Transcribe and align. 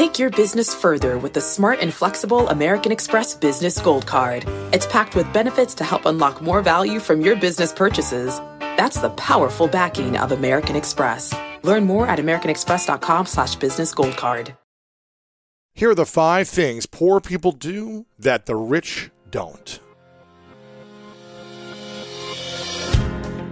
Take 0.00 0.18
your 0.18 0.30
business 0.30 0.74
further 0.74 1.18
with 1.18 1.34
the 1.34 1.42
smart 1.42 1.80
and 1.82 1.92
flexible 1.92 2.48
American 2.48 2.90
Express 2.90 3.34
Business 3.34 3.78
Gold 3.78 4.06
Card. 4.06 4.46
It's 4.72 4.86
packed 4.86 5.14
with 5.14 5.30
benefits 5.34 5.74
to 5.74 5.84
help 5.84 6.06
unlock 6.06 6.40
more 6.40 6.62
value 6.62 7.00
from 7.00 7.20
your 7.20 7.36
business 7.36 7.70
purchases. 7.70 8.38
That's 8.78 8.98
the 8.98 9.10
powerful 9.10 9.68
backing 9.68 10.16
of 10.16 10.32
American 10.32 10.74
Express. 10.74 11.34
Learn 11.62 11.84
more 11.84 12.06
at 12.06 12.18
americanexpress.com 12.18 13.26
slash 13.26 13.56
business 13.56 13.92
gold 13.92 14.16
card. 14.16 14.54
Here 15.74 15.90
are 15.90 15.94
the 15.94 16.06
five 16.06 16.48
things 16.48 16.86
poor 16.86 17.20
people 17.20 17.52
do 17.52 18.06
that 18.18 18.46
the 18.46 18.56
rich 18.56 19.10
don't. 19.30 19.80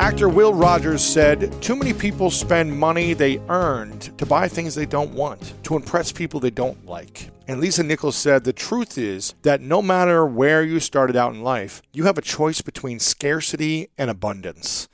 Actor 0.00 0.28
Will 0.28 0.54
Rogers 0.54 1.02
said, 1.02 1.60
Too 1.60 1.74
many 1.74 1.92
people 1.92 2.30
spend 2.30 2.78
money 2.78 3.14
they 3.14 3.40
earned 3.48 4.16
to 4.16 4.24
buy 4.24 4.46
things 4.46 4.76
they 4.76 4.86
don't 4.86 5.10
want, 5.10 5.54
to 5.64 5.74
impress 5.74 6.12
people 6.12 6.38
they 6.38 6.50
don't 6.50 6.86
like. 6.86 7.30
And 7.48 7.60
Lisa 7.60 7.82
Nichols 7.82 8.16
said, 8.16 8.44
The 8.44 8.52
truth 8.52 8.96
is 8.96 9.34
that 9.42 9.60
no 9.60 9.82
matter 9.82 10.24
where 10.24 10.62
you 10.62 10.78
started 10.78 11.16
out 11.16 11.34
in 11.34 11.42
life, 11.42 11.82
you 11.92 12.04
have 12.04 12.16
a 12.16 12.22
choice 12.22 12.60
between 12.60 13.00
scarcity 13.00 13.88
and 13.98 14.08
abundance. 14.08 14.88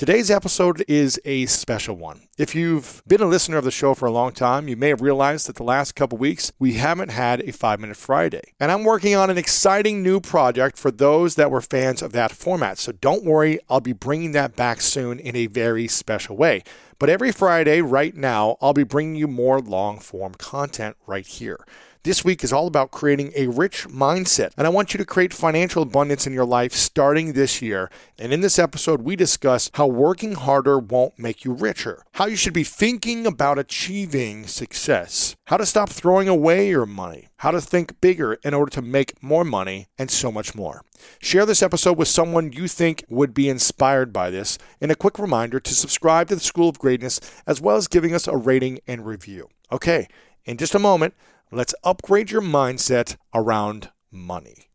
Today's 0.00 0.30
episode 0.30 0.82
is 0.88 1.20
a 1.26 1.44
special 1.44 1.94
one. 1.94 2.22
If 2.38 2.54
you've 2.54 3.02
been 3.06 3.20
a 3.20 3.26
listener 3.26 3.58
of 3.58 3.64
the 3.64 3.70
show 3.70 3.92
for 3.92 4.06
a 4.06 4.10
long 4.10 4.32
time, 4.32 4.66
you 4.66 4.74
may 4.74 4.88
have 4.88 5.02
realized 5.02 5.46
that 5.46 5.56
the 5.56 5.62
last 5.62 5.94
couple 5.94 6.16
weeks 6.16 6.52
we 6.58 6.72
haven't 6.72 7.10
had 7.10 7.42
a 7.42 7.52
5 7.52 7.78
Minute 7.78 7.98
Friday. 7.98 8.54
And 8.58 8.72
I'm 8.72 8.82
working 8.82 9.14
on 9.14 9.28
an 9.28 9.36
exciting 9.36 10.02
new 10.02 10.18
project 10.18 10.78
for 10.78 10.90
those 10.90 11.34
that 11.34 11.50
were 11.50 11.60
fans 11.60 12.00
of 12.00 12.12
that 12.12 12.32
format. 12.32 12.78
So 12.78 12.92
don't 12.92 13.26
worry, 13.26 13.58
I'll 13.68 13.82
be 13.82 13.92
bringing 13.92 14.32
that 14.32 14.56
back 14.56 14.80
soon 14.80 15.18
in 15.18 15.36
a 15.36 15.48
very 15.48 15.86
special 15.86 16.34
way. 16.34 16.62
But 16.98 17.10
every 17.10 17.30
Friday, 17.30 17.82
right 17.82 18.16
now, 18.16 18.56
I'll 18.62 18.72
be 18.72 18.84
bringing 18.84 19.16
you 19.16 19.28
more 19.28 19.60
long 19.60 19.98
form 19.98 20.32
content 20.32 20.96
right 21.06 21.26
here. 21.26 21.58
This 22.02 22.24
week 22.24 22.42
is 22.42 22.50
all 22.50 22.66
about 22.66 22.92
creating 22.92 23.30
a 23.36 23.48
rich 23.48 23.86
mindset, 23.86 24.52
and 24.56 24.66
I 24.66 24.70
want 24.70 24.94
you 24.94 24.98
to 24.98 25.04
create 25.04 25.34
financial 25.34 25.82
abundance 25.82 26.26
in 26.26 26.32
your 26.32 26.46
life 26.46 26.72
starting 26.72 27.34
this 27.34 27.60
year. 27.60 27.90
And 28.18 28.32
in 28.32 28.40
this 28.40 28.58
episode, 28.58 29.02
we 29.02 29.16
discuss 29.16 29.70
how 29.74 29.86
working 29.86 30.32
harder 30.32 30.78
won't 30.78 31.18
make 31.18 31.44
you 31.44 31.52
richer, 31.52 32.02
how 32.12 32.24
you 32.24 32.36
should 32.36 32.54
be 32.54 32.64
thinking 32.64 33.26
about 33.26 33.58
achieving 33.58 34.46
success, 34.46 35.36
how 35.48 35.58
to 35.58 35.66
stop 35.66 35.90
throwing 35.90 36.26
away 36.26 36.70
your 36.70 36.86
money, 36.86 37.28
how 37.36 37.50
to 37.50 37.60
think 37.60 38.00
bigger 38.00 38.38
in 38.42 38.54
order 38.54 38.70
to 38.70 38.80
make 38.80 39.22
more 39.22 39.44
money, 39.44 39.88
and 39.98 40.10
so 40.10 40.32
much 40.32 40.54
more. 40.54 40.82
Share 41.20 41.44
this 41.44 41.62
episode 41.62 41.98
with 41.98 42.08
someone 42.08 42.50
you 42.50 42.66
think 42.66 43.04
would 43.10 43.34
be 43.34 43.50
inspired 43.50 44.10
by 44.10 44.30
this, 44.30 44.56
and 44.80 44.90
a 44.90 44.96
quick 44.96 45.18
reminder 45.18 45.60
to 45.60 45.74
subscribe 45.74 46.28
to 46.28 46.34
the 46.34 46.40
School 46.40 46.70
of 46.70 46.78
Greatness 46.78 47.20
as 47.46 47.60
well 47.60 47.76
as 47.76 47.88
giving 47.88 48.14
us 48.14 48.26
a 48.26 48.38
rating 48.38 48.78
and 48.86 49.04
review. 49.04 49.50
Okay, 49.70 50.08
in 50.46 50.56
just 50.56 50.74
a 50.74 50.78
moment, 50.78 51.12
Let's 51.52 51.74
upgrade 51.82 52.30
your 52.30 52.42
mindset 52.42 53.16
around 53.34 53.90
money. 54.12 54.70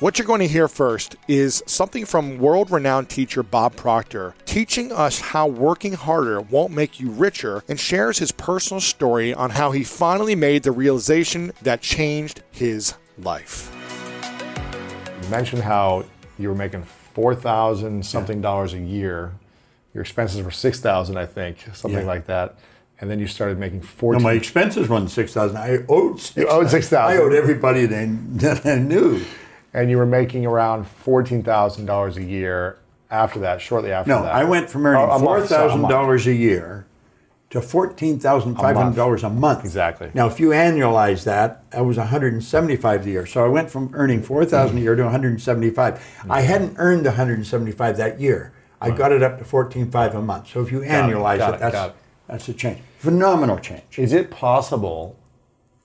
What 0.00 0.18
you're 0.18 0.26
going 0.26 0.40
to 0.40 0.48
hear 0.48 0.66
first 0.66 1.14
is 1.28 1.62
something 1.68 2.04
from 2.04 2.38
world 2.38 2.72
renowned 2.72 3.08
teacher 3.08 3.44
Bob 3.44 3.76
Proctor 3.76 4.34
teaching 4.44 4.90
us 4.90 5.20
how 5.20 5.46
working 5.46 5.92
harder 5.92 6.40
won't 6.40 6.72
make 6.72 6.98
you 6.98 7.10
richer 7.10 7.62
and 7.68 7.78
shares 7.78 8.18
his 8.18 8.32
personal 8.32 8.80
story 8.80 9.32
on 9.32 9.50
how 9.50 9.70
he 9.70 9.84
finally 9.84 10.34
made 10.34 10.64
the 10.64 10.72
realization 10.72 11.52
that 11.62 11.80
changed 11.80 12.42
his 12.50 12.94
life. 13.18 13.72
You 15.22 15.28
mentioned 15.28 15.62
how 15.62 16.06
you 16.40 16.48
were 16.48 16.56
making 16.56 16.82
4,000 16.82 18.04
something 18.04 18.40
dollars 18.40 18.74
a 18.74 18.80
year 18.80 19.32
your 19.94 20.02
expenses 20.02 20.42
were 20.42 20.50
six 20.50 20.80
thousand, 20.80 21.16
I 21.16 21.26
think, 21.26 21.58
something 21.72 22.00
Yeah. 22.00 22.06
like 22.06 22.26
that. 22.26 22.56
And 23.00 23.10
then 23.10 23.18
you 23.18 23.26
started 23.26 23.58
making 23.58 23.82
No, 24.02 24.18
my 24.18 24.32
expenses 24.32 24.88
were 24.88 25.08
six 25.08 25.32
thousand. 25.32 25.56
I 25.56 25.78
owed 25.88 26.20
six. 26.20 26.36
You 26.36 26.48
owed 26.48 26.66
$6,000. 26.66 26.96
I 26.98 27.16
owed 27.16 27.32
everybody 27.32 27.86
that 27.86 27.98
I, 27.98 28.06
that 28.38 28.66
I 28.66 28.76
knew. 28.76 29.22
and 29.72 29.90
you 29.90 29.96
were 29.98 30.06
making 30.06 30.46
around 30.46 30.86
fourteen 30.86 31.42
thousand 31.42 31.86
dollars 31.86 32.16
a 32.16 32.22
year 32.24 32.78
after 33.10 33.40
that. 33.40 33.60
Shortly 33.60 33.92
after 33.92 34.10
No, 34.10 34.22
that, 34.22 34.34
I 34.34 34.44
went 34.44 34.68
from 34.70 34.86
Oh, 34.86 34.90
earning 34.90 35.08
month, 35.08 35.22
four 35.22 35.40
thousand 35.46 35.82
dollars 35.82 36.26
a 36.26 36.34
year 36.34 36.86
to 37.50 37.60
fourteen 37.60 38.18
thousand 38.18 38.56
five 38.56 38.76
hundred 38.76 38.96
dollars 38.96 39.22
a 39.22 39.30
month. 39.30 39.64
Exactly. 39.64 40.10
Now, 40.14 40.26
if 40.26 40.40
you 40.40 40.48
annualize 40.50 41.24
that, 41.24 41.70
that 41.70 41.84
was 41.84 41.98
one 41.98 42.08
hundred 42.08 42.32
and 42.32 42.42
seventy-five 42.42 43.06
a 43.06 43.10
year. 43.10 43.26
So 43.26 43.44
I 43.44 43.48
went 43.48 43.70
from 43.70 43.90
earning 43.94 44.22
four 44.22 44.44
thousand 44.44 44.78
a 44.78 44.80
year 44.80 44.96
to 44.96 45.02
one 45.02 45.12
hundred 45.12 45.30
and 45.32 45.42
seventy-five. 45.42 45.94
I 45.94 45.98
mm-hmm. 46.40 46.46
hadn't 46.48 46.74
earned 46.78 47.04
one 47.04 47.14
hundred 47.14 47.38
and 47.38 47.46
seventy-five 47.46 47.96
that 47.96 48.20
year. 48.20 48.52
I 48.84 48.96
got 48.96 49.12
it 49.12 49.22
up 49.22 49.38
to 49.38 49.44
fourteen 49.44 49.90
five 49.90 50.14
a 50.14 50.22
month. 50.22 50.48
So 50.48 50.60
if 50.62 50.70
you 50.72 50.82
it, 50.82 50.88
annualize 50.88 51.38
got 51.38 51.54
it, 51.54 51.56
it, 51.56 51.60
that's 51.60 51.72
got 51.74 51.90
it. 51.90 51.96
that's 52.28 52.48
a 52.48 52.54
change. 52.54 52.80
Phenomenal 52.98 53.58
change. 53.58 53.98
Is 53.98 54.12
it 54.12 54.30
possible 54.30 55.16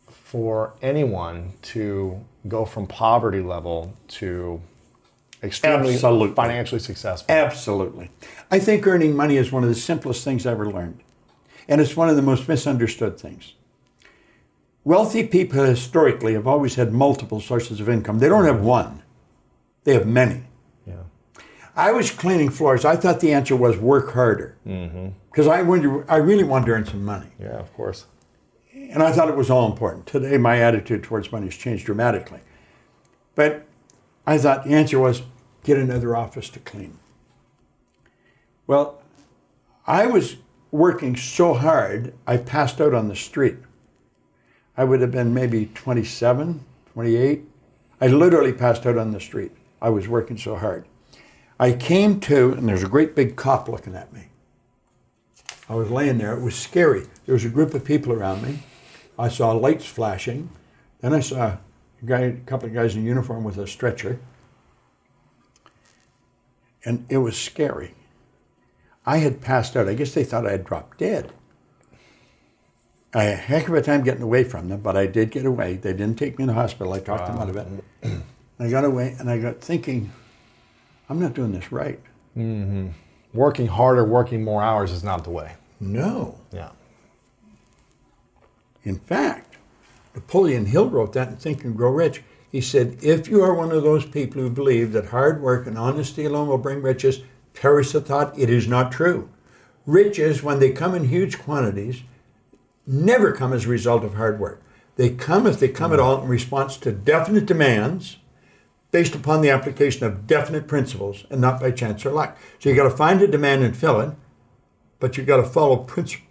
for 0.07 0.73
anyone 0.81 1.53
to 1.61 2.23
go 2.47 2.65
from 2.65 2.87
poverty 2.87 3.41
level 3.41 3.93
to 4.07 4.61
extremely 5.41 5.93
Absolutely. 5.93 6.35
financially 6.35 6.79
successful? 6.79 7.33
Absolutely. 7.33 8.11
I 8.51 8.59
think 8.59 8.85
earning 8.85 9.15
money 9.15 9.37
is 9.37 9.51
one 9.51 9.63
of 9.63 9.69
the 9.69 9.75
simplest 9.75 10.23
things 10.23 10.45
I 10.45 10.51
ever 10.51 10.69
learned. 10.69 10.99
And 11.67 11.81
it's 11.81 11.95
one 11.95 12.09
of 12.09 12.15
the 12.15 12.21
most 12.21 12.47
misunderstood 12.47 13.19
things. 13.19 13.53
Wealthy 14.83 15.27
people 15.27 15.63
historically 15.63 16.33
have 16.33 16.47
always 16.47 16.75
had 16.75 16.93
multiple 16.93 17.39
sources 17.39 17.79
of 17.79 17.89
income. 17.89 18.19
They 18.19 18.29
don't 18.29 18.45
have 18.45 18.61
one, 18.61 19.03
they 19.83 19.93
have 19.93 20.07
many. 20.07 20.43
I 21.79 21.93
was 21.93 22.11
cleaning 22.11 22.49
floors. 22.49 22.83
I 22.83 22.97
thought 22.97 23.21
the 23.21 23.31
answer 23.31 23.55
was 23.55 23.77
work 23.77 24.11
harder. 24.11 24.57
Mm-hmm. 24.67 25.09
Because 25.31 25.47
I, 25.47 25.61
wanted- 25.61 26.03
I 26.09 26.17
really 26.17 26.43
wanted 26.43 26.65
to 26.65 26.71
earn 26.73 26.85
some 26.85 27.05
money. 27.05 27.29
Yeah, 27.39 27.57
of 27.57 27.73
course. 27.73 28.05
And 28.73 29.01
I 29.01 29.13
thought 29.13 29.29
it 29.29 29.37
was 29.37 29.49
all 29.49 29.65
important. 29.71 30.05
Today, 30.05 30.37
my 30.37 30.59
attitude 30.59 31.03
towards 31.03 31.31
money 31.31 31.45
has 31.45 31.55
changed 31.55 31.85
dramatically. 31.85 32.41
But 33.33 33.65
I 34.27 34.37
thought 34.37 34.65
the 34.65 34.71
answer 34.73 34.99
was 34.99 35.21
get 35.63 35.77
another 35.77 36.17
office 36.17 36.49
to 36.49 36.59
clean. 36.59 36.97
Well, 38.67 39.01
I 39.87 40.05
was 40.05 40.35
working 40.71 41.15
so 41.15 41.53
hard, 41.53 42.13
I 42.27 42.37
passed 42.37 42.81
out 42.81 42.93
on 42.93 43.07
the 43.07 43.15
street. 43.15 43.55
I 44.75 44.83
would 44.83 44.99
have 44.99 45.11
been 45.11 45.33
maybe 45.33 45.67
27, 45.75 46.63
28. 46.93 47.43
I 48.01 48.07
literally 48.07 48.53
passed 48.53 48.85
out 48.85 48.97
on 48.97 49.11
the 49.11 49.19
street. 49.21 49.51
I 49.81 49.89
was 49.89 50.09
working 50.09 50.37
so 50.37 50.57
hard. 50.57 50.85
I 51.59 51.73
came 51.73 52.19
to, 52.21 52.53
and 52.53 52.69
there's 52.69 52.83
a 52.83 52.87
great 52.87 53.15
big 53.15 53.35
cop 53.35 53.67
looking 53.67 53.95
at 53.95 54.13
me. 54.13 54.27
I 55.67 55.75
was 55.75 55.91
laying 55.91 56.17
there. 56.17 56.35
It 56.35 56.41
was 56.41 56.55
scary. 56.55 57.05
There 57.25 57.33
was 57.33 57.45
a 57.45 57.49
group 57.49 57.73
of 57.73 57.83
people 57.83 58.13
around 58.13 58.41
me. 58.41 58.59
I 59.17 59.27
saw 59.27 59.51
lights 59.51 59.85
flashing. 59.85 60.49
Then 61.01 61.13
I 61.13 61.19
saw 61.19 61.57
a 62.01 62.05
guy, 62.05 62.19
a 62.21 62.33
couple 62.37 62.67
of 62.67 62.73
guys 62.73 62.95
in 62.95 63.05
uniform 63.05 63.43
with 63.43 63.57
a 63.57 63.67
stretcher. 63.67 64.19
And 66.85 67.05
it 67.09 67.17
was 67.17 67.37
scary. 67.37 67.93
I 69.05 69.17
had 69.17 69.41
passed 69.41 69.75
out. 69.75 69.89
I 69.89 69.93
guess 69.95 70.13
they 70.13 70.23
thought 70.23 70.47
I 70.47 70.51
had 70.51 70.65
dropped 70.65 70.99
dead. 70.99 71.33
I 73.13 73.23
had 73.23 73.33
a 73.33 73.37
heck 73.37 73.67
of 73.67 73.73
a 73.73 73.81
time 73.81 74.03
getting 74.03 74.21
away 74.21 74.43
from 74.43 74.69
them, 74.69 74.81
but 74.81 74.95
I 74.95 75.07
did 75.07 75.31
get 75.31 75.45
away. 75.45 75.75
They 75.75 75.93
didn't 75.93 76.17
take 76.17 76.37
me 76.37 76.43
to 76.43 76.47
the 76.47 76.53
hospital. 76.53 76.93
I 76.93 76.99
talked 76.99 77.27
them 77.27 77.39
out 77.39 77.49
of 77.49 77.57
it. 77.57 77.67
I 78.59 78.69
got 78.69 78.85
away, 78.85 79.15
and 79.19 79.29
I 79.29 79.39
got 79.39 79.61
thinking, 79.61 80.13
I'm 81.09 81.19
not 81.19 81.33
doing 81.33 81.51
this 81.51 81.71
right. 81.71 81.99
Mm-hmm. 82.37 82.89
Working 83.33 83.67
harder, 83.67 84.05
working 84.05 84.43
more 84.43 84.61
hours 84.61 84.91
is 84.91 85.03
not 85.03 85.23
the 85.23 85.31
way. 85.31 85.53
No. 85.79 86.39
Yeah. 86.51 86.69
In 88.83 88.99
fact, 88.99 89.57
Napoleon 90.15 90.65
Hill 90.67 90.89
wrote 90.89 91.13
that 91.13 91.29
in 91.29 91.35
Think 91.37 91.63
and 91.63 91.75
Grow 91.75 91.91
Rich. 91.91 92.23
He 92.51 92.61
said, 92.61 92.97
If 93.01 93.27
you 93.27 93.41
are 93.43 93.53
one 93.53 93.71
of 93.71 93.83
those 93.83 94.05
people 94.05 94.41
who 94.41 94.49
believe 94.49 94.91
that 94.93 95.07
hard 95.07 95.41
work 95.41 95.67
and 95.67 95.77
honesty 95.77 96.25
alone 96.25 96.47
will 96.47 96.57
bring 96.57 96.81
riches, 96.81 97.21
perish 97.53 97.91
the 97.91 98.01
thought, 98.01 98.37
it 98.37 98.49
is 98.49 98.67
not 98.67 98.91
true. 98.91 99.29
Riches, 99.85 100.43
when 100.43 100.59
they 100.59 100.71
come 100.71 100.95
in 100.95 101.05
huge 101.05 101.39
quantities, 101.39 102.03
never 102.85 103.31
come 103.31 103.53
as 103.53 103.65
a 103.65 103.69
result 103.69 104.03
of 104.03 104.15
hard 104.15 104.39
work. 104.39 104.61
They 104.95 105.11
come, 105.11 105.47
if 105.47 105.59
they 105.59 105.69
come 105.69 105.93
at 105.93 105.99
all, 105.99 106.21
in 106.21 106.27
response 106.27 106.77
to 106.77 106.91
definite 106.91 107.45
demands 107.45 108.17
based 108.91 109.15
upon 109.15 109.41
the 109.41 109.49
application 109.49 110.05
of 110.05 110.25
definite 110.25 110.67
principles 110.67 111.25
and 111.29 111.39
not 111.39 111.59
by 111.59 111.71
chance 111.71 112.05
or 112.05 112.11
luck. 112.11 112.37
So 112.59 112.69
you 112.69 112.75
got 112.75 112.83
to 112.83 112.95
find 112.95 113.21
a 113.21 113.27
demand 113.27 113.63
and 113.63 113.75
fill 113.75 113.99
it, 114.01 114.15
but 114.99 115.17
you 115.17 115.23
got 115.23 115.37
to 115.37 115.43
follow 115.43 115.85
princi- 115.85 116.21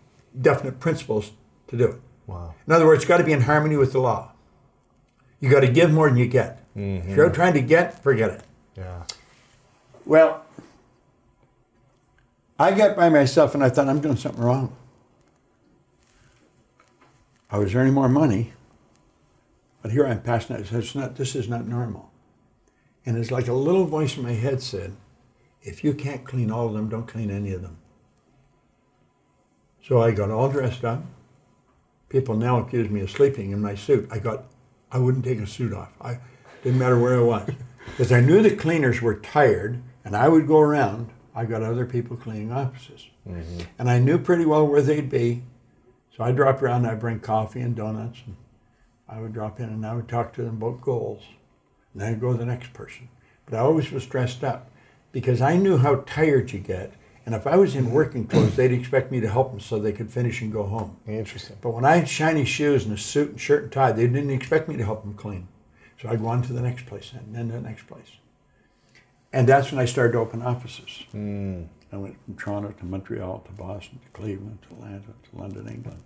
definite 0.40 0.81
principles 0.81 1.32
to 1.69 1.76
do 1.76 1.84
it. 1.84 2.00
Wow. 2.26 2.55
In 2.66 2.72
other 2.72 2.87
words, 2.87 3.02
it's 3.02 3.08
got 3.08 3.19
to 3.19 3.25
be 3.25 3.32
in 3.32 3.43
harmony 3.43 3.76
with 3.76 3.93
the 3.93 4.00
law. 4.00 4.32
You 5.40 5.50
got 5.50 5.60
to 5.60 5.69
give 5.69 5.93
more 5.93 6.08
than 6.08 6.19
you 6.19 6.26
get. 6.26 6.64
If 6.75 7.08
you're 7.08 7.26
mm-hmm. 7.26 7.34
trying 7.34 7.55
to 7.55 7.60
get, 7.60 8.02
forget 8.02 8.31
it. 8.31 8.43
Yeah. 8.76 9.02
Well, 10.05 10.44
I 12.58 12.72
got 12.72 12.96
by 12.96 13.08
myself 13.08 13.55
and 13.55 13.64
I 13.64 13.69
thought 13.69 13.88
I'm 13.88 14.00
doing 14.00 14.16
something 14.16 14.43
wrong. 14.43 14.76
I 17.50 17.58
was 17.58 17.75
earning 17.75 17.94
more 17.94 18.08
money, 18.08 18.52
but 19.81 19.90
here 19.90 20.06
I'm 20.06 20.20
passing 20.20 20.56
it. 20.56 20.70
It's 20.70 20.94
not, 20.94 21.16
this 21.16 21.34
is 21.34 21.49
not 21.49 21.66
normal. 21.66 22.07
And 23.08 23.16
it's 23.16 23.31
like 23.31 23.49
a 23.49 23.55
little 23.55 23.87
voice 23.87 24.19
in 24.19 24.22
my 24.22 24.34
head 24.34 24.60
said, 24.60 24.94
if 25.62 25.82
you 25.82 25.94
can't 25.94 26.26
clean 26.26 26.50
all 26.50 26.66
of 26.66 26.75
them, 26.75 26.90
don't 26.90 27.08
clean 27.08 27.31
any 27.31 27.52
of 27.52 27.62
them. 27.62 27.78
So 29.82 30.02
I 30.02 30.10
got 30.10 30.31
all 30.31 30.50
dressed 30.50 30.84
up. 30.84 31.02
People 32.10 32.37
now 32.37 32.58
accuse 32.58 32.90
me 32.90 33.00
of 33.00 33.10
sleeping 33.10 33.50
in 33.50 33.62
my 33.62 33.75
suit. 33.76 34.06
I 34.12 34.19
got, 34.19 34.44
I 34.93 34.99
wouldn't 34.99 35.25
take 35.25 35.38
a 35.38 35.46
suit 35.46 35.72
off. 35.72 35.90
I 36.02 36.19
didn't 36.62 36.78
matter 36.78 36.99
where 36.99 37.16
I 37.16 37.22
was, 37.22 37.50
because 37.87 38.12
I 38.12 38.20
knew 38.20 38.43
the 38.43 38.55
cleaners 38.55 39.00
were 39.00 39.14
tired, 39.14 39.81
and 40.05 40.14
I 40.14 40.28
would 40.28 40.46
go 40.46 40.60
around. 40.60 41.08
I 41.34 41.46
got 41.46 41.62
other 41.62 41.87
people 41.87 42.14
cleaning 42.14 42.52
offices, 42.52 43.06
mm-hmm. 43.26 43.60
and 43.78 43.88
I 43.88 44.00
knew 44.00 44.19
pretty 44.19 44.44
well 44.44 44.66
where 44.66 44.82
they'd 44.82 45.08
be. 45.08 45.44
So 46.14 46.25
I 46.25 46.32
dropped 46.32 46.62
around. 46.62 46.84
I 46.84 46.90
would 46.90 47.00
bring 47.00 47.20
coffee 47.20 47.62
and 47.62 47.75
donuts, 47.75 48.19
and 48.26 48.37
I 49.08 49.19
would 49.19 49.32
drop 49.32 49.60
in, 49.60 49.70
and 49.70 49.87
I 49.87 49.94
would 49.94 50.08
talk 50.08 50.34
to 50.34 50.43
them 50.43 50.56
about 50.56 50.82
goals, 50.82 51.22
and 51.99 52.06
then 52.06 52.15
I'd 52.15 52.21
go 52.21 52.31
to 52.31 52.39
the 52.39 52.47
next 52.47 52.73
person. 52.73 53.09
But 53.45 53.56
I 53.56 53.59
always 53.59 53.91
was 53.91 54.06
dressed 54.06 54.45
up 54.45 54.71
because 55.11 55.41
I 55.41 55.56
knew 55.56 55.79
how 55.79 56.05
tired 56.06 56.53
you 56.53 56.61
get. 56.61 56.93
And 57.27 57.35
if 57.35 57.45
I 57.45 57.56
was 57.56 57.75
in 57.75 57.91
working 57.91 58.27
clothes, 58.27 58.55
they'd 58.55 58.73
expect 58.73 59.11
me 59.11 59.21
to 59.21 59.29
help 59.29 59.50
them 59.50 59.59
so 59.59 59.79
they 59.79 59.93
could 59.93 60.11
finish 60.11 60.41
and 60.41 60.53
go 60.53 60.62
home. 60.62 60.97
Interesting. 61.09 61.56
But 61.61 61.71
when 61.71 61.85
I 61.85 61.97
had 61.97 62.09
shiny 62.09 62.45
shoes 62.45 62.85
and 62.85 62.95
a 62.95 62.97
suit 62.97 63.31
and 63.31 63.41
shirt 63.41 63.65
and 63.65 63.73
tie, 63.73 63.91
they 63.91 64.06
didn't 64.06 64.31
expect 64.31 64.69
me 64.69 64.77
to 64.77 64.85
help 64.85 65.03
them 65.03 65.15
clean. 65.15 65.49
So 66.00 66.09
I'd 66.09 66.21
go 66.21 66.29
on 66.29 66.43
to 66.43 66.53
the 66.53 66.62
next 66.62 66.87
place 66.87 67.12
and 67.12 67.35
then 67.35 67.49
the 67.49 67.61
next 67.61 67.89
place. 67.89 68.12
And 69.33 69.49
that's 69.49 69.73
when 69.73 69.81
I 69.81 69.85
started 69.85 70.12
to 70.12 70.19
open 70.21 70.41
offices. 70.41 71.05
Hmm. 71.11 71.65
I 71.93 71.97
went 71.97 72.17
from 72.25 72.37
Toronto 72.37 72.71
to 72.71 72.85
Montreal 72.85 73.41
to 73.41 73.53
Boston 73.53 73.99
to 74.05 74.11
Cleveland 74.11 74.61
to 74.69 74.75
Atlanta 74.77 75.01
to 75.01 75.37
London, 75.37 75.69
England. 75.69 76.05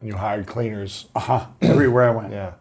And 0.00 0.08
you 0.08 0.16
hired 0.16 0.46
cleaners. 0.46 1.06
Aha, 1.14 1.52
everywhere 1.62 2.10
I 2.10 2.10
went. 2.10 2.32
Yeah. 2.32 2.54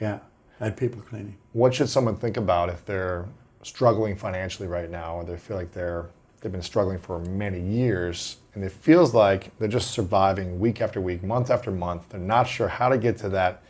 Yeah, 0.00 0.20
Had 0.60 0.76
people 0.76 1.00
cleaning. 1.02 1.36
What 1.54 1.74
should 1.74 1.88
someone 1.88 2.16
think 2.16 2.36
about 2.36 2.68
if 2.68 2.84
they're 2.84 3.24
struggling 3.62 4.14
financially 4.14 4.68
right 4.68 4.90
now, 4.90 5.16
or 5.16 5.24
they 5.24 5.36
feel 5.36 5.56
like 5.56 5.72
they're 5.72 6.06
they've 6.40 6.52
been 6.52 6.62
struggling 6.62 6.98
for 6.98 7.18
many 7.20 7.60
years, 7.60 8.36
and 8.54 8.62
it 8.64 8.72
feels 8.72 9.12
like 9.14 9.56
they're 9.58 9.68
just 9.68 9.90
surviving 9.90 10.58
week 10.60 10.80
after 10.80 11.00
week, 11.00 11.22
month 11.22 11.50
after 11.50 11.70
month. 11.70 12.10
They're 12.10 12.20
not 12.20 12.46
sure 12.46 12.68
how 12.68 12.88
to 12.90 12.98
get 12.98 13.16
to 13.18 13.28
that 13.30 13.62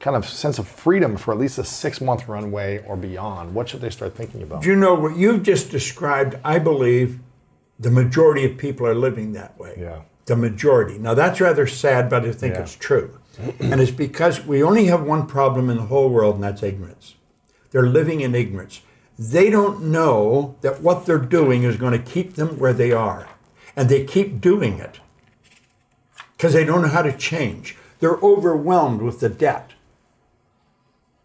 kind 0.00 0.16
of 0.16 0.28
sense 0.28 0.58
of 0.60 0.68
freedom 0.68 1.16
for 1.16 1.32
at 1.32 1.38
least 1.38 1.58
a 1.58 1.64
six 1.64 2.00
month 2.00 2.28
runway 2.28 2.84
or 2.86 2.96
beyond. 2.96 3.52
What 3.54 3.68
should 3.68 3.80
they 3.80 3.90
start 3.90 4.14
thinking 4.14 4.42
about? 4.42 4.62
Do 4.62 4.68
you 4.68 4.76
know 4.76 4.94
what 4.94 5.16
you've 5.16 5.42
just 5.42 5.70
described? 5.72 6.36
I 6.44 6.60
believe 6.60 7.18
the 7.80 7.90
majority 7.90 8.44
of 8.44 8.56
people 8.58 8.86
are 8.86 8.94
living 8.94 9.32
that 9.32 9.58
way. 9.58 9.74
Yeah. 9.76 10.02
The 10.26 10.36
majority. 10.36 10.98
Now 10.98 11.14
that's 11.14 11.40
rather 11.40 11.66
sad, 11.66 12.08
but 12.08 12.24
I 12.24 12.30
think 12.32 12.54
Yeah. 12.54 12.62
it's 12.62 12.76
true. 12.76 13.18
And 13.60 13.80
it's 13.80 13.90
because 13.90 14.44
we 14.44 14.62
only 14.62 14.86
have 14.86 15.02
one 15.02 15.26
problem 15.26 15.70
in 15.70 15.76
the 15.76 15.84
whole 15.84 16.10
world, 16.10 16.36
and 16.36 16.44
that's 16.44 16.62
ignorance. 16.62 17.14
They're 17.70 17.86
living 17.86 18.20
in 18.20 18.34
ignorance. 18.34 18.80
They 19.18 19.50
don't 19.50 19.84
know 19.84 20.56
that 20.60 20.80
what 20.80 21.06
they're 21.06 21.18
doing 21.18 21.64
is 21.64 21.76
going 21.76 21.92
to 21.92 22.10
keep 22.12 22.34
them 22.34 22.58
where 22.58 22.72
they 22.72 22.92
are. 22.92 23.28
And 23.76 23.88
they 23.88 24.04
keep 24.04 24.40
doing 24.40 24.78
it 24.78 25.00
because 26.36 26.52
they 26.52 26.64
don't 26.64 26.82
know 26.82 26.88
how 26.88 27.02
to 27.02 27.16
change. 27.16 27.76
They're 28.00 28.16
overwhelmed 28.16 29.02
with 29.02 29.20
the 29.20 29.28
debt. 29.28 29.72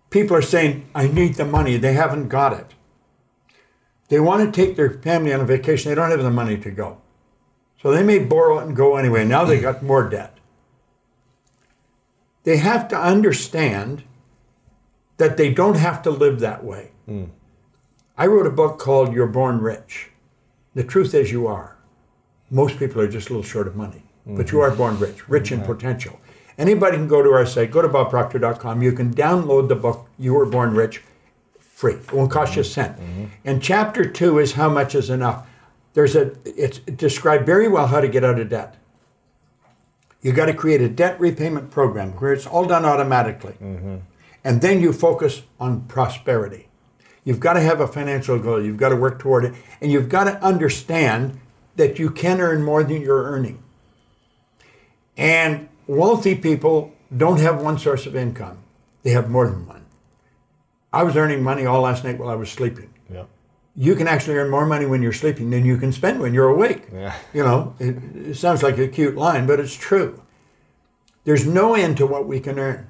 People 0.09 0.35
are 0.37 0.41
saying, 0.41 0.87
I 0.93 1.07
need 1.07 1.35
the 1.35 1.45
money. 1.45 1.77
They 1.77 1.93
haven't 1.93 2.29
got 2.29 2.53
it. 2.53 2.67
They 4.09 4.19
want 4.19 4.43
to 4.45 4.51
take 4.51 4.75
their 4.75 4.91
family 4.91 5.33
on 5.33 5.41
a 5.41 5.45
vacation. 5.45 5.89
They 5.89 5.95
don't 5.95 6.11
have 6.11 6.21
the 6.21 6.29
money 6.29 6.57
to 6.57 6.71
go. 6.71 7.01
So 7.81 7.91
they 7.91 8.03
may 8.03 8.19
borrow 8.19 8.59
it 8.59 8.67
and 8.67 8.75
go 8.75 8.95
anyway. 8.95 9.25
Now 9.25 9.45
they 9.45 9.59
got 9.59 9.81
more 9.81 10.07
debt. 10.07 10.32
They 12.43 12.57
have 12.57 12.87
to 12.89 12.97
understand 12.97 14.03
that 15.17 15.37
they 15.37 15.53
don't 15.53 15.77
have 15.77 16.01
to 16.03 16.11
live 16.11 16.39
that 16.39 16.63
way. 16.63 16.91
Hmm. 17.05 17.25
I 18.17 18.27
wrote 18.27 18.45
a 18.45 18.51
book 18.51 18.79
called 18.79 19.13
You're 19.13 19.27
Born 19.27 19.59
Rich. 19.59 20.09
The 20.75 20.83
truth 20.83 21.13
is, 21.13 21.31
you 21.31 21.47
are. 21.47 21.77
Most 22.49 22.77
people 22.77 23.01
are 23.01 23.07
just 23.07 23.29
a 23.29 23.33
little 23.33 23.43
short 23.43 23.67
of 23.67 23.75
money, 23.75 24.03
but 24.25 24.51
you 24.51 24.59
hmm. 24.59 24.65
are 24.65 24.75
born 24.75 24.99
rich, 24.99 25.27
rich 25.29 25.51
in 25.51 25.61
potential. 25.61 26.19
Anybody 26.57 26.97
can 26.97 27.07
go 27.07 27.23
to 27.23 27.31
our 27.31 27.45
site, 27.45 27.71
go 27.71 27.81
to 27.81 27.89
bobproctor.com. 27.89 28.83
You 28.83 28.91
can 28.91 29.13
download 29.13 29.69
the 29.69 29.75
book 29.75 30.07
You 30.19 30.33
Were 30.33 30.45
Born 30.45 30.75
Rich 30.75 31.01
free. 31.57 31.93
It 31.93 32.13
won't 32.13 32.29
cost 32.31 32.55
you 32.55 32.61
a 32.61 32.65
hmm. 32.65 32.69
cent. 32.69 32.97
And 33.45 33.61
chapter 33.61 34.05
two 34.05 34.39
is 34.39 34.53
how 34.53 34.69
much 34.69 34.93
is 34.93 35.09
enough. 35.09 35.47
There's 35.93 36.15
a 36.15 36.33
it's 36.45 36.79
described 36.79 37.45
very 37.45 37.67
well 37.67 37.87
how 37.87 38.01
to 38.01 38.07
get 38.07 38.23
out 38.23 38.39
of 38.39 38.49
debt. 38.49 38.75
You 40.23 40.31
got 40.31 40.45
to 40.45 40.53
create 40.53 40.81
a 40.81 40.89
debt 40.89 41.19
repayment 41.19 41.69
program 41.69 42.13
where 42.13 42.33
it's 42.33 42.47
all 42.47 42.65
done 42.65 42.85
automatically. 42.85 43.55
Mm-hmm. 43.61 43.97
And 44.43 44.61
then 44.61 44.81
you 44.81 44.91
focus 44.93 45.43
on 45.59 45.81
prosperity. 45.81 46.69
You've 47.25 47.39
got 47.39 47.53
to 47.53 47.61
have 47.61 47.79
a 47.79 47.87
financial 47.87 48.39
goal. 48.39 48.63
You've 48.63 48.77
got 48.77 48.89
to 48.89 48.95
work 48.95 49.19
toward 49.19 49.45
it. 49.45 49.53
And 49.81 49.91
you've 49.91 50.09
got 50.09 50.23
to 50.25 50.41
understand 50.43 51.39
that 51.75 51.99
you 51.99 52.09
can 52.09 52.41
earn 52.41 52.63
more 52.63 52.83
than 52.83 53.01
you're 53.01 53.23
earning. 53.23 53.61
And 55.17 55.69
wealthy 55.87 56.35
people 56.35 56.93
don't 57.15 57.39
have 57.39 57.61
one 57.61 57.77
source 57.77 58.05
of 58.05 58.15
income, 58.15 58.59
they 59.03 59.11
have 59.11 59.29
more 59.29 59.47
than 59.47 59.67
one. 59.67 59.85
I 60.91 61.03
was 61.03 61.15
earning 61.15 61.43
money 61.43 61.65
all 61.65 61.81
last 61.81 62.03
night 62.03 62.17
while 62.17 62.29
I 62.29 62.35
was 62.35 62.51
sleeping. 62.51 62.93
Yeah. 63.11 63.25
You 63.75 63.95
can 63.95 64.07
actually 64.07 64.35
earn 64.35 64.49
more 64.49 64.65
money 64.65 64.85
when 64.85 65.01
you're 65.01 65.13
sleeping 65.13 65.49
than 65.49 65.65
you 65.65 65.77
can 65.77 65.91
spend 65.91 66.19
when 66.19 66.33
you're 66.33 66.49
awake. 66.49 66.87
Yeah. 66.93 67.15
You 67.33 67.43
know, 67.43 67.75
it, 67.79 67.97
it 68.15 68.35
sounds 68.35 68.61
like 68.61 68.77
a 68.77 68.87
cute 68.87 69.15
line, 69.15 69.47
but 69.47 69.59
it's 69.59 69.75
true. 69.75 70.21
There's 71.23 71.47
no 71.47 71.73
end 71.73 71.97
to 71.97 72.05
what 72.05 72.27
we 72.27 72.39
can 72.39 72.59
earn. 72.59 72.87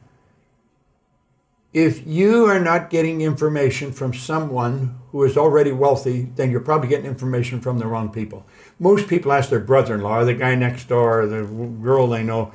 If 1.72 2.06
you 2.06 2.46
are 2.46 2.60
not 2.60 2.92
getting 2.92 3.22
information 3.22 3.92
from 3.92 4.14
someone 4.14 5.00
who 5.12 5.24
is 5.24 5.38
already 5.38 5.72
wealthy, 5.72 6.30
then 6.36 6.52
you're 6.52 6.60
probably 6.60 6.90
getting 6.90 7.08
information 7.08 7.62
from 7.62 7.80
the 7.80 7.88
wrong 7.88 8.12
people. 8.12 8.46
Most 8.78 9.08
people 9.08 9.32
ask 9.32 9.50
their 9.50 9.60
brother 9.60 9.96
in 9.96 10.02
law, 10.02 10.20
or 10.20 10.26
the 10.26 10.36
guy 10.36 10.54
next 10.54 10.88
door, 10.88 11.22
or 11.22 11.28
the 11.28 11.44
girl 11.44 12.08
they 12.08 12.24
know, 12.24 12.52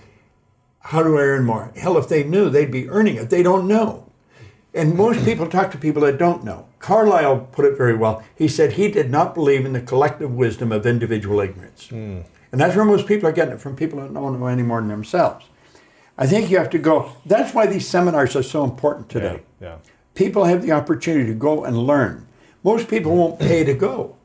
how 0.80 1.02
do 1.02 1.18
I 1.18 1.22
earn 1.22 1.44
more? 1.44 1.72
Hell, 1.76 1.98
if 1.98 2.08
they 2.08 2.22
knew, 2.22 2.48
they'd 2.48 2.70
be 2.70 2.88
earning 2.88 3.16
it. 3.16 3.30
They 3.30 3.42
don't 3.42 3.66
know. 3.66 4.12
And 4.72 4.94
most 4.94 5.24
people 5.24 5.48
talk 5.48 5.72
to 5.72 5.78
people 5.78 6.02
that 6.02 6.18
don't 6.18 6.44
know. 6.44 6.67
Carlyle 6.78 7.48
put 7.52 7.64
it 7.64 7.76
very 7.76 7.96
well. 7.96 8.22
He 8.34 8.48
said 8.48 8.72
he 8.72 8.88
did 8.88 9.10
not 9.10 9.34
believe 9.34 9.66
in 9.66 9.72
the 9.72 9.80
collective 9.80 10.32
wisdom 10.32 10.72
of 10.72 10.86
individual 10.86 11.40
ignorance. 11.40 11.88
Hmm. 11.88 12.20
And 12.50 12.60
that's 12.60 12.76
where 12.76 12.84
most 12.84 13.06
people 13.06 13.28
are 13.28 13.32
getting 13.32 13.54
it 13.54 13.60
from 13.60 13.76
people 13.76 14.00
that 14.00 14.14
don't 14.14 14.40
know 14.40 14.46
any 14.46 14.62
more 14.62 14.80
than 14.80 14.88
themselves. 14.88 15.46
I 16.16 16.26
think 16.26 16.50
you 16.50 16.58
have 16.58 16.70
to 16.70 16.78
go. 16.78 17.12
That's 17.26 17.54
why 17.54 17.66
these 17.66 17.86
seminars 17.86 18.34
are 18.34 18.42
so 18.42 18.64
important 18.64 19.08
today. 19.08 19.42
Yeah. 19.60 19.76
People 20.14 20.44
have 20.44 20.62
the 20.62 20.72
opportunity 20.72 21.26
to 21.26 21.34
go 21.34 21.64
and 21.64 21.78
learn. 21.78 22.26
Most 22.64 22.88
people 22.88 23.14
won't 23.14 23.38
pay 23.38 23.64
to 23.64 23.74
go. 23.74 24.16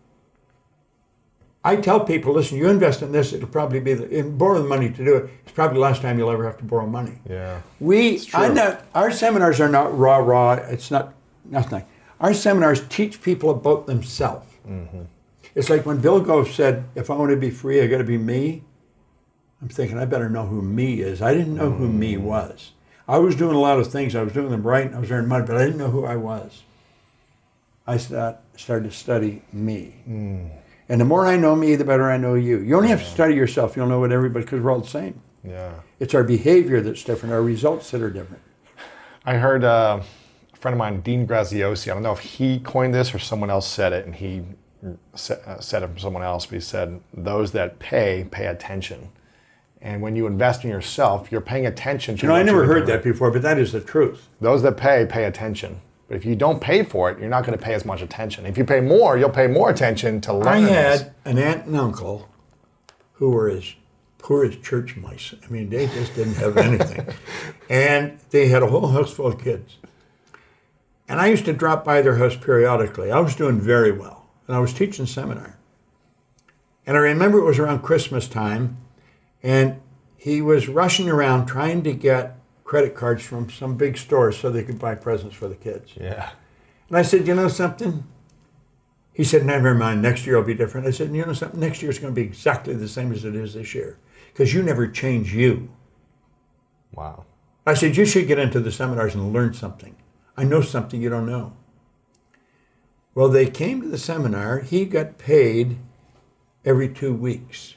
I 1.65 1.77
tell 1.77 2.01
people, 2.01 2.33
listen, 2.33 2.57
you 2.57 2.67
invest 2.67 3.01
in 3.01 3.12
this, 3.12 3.31
it'll 3.31 3.48
probably 3.48 3.79
be 3.79 3.93
the, 3.93 4.19
and 4.19 4.38
borrow 4.38 4.62
the 4.62 4.67
money 4.67 4.89
to 4.89 5.05
do 5.05 5.15
it. 5.15 5.29
It's 5.43 5.53
probably 5.53 5.75
the 5.75 5.81
last 5.81 6.01
time 6.01 6.17
you'll 6.17 6.31
ever 6.31 6.45
have 6.45 6.57
to 6.57 6.65
borrow 6.65 6.86
money. 6.86 7.19
Yeah. 7.29 7.62
We. 7.79 8.22
I'm 8.33 8.53
not, 8.53 8.86
our 8.93 9.12
seminars 9.12 9.62
are 9.62 9.69
not 9.69 9.98
raw, 9.98 10.17
raw. 10.17 10.53
It's 10.53 10.91
not 10.91 11.13
nothing. 11.45 11.86
Our 12.24 12.34
seminars 12.34 12.88
teach 12.88 13.22
people 13.22 13.50
about 13.50 13.86
themselves. 13.86 14.48
Mm-hmm. 14.65 15.03
It's 15.56 15.70
like 15.70 15.86
when 15.86 16.00
Bill 16.00 16.22
Gove 16.22 16.50
said, 16.50 16.86
"If 16.96 17.12
I 17.12 17.15
want 17.15 17.32
to 17.32 17.38
be 17.38 17.51
free, 17.51 17.82
I 17.82 17.88
got 17.88 17.98
to 17.98 18.06
be 18.06 18.18
me." 18.18 18.63
I'm 19.62 19.68
thinking, 19.70 19.98
I 19.98 20.06
better 20.06 20.30
know 20.30 20.46
who 20.46 20.62
me 20.62 21.01
is. 21.01 21.22
I 21.22 21.34
didn't 21.34 21.56
know 21.56 21.72
who 21.72 21.88
me 21.88 22.15
mm. 22.15 22.22
was. 22.22 22.72
I 23.08 23.18
was 23.18 23.36
doing 23.36 23.56
a 23.56 23.60
lot 23.60 23.80
of 23.80 23.89
things. 23.89 24.13
I 24.13 24.22
was 24.22 24.34
doing 24.34 24.50
them 24.51 24.63
right, 24.63 24.86
and 24.86 24.96
I 24.96 25.00
was 25.00 25.10
earning 25.10 25.30
money, 25.30 25.46
but 25.46 25.56
I 25.56 25.63
didn't 25.63 25.77
know 25.77 25.89
who 25.89 26.06
I 26.06 26.18
was. 26.18 26.63
I 27.88 27.96
start, 27.96 28.39
started 28.58 28.92
to 28.92 28.96
study 28.96 29.42
me. 29.53 29.96
Mm. 30.08 30.50
And 30.89 31.00
the 31.00 31.06
more 31.06 31.25
I 31.25 31.38
know 31.38 31.56
me, 31.56 31.75
the 31.75 31.86
better 31.86 32.12
I 32.12 32.18
know 32.18 32.34
you. 32.34 32.60
You 32.60 32.75
only 32.75 32.89
have 32.89 33.00
to 33.00 33.10
study 33.10 33.36
yourself. 33.36 33.77
You'll 33.77 33.88
know 33.88 34.01
what 34.01 34.12
everybody, 34.12 34.44
because 34.44 34.60
we're 34.60 34.72
all 34.72 34.82
the 34.82 34.88
same. 34.88 35.22
Yeah. 35.46 35.75
It's 36.00 36.13
our 36.13 36.25
behavior 36.25 36.82
that's 36.82 37.03
different, 37.03 37.34
our 37.34 37.42
results 37.42 37.92
that 37.92 38.01
are 38.01 38.10
different. 38.10 38.44
I 39.25 39.36
heard 39.36 39.63
uh, 39.63 40.01
friend 40.63 40.74
of 40.74 40.79
mine, 40.79 41.01
Dean 41.01 41.27
Graziosi. 41.27 41.91
I 41.91 41.93
don't 41.93 42.03
know 42.03 42.13
if 42.13 42.20
he 42.20 42.58
coined 42.60 42.93
this 42.93 43.13
or 43.13 43.20
someone 43.20 43.50
else 43.50 43.67
said 43.67 43.91
it, 43.91 44.05
and 44.05 44.15
he 44.15 44.43
said 45.13 45.84
it 45.84 45.88
from 45.88 46.00
someone 46.00 46.24
else. 46.24 46.46
But 46.46 46.55
he 46.55 46.62
said, 46.62 47.01
"Those 47.13 47.51
that 47.51 47.79
pay 47.79 48.25
pay 48.32 48.48
attention." 48.48 49.10
And 49.82 50.01
when 50.01 50.15
you 50.15 50.25
invest 50.25 50.63
in 50.63 50.70
yourself, 50.70 51.29
you're 51.29 51.41
paying 51.41 51.65
attention 51.65 52.15
to. 52.15 52.22
You 52.22 52.29
know, 52.29 52.36
I 52.36 52.43
never 52.43 52.65
heard 52.65 52.86
doing. 52.86 52.98
that 52.98 53.03
before, 53.03 53.29
but 53.29 53.41
that 53.41 53.60
is 53.60 53.74
the 53.74 53.82
truth. 53.82 54.29
Those 54.39 54.63
that 54.63 54.77
pay 54.77 55.05
pay 55.05 55.25
attention. 55.25 55.82
But 56.08 56.15
if 56.15 56.24
you 56.24 56.36
don't 56.36 56.62
pay 56.62 56.84
for 56.84 57.12
it, 57.12 57.20
you're 57.20 57.29
not 57.29 57.46
going 57.46 57.58
to 57.58 57.63
pay 57.63 57.74
as 57.74 57.84
much 57.84 58.01
attention. 58.01 58.46
If 58.46 58.58
you 58.58 58.63
pay 58.63 58.79
more, 58.79 59.17
you'll 59.17 59.29
pay 59.29 59.48
more 59.48 59.70
attention 59.70 60.22
to 60.22 60.34
learn. 60.34 60.48
I 60.48 60.62
this. 60.62 61.01
had 61.01 61.13
an 61.25 61.38
aunt 61.38 61.65
and 61.65 61.75
uncle 61.75 62.29
who 63.13 63.32
were 63.32 63.50
as 63.50 63.74
poor 64.17 64.46
as 64.46 64.55
church 64.55 64.96
mice. 64.96 65.34
I 65.46 65.51
mean, 65.51 65.70
they 65.70 65.88
just 65.88 66.15
didn't 66.15 66.36
have 66.36 66.55
anything. 66.55 67.05
and 67.70 68.17
they 68.29 68.48
had 68.48 68.63
a 68.63 68.67
whole 68.67 68.88
house 68.88 69.12
full 69.12 69.27
of 69.27 69.43
kids. 69.43 69.77
And 71.07 71.19
I 71.19 71.27
used 71.27 71.45
to 71.45 71.53
drop 71.53 71.83
by 71.83 72.01
their 72.01 72.17
house 72.17 72.36
periodically. 72.36 73.12
I 73.12 73.19
was 73.19 73.36
doing 73.36 73.60
very 73.60 73.91
well, 73.91 74.29
and 74.48 74.55
I 74.55 74.60
was 74.60 74.74
teaching 74.74 75.05
seminar. 75.05 75.57
And 76.86 76.98
I 76.98 77.00
remember 77.01 77.39
it 77.39 77.45
was 77.45 77.60
around 77.60 77.81
Christmas 77.81 78.27
time, 78.27 78.77
and 79.41 79.81
he 80.15 80.41
was 80.41 80.67
rushing 80.67 81.10
around 81.10 81.45
trying 81.45 81.83
to 81.83 81.93
get 81.93 82.38
credit 82.63 82.95
cards 82.95 83.24
from 83.24 83.50
some 83.50 83.75
big 83.75 83.98
stores 83.98 84.38
so 84.38 84.50
they 84.50 84.63
could 84.63 84.79
buy 84.79 84.95
presents 84.95 85.36
for 85.36 85.48
the 85.48 85.55
kids. 85.55 85.91
Yeah. 86.00 86.31
And 86.88 86.98
I 86.98 87.01
said, 87.01 87.27
you 87.27 87.36
know 87.36 87.48
something? 87.50 88.05
He 89.13 89.24
said, 89.24 89.45
never 89.45 89.75
mind, 89.75 90.01
next 90.01 90.25
year 90.25 90.38
will 90.38 90.43
be 90.43 90.55
different. 90.55 90.88
I 90.88 90.91
said, 90.91 91.13
you 91.13 91.25
know 91.25 91.33
something? 91.33 91.60
Next 91.60 91.81
year 91.81 91.91
is 91.91 92.00
going 92.00 92.13
to 92.13 92.19
be 92.19 92.25
exactly 92.25 92.74
the 92.74 92.88
same 92.88 93.12
as 93.12 93.25
it 93.25 93.36
is 93.36 93.53
this 93.53 93.75
year 93.75 94.00
because 94.31 94.53
you 94.53 94.63
never 94.63 94.88
change 94.88 95.33
you. 95.33 95.69
Wow. 96.93 97.25
I 97.65 97.75
said, 97.75 97.95
you 97.95 98.05
should 98.05 98.27
get 98.27 98.39
into 98.39 98.60
the 98.60 98.72
seminars 98.72 99.13
and 99.13 99.31
learn 99.31 99.53
something. 99.53 99.95
I 100.35 100.43
know 100.43 100.61
something 100.61 101.01
you 101.01 101.09
don't 101.09 101.27
know. 101.27 101.53
Well, 103.15 103.29
they 103.29 103.45
came 103.45 103.81
to 103.81 103.87
the 103.87 103.97
seminar. 103.97 104.59
He 104.59 104.85
got 104.85 105.17
paid 105.17 105.77
every 106.65 106.89
two 106.89 107.13
weeks. 107.13 107.75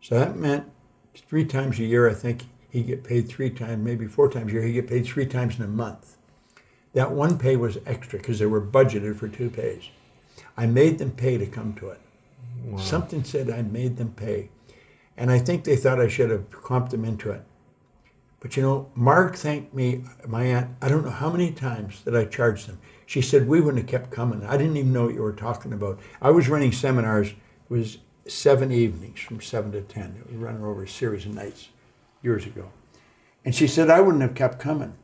So 0.00 0.18
that 0.18 0.36
meant 0.36 0.70
three 1.14 1.44
times 1.44 1.78
a 1.80 1.84
year, 1.84 2.08
I 2.08 2.14
think 2.14 2.44
he 2.70 2.82
get 2.82 3.02
paid 3.02 3.28
three 3.28 3.50
times, 3.50 3.84
maybe 3.84 4.06
four 4.06 4.30
times 4.30 4.52
a 4.52 4.54
year. 4.54 4.62
He 4.62 4.72
get 4.72 4.86
paid 4.86 5.06
three 5.06 5.26
times 5.26 5.58
in 5.58 5.64
a 5.64 5.68
month. 5.68 6.16
That 6.92 7.10
one 7.10 7.38
pay 7.38 7.56
was 7.56 7.78
extra 7.84 8.18
because 8.18 8.38
they 8.38 8.46
were 8.46 8.60
budgeted 8.60 9.16
for 9.16 9.28
two 9.28 9.50
pays. 9.50 9.90
I 10.56 10.66
made 10.66 10.98
them 10.98 11.10
pay 11.10 11.38
to 11.38 11.46
come 11.46 11.74
to 11.74 11.88
it. 11.88 12.00
Wow. 12.64 12.78
Something 12.78 13.24
said 13.24 13.50
I 13.50 13.62
made 13.62 13.96
them 13.96 14.12
pay. 14.12 14.50
And 15.16 15.30
I 15.30 15.38
think 15.38 15.64
they 15.64 15.76
thought 15.76 16.00
I 16.00 16.08
should 16.08 16.30
have 16.30 16.50
comped 16.50 16.90
them 16.90 17.04
into 17.04 17.30
it. 17.30 17.42
But 18.40 18.56
you 18.56 18.62
know, 18.62 18.90
Mark 18.94 19.36
thanked 19.36 19.74
me, 19.74 20.04
my 20.26 20.44
aunt, 20.44 20.70
I 20.82 20.88
don't 20.88 21.04
know 21.04 21.10
how 21.10 21.30
many 21.30 21.50
times 21.52 22.02
that 22.04 22.16
I 22.16 22.24
charged 22.26 22.68
them. 22.68 22.78
She 23.06 23.22
said, 23.22 23.48
We 23.48 23.60
wouldn't 23.60 23.82
have 23.82 23.90
kept 23.90 24.10
coming. 24.10 24.44
I 24.44 24.56
didn't 24.56 24.76
even 24.76 24.92
know 24.92 25.06
what 25.06 25.14
you 25.14 25.22
were 25.22 25.32
talking 25.32 25.72
about. 25.72 25.98
I 26.20 26.30
was 26.30 26.48
running 26.48 26.72
seminars, 26.72 27.28
it 27.28 27.34
was 27.68 27.98
seven 28.26 28.72
evenings 28.72 29.20
from 29.20 29.40
seven 29.40 29.72
to 29.72 29.80
10. 29.80 30.16
It 30.18 30.32
was 30.32 30.36
running 30.36 30.64
over 30.64 30.82
a 30.82 30.88
series 30.88 31.26
of 31.26 31.34
nights 31.34 31.68
years 32.22 32.44
ago. 32.46 32.70
And 33.44 33.54
she 33.54 33.66
said, 33.66 33.90
I 33.90 34.00
wouldn't 34.00 34.22
have 34.22 34.34
kept 34.34 34.58
coming. 34.58 34.94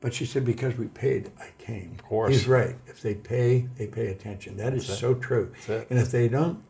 But 0.00 0.14
she 0.14 0.24
said, 0.26 0.44
because 0.44 0.76
we 0.76 0.86
paid, 0.86 1.32
I 1.40 1.48
came. 1.58 1.92
Of 1.98 2.04
course. 2.04 2.32
He's 2.32 2.46
right. 2.46 2.76
If 2.86 3.02
they 3.02 3.14
pay, 3.14 3.68
they 3.76 3.88
pay 3.88 4.08
attention. 4.08 4.56
That 4.56 4.72
is 4.72 4.86
so 4.86 5.14
true. 5.14 5.52
And 5.68 5.98
if 5.98 6.12
they 6.12 6.28
don't, 6.28 6.62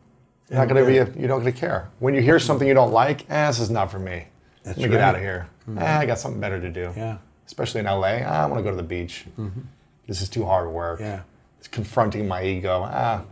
you're 0.49 0.57
not 0.57 0.67
going 0.67 0.83
to 0.83 0.91
be, 0.91 0.97
a, 0.97 1.05
you're 1.19 1.29
not 1.29 1.39
going 1.39 1.53
to 1.53 1.59
care. 1.59 1.91
When 1.99 2.15
you 2.15 2.21
hear 2.21 2.39
something 2.39 2.67
you 2.67 2.73
don't 2.73 2.91
like, 2.91 3.29
eh, 3.29 3.47
this 3.47 3.59
is 3.59 3.69
not 3.69 3.91
for 3.91 3.99
me. 3.99 4.25
That's 4.69 4.77
Let 4.77 4.89
me 4.89 4.95
right. 4.95 5.01
get 5.01 5.07
out 5.07 5.15
of 5.15 5.21
here. 5.21 5.47
Mm-hmm. 5.67 5.79
Eh, 5.79 5.97
I 5.97 6.05
got 6.05 6.19
something 6.19 6.39
better 6.39 6.61
to 6.61 6.69
do. 6.69 6.93
Yeah. 6.95 7.17
Especially 7.47 7.79
in 7.79 7.87
LA, 7.87 8.19
ah, 8.23 8.43
I 8.43 8.45
want 8.45 8.59
to 8.59 8.63
go 8.63 8.69
to 8.69 8.75
the 8.75 8.83
beach. 8.83 9.25
Mm-hmm. 9.35 9.61
This 10.05 10.21
is 10.21 10.29
too 10.29 10.45
hard 10.45 10.69
work. 10.69 10.99
Yeah. 10.99 11.21
It's 11.57 11.67
confronting 11.67 12.27
my 12.27 12.43
ego. 12.43 12.87
Ah, 12.87 13.23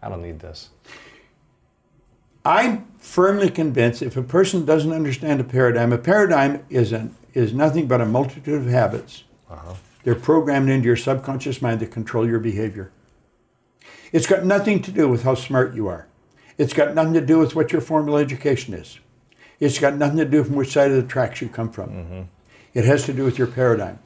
I 0.00 0.08
don't 0.08 0.22
need 0.22 0.40
this. 0.40 0.70
I'm 2.42 2.86
firmly 2.96 3.50
convinced 3.50 4.00
if 4.00 4.16
a 4.16 4.22
person 4.22 4.64
doesn't 4.64 4.90
understand 4.90 5.42
a 5.42 5.44
paradigm, 5.44 5.92
a 5.92 5.98
paradigm 5.98 6.64
is, 6.70 6.92
an, 6.92 7.14
is 7.34 7.52
nothing 7.52 7.86
but 7.86 8.00
a 8.00 8.06
multitude 8.06 8.62
of 8.62 8.66
habits. 8.66 9.24
Uh-huh. 9.50 9.74
They're 10.04 10.14
programmed 10.14 10.70
into 10.70 10.86
your 10.86 10.96
subconscious 10.96 11.60
mind 11.60 11.80
to 11.80 11.86
control 11.86 12.26
your 12.26 12.38
behavior. 12.38 12.92
It's 14.10 14.26
got 14.26 14.42
nothing 14.42 14.80
to 14.80 14.90
do 14.90 15.06
with 15.06 15.24
how 15.24 15.34
smart 15.34 15.74
you 15.74 15.86
are. 15.88 16.06
It's 16.56 16.72
got 16.72 16.94
nothing 16.94 17.12
to 17.12 17.20
do 17.20 17.38
with 17.38 17.54
what 17.54 17.72
your 17.72 17.82
formal 17.82 18.16
education 18.16 18.72
is. 18.72 18.98
It's 19.60 19.78
got 19.78 19.96
nothing 19.96 20.18
to 20.18 20.24
do 20.24 20.44
from 20.44 20.56
which 20.56 20.72
side 20.72 20.90
of 20.90 20.96
the 20.96 21.08
tracks 21.08 21.40
you 21.40 21.48
come 21.48 21.70
from. 21.70 21.90
Mm-hmm. 21.90 22.22
It 22.74 22.84
has 22.84 23.04
to 23.06 23.12
do 23.12 23.24
with 23.24 23.38
your 23.38 23.46
paradigm. 23.46 23.98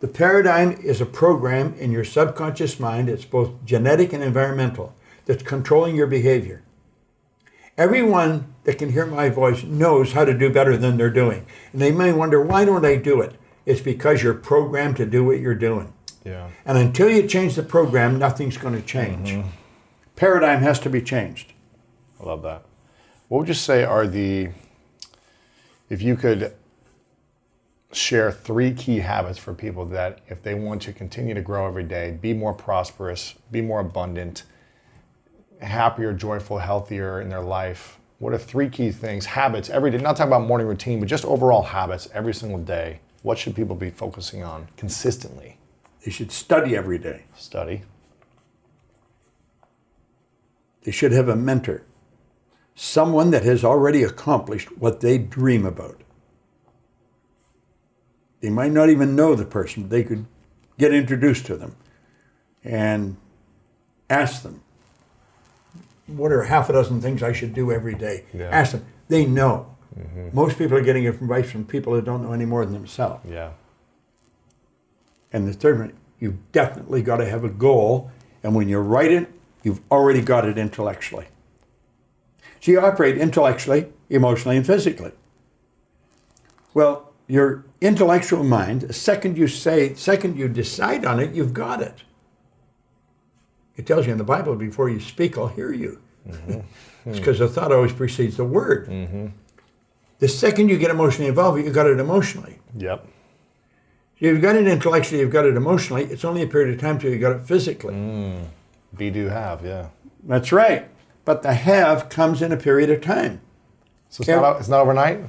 The 0.00 0.08
paradigm 0.08 0.72
is 0.72 1.00
a 1.00 1.06
program 1.06 1.74
in 1.74 1.90
your 1.90 2.04
subconscious 2.04 2.78
mind. 2.78 3.08
It's 3.08 3.24
both 3.24 3.64
genetic 3.64 4.12
and 4.12 4.22
environmental 4.22 4.94
that's 5.24 5.42
controlling 5.42 5.96
your 5.96 6.06
behavior. 6.06 6.62
Everyone 7.76 8.54
that 8.64 8.78
can 8.78 8.92
hear 8.92 9.06
my 9.06 9.28
voice 9.28 9.62
knows 9.62 10.12
how 10.12 10.24
to 10.24 10.36
do 10.36 10.52
better 10.52 10.76
than 10.76 10.96
they're 10.96 11.10
doing. 11.10 11.46
And 11.72 11.80
they 11.80 11.92
may 11.92 12.12
wonder, 12.12 12.42
why 12.42 12.64
don't 12.64 12.84
I 12.84 12.96
do 12.96 13.20
it? 13.20 13.36
It's 13.66 13.80
because 13.80 14.22
you're 14.22 14.34
programmed 14.34 14.96
to 14.96 15.06
do 15.06 15.24
what 15.24 15.40
you're 15.40 15.54
doing. 15.54 15.92
Yeah. 16.24 16.48
And 16.64 16.76
until 16.76 17.08
you 17.08 17.26
change 17.26 17.54
the 17.54 17.62
program, 17.62 18.18
nothing's 18.18 18.56
going 18.56 18.74
to 18.74 18.82
change. 18.82 19.30
Mm-hmm. 19.30 19.48
Paradigm 20.16 20.62
has 20.62 20.80
to 20.80 20.90
be 20.90 21.00
changed. 21.00 21.52
I 22.20 22.24
love 22.24 22.42
that. 22.42 22.64
What 23.28 23.38
would 23.38 23.48
you 23.48 23.54
say 23.54 23.84
are 23.84 24.06
the, 24.06 24.48
if 25.88 26.02
you 26.02 26.16
could 26.16 26.54
share 27.92 28.30
three 28.30 28.72
key 28.72 28.98
habits 28.98 29.38
for 29.38 29.54
people 29.54 29.84
that 29.86 30.20
if 30.28 30.42
they 30.42 30.54
want 30.54 30.82
to 30.82 30.92
continue 30.92 31.34
to 31.34 31.40
grow 31.40 31.66
every 31.66 31.84
day, 31.84 32.16
be 32.20 32.34
more 32.34 32.52
prosperous, 32.52 33.34
be 33.50 33.62
more 33.62 33.80
abundant, 33.80 34.42
happier, 35.60 36.12
joyful, 36.12 36.58
healthier 36.58 37.20
in 37.20 37.28
their 37.28 37.40
life? 37.42 37.98
What 38.18 38.32
are 38.32 38.38
three 38.38 38.68
key 38.68 38.90
things, 38.90 39.26
habits 39.26 39.70
every 39.70 39.90
day? 39.90 39.98
Not 39.98 40.16
talking 40.16 40.32
about 40.32 40.46
morning 40.46 40.66
routine, 40.66 40.98
but 40.98 41.08
just 41.08 41.24
overall 41.24 41.62
habits 41.62 42.08
every 42.12 42.34
single 42.34 42.58
day. 42.58 43.00
What 43.22 43.38
should 43.38 43.54
people 43.54 43.76
be 43.76 43.90
focusing 43.90 44.42
on 44.42 44.68
consistently? 44.76 45.58
They 46.04 46.10
should 46.10 46.32
study 46.32 46.76
every 46.76 46.98
day. 46.98 47.24
Study. 47.36 47.82
They 50.82 50.92
should 50.92 51.12
have 51.12 51.28
a 51.28 51.36
mentor, 51.36 51.82
someone 52.80 53.32
that 53.32 53.42
has 53.42 53.64
already 53.64 54.04
accomplished 54.04 54.68
what 54.78 55.00
they 55.00 55.18
dream 55.18 55.66
about. 55.66 56.00
They 58.40 58.50
might 58.50 58.70
not 58.70 58.88
even 58.88 59.16
know 59.16 59.34
the 59.34 59.44
person, 59.44 59.82
but 59.82 59.90
they 59.90 60.04
could 60.04 60.26
get 60.78 60.94
introduced 60.94 61.44
to 61.46 61.56
them 61.56 61.74
and 62.62 63.16
ask 64.08 64.44
them, 64.44 64.62
what 66.06 66.30
are 66.30 66.44
half 66.44 66.70
a 66.70 66.72
dozen 66.72 67.00
things 67.00 67.20
I 67.20 67.32
should 67.32 67.52
do 67.52 67.72
every 67.72 67.96
day? 67.96 68.26
Yeah. 68.32 68.44
Ask 68.44 68.70
them. 68.72 68.86
They 69.08 69.26
know. 69.26 69.74
Mm-hmm. 69.98 70.28
Most 70.32 70.56
people 70.56 70.76
are 70.76 70.82
getting 70.82 71.08
advice 71.08 71.50
from 71.50 71.64
people 71.64 71.94
that 71.94 72.04
don't 72.04 72.22
know 72.22 72.32
any 72.32 72.44
more 72.44 72.64
than 72.64 72.74
themselves. 72.74 73.28
Yeah. 73.28 73.50
And 75.32 75.48
the 75.48 75.52
third 75.52 75.80
one, 75.80 75.94
you've 76.20 76.52
definitely 76.52 77.02
got 77.02 77.16
to 77.16 77.28
have 77.28 77.42
a 77.42 77.48
goal. 77.48 78.12
And 78.44 78.54
when 78.54 78.68
you 78.68 78.78
write 78.78 79.10
it, 79.10 79.28
you've 79.64 79.80
already 79.90 80.22
got 80.22 80.46
it 80.46 80.56
intellectually. 80.56 81.26
So 82.60 82.72
you 82.72 82.80
operate 82.80 83.16
intellectually, 83.18 83.86
emotionally, 84.10 84.56
and 84.56 84.66
physically. 84.66 85.12
Well, 86.74 87.12
your 87.26 87.64
intellectual 87.80 88.42
mind, 88.42 88.82
the 88.82 88.92
second 88.92 89.36
you 89.36 89.48
say, 89.48 89.94
second 89.94 90.36
you 90.36 90.48
decide 90.48 91.04
on 91.04 91.20
it, 91.20 91.34
you've 91.34 91.54
got 91.54 91.82
it. 91.82 92.02
It 93.76 93.86
tells 93.86 94.06
you 94.06 94.12
in 94.12 94.18
the 94.18 94.24
Bible, 94.24 94.56
before 94.56 94.88
you 94.88 94.98
speak, 94.98 95.38
I'll 95.38 95.48
hear 95.48 95.72
you. 95.72 96.00
Mm-hmm. 96.28 96.60
it's 97.06 97.18
because 97.18 97.38
the 97.38 97.48
thought 97.48 97.72
always 97.72 97.92
precedes 97.92 98.36
the 98.36 98.44
word. 98.44 98.88
Mm-hmm. 98.88 99.26
The 100.18 100.28
second 100.28 100.68
you 100.68 100.78
get 100.78 100.90
emotionally 100.90 101.28
involved, 101.28 101.62
you've 101.64 101.74
got 101.74 101.86
it 101.86 102.00
emotionally. 102.00 102.58
Yep. 102.76 103.06
You've 104.18 104.42
got 104.42 104.56
it 104.56 104.66
intellectually, 104.66 105.20
you've 105.20 105.30
got 105.30 105.46
it 105.46 105.56
emotionally. 105.56 106.04
It's 106.04 106.24
only 106.24 106.42
a 106.42 106.46
period 106.48 106.74
of 106.74 106.80
time 106.80 106.98
till 106.98 107.12
you 107.12 107.18
got 107.18 107.36
it 107.36 107.42
physically. 107.42 107.94
Mm. 107.94 108.46
Be 108.96 109.10
do 109.10 109.28
have, 109.28 109.64
yeah. 109.64 109.88
That's 110.24 110.50
right. 110.50 110.88
But 111.28 111.42
the 111.42 111.52
have 111.52 112.08
comes 112.08 112.40
in 112.40 112.52
a 112.52 112.56
period 112.56 112.88
of 112.88 113.02
time. 113.02 113.42
So 114.08 114.22
it's, 114.22 114.30
every, 114.30 114.40
not, 114.40 114.60
it's 114.60 114.68
not 114.70 114.80
overnight? 114.80 115.20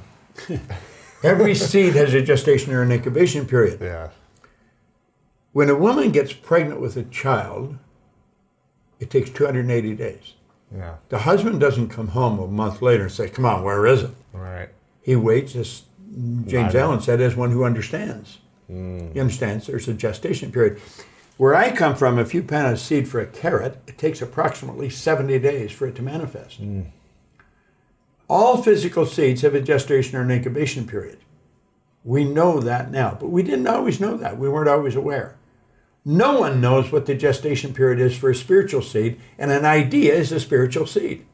every 1.22 1.54
seed 1.54 1.92
has 1.92 2.14
a 2.14 2.22
gestation 2.22 2.72
or 2.72 2.80
an 2.80 2.90
incubation 2.90 3.44
period. 3.44 3.82
Yeah. 3.82 4.08
When 5.52 5.68
a 5.68 5.74
woman 5.74 6.10
gets 6.10 6.32
pregnant 6.32 6.80
with 6.80 6.96
a 6.96 7.02
child, 7.02 7.76
it 8.98 9.10
takes 9.10 9.28
280 9.28 9.94
days. 9.94 10.32
Yeah. 10.74 10.94
The 11.10 11.18
husband 11.18 11.60
doesn't 11.60 11.90
come 11.90 12.08
home 12.08 12.38
a 12.38 12.46
month 12.46 12.80
later 12.80 13.02
and 13.02 13.12
say, 13.12 13.28
"Come 13.28 13.44
on, 13.44 13.62
where 13.62 13.86
is 13.86 14.04
it?" 14.04 14.14
Right. 14.32 14.70
He 15.02 15.16
waits, 15.16 15.54
as 15.54 15.82
James 16.46 16.74
Allen 16.74 17.02
said, 17.02 17.20
as 17.20 17.36
one 17.36 17.50
who 17.50 17.62
understands. 17.62 18.38
Mm. 18.70 19.12
He 19.12 19.20
understands 19.20 19.66
there's 19.66 19.86
a 19.86 19.92
gestation 19.92 20.50
period. 20.50 20.80
Where 21.40 21.56
I 21.56 21.74
come 21.74 21.96
from, 21.96 22.18
if 22.18 22.34
you 22.34 22.42
plant 22.42 22.74
a 22.74 22.76
seed 22.76 23.08
for 23.08 23.18
a 23.18 23.26
carrot, 23.26 23.78
it 23.86 23.96
takes 23.96 24.20
approximately 24.20 24.90
70 24.90 25.38
days 25.38 25.72
for 25.72 25.86
it 25.86 25.94
to 25.94 26.02
manifest. 26.02 26.60
Mm. 26.60 26.90
All 28.28 28.62
physical 28.62 29.06
seeds 29.06 29.40
have 29.40 29.54
a 29.54 29.62
gestation 29.62 30.18
or 30.18 30.20
an 30.20 30.30
incubation 30.30 30.86
period. 30.86 31.20
We 32.04 32.26
know 32.26 32.60
that 32.60 32.90
now, 32.90 33.16
but 33.18 33.30
we 33.30 33.42
didn't 33.42 33.68
always 33.68 34.00
know 34.00 34.18
that. 34.18 34.36
We 34.36 34.50
weren't 34.50 34.68
always 34.68 34.94
aware. 34.94 35.38
No 36.04 36.38
one 36.38 36.60
knows 36.60 36.92
what 36.92 37.06
the 37.06 37.14
gestation 37.14 37.72
period 37.72 38.00
is 38.00 38.14
for 38.18 38.28
a 38.28 38.34
spiritual 38.34 38.82
seed, 38.82 39.18
and 39.38 39.50
an 39.50 39.64
idea 39.64 40.12
is 40.12 40.32
a 40.32 40.40
spiritual 40.40 40.84
seed. 40.84 41.24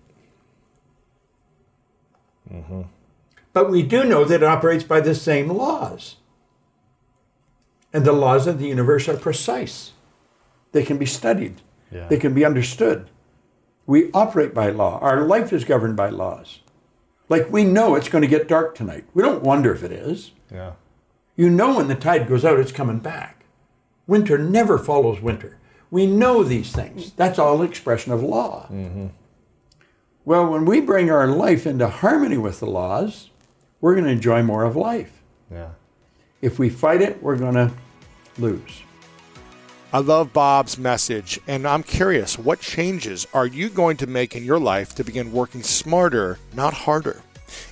Mm-hmm. 2.48 2.82
But 3.52 3.72
we 3.72 3.82
do 3.82 4.04
know 4.04 4.24
that 4.24 4.44
it 4.44 4.44
operates 4.44 4.84
by 4.84 5.00
the 5.00 5.16
same 5.16 5.48
laws. 5.48 6.14
And 7.92 8.04
the 8.04 8.12
laws 8.12 8.46
of 8.46 8.60
the 8.60 8.68
universe 8.68 9.08
are 9.08 9.16
precise. 9.16 9.90
They 10.76 10.84
can 10.84 10.98
be 10.98 11.06
studied, 11.06 11.62
yeah. 11.90 12.06
they 12.06 12.18
can 12.18 12.34
be 12.34 12.44
understood. 12.44 13.08
We 13.86 14.12
operate 14.12 14.52
by 14.52 14.68
law. 14.68 14.98
Our 14.98 15.22
life 15.22 15.50
is 15.50 15.64
governed 15.64 15.96
by 15.96 16.10
laws. 16.10 16.60
Like 17.30 17.50
we 17.50 17.64
know 17.64 17.94
it's 17.94 18.10
going 18.10 18.20
to 18.20 18.28
get 18.28 18.46
dark 18.46 18.74
tonight. 18.74 19.06
We 19.14 19.22
don't 19.22 19.42
wonder 19.42 19.72
if 19.72 19.82
it 19.82 19.90
is. 19.90 20.32
Yeah. 20.52 20.72
You 21.34 21.48
know 21.48 21.76
when 21.76 21.88
the 21.88 21.94
tide 21.94 22.28
goes 22.28 22.44
out, 22.44 22.60
it's 22.60 22.72
coming 22.72 22.98
back. 22.98 23.46
Winter 24.06 24.36
never 24.36 24.76
follows 24.76 25.22
winter. 25.22 25.56
We 25.90 26.06
know 26.06 26.42
these 26.42 26.72
things. 26.72 27.12
That's 27.12 27.38
all 27.38 27.62
expression 27.62 28.12
of 28.12 28.22
law. 28.22 28.66
Mm-hmm. 28.70 29.06
Well, 30.26 30.46
when 30.46 30.66
we 30.66 30.82
bring 30.82 31.10
our 31.10 31.26
life 31.26 31.66
into 31.66 31.88
harmony 31.88 32.36
with 32.36 32.60
the 32.60 32.66
laws, 32.66 33.30
we're 33.80 33.94
going 33.94 34.04
to 34.04 34.10
enjoy 34.10 34.42
more 34.42 34.64
of 34.64 34.76
life. 34.76 35.22
Yeah. 35.50 35.70
If 36.42 36.58
we 36.58 36.68
fight 36.68 37.00
it, 37.00 37.22
we're 37.22 37.38
going 37.38 37.54
to 37.54 37.72
lose. 38.36 38.82
I 39.92 40.00
love 40.00 40.32
Bob's 40.32 40.78
message, 40.78 41.38
and 41.46 41.64
I'm 41.64 41.84
curious 41.84 42.36
what 42.36 42.60
changes 42.60 43.24
are 43.32 43.46
you 43.46 43.68
going 43.68 43.96
to 43.98 44.08
make 44.08 44.34
in 44.34 44.44
your 44.44 44.58
life 44.58 44.96
to 44.96 45.04
begin 45.04 45.30
working 45.30 45.62
smarter, 45.62 46.40
not 46.52 46.74
harder? 46.74 47.22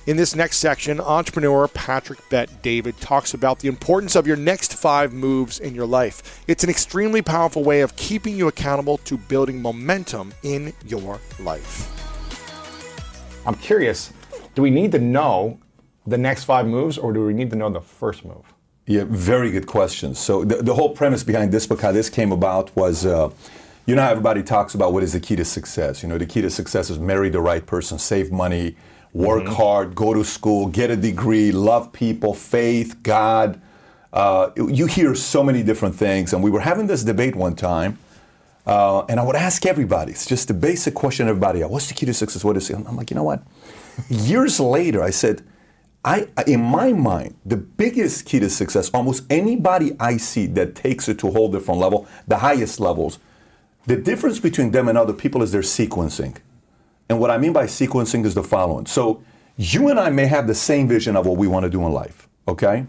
In 0.07 0.15
this 0.15 0.33
next 0.33 0.59
section, 0.59 1.01
entrepreneur 1.01 1.67
Patrick 1.67 2.19
Bet-David 2.29 3.01
talks 3.01 3.33
about 3.33 3.59
the 3.59 3.67
importance 3.67 4.15
of 4.15 4.25
your 4.25 4.37
next 4.37 4.75
five 4.75 5.11
moves 5.11 5.59
in 5.59 5.75
your 5.75 5.85
life. 5.85 6.41
It's 6.47 6.63
an 6.63 6.69
extremely 6.69 7.21
powerful 7.21 7.65
way 7.65 7.81
of 7.81 7.97
keeping 7.97 8.37
you 8.37 8.47
accountable 8.47 8.97
to 8.99 9.17
building 9.17 9.61
momentum 9.61 10.33
in 10.41 10.71
your 10.85 11.19
life. 11.37 11.91
I'm 13.45 13.55
curious, 13.55 14.13
do 14.55 14.61
we 14.61 14.69
need 14.69 14.93
to 14.93 14.99
know 14.99 15.59
the 16.07 16.17
next 16.17 16.45
five 16.45 16.65
moves 16.65 16.97
or 16.97 17.11
do 17.11 17.25
we 17.25 17.33
need 17.33 17.49
to 17.49 17.57
know 17.57 17.69
the 17.69 17.81
first 17.81 18.23
move? 18.23 18.54
Yeah, 18.87 19.03
very 19.07 19.49
good 19.49 19.65
question. 19.65 20.13
So 20.13 20.45
the, 20.45 20.61
the 20.61 20.75
whole 20.75 20.89
premise 20.89 21.23
behind 21.23 21.51
this 21.51 21.65
book, 21.65 21.81
how 21.81 21.91
this 21.91 22.07
came 22.07 22.31
about, 22.31 22.75
was 22.75 23.03
uh, 23.03 23.31
you 23.87 23.95
know 23.95 24.03
everybody 24.03 24.43
talks 24.43 24.75
about 24.75 24.93
what 24.93 25.01
is 25.01 25.13
the 25.13 25.19
key 25.19 25.35
to 25.37 25.45
success. 25.45 26.03
You 26.03 26.09
know, 26.09 26.19
the 26.19 26.27
key 26.27 26.41
to 26.41 26.51
success 26.51 26.91
is 26.91 26.99
marry 26.99 27.29
the 27.29 27.41
right 27.41 27.65
person, 27.65 27.97
save 27.97 28.31
money, 28.31 28.75
work 29.11 29.47
hard, 29.47 29.95
go 29.95 30.13
to 30.13 30.23
school, 30.23 30.67
get 30.67 30.91
a 30.91 30.95
degree, 30.95 31.51
love 31.51 31.93
people, 31.93 32.35
faith, 32.35 33.01
God. 33.01 33.59
Uh, 34.13 34.51
you 34.55 34.85
hear 34.85 35.15
so 35.15 35.43
many 35.43 35.63
different 35.63 35.95
things, 35.95 36.31
and 36.31 36.43
we 36.43 36.51
were 36.51 36.59
having 36.59 36.85
this 36.85 37.03
debate 37.03 37.35
one 37.35 37.55
time. 37.55 37.97
Uh, 38.67 39.03
and 39.09 39.19
I 39.19 39.23
would 39.23 39.35
ask 39.35 39.65
everybody, 39.65 40.11
it's 40.11 40.25
just 40.25 40.47
the 40.47 40.53
basic 40.53 40.93
question 40.93 41.27
everybody, 41.27 41.63
what's 41.63 41.87
the 41.87 41.93
key 41.95 42.05
to 42.05 42.13
success? 42.13 42.43
What 42.43 42.57
is 42.57 42.69
it? 42.69 42.75
I'm 42.75 42.95
like, 42.95 43.09
you 43.11 43.15
know 43.15 43.23
what? 43.23 43.43
Years 44.09 44.59
later, 44.59 45.03
I 45.03 45.09
said, 45.09 45.43
I, 46.05 46.27
in 46.45 46.61
my 46.61 46.93
mind, 46.93 47.35
the 47.43 47.57
biggest 47.57 48.27
key 48.27 48.39
to 48.39 48.49
success, 48.49 48.91
almost 48.91 49.23
anybody 49.27 49.93
I 49.99 50.17
see 50.17 50.45
that 50.47 50.75
takes 50.75 51.09
it 51.09 51.17
to 51.19 51.27
a 51.29 51.31
whole 51.31 51.51
different 51.51 51.79
level, 51.79 52.07
the 52.27 52.37
highest 52.37 52.79
levels, 52.79 53.17
the 53.87 53.95
difference 53.95 54.39
between 54.39 54.69
them 54.69 54.87
and 54.87 54.99
other 54.99 55.13
people 55.13 55.41
is 55.41 55.51
their 55.51 55.61
sequencing. 55.61 56.37
And 57.09 57.19
what 57.19 57.31
I 57.31 57.39
mean 57.39 57.53
by 57.53 57.65
sequencing 57.65 58.23
is 58.23 58.35
the 58.35 58.43
following. 58.43 58.85
So 58.85 59.23
you 59.57 59.89
and 59.89 59.99
I 59.99 60.11
may 60.11 60.27
have 60.27 60.45
the 60.45 60.53
same 60.53 60.87
vision 60.87 61.15
of 61.15 61.25
what 61.25 61.37
we 61.37 61.47
want 61.47 61.63
to 61.63 61.71
do 61.71 61.83
in 61.83 61.91
life, 61.91 62.27
okay? 62.47 62.85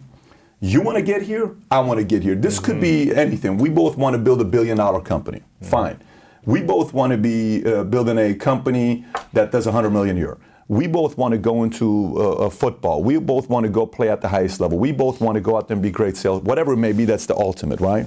You 0.60 0.82
want 0.82 0.96
to 0.96 1.02
get 1.02 1.22
here, 1.22 1.56
I 1.70 1.80
want 1.80 1.98
to 1.98 2.04
get 2.04 2.22
here. 2.22 2.34
This 2.34 2.58
could 2.58 2.82
be 2.82 3.14
anything. 3.14 3.56
We 3.56 3.70
both 3.70 3.96
want 3.96 4.12
to 4.12 4.18
build 4.18 4.42
a 4.42 4.44
billion 4.44 4.76
dollar 4.76 5.00
company. 5.00 5.42
Fine. 5.62 6.02
We 6.44 6.62
both 6.62 6.92
want 6.92 7.12
to 7.12 7.18
be 7.18 7.64
uh, 7.64 7.84
building 7.84 8.18
a 8.18 8.34
company 8.34 9.06
that 9.32 9.52
does 9.52 9.64
100 9.64 9.90
million 9.90 10.16
a 10.16 10.20
year. 10.20 10.38
We 10.68 10.88
both 10.88 11.16
want 11.16 11.32
to 11.32 11.38
go 11.38 11.62
into 11.62 12.20
uh, 12.20 12.50
football. 12.50 13.02
We 13.02 13.18
both 13.18 13.48
want 13.48 13.64
to 13.64 13.70
go 13.70 13.86
play 13.86 14.10
at 14.10 14.20
the 14.20 14.28
highest 14.28 14.60
level. 14.60 14.78
We 14.78 14.90
both 14.90 15.20
want 15.20 15.36
to 15.36 15.40
go 15.40 15.56
out 15.56 15.68
there 15.68 15.76
and 15.76 15.82
be 15.82 15.90
great 15.90 16.16
sales. 16.16 16.42
Whatever 16.42 16.72
it 16.72 16.78
may 16.78 16.92
be, 16.92 17.04
that's 17.04 17.26
the 17.26 17.36
ultimate, 17.36 17.80
right? 17.80 18.06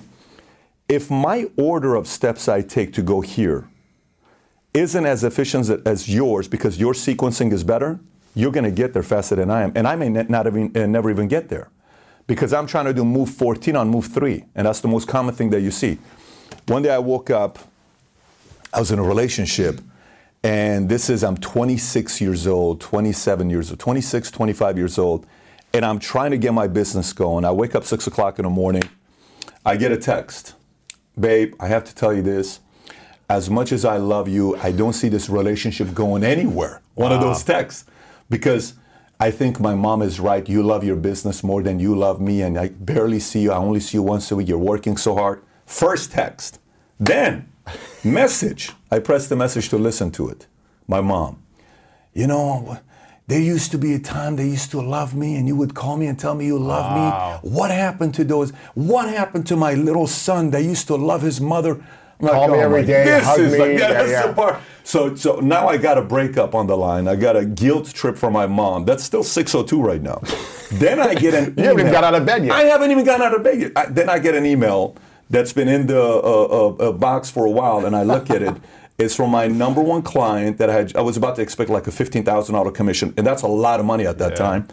If 0.90 1.10
my 1.10 1.46
order 1.56 1.96
of 1.96 2.08
steps 2.08 2.50
I 2.50 2.62
take 2.62 2.92
to 2.94 3.02
go 3.02 3.22
here 3.22 3.70
isn't 4.74 5.06
as 5.06 5.24
efficient 5.24 5.70
as- 5.88 6.10
yours 6.10 6.48
because 6.48 6.80
your 6.80 6.94
sequencing 6.94 7.54
is 7.54 7.64
better, 7.64 8.00
you're 8.36 8.52
going 8.52 8.66
to 8.66 8.72
get 8.72 8.94
there 8.94 9.04
faster 9.04 9.36
than 9.36 9.50
I 9.50 9.64
am. 9.64 9.72
And 9.76 9.88
I 9.88 9.96
may 9.96 10.10
not 10.10 10.48
even, 10.48 10.76
uh, 10.76 10.86
never 10.86 11.10
even 11.10 11.28
get 11.28 11.50
there 11.50 11.70
because 12.28 12.54
I'm 12.54 12.68
trying 12.68 12.86
to 12.86 12.94
do 12.94 13.04
move 13.06 13.30
14 13.30 13.76
on 13.76 13.90
move 13.90 14.08
3. 14.08 14.46
And 14.56 14.68
that's 14.68 14.82
the 14.82 14.88
most 14.88 15.08
common 15.08 15.34
thing 15.34 15.50
that 15.52 15.62
you 15.62 15.72
see. 15.72 15.98
One 16.68 16.84
day 16.84 16.92
I 16.92 17.00
woke 17.00 17.30
up, 17.30 17.60
I 18.74 18.80
was 18.80 18.92
in 18.92 19.00
a 19.00 19.04
relationship, 19.04 19.82
and 20.44 20.90
this 20.90 21.10
is, 21.10 21.24
I'm 21.24 21.38
26 21.38 22.22
years 22.22 22.48
old, 22.48 22.82
27 22.82 23.50
years 23.50 23.72
old, 23.72 23.80
26, 23.80 24.32
25 24.32 24.78
years 24.78 24.98
old, 24.98 25.26
and 25.74 25.86
I'm 25.86 26.00
trying 26.00 26.32
to 26.32 26.38
get 26.38 26.54
my 26.54 26.68
business 26.68 27.14
going. 27.14 27.46
I 27.46 27.52
wake 27.52 27.76
up 27.76 27.84
6 27.84 28.08
o'clock 28.08 28.40
in 28.40 28.44
the 28.44 28.50
morning, 28.50 28.84
I 29.66 29.76
get 29.76 29.92
a 29.92 29.98
text. 29.98 30.56
Babe, 31.20 31.54
I 31.60 31.68
have 31.68 31.84
to 31.84 31.94
tell 31.94 32.14
you 32.14 32.22
this. 32.22 32.62
As 33.30 33.50
much 33.50 33.72
as 33.72 33.86
I 33.86 33.98
love 33.98 34.28
you, 34.28 34.56
I 34.58 34.72
don't 34.72 34.94
see 34.94 35.10
this 35.10 35.30
relationship 35.30 35.94
going 35.94 36.24
anywhere. 36.24 36.82
One 36.96 37.12
of 37.12 37.22
those 37.22 37.44
texts. 37.44 37.86
Because 38.30 38.74
I 39.20 39.32
think 39.32 39.60
my 39.60 39.76
mom 39.76 40.02
is 40.02 40.20
right. 40.20 40.48
You 40.48 40.64
love 40.64 40.84
your 40.84 40.96
business 40.96 41.44
more 41.44 41.62
than 41.62 41.80
you 41.80 41.96
love 41.96 42.22
me, 42.22 42.42
and 42.42 42.58
I 42.58 42.70
barely 42.70 43.20
see 43.20 43.42
you. 43.42 43.52
I 43.52 43.58
only 43.58 43.82
see 43.82 43.98
you 43.98 44.04
once 44.04 44.32
a 44.32 44.36
week. 44.38 44.48
You're 44.48 44.58
working 44.58 44.98
so 44.98 45.14
hard. 45.16 45.44
First 45.66 46.12
text. 46.12 46.60
Then, 47.00 47.52
message. 48.04 48.72
I 48.92 49.00
press 49.00 49.28
the 49.28 49.36
message 49.36 49.70
to 49.70 49.78
listen 49.78 50.12
to 50.12 50.30
it. 50.30 50.48
My 50.88 51.02
mom. 51.02 51.42
You 52.14 52.28
know, 52.28 52.80
there 53.28 53.40
used 53.40 53.72
to 53.72 53.78
be 53.78 53.94
a 53.94 54.00
time 54.00 54.36
they 54.36 54.48
used 54.48 54.72
to 54.72 54.82
love 54.82 55.16
me, 55.16 55.36
and 55.36 55.48
you 55.48 55.56
would 55.56 55.76
call 55.76 55.98
me 55.98 56.08
and 56.08 56.18
tell 56.20 56.34
me 56.36 56.46
you 56.48 56.58
love 56.58 57.44
me. 57.44 57.50
What 57.50 57.70
happened 57.72 58.16
to 58.16 58.24
those? 58.24 58.52
What 58.74 59.08
happened 59.10 59.46
to 59.48 59.56
my 59.56 59.74
little 59.76 60.08
son 60.08 60.50
that 60.52 60.64
used 60.64 60.88
to 60.88 60.96
love 60.96 61.22
his 61.22 61.40
mother? 61.40 61.74
I'm 62.22 62.26
like, 62.28 62.34
Call 62.34 62.48
me 62.50 62.58
"Oh 62.58 62.62
every 62.62 62.86
day, 62.86 63.06
This 63.06 63.24
hug 63.26 63.40
is 63.40 63.54
me." 63.54 63.60
like, 63.60 63.70
yeah, 63.70 63.78
Yeah, 63.80 63.94
that's 63.94 64.10
yeah. 64.12 64.28
the 64.28 64.34
part. 64.34 64.60
So, 64.84 65.16
so 65.16 65.40
now 65.40 65.68
I 65.70 65.78
got 65.78 65.98
a 65.98 66.02
breakup 66.02 66.56
on 66.56 66.66
the 66.68 66.76
line. 66.76 67.08
I 67.08 67.16
got 67.16 67.38
a 67.38 67.46
guilt 67.46 67.94
trip 67.94 68.18
from 68.18 68.34
my 68.34 68.48
mom. 68.48 68.84
That's 68.86 69.04
still 69.04 69.24
602 69.24 69.82
right 69.82 70.02
now. 70.02 70.20
then 70.72 71.00
I 71.00 71.14
get 71.14 71.34
an 71.36 71.54
You 71.58 71.64
haven't 71.66 71.80
even 71.82 71.92
got 71.94 72.04
out 72.04 72.16
of 72.16 72.26
bed 72.26 72.44
yet. 72.44 72.52
I 72.52 72.64
haven't 72.64 72.90
even 72.92 73.06
gotten 73.06 73.26
out 73.26 73.36
of 73.36 73.44
bed 73.44 73.62
yet. 73.62 73.72
I, 73.76 73.86
then 73.86 74.10
I 74.10 74.18
get 74.20 74.34
an 74.36 74.46
email 74.46 74.96
that's 75.30 75.54
been 75.54 75.68
in 75.68 75.88
the 75.88 76.02
uh, 76.02 76.20
uh, 76.20 76.68
uh, 76.90 76.92
box 76.92 77.30
for 77.30 77.46
a 77.46 77.52
while, 77.52 77.86
and 77.86 77.96
I 77.96 78.04
look 78.04 78.30
at 78.30 78.42
it. 78.42 78.56
It's 79.02 79.16
from 79.16 79.30
my 79.32 79.48
number 79.48 79.82
one 79.82 80.02
client 80.02 80.58
that 80.58 80.70
I, 80.70 80.74
had, 80.74 80.94
I 80.94 81.00
was 81.00 81.16
about 81.16 81.38
to 81.38 81.42
expect 81.42 81.70
like 81.70 81.88
a 81.88 81.90
$15,000 81.90 82.74
commission, 82.76 83.14
and 83.16 83.26
that's 83.26 83.44
a 83.44 83.48
lot 83.48 83.80
of 83.80 83.86
money 83.86 84.06
at 84.06 84.18
that 84.18 84.36
time. 84.36 84.68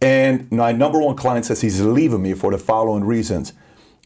And 0.00 0.50
my 0.50 0.72
number 0.72 0.98
one 1.00 1.14
client 1.14 1.46
says 1.46 1.60
he's 1.60 1.80
leaving 1.80 2.20
me 2.20 2.34
for 2.34 2.50
the 2.50 2.58
following 2.58 3.04
reasons. 3.04 3.52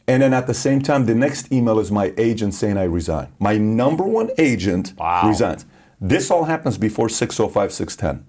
And 0.07 0.21
then 0.23 0.35
at 0.35 0.47
the 0.47 0.53
same 0.53 0.83
time, 0.83 1.07
the 1.07 1.15
next 1.15 1.51
email 1.51 1.79
is 1.79 1.91
my 1.91 2.13
agent 2.19 2.53
saying 2.53 2.77
I 2.77 2.85
resign. 2.85 3.29
My 3.39 3.57
number 3.57 4.05
one 4.05 4.31
agent 4.37 4.93
Wow. 4.99 5.27
resigns. 5.27 5.65
This 5.99 6.31
all 6.31 6.45
happens 6.45 6.77
before 6.77 7.09
605, 7.09 7.73
610. 7.73 8.27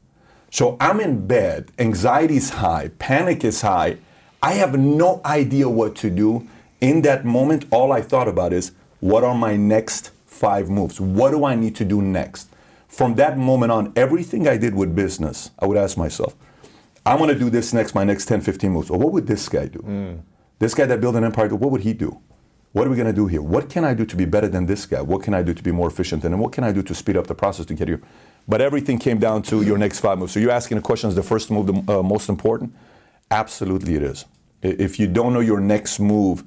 So 0.49 0.77
I'm 0.79 1.01
in 1.01 1.27
bed, 1.27 1.71
anxiety's 1.77 2.51
high, 2.51 2.91
panic 2.99 3.43
is 3.43 3.63
high. 3.63 3.97
I 4.41 4.53
have 4.53 4.79
no 4.79 5.19
idea 5.25 5.67
what 5.67 5.95
to 5.95 6.09
do. 6.09 6.47
In 6.83 7.01
that 7.03 7.23
moment, 7.23 7.63
all 7.71 7.93
I 7.93 8.01
thought 8.01 8.27
about 8.27 8.51
is 8.51 8.73
what 8.99 9.23
are 9.23 9.33
my 9.33 9.55
next 9.55 10.11
five 10.25 10.69
moves? 10.69 10.99
What 10.99 11.31
do 11.31 11.45
I 11.45 11.55
need 11.55 11.77
to 11.77 11.85
do 11.85 12.01
next? 12.01 12.49
From 12.89 13.15
that 13.15 13.37
moment 13.37 13.71
on, 13.71 13.93
everything 13.95 14.49
I 14.49 14.57
did 14.57 14.75
with 14.75 14.93
business, 14.93 15.51
I 15.59 15.65
would 15.65 15.77
ask 15.77 15.97
myself, 15.97 16.35
I'm 17.05 17.19
to 17.25 17.39
do 17.39 17.49
this 17.49 17.71
next, 17.71 17.95
my 17.95 18.03
next 18.03 18.25
10, 18.25 18.41
15 18.41 18.69
moves. 18.69 18.89
Or 18.89 18.99
what 18.99 19.13
would 19.13 19.27
this 19.27 19.47
guy 19.47 19.67
do? 19.67 19.79
This 20.59 20.73
guy 20.73 20.85
that 20.85 20.99
built 20.99 21.15
an 21.15 21.23
empire, 21.23 21.47
what 21.55 21.71
would 21.71 21.83
he 21.83 21.93
do? 21.93 22.19
What 22.73 22.85
are 22.85 22.89
we 22.89 22.97
going 22.97 23.07
to 23.07 23.13
do 23.13 23.27
here? 23.27 23.41
What 23.41 23.69
can 23.69 23.85
I 23.85 23.93
do 23.93 24.05
to 24.05 24.15
be 24.17 24.25
better 24.25 24.49
than 24.49 24.65
this 24.65 24.85
guy? 24.85 25.01
What 25.01 25.23
can 25.23 25.33
I 25.33 25.41
do 25.41 25.53
to 25.53 25.63
be 25.63 25.71
more 25.71 25.87
efficient? 25.87 26.21
than 26.21 26.33
him? 26.33 26.39
what 26.39 26.51
can 26.51 26.65
I 26.65 26.73
do 26.73 26.83
to 26.83 26.93
speed 26.93 27.15
up 27.15 27.27
the 27.27 27.35
process 27.35 27.65
to 27.67 27.73
get 27.73 27.87
here? 27.87 28.01
But 28.45 28.59
everything 28.59 28.99
came 28.99 29.19
down 29.19 29.43
to 29.43 29.61
your 29.61 29.77
next 29.77 30.01
five 30.01 30.19
moves. 30.19 30.33
So 30.33 30.41
you're 30.41 30.51
asking 30.51 30.77
the 30.79 30.83
question, 30.83 31.07
is 31.07 31.15
the 31.15 31.23
first 31.23 31.49
move 31.49 31.67
the 31.67 31.99
uh, 31.99 32.03
most 32.03 32.27
important? 32.27 32.75
Absolutely 33.31 33.95
it 33.95 34.03
is. 34.03 34.25
If 34.61 34.99
you 34.99 35.07
don't 35.07 35.33
know 35.33 35.39
your 35.39 35.61
next 35.61 35.99
move, 35.99 36.43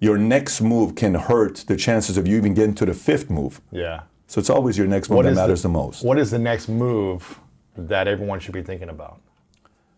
your 0.00 0.18
next 0.18 0.60
move 0.60 0.94
can 0.94 1.14
hurt 1.14 1.64
the 1.66 1.76
chances 1.76 2.16
of 2.16 2.26
you 2.26 2.36
even 2.36 2.54
getting 2.54 2.74
to 2.74 2.86
the 2.86 2.94
fifth 2.94 3.30
move. 3.30 3.60
Yeah. 3.70 4.02
So 4.26 4.40
it's 4.40 4.50
always 4.50 4.76
your 4.76 4.86
next 4.86 5.08
move 5.08 5.24
that 5.24 5.34
matters 5.34 5.62
the, 5.62 5.68
most. 5.68 6.04
What 6.04 6.18
is 6.18 6.30
the 6.30 6.38
next 6.38 6.68
move 6.68 7.40
that 7.76 8.08
everyone 8.08 8.40
should 8.40 8.54
be 8.54 8.62
thinking 8.62 8.88
about? 8.88 9.20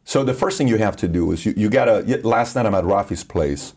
So 0.04 0.24
the 0.24 0.34
first 0.34 0.58
thing 0.58 0.68
you 0.68 0.78
have 0.78 0.96
to 0.96 1.08
do 1.08 1.32
is 1.32 1.44
you, 1.44 1.54
you 1.56 1.68
gotta. 1.68 2.00
Last 2.22 2.54
night 2.54 2.66
I'm 2.66 2.74
at 2.74 2.84
Raffi's 2.84 3.24
place, 3.24 3.74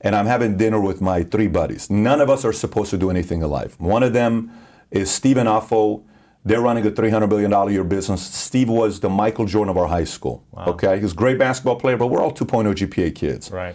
and 0.00 0.14
I'm 0.14 0.26
having 0.26 0.56
dinner 0.56 0.80
with 0.80 1.00
my 1.00 1.22
three 1.22 1.48
buddies. 1.48 1.90
None 1.90 2.20
of 2.20 2.30
us 2.30 2.44
are 2.44 2.52
supposed 2.52 2.90
to 2.90 2.98
do 2.98 3.10
anything 3.10 3.42
in 3.42 3.50
life. 3.50 3.78
One 3.80 4.02
of 4.02 4.12
them 4.12 4.50
is 4.90 5.10
Stephen 5.10 5.46
Offo. 5.46 6.02
They're 6.46 6.60
running 6.60 6.86
a 6.86 6.90
$300 6.90 7.28
billion 7.28 7.50
a 7.52 7.70
year 7.70 7.84
business. 7.84 8.22
Steve 8.22 8.68
was 8.68 9.00
the 9.00 9.08
Michael 9.08 9.46
Jordan 9.46 9.70
of 9.70 9.78
our 9.78 9.86
high 9.86 10.04
school. 10.04 10.44
Okay, 10.54 11.00
he's 11.00 11.12
a 11.12 11.14
great 11.14 11.38
basketball 11.38 11.76
player, 11.76 11.96
but 11.96 12.08
we're 12.08 12.20
all 12.20 12.32
2.0 12.32 12.74
GPA 12.74 13.14
kids. 13.14 13.50
Right. 13.50 13.74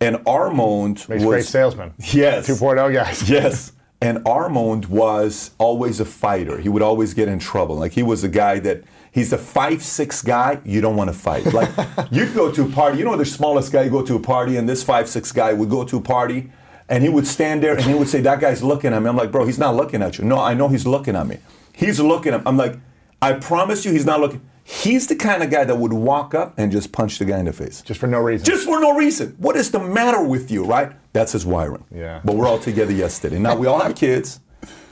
And 0.00 0.18
Armand 0.26 0.96
Makes 1.08 1.08
was 1.08 1.24
great 1.24 1.44
salesman. 1.46 1.94
Yes. 1.98 2.48
2.0 2.60 2.92
guys. 2.92 3.28
Yes. 3.36 3.72
And 4.02 4.20
Armand 4.26 4.84
was 4.86 5.52
always 5.56 6.00
a 6.00 6.04
fighter. 6.04 6.58
He 6.58 6.68
would 6.68 6.82
always 6.82 7.14
get 7.14 7.28
in 7.28 7.38
trouble. 7.38 7.76
Like 7.76 7.92
he 7.92 8.02
was 8.02 8.22
a 8.24 8.28
guy 8.28 8.58
that 8.58 8.84
he's 9.10 9.32
a 9.32 9.38
five 9.38 9.82
six 9.82 10.20
guy. 10.20 10.60
You 10.66 10.82
don't 10.82 10.96
want 10.96 11.08
to 11.08 11.16
fight. 11.18 11.50
Like 11.54 11.70
you'd 12.10 12.34
go 12.34 12.52
to 12.52 12.64
a 12.66 12.68
party. 12.68 12.98
You 12.98 13.04
know 13.06 13.16
the 13.16 13.24
smallest 13.24 13.72
guy. 13.72 13.84
You 13.84 13.90
go 13.90 14.04
to 14.04 14.16
a 14.16 14.20
party, 14.20 14.58
and 14.58 14.68
this 14.68 14.82
five 14.84 15.08
six 15.08 15.32
guy 15.32 15.54
would 15.54 15.70
go 15.70 15.82
to 15.84 15.96
a 15.96 16.00
party, 16.02 16.50
and 16.90 17.02
he 17.02 17.08
would 17.08 17.26
stand 17.26 17.62
there 17.62 17.72
and 17.74 17.84
he 17.84 17.94
would 17.94 18.08
say, 18.08 18.20
"That 18.20 18.38
guy's 18.38 18.62
looking 18.62 18.92
at 18.92 19.00
me." 19.02 19.08
I'm 19.08 19.16
like, 19.16 19.32
"Bro, 19.32 19.46
he's 19.46 19.58
not 19.58 19.74
looking 19.74 20.02
at 20.02 20.18
you." 20.18 20.24
No, 20.26 20.38
I 20.40 20.52
know 20.52 20.68
he's 20.68 20.86
looking 20.86 21.16
at 21.16 21.26
me. 21.26 21.38
He's 21.72 21.98
looking 21.98 22.34
at. 22.34 22.40
me. 22.40 22.46
I'm 22.46 22.58
like, 22.58 22.78
I 23.22 23.32
promise 23.32 23.86
you, 23.86 23.92
he's 23.92 24.04
not 24.04 24.20
looking. 24.20 24.42
He's 24.68 25.06
the 25.06 25.14
kind 25.14 25.44
of 25.44 25.50
guy 25.50 25.62
that 25.62 25.76
would 25.76 25.92
walk 25.92 26.34
up 26.34 26.54
and 26.58 26.72
just 26.72 26.90
punch 26.90 27.20
the 27.20 27.24
guy 27.24 27.38
in 27.38 27.44
the 27.44 27.52
face. 27.52 27.82
Just 27.82 28.00
for 28.00 28.08
no 28.08 28.18
reason. 28.18 28.44
Just 28.44 28.64
for 28.64 28.80
no 28.80 28.96
reason. 28.96 29.36
What 29.38 29.54
is 29.54 29.70
the 29.70 29.78
matter 29.78 30.20
with 30.20 30.50
you, 30.50 30.64
right? 30.64 30.90
That's 31.12 31.30
his 31.30 31.46
wiring. 31.46 31.84
Yeah. 31.94 32.20
But 32.24 32.34
we're 32.34 32.48
all 32.48 32.58
together 32.58 32.90
yesterday. 32.92 33.38
Now 33.38 33.54
we 33.54 33.68
all 33.68 33.78
have 33.78 33.94
kids. 33.94 34.40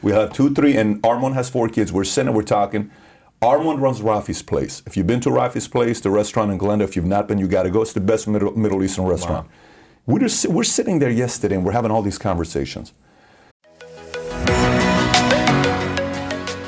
We 0.01 0.13
have 0.13 0.33
two, 0.33 0.55
three, 0.55 0.77
and 0.77 1.05
Armand 1.05 1.35
has 1.35 1.51
four 1.51 1.69
kids. 1.69 1.93
We're 1.93 2.05
sitting, 2.05 2.33
we're 2.33 2.43
talking. 2.43 2.93
Armand 3.43 3.83
runs 3.83 4.01
Raffi's 4.01 4.43
Place. 4.43 4.81
If 4.87 4.97
you've 4.97 5.09
been 5.09 5.19
to 5.21 5.31
Raffi's 5.31 5.67
Place, 5.67 6.01
the 6.01 6.11
restaurant 6.11 6.53
in 6.53 6.59
Glendale, 6.59 6.87
if 6.87 6.95
you've 6.95 7.05
not 7.05 7.27
been, 7.27 7.39
you 7.39 7.49
got 7.49 7.65
to 7.65 7.71
go. 7.71 7.83
It's 7.83 7.93
the 7.93 8.01
best 8.01 8.29
Middle, 8.29 8.57
Middle 8.57 8.81
Eastern 8.85 9.07
restaurant. 9.07 9.49
We're, 10.07 10.21
just, 10.21 10.47
we're 10.47 10.63
sitting 10.63 11.01
there 11.01 11.11
yesterday 11.11 11.57
and 11.57 11.65
we're 11.65 11.73
having 11.73 11.91
all 11.91 12.03
these 12.03 12.19
conversations. 12.19 12.93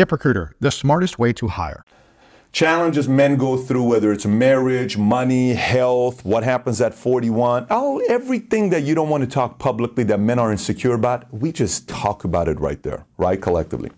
ZipRecruiter, 0.00 0.52
the 0.60 0.70
smartest 0.70 1.18
way 1.18 1.32
to 1.34 1.48
hire 1.48 1.84
challenges 2.52 3.08
men 3.08 3.36
go 3.36 3.56
through, 3.56 3.84
whether 3.84 4.10
it's 4.12 4.26
marriage, 4.26 4.96
money, 4.96 5.50
health, 5.54 6.24
what 6.24 6.42
happens 6.42 6.80
at 6.80 6.94
41, 6.94 7.66
all 7.70 8.00
everything 8.08 8.70
that 8.70 8.82
you 8.82 8.94
don't 8.94 9.08
want 9.08 9.22
to 9.22 9.30
talk 9.30 9.58
publicly 9.58 10.02
that 10.04 10.18
men 10.18 10.38
are 10.38 10.50
insecure 10.50 10.94
about, 10.94 11.32
we 11.32 11.52
just 11.52 11.88
talk 11.88 12.24
about 12.24 12.48
it 12.48 12.58
right 12.58 12.82
there, 12.82 13.04
right, 13.18 13.40
collectively. 13.40 13.90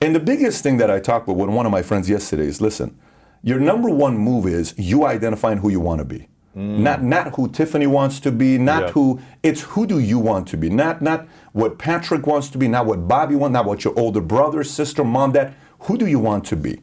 And 0.00 0.14
the 0.14 0.20
biggest 0.20 0.62
thing 0.62 0.78
that 0.78 0.90
I 0.90 1.00
talked 1.00 1.28
with 1.28 1.36
one 1.36 1.66
of 1.66 1.72
my 1.72 1.82
friends 1.82 2.08
yesterday 2.08 2.46
is 2.46 2.60
listen, 2.60 2.98
your 3.42 3.60
number 3.60 3.90
one 3.90 4.16
move 4.16 4.46
is 4.46 4.74
you 4.78 5.04
identifying 5.04 5.58
who 5.58 5.68
you 5.68 5.80
want 5.80 5.98
to 5.98 6.04
be. 6.04 6.28
Mm. 6.56 6.78
Not 6.78 7.02
not 7.02 7.34
who 7.36 7.48
Tiffany 7.48 7.86
wants 7.86 8.18
to 8.20 8.32
be, 8.32 8.56
not 8.56 8.82
yeah. 8.82 8.90
who 8.92 9.20
it's 9.42 9.60
who 9.62 9.86
do 9.86 9.98
you 9.98 10.18
want 10.18 10.48
to 10.48 10.56
be. 10.56 10.70
Not 10.70 11.02
not 11.02 11.28
what 11.52 11.78
Patrick 11.78 12.26
wants 12.26 12.48
to 12.50 12.58
be, 12.58 12.66
not 12.66 12.86
what 12.86 13.06
Bobby 13.06 13.34
wants, 13.34 13.52
not 13.52 13.66
what 13.66 13.84
your 13.84 13.98
older 13.98 14.22
brother, 14.22 14.64
sister, 14.64 15.04
mom, 15.04 15.32
dad. 15.32 15.54
Who 15.80 15.98
do 15.98 16.06
you 16.06 16.18
want 16.18 16.46
to 16.46 16.56
be? 16.56 16.80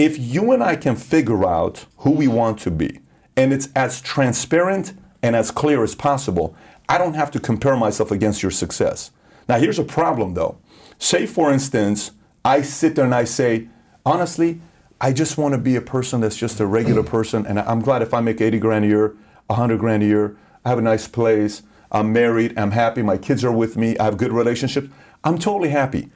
if 0.00 0.18
you 0.18 0.52
and 0.52 0.62
I 0.62 0.76
can 0.76 0.96
figure 0.96 1.44
out 1.44 1.84
who 1.98 2.12
we 2.12 2.26
want 2.26 2.58
to 2.60 2.70
be, 2.70 3.00
and 3.36 3.52
it's 3.52 3.68
as 3.76 4.00
transparent 4.00 4.94
and 5.22 5.36
as 5.36 5.50
clear 5.50 5.84
as 5.84 5.94
possible, 5.94 6.56
I 6.88 6.96
don't 6.96 7.12
have 7.12 7.30
to 7.32 7.40
compare 7.40 7.76
myself 7.76 8.10
against 8.10 8.42
your 8.42 8.50
success. 8.50 9.10
Now, 9.46 9.58
here's 9.58 9.78
a 9.78 9.84
problem 9.84 10.32
though. 10.32 10.58
Say, 10.98 11.26
for 11.26 11.52
instance, 11.52 12.12
I 12.44 12.62
sit 12.62 12.94
there 12.96 13.04
and 13.04 13.14
I 13.14 13.24
say, 13.24 13.68
honestly, 14.06 14.62
I 15.00 15.12
just 15.12 15.38
want 15.38 15.52
to 15.52 15.58
be 15.58 15.76
a 15.76 15.80
person 15.80 16.20
that's 16.20 16.36
just 16.36 16.60
a 16.60 16.66
regular 16.66 17.02
person, 17.16 17.46
and 17.46 17.58
I'm 17.58 17.80
glad 17.80 18.02
if 18.02 18.12
I 18.12 18.20
make 18.20 18.40
80 18.40 18.58
grand 18.58 18.84
a 18.84 18.88
year, 18.88 19.16
100 19.46 19.78
grand 19.78 20.02
a 20.02 20.06
year, 20.06 20.36
I 20.64 20.68
have 20.68 20.78
a 20.78 20.82
nice 20.82 21.08
place, 21.08 21.62
I'm 21.90 22.12
married, 22.12 22.58
I'm 22.58 22.70
happy, 22.72 23.02
my 23.02 23.16
kids 23.16 23.44
are 23.44 23.52
with 23.52 23.76
me, 23.76 23.98
I 23.98 24.04
have 24.04 24.16
good 24.16 24.32
relationships, 24.32 24.88
I'm 25.24 25.38
totally 25.38 25.70
happy. 25.70 26.10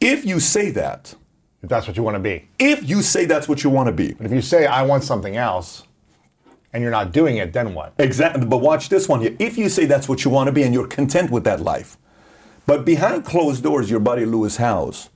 If 0.00 0.24
you 0.24 0.40
say 0.40 0.70
that, 0.70 1.14
if 1.62 1.68
that's 1.68 1.86
what 1.86 1.96
you 1.96 2.02
want 2.02 2.16
to 2.16 2.20
be. 2.20 2.48
If 2.58 2.88
you 2.88 3.02
say 3.02 3.24
that's 3.24 3.48
what 3.48 3.64
you 3.64 3.70
want 3.70 3.88
to 3.88 3.92
be. 3.92 4.12
But 4.12 4.26
if 4.26 4.32
you 4.32 4.42
say, 4.42 4.66
I 4.66 4.82
want 4.82 5.04
something 5.04 5.36
else, 5.36 5.84
and 6.72 6.82
you're 6.82 6.92
not 6.92 7.10
doing 7.10 7.38
it, 7.38 7.54
then 7.54 7.72
what? 7.72 7.94
Exactly. 7.98 8.44
But 8.44 8.58
watch 8.58 8.90
this 8.90 9.08
one 9.08 9.20
here. 9.22 9.34
If 9.38 9.56
you 9.56 9.70
say 9.70 9.86
that's 9.86 10.10
what 10.10 10.24
you 10.24 10.30
want 10.30 10.48
to 10.48 10.52
be 10.52 10.62
and 10.62 10.74
you're 10.74 10.86
content 10.86 11.30
with 11.30 11.44
that 11.44 11.60
life, 11.60 11.96
but 12.66 12.84
behind 12.84 13.24
closed 13.24 13.62
doors, 13.62 13.90
your 13.90 14.00
buddy 14.00 14.26
Lewis 14.26 14.58
Howes 14.58 15.08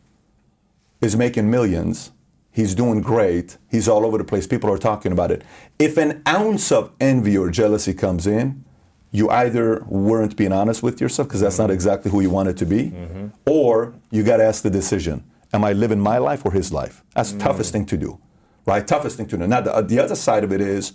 is 1.03 1.17
making 1.17 1.51
millions. 1.51 2.13
He's 2.53 2.75
doing 2.75 3.01
great. 3.01 3.59
He's 3.69 3.89
all 3.89 4.05
over 4.05 4.19
the 4.19 4.25
place. 4.25 4.47
People 4.47 4.71
are 4.71 4.79
talking 4.79 5.13
about 5.13 5.31
it. 5.31 5.43
If 5.79 5.97
an 5.97 6.23
ounce 6.27 6.73
of 6.73 6.93
envy 7.01 7.39
or 7.39 7.51
jealousy 7.51 7.95
comes 7.95 8.27
in, 8.27 8.65
you 9.13 9.31
either 9.31 9.85
weren't 9.87 10.37
being 10.37 10.53
honest 10.53 10.83
with 10.83 11.01
yourself 11.01 11.29
because 11.29 11.41
that's 11.41 11.57
mm-hmm. 11.57 11.65
not 11.65 11.71
exactly 11.71 12.11
who 12.11 12.21
you 12.21 12.31
wanted 12.31 12.57
to 12.59 12.67
be, 12.67 12.91
mm-hmm. 12.91 13.27
or 13.47 13.95
you 14.11 14.23
got 14.23 14.39
to 14.39 14.45
ask 14.45 14.63
the 14.63 14.71
decision 14.71 15.25
Am 15.53 15.65
I 15.65 15.73
living 15.73 15.99
my 15.99 16.19
life 16.19 16.45
or 16.45 16.53
his 16.53 16.73
life? 16.73 17.03
That's 17.15 17.33
the 17.33 17.39
mm. 17.39 17.43
toughest 17.43 17.73
thing 17.73 17.85
to 17.87 17.97
do, 17.97 18.21
right? 18.67 18.87
Toughest 18.87 19.17
thing 19.17 19.27
to 19.27 19.37
do. 19.37 19.47
Now, 19.49 19.61
the, 19.61 19.81
the 19.83 19.99
other 19.99 20.15
side 20.15 20.45
of 20.45 20.53
it 20.53 20.61
is 20.61 20.93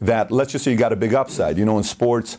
that 0.00 0.32
let's 0.32 0.50
just 0.50 0.64
say 0.64 0.72
you 0.72 0.76
got 0.76 0.92
a 0.92 0.96
big 0.96 1.14
upside. 1.14 1.56
You 1.56 1.64
know, 1.64 1.78
in 1.78 1.84
sports, 1.84 2.38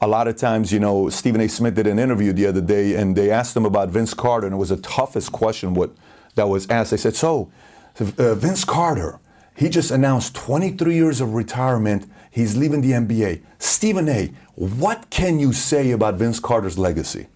a 0.00 0.06
lot 0.06 0.26
of 0.26 0.36
times, 0.36 0.72
you 0.72 0.80
know, 0.80 1.10
Stephen 1.10 1.42
A. 1.42 1.48
Smith 1.48 1.74
did 1.74 1.86
an 1.86 1.98
interview 1.98 2.32
the 2.32 2.46
other 2.46 2.62
day, 2.62 2.94
and 2.94 3.14
they 3.14 3.30
asked 3.30 3.54
him 3.54 3.66
about 3.66 3.90
Vince 3.90 4.14
Carter, 4.14 4.46
and 4.46 4.54
it 4.54 4.58
was 4.58 4.70
the 4.70 4.78
toughest 4.78 5.32
question 5.32 5.74
what 5.74 5.90
that 6.34 6.48
was 6.48 6.68
asked. 6.70 6.92
They 6.92 6.96
said, 6.96 7.14
"So, 7.14 7.50
uh, 8.00 8.34
Vince 8.34 8.64
Carter, 8.64 9.18
he 9.56 9.68
just 9.68 9.90
announced 9.90 10.34
23 10.34 10.94
years 10.94 11.20
of 11.20 11.34
retirement. 11.34 12.10
He's 12.30 12.56
leaving 12.56 12.80
the 12.80 12.92
NBA. 12.92 13.42
Stephen 13.58 14.08
A. 14.08 14.32
What 14.54 15.10
can 15.10 15.38
you 15.38 15.52
say 15.52 15.90
about 15.90 16.14
Vince 16.14 16.40
Carter's 16.40 16.78
legacy?" 16.78 17.26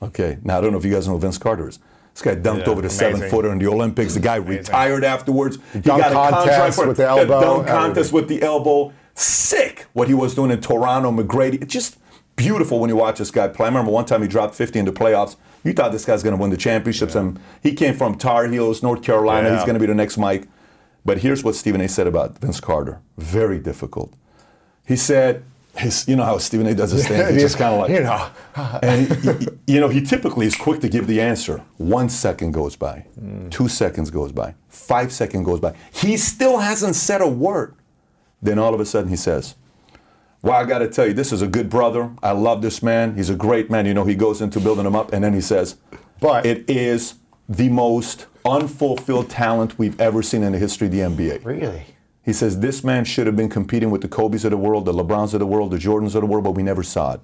Okay, 0.00 0.38
now 0.44 0.58
I 0.58 0.60
don't 0.60 0.72
know 0.72 0.78
if 0.78 0.84
you 0.84 0.92
guys 0.92 1.06
know 1.08 1.14
who 1.14 1.20
Vince 1.20 1.38
Carter 1.38 1.68
is. 1.68 1.78
This 2.14 2.22
guy 2.22 2.34
dunked 2.36 2.64
Yeah, 2.66 2.70
over 2.72 2.80
the 2.82 2.88
amazing. 2.88 2.98
seven 3.16 3.30
footer 3.30 3.50
in 3.52 3.58
the 3.58 3.66
Olympics. 3.66 4.14
The 4.14 4.20
guy 4.20 4.36
retired 4.36 5.04
afterwards. 5.04 5.58
He 5.72 5.80
Dunk 5.80 6.02
got 6.02 6.10
a 6.12 6.14
contest 6.14 6.44
contract 6.46 6.74
for 6.76 6.88
with 6.88 6.96
the 6.96 7.02
the 7.04 7.08
elbow, 7.08 7.40
dunk 7.40 7.66
contest 7.68 8.12
with 8.12 8.28
the 8.28 8.42
elbow. 8.42 8.92
Sick 9.14 9.86
what 9.92 10.06
he 10.08 10.14
was 10.14 10.34
doing 10.34 10.50
in 10.52 10.60
Toronto, 10.60 11.10
McGrady. 11.10 11.60
It's 11.62 11.72
just 11.72 11.96
beautiful 12.36 12.78
when 12.78 12.88
you 12.90 12.96
watch 12.96 13.18
this 13.18 13.32
guy 13.32 13.48
play. 13.48 13.66
I 13.66 13.68
remember 13.68 13.90
one 13.90 14.04
time 14.04 14.22
he 14.22 14.28
dropped 14.28 14.54
50 14.54 14.78
in 14.78 14.84
the 14.84 14.92
playoffs. 14.92 15.34
You 15.68 15.74
thought 15.74 15.92
this 15.92 16.04
guy's 16.06 16.22
going 16.22 16.34
to 16.36 16.40
win 16.40 16.50
the 16.50 16.56
championships, 16.56 17.14
and 17.14 17.38
he 17.62 17.74
came 17.74 17.94
from 17.94 18.16
Tar 18.16 18.46
Heels, 18.46 18.82
North 18.82 19.02
Carolina. 19.02 19.48
Yeah. 19.48 19.54
He's 19.56 19.64
going 19.64 19.74
to 19.74 19.80
be 19.80 19.86
the 19.86 19.94
next 19.94 20.16
Mike. 20.16 20.48
But 21.04 21.18
here's 21.18 21.44
what 21.44 21.54
Stephen 21.54 21.80
A. 21.82 21.88
said 21.88 22.06
about 22.06 22.38
Vince 22.38 22.60
Carter. 22.60 23.00
Very 23.18 23.58
difficult. 23.58 24.12
He 24.86 24.96
said, 24.96 25.44
his, 25.76 26.08
you 26.08 26.16
know 26.16 26.24
how 26.24 26.38
Stephen 26.38 26.66
A. 26.66 26.74
does 26.74 26.90
his 26.92 27.06
thing. 27.06 27.20
He's 27.34 27.42
just 27.42 27.58
kind 27.58 27.74
of 27.74 27.80
like, 27.82 27.90
you 27.90 28.02
know. 28.02 28.30
and 28.82 29.12
he- 29.12 29.32
he- 29.44 29.74
you 29.74 29.80
know, 29.80 29.88
he 29.88 30.00
typically 30.00 30.46
is 30.46 30.56
quick 30.56 30.80
to 30.80 30.88
give 30.88 31.06
the 31.06 31.20
answer. 31.20 31.62
One 31.76 32.08
second 32.08 32.52
goes 32.52 32.74
by, 32.76 33.04
two 33.50 33.68
seconds 33.68 34.10
goes 34.10 34.32
by, 34.32 34.54
five 34.68 35.12
seconds 35.12 35.44
goes 35.44 35.60
by. 35.60 35.74
He 35.92 36.16
still 36.16 36.58
hasn't 36.58 36.96
said 36.96 37.20
a 37.20 37.28
word. 37.28 37.74
Then 38.40 38.58
all 38.58 38.72
of 38.72 38.80
a 38.80 38.86
sudden 38.86 39.10
he 39.10 39.16
says, 39.16 39.54
"Well, 40.42 40.54
I 40.54 40.64
got 40.64 40.78
to 40.78 40.88
tell 40.88 41.06
you, 41.06 41.12
this 41.12 41.32
is 41.32 41.42
a 41.42 41.46
good 41.46 41.68
brother. 41.68 42.10
I 42.22 42.32
love 42.32 42.62
this 42.62 42.82
man. 42.82 43.16
He's 43.16 43.30
a 43.30 43.34
great 43.34 43.70
man." 43.70 43.86
You 43.86 43.94
know, 43.94 44.04
he 44.04 44.14
goes 44.14 44.40
into 44.40 44.60
building 44.60 44.86
him 44.86 44.96
up, 44.96 45.12
and 45.12 45.22
then 45.22 45.34
he 45.34 45.40
says, 45.40 45.76
But- 46.20 46.46
it 46.46 46.68
is 46.68 47.14
the 47.48 47.68
most 47.68 48.26
unfulfilled 48.44 49.30
talent 49.30 49.78
we've 49.78 50.00
ever 50.00 50.22
seen 50.22 50.42
in 50.42 50.52
the 50.52 50.58
history 50.58 50.86
of 50.86 50.92
the 50.92 51.00
NBA." 51.02 51.40
Really? 51.44 51.82
He 52.22 52.32
says 52.34 52.60
this 52.60 52.84
man 52.84 53.04
should 53.04 53.26
have 53.26 53.36
been 53.36 53.48
competing 53.48 53.90
with 53.90 54.02
the 54.02 54.08
Kobe's 54.08 54.44
of 54.44 54.50
the 54.50 54.56
world, 54.58 54.84
the 54.84 54.92
LeBrons 54.92 55.32
of 55.32 55.40
the 55.40 55.46
world, 55.46 55.70
the 55.70 55.78
Jordans 55.78 56.14
of 56.14 56.20
the 56.20 56.26
world, 56.26 56.44
but 56.44 56.50
we 56.50 56.62
never 56.62 56.82
saw 56.82 57.14
it. 57.14 57.20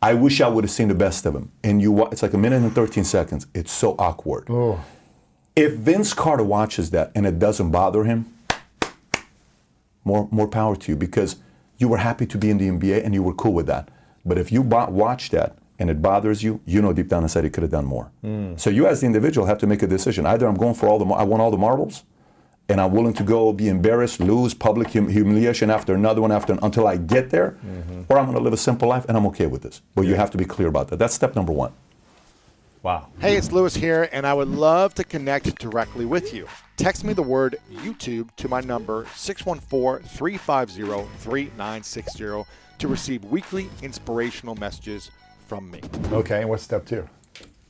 I 0.00 0.14
wish 0.14 0.40
I 0.40 0.48
would 0.48 0.64
have 0.64 0.70
seen 0.70 0.88
the 0.88 0.94
best 0.94 1.26
of 1.26 1.34
him. 1.34 1.50
And 1.62 1.80
you, 1.82 2.06
it's 2.06 2.22
like 2.22 2.32
a 2.32 2.38
minute 2.38 2.62
and 2.62 2.74
13 2.74 3.04
seconds. 3.04 3.46
It's 3.54 3.72
so 3.72 3.94
awkward. 3.98 4.46
Oh. 4.48 4.82
If 5.56 5.74
Vince 5.74 6.12
Carter 6.14 6.42
watches 6.42 6.90
that 6.90 7.10
and 7.14 7.26
it 7.26 7.38
doesn't 7.38 7.70
bother 7.70 8.04
him, 8.04 8.32
more 10.04 10.28
more 10.30 10.48
power 10.48 10.76
to 10.76 10.92
you 10.92 10.96
because 10.96 11.36
you 11.78 11.88
were 11.88 11.98
happy 11.98 12.26
to 12.26 12.38
be 12.38 12.50
in 12.50 12.58
the 12.58 12.68
NBA 12.68 13.04
and 13.04 13.14
you 13.14 13.22
were 13.22 13.34
cool 13.34 13.52
with 13.52 13.66
that. 13.66 13.88
But 14.24 14.38
if 14.38 14.50
you 14.50 14.62
bo- 14.62 14.90
watch 14.90 15.30
that 15.30 15.56
and 15.78 15.90
it 15.90 16.00
bothers 16.00 16.42
you, 16.42 16.60
you 16.64 16.80
know 16.80 16.92
deep 16.92 17.08
down 17.08 17.22
inside 17.22 17.44
he 17.44 17.50
could 17.50 17.62
have 17.62 17.72
done 17.72 17.84
more. 17.84 18.10
Hmm. 18.22 18.56
So 18.56 18.70
you 18.70 18.86
as 18.86 19.00
the 19.00 19.06
individual 19.06 19.46
have 19.46 19.58
to 19.58 19.66
make 19.66 19.82
a 19.82 19.86
decision. 19.86 20.26
Either 20.26 20.46
I'm 20.46 20.56
going 20.56 20.74
for 20.74 20.88
all 20.88 20.98
the 20.98 21.06
I 21.06 21.24
want 21.24 21.42
all 21.42 21.50
the 21.50 21.58
marbles, 21.58 22.04
and 22.68 22.80
I'm 22.80 22.92
willing 22.92 23.14
to 23.14 23.22
go 23.22 23.52
be 23.52 23.68
embarrassed, 23.68 24.20
lose 24.20 24.54
public 24.54 24.92
hum- 24.92 25.08
humiliation 25.08 25.70
after 25.70 25.94
another 25.94 26.22
one 26.22 26.32
after 26.32 26.56
until 26.62 26.86
I 26.86 26.96
get 26.96 27.30
there, 27.30 27.58
mm-hmm. 27.64 28.02
or 28.08 28.18
I'm 28.18 28.26
going 28.26 28.38
to 28.38 28.42
live 28.42 28.52
a 28.52 28.58
simple 28.58 28.88
life 28.88 29.04
and 29.08 29.16
I'm 29.16 29.26
okay 29.26 29.46
with 29.46 29.62
this. 29.62 29.82
But 29.94 30.02
you 30.02 30.14
have 30.14 30.30
to 30.30 30.38
be 30.38 30.44
clear 30.44 30.68
about 30.68 30.88
that. 30.88 30.98
That's 30.98 31.14
step 31.14 31.36
number 31.36 31.52
one. 31.52 31.72
Wow. 32.84 33.08
Hey, 33.18 33.38
it's 33.38 33.50
Lewis 33.50 33.74
here, 33.74 34.10
and 34.12 34.26
I 34.26 34.34
would 34.34 34.48
love 34.48 34.92
to 34.96 35.04
connect 35.04 35.58
directly 35.58 36.04
with 36.04 36.34
you. 36.34 36.46
Text 36.76 37.02
me 37.02 37.14
the 37.14 37.22
word 37.22 37.56
YouTube 37.72 38.28
to 38.36 38.46
my 38.46 38.60
number 38.60 39.06
614 39.14 40.06
350 40.06 41.08
3960 41.18 42.44
to 42.76 42.88
receive 42.88 43.24
weekly 43.24 43.70
inspirational 43.80 44.54
messages 44.56 45.10
from 45.48 45.70
me. 45.70 45.80
Okay, 46.12 46.42
and 46.42 46.50
what's 46.50 46.62
step 46.62 46.84
two? 46.84 47.08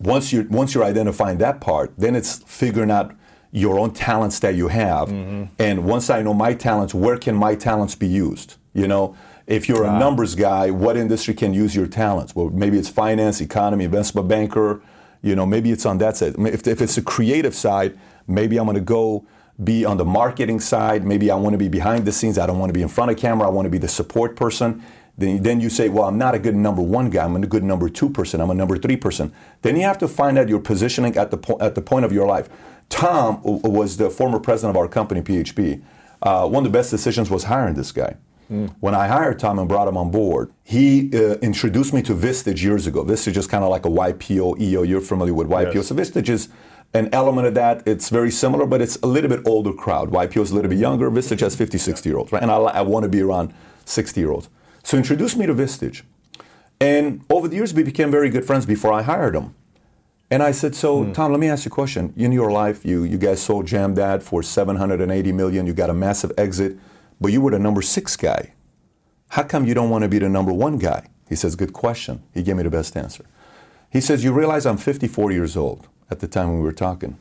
once 0.01 0.33
you're 0.33 0.45
once 0.49 0.75
you're 0.75 0.83
identifying 0.83 1.39
that 1.39 1.61
part, 1.61 1.93
then 1.97 2.17
it's 2.17 2.39
figuring 2.47 2.91
out 2.91 3.15
your 3.53 3.79
own 3.79 3.93
talents 3.93 4.41
that 4.41 4.57
you 4.57 4.67
have. 4.67 5.09
Mm-hmm. 5.11 5.45
And 5.61 5.85
once 5.85 6.11
I 6.11 6.23
know 6.23 6.35
my 6.35 6.55
talents, 6.55 6.93
where 6.93 7.19
can 7.19 7.37
my 7.37 7.55
talents 7.55 7.95
be 7.95 8.09
used? 8.09 8.57
You 8.73 8.89
know, 8.89 9.17
if 9.47 9.69
you're 9.69 9.85
a 9.85 9.91
ah. 9.91 9.99
numbers 9.99 10.35
guy, 10.35 10.71
what 10.71 10.97
industry 10.97 11.35
can 11.35 11.55
use 11.55 11.77
your 11.77 11.87
talents? 11.87 12.35
Well, 12.35 12.51
maybe 12.51 12.79
it's 12.79 12.89
finance, 12.89 13.41
economy, 13.41 13.85
investment 13.85 14.27
banker. 14.27 14.83
You 15.25 15.35
know, 15.35 15.47
maybe 15.47 15.71
it's 15.71 15.87
on 15.87 15.99
that 15.99 16.19
side. 16.19 16.35
If, 16.39 16.67
if 16.67 16.83
it's 16.83 16.99
a 16.99 17.03
creative 17.03 17.55
side, 17.55 17.99
maybe 18.29 18.59
I'm 18.59 18.67
going 18.67 18.75
to 18.75 18.83
go 18.83 19.27
be 19.63 19.85
on 19.85 19.97
the 19.97 20.05
marketing 20.05 20.61
side. 20.61 21.05
Maybe 21.05 21.31
I 21.31 21.37
want 21.37 21.55
to 21.55 21.59
be 21.59 21.69
behind 21.69 22.05
the 22.05 22.13
scenes. 22.13 22.39
I 22.39 22.47
don't 22.47 22.59
want 22.59 22.69
to 22.69 22.75
be 22.75 22.83
in 22.83 22.89
front 22.89 23.11
of 23.11 23.17
camera. 23.17 23.47
I 23.47 23.51
want 23.51 23.65
to 23.65 23.71
be 23.71 23.79
the 23.79 23.89
support 23.89 24.37
person. 24.37 24.85
Then, 25.17 25.43
then 25.43 25.61
you 25.61 25.71
say, 25.71 25.89
well, 25.89 26.05
I'm 26.07 26.19
not 26.19 26.35
a 26.35 26.39
good 26.39 26.55
number 26.55 26.83
one 26.83 27.09
guy. 27.09 27.25
I'm 27.25 27.37
a 27.37 27.47
good 27.47 27.65
number 27.65 27.89
two 27.89 28.11
person. 28.11 28.41
I'm 28.41 28.51
a 28.51 28.55
number 28.55 28.77
three 28.77 28.97
person. 28.97 29.33
Then 29.63 29.77
you 29.77 29.83
have 29.83 29.99
to 29.99 30.09
find 30.09 30.37
out 30.37 30.49
your 30.49 30.61
positioning 30.61 31.17
at 31.17 31.31
the, 31.31 31.39
po- 31.39 31.59
at 31.59 31.75
the 31.75 31.83
point 31.83 32.05
of 32.05 32.13
your 32.13 32.27
life. 32.27 32.51
Tom 32.91 33.41
was 33.43 33.97
the 33.97 34.11
former 34.11 34.39
president 34.39 34.77
of 34.77 34.81
our 34.81 34.89
company, 34.89 35.23
PHP. 35.23 35.83
Uh, 36.21 36.47
one 36.49 36.67
of 36.67 36.73
the 36.73 36.77
best 36.77 36.91
decisions 36.91 37.31
was 37.31 37.45
hiring 37.45 37.75
this 37.75 37.93
guy. 37.93 38.17
When 38.81 38.95
I 38.95 39.07
hired 39.07 39.39
Tom 39.39 39.59
and 39.59 39.69
brought 39.69 39.89
him 39.89 39.97
on 39.97 40.11
board, 40.11 40.53
he 40.63 41.11
uh, 41.15 41.35
introduced 41.37 41.93
me 41.93 42.03
to 42.03 42.15
Vistage 42.15 42.63
years 42.63 42.87
ago. 42.87 43.05
Vistage 43.05 43.37
is 43.37 43.47
kind 43.47 43.65
of 43.65 43.71
like 43.71 43.87
a 43.87 43.89
YPO, 43.89 44.61
EO. 44.61 44.83
You're 44.83 45.01
familiar 45.01 45.35
with 45.35 45.49
YPO. 45.49 45.75
Yes. 45.75 45.89
So 45.89 45.95
Vistage 45.95 46.29
is 46.29 46.49
an 46.93 47.09
element 47.13 47.47
of 47.47 47.55
that. 47.55 47.83
It's 47.87 48.11
very 48.11 48.31
similar, 48.31 48.67
but 48.67 48.81
it's 48.81 48.97
a 49.03 49.07
little 49.07 49.31
bit 49.31 49.41
older 49.47 49.73
crowd. 49.73 50.11
YPO 50.11 50.43
is 50.43 50.51
a 50.51 50.55
little 50.55 50.71
bit 50.71 50.79
younger. 50.79 51.11
Vistage 51.11 51.41
has 51.41 51.57
50, 51.57 51.79
60 51.79 52.09
year 52.09 52.19
olds, 52.19 52.33
right? 52.33 52.43
And 52.43 52.51
I, 52.51 52.57
I 52.57 52.83
want 52.83 53.03
to 53.05 53.09
be 53.09 53.23
around 53.23 53.53
60 53.87 54.21
year 54.21 54.31
olds. 54.31 54.49
So 54.83 54.97
introduced 54.97 55.37
me 55.37 55.47
to 55.47 55.55
Vistage. 55.55 56.03
And 56.81 57.25
over 57.31 57.49
the 57.49 57.57
years, 57.57 57.73
we 57.73 57.83
became 57.83 58.11
very 58.11 58.29
good 58.29 58.45
friends 58.45 58.67
before 58.67 58.93
I 58.93 59.03
hired 59.03 59.35
him. 59.35 59.55
And 60.31 60.43
I 60.43 60.53
said, 60.53 60.75
so 60.75 61.13
Tom, 61.13 61.31
let 61.31 61.41
me 61.41 61.49
ask 61.49 61.65
you 61.65 61.69
a 61.69 61.75
question. 61.75 62.13
In 62.17 62.33
your 62.33 62.51
life, 62.51 62.85
you, 62.85 63.05
you 63.05 63.19
guys 63.19 63.41
sold 63.41 63.67
JAMDAT 63.67 64.23
for 64.23 64.43
780 64.43 65.33
million. 65.33 65.67
You 65.67 65.75
got 65.75 65.91
a 65.91 65.95
massive 65.95 66.33
exit, 66.37 66.77
but 67.21 67.33
you 67.33 67.41
were 67.41 67.51
the 67.51 67.59
number 67.59 67.83
six 67.83 68.17
guy. 68.17 68.53
How 69.29 69.43
come 69.43 69.65
you 69.65 69.75
don't 69.75 69.91
want 69.91 70.03
to 70.03 70.09
be 70.09 70.19
the 70.19 70.29
number 70.29 70.53
one 70.53 70.79
guy? 70.79 71.09
He 71.29 71.35
says, 71.35 71.57
good 71.57 71.73
question. 71.73 72.23
He 72.33 72.43
gave 72.43 72.57
me 72.57 72.63
the 72.63 72.71
best 72.71 72.97
answer. 72.97 73.25
He 73.91 74.01
says, 74.01 74.23
you 74.25 74.33
realize 74.33 74.67
I'm 74.67 74.77
54 74.77 75.33
years 75.33 75.57
old 75.57 75.89
at 76.11 76.21
the 76.21 76.29
time 76.29 76.49
when 76.49 76.59
we 76.59 76.65
were 76.65 76.73
talking. 76.73 77.19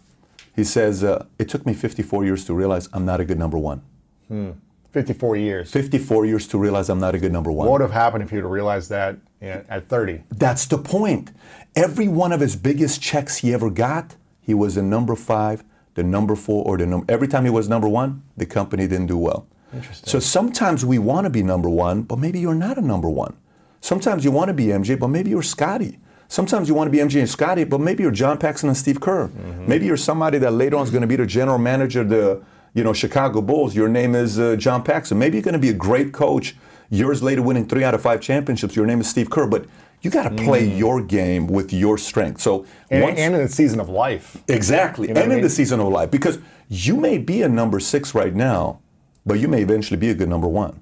He 0.56 0.64
says, 0.64 1.04
uh, 1.04 1.26
it 1.40 1.50
took 1.50 1.66
me 1.66 1.74
54 1.74 2.26
years 2.26 2.46
to 2.46 2.54
realize 2.54 2.90
I'm 2.94 3.06
not 3.06 3.20
a 3.20 3.26
good 3.26 3.40
number 3.40 3.58
one. 3.58 3.82
Hmm. 4.28 4.52
54 4.92 5.36
years. 5.38 5.72
54 5.72 6.26
years 6.28 6.48
to 6.48 6.58
realize 6.60 6.88
I'm 6.90 7.00
not 7.00 7.16
a 7.16 7.18
good 7.18 7.32
number 7.32 7.52
one. 7.52 7.68
What 7.68 7.74
would 7.74 7.82
have 7.82 7.92
happened 7.92 8.24
if 8.24 8.32
you'd 8.32 8.46
realized 8.46 8.92
that 8.92 9.18
at 9.42 9.90
30? 9.90 10.24
That's 10.30 10.68
the 10.68 10.78
point. 10.78 11.32
Every 11.76 12.08
one 12.08 12.32
of 12.32 12.40
his 12.40 12.56
biggest 12.56 13.02
checks 13.02 13.38
he 13.38 13.54
ever 13.54 13.72
got, 13.72 14.16
he 14.40 14.54
was 14.54 14.76
the 14.76 14.84
number 14.84 15.16
five, 15.16 15.64
the 15.96 16.04
number 16.04 16.36
four, 16.36 16.64
or 16.66 16.78
the 16.78 16.86
number. 16.86 17.12
Every 17.12 17.28
time 17.28 17.44
he 17.44 17.50
was 17.50 17.68
number 17.68 17.88
one, 17.88 18.22
the 18.38 18.46
company 18.46 18.88
didn't 18.88 19.08
do 19.08 19.18
well. 19.18 19.48
Interesting. 19.76 20.10
So 20.10 20.20
sometimes 20.20 20.86
we 20.86 21.00
want 21.00 21.26
to 21.26 21.30
be 21.30 21.44
number 21.44 21.70
one, 21.70 22.04
but 22.04 22.20
maybe 22.20 22.40
you're 22.40 22.56
not 22.56 22.78
a 22.78 22.82
number 22.82 23.10
one. 23.10 23.36
Sometimes 23.82 24.24
you 24.24 24.32
want 24.32 24.48
to 24.50 24.54
be 24.54 24.68
MJ, 24.68 24.98
but 24.98 25.08
maybe 25.10 25.30
you're 25.30 25.42
Scottie. 25.44 26.00
Sometimes 26.30 26.68
you 26.70 26.74
want 26.74 26.88
to 26.88 26.92
be 26.92 26.98
MJ 27.00 27.20
and 27.20 27.30
Scottie, 27.30 27.64
but 27.64 27.80
maybe 27.80 28.02
you're 28.04 28.12
John 28.12 28.38
Paxson 28.38 28.70
and 28.70 28.78
Steve 28.78 29.00
Kerr. 29.02 29.28
Maybe 29.68 29.86
you're 29.86 29.98
somebody 29.98 30.38
that 30.40 30.52
later 30.52 30.78
on 30.78 30.84
is 30.84 30.90
going 30.90 31.02
to 31.02 31.08
be 31.08 31.16
the 31.18 31.26
general 31.26 31.58
manager 31.60 32.02
of 32.02 32.10
the 32.10 32.42
you 32.74 32.84
know 32.84 32.94
Chicago 32.94 33.42
Bulls. 33.42 33.76
Your 33.76 33.88
name 33.90 34.16
is 34.16 34.40
uh, 34.40 34.56
John 34.56 34.84
Paxson. 34.84 35.20
Maybe 35.20 35.38
you're 35.38 35.44
going 35.44 35.54
to 35.54 35.60
be 35.60 35.70
a 35.70 35.74
great 35.74 36.12
coach. 36.14 36.56
Years 36.90 37.22
later, 37.24 37.42
winning 37.42 37.68
three 37.68 37.84
out 37.84 37.94
of 37.94 38.02
five 38.02 38.22
championships. 38.22 38.76
Your 38.76 38.86
name 38.86 39.00
is 39.02 39.10
Steve 39.10 39.30
Kerr, 39.30 39.48
but 39.48 39.66
you 40.02 40.10
got 40.12 40.30
to 40.30 40.44
play 40.44 40.64
your 40.66 41.02
game 41.02 41.48
with 41.48 41.72
your 41.74 41.98
strength. 41.98 42.40
So 42.42 42.66
And, 42.90 43.04
once- 43.04 43.20
and 43.20 43.34
in 43.36 43.42
the 43.42 43.48
season 43.50 43.80
of 43.80 43.90
life. 43.90 44.38
Exactly. 44.48 45.08
You 45.08 45.14
know 45.14 45.22
and 45.22 45.32
I 45.34 45.36
in 45.38 45.42
the 45.42 45.50
season 45.50 45.80
of 45.80 45.88
life. 45.88 46.12
Because 46.12 46.40
you 46.70 46.96
may 46.98 47.18
be 47.18 47.42
a 47.42 47.50
number 47.50 47.80
six 47.80 48.14
right 48.14 48.34
now, 48.36 48.80
but 49.26 49.40
you 49.40 49.48
may 49.48 49.62
eventually 49.62 49.98
be 49.98 50.10
a 50.10 50.14
good 50.16 50.30
number 50.30 50.48
one. 50.48 50.80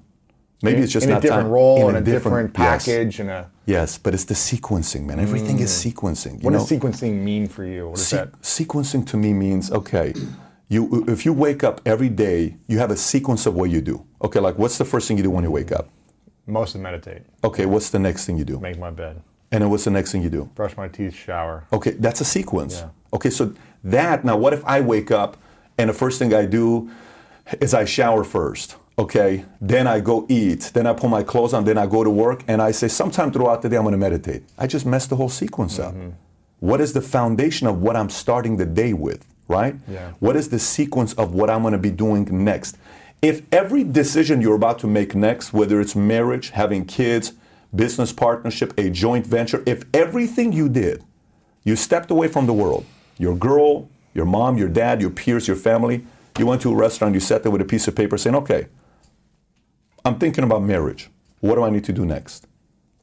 Maybe 0.64 0.80
it's 0.80 0.92
just 0.92 1.04
in 1.06 1.10
not 1.10 1.18
a 1.18 1.22
different 1.22 1.42
time. 1.44 1.50
role 1.52 1.88
In 1.88 1.96
and 1.96 2.06
a 2.08 2.10
different, 2.12 2.54
yes. 2.56 2.84
package 2.86 3.18
and 3.18 3.30
a. 3.30 3.50
Yes, 3.66 3.98
but 3.98 4.14
it's 4.14 4.24
the 4.24 4.34
sequencing, 4.34 5.04
man. 5.06 5.18
Everything 5.18 5.58
is 5.58 5.70
sequencing. 5.70 6.34
You 6.34 6.38
Mm. 6.38 6.44
What 6.44 6.52
know? 6.52 6.58
does 6.60 6.70
sequencing 6.70 7.14
mean 7.22 7.48
for 7.48 7.64
you? 7.64 7.88
What 7.88 7.98
is 7.98 8.06
Se- 8.06 8.16
that? 8.16 8.40
Sequencing 8.42 9.04
to 9.08 9.16
me 9.16 9.32
means 9.32 9.72
okay. 9.72 10.14
You, 10.68 11.04
if 11.08 11.26
you 11.26 11.32
wake 11.32 11.64
up 11.64 11.80
every 11.84 12.08
day, 12.08 12.56
you 12.68 12.78
have 12.78 12.90
a 12.92 12.96
sequence 12.96 13.44
of 13.44 13.54
what 13.54 13.70
you 13.70 13.80
do. 13.80 14.06
Okay, 14.22 14.38
like 14.38 14.56
what's 14.56 14.78
the 14.78 14.84
first 14.84 15.08
thing 15.08 15.16
you 15.16 15.24
do 15.24 15.30
when 15.30 15.42
you 15.44 15.50
wake 15.50 15.72
up? 15.72 15.88
Mostly 16.46 16.80
meditate, 16.80 17.22
Okay, 17.44 17.66
what's 17.66 17.90
the 17.90 17.98
next 17.98 18.24
thing 18.26 18.36
you 18.38 18.44
do? 18.44 18.58
make 18.58 18.78
my 18.78 18.90
bed, 18.90 19.20
And 19.52 19.62
then 19.62 19.70
what's 19.70 19.84
the 19.84 19.90
next 19.90 20.12
thing 20.12 20.22
you 20.22 20.30
do? 20.30 20.44
brush 20.54 20.76
my 20.76 20.88
teeth, 20.88 21.14
shower. 21.14 21.66
Okay, 21.72 21.90
that's 21.92 22.20
a 22.20 22.24
sequence. 22.24 22.80
Yeah. 22.80 22.88
Okay, 23.14 23.30
so 23.30 23.52
that 23.84 24.24
now, 24.24 24.36
what 24.36 24.52
if 24.52 24.64
I 24.64 24.80
wake 24.80 25.10
up 25.10 25.36
and 25.76 25.90
the 25.90 25.94
first 25.94 26.18
thing 26.18 26.32
I 26.34 26.46
do 26.46 26.88
is 27.60 27.74
I 27.74 27.84
shower 27.84 28.24
first? 28.24 28.76
Okay, 28.98 29.44
then 29.60 29.86
I 29.86 30.00
go 30.00 30.26
eat, 30.28 30.70
then 30.74 30.86
I 30.86 30.92
put 30.92 31.08
my 31.08 31.22
clothes 31.22 31.54
on, 31.54 31.64
then 31.64 31.78
I 31.78 31.86
go 31.86 32.04
to 32.04 32.10
work, 32.10 32.44
and 32.46 32.60
I 32.60 32.72
say 32.72 32.88
sometime 32.88 33.32
throughout 33.32 33.62
the 33.62 33.68
day 33.68 33.76
I'm 33.76 33.82
going 33.82 33.92
to 33.92 33.98
meditate. 33.98 34.42
I 34.58 34.66
just 34.66 34.84
messed 34.84 35.08
the 35.08 35.16
whole 35.16 35.30
sequence 35.30 35.78
up. 35.78 35.94
Mm-hmm. 35.94 36.10
What 36.60 36.80
is 36.80 36.92
the 36.92 37.00
foundation 37.00 37.66
of 37.66 37.80
what 37.82 37.96
I'm 37.96 38.10
starting 38.10 38.58
the 38.58 38.66
day 38.66 38.92
with, 38.92 39.26
right? 39.48 39.74
Yeah. 39.88 40.12
What 40.20 40.36
is 40.36 40.50
the 40.50 40.58
sequence 40.58 41.14
of 41.14 41.34
what 41.34 41.48
I'm 41.50 41.62
going 41.62 41.72
to 41.72 41.78
be 41.78 41.90
doing 41.90 42.44
next? 42.44 42.76
If 43.22 43.42
every 43.52 43.82
decision 43.82 44.40
you're 44.40 44.56
about 44.56 44.78
to 44.80 44.86
make 44.86 45.14
next, 45.14 45.52
whether 45.52 45.80
it's 45.80 45.96
marriage, 45.96 46.50
having 46.50 46.84
kids, 46.84 47.32
business 47.74 48.12
partnership, 48.12 48.78
a 48.78 48.90
joint 48.90 49.26
venture, 49.26 49.62
if 49.64 49.84
everything 49.94 50.52
you 50.52 50.68
did, 50.68 51.02
you 51.64 51.76
stepped 51.76 52.10
away 52.10 52.28
from 52.28 52.46
the 52.46 52.52
world, 52.52 52.84
your 53.18 53.36
girl, 53.36 53.88
your 54.12 54.26
mom, 54.26 54.58
your 54.58 54.68
dad, 54.68 55.00
your 55.00 55.10
peers, 55.10 55.48
your 55.48 55.56
family, 55.56 56.04
you 56.38 56.46
went 56.46 56.62
to 56.62 56.72
a 56.72 56.76
restaurant, 56.76 57.14
you 57.14 57.20
sat 57.20 57.42
there 57.42 57.52
with 57.52 57.60
a 57.60 57.64
piece 57.64 57.86
of 57.88 57.94
paper 57.94 58.16
saying, 58.18 58.36
okay, 58.36 58.66
I'm 60.04 60.18
thinking 60.18 60.44
about 60.44 60.62
marriage. 60.62 61.10
What 61.40 61.56
do 61.56 61.62
I 61.64 61.70
need 61.70 61.84
to 61.84 61.92
do 61.92 62.04
next? 62.04 62.46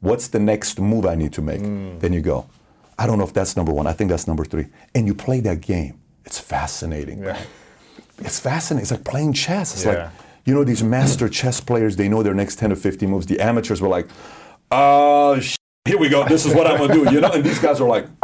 What's 0.01 0.27
the 0.29 0.39
next 0.39 0.79
move 0.79 1.05
I 1.05 1.15
need 1.15 1.33
to 1.33 1.41
make? 1.41 1.61
Mm. 1.61 1.99
Then 1.99 2.13
you 2.13 2.21
go. 2.21 2.47
I 2.97 3.05
don't 3.07 3.17
know 3.17 3.23
if 3.25 3.33
that's 3.33 3.55
number 3.55 3.71
one. 3.71 3.87
I 3.87 3.93
think 3.93 4.09
that's 4.09 4.27
number 4.27 4.45
three. 4.45 4.67
And 4.95 5.07
you 5.07 5.13
play 5.13 5.39
that 5.41 5.61
game. 5.61 5.99
It's 6.25 6.39
fascinating. 6.39 7.23
Yeah. 7.23 7.39
It's 8.19 8.39
fascinating. 8.39 8.81
It's 8.83 8.91
like 8.91 9.03
playing 9.05 9.33
chess. 9.33 9.73
It's 9.73 9.85
Yeah. 9.85 9.91
like, 10.03 10.11
you 10.45 10.53
know, 10.53 10.63
these 10.63 10.83
master 10.83 11.29
chess 11.29 11.61
players, 11.61 11.95
they 11.95 12.09
know 12.09 12.23
their 12.23 12.33
next 12.33 12.57
10 12.59 12.71
or 12.71 12.75
15 12.75 13.09
moves. 13.09 13.25
The 13.25 13.39
amateurs 13.39 13.81
were 13.81 13.87
like, 13.87 14.07
oh, 14.71 15.39
sh- 15.39 15.55
here 15.85 15.97
we 15.97 16.09
go. 16.09 16.25
This 16.27 16.45
is 16.45 16.53
what 16.53 16.67
I'm 16.67 16.77
going 16.77 16.89
to 16.89 17.05
do. 17.05 17.11
You 17.13 17.21
know, 17.21 17.31
and 17.31 17.43
these 17.43 17.59
guys 17.59 17.79
are 17.79 17.87
like, 17.87 18.07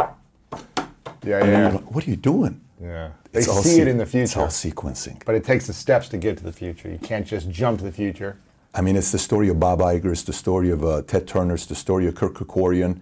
Yeah, 1.24 1.44
yeah. 1.44 1.68
like, 1.72 1.90
what 1.94 2.06
are 2.06 2.10
you 2.10 2.16
doing? 2.16 2.60
Yeah. 2.80 3.10
They 3.32 3.40
It's 3.40 3.48
all 3.48 3.62
see 3.62 3.80
it 3.80 3.84
se- 3.84 3.90
in 3.90 3.98
the 3.98 4.06
future. 4.06 4.24
It's 4.24 4.36
all 4.36 4.48
future, 4.48 4.74
sequencing. 4.76 5.22
but 5.24 5.34
it 5.34 5.44
takes 5.44 5.66
the 5.66 5.72
steps 5.72 6.08
to 6.10 6.18
get 6.18 6.36
to 6.38 6.44
the 6.44 6.52
future. 6.52 6.88
You 6.90 6.98
can't 6.98 7.26
just 7.26 7.50
jump 7.50 7.78
to 7.78 7.84
the 7.84 7.92
future. 7.92 8.36
I 8.74 8.82
mean, 8.82 8.96
it's 8.96 9.12
the 9.12 9.18
story 9.18 9.48
of 9.48 9.58
Bob 9.58 9.80
Iger, 9.80 10.12
it's 10.12 10.22
the 10.24 10.32
story 10.34 10.70
of 10.70 10.84
uh, 10.84 11.02
Ted 11.02 11.26
Turner, 11.26 11.54
it's 11.54 11.66
the 11.66 11.74
story 11.74 12.06
of 12.06 12.14
Kirk 12.14 12.34
Kerkorian. 12.34 13.00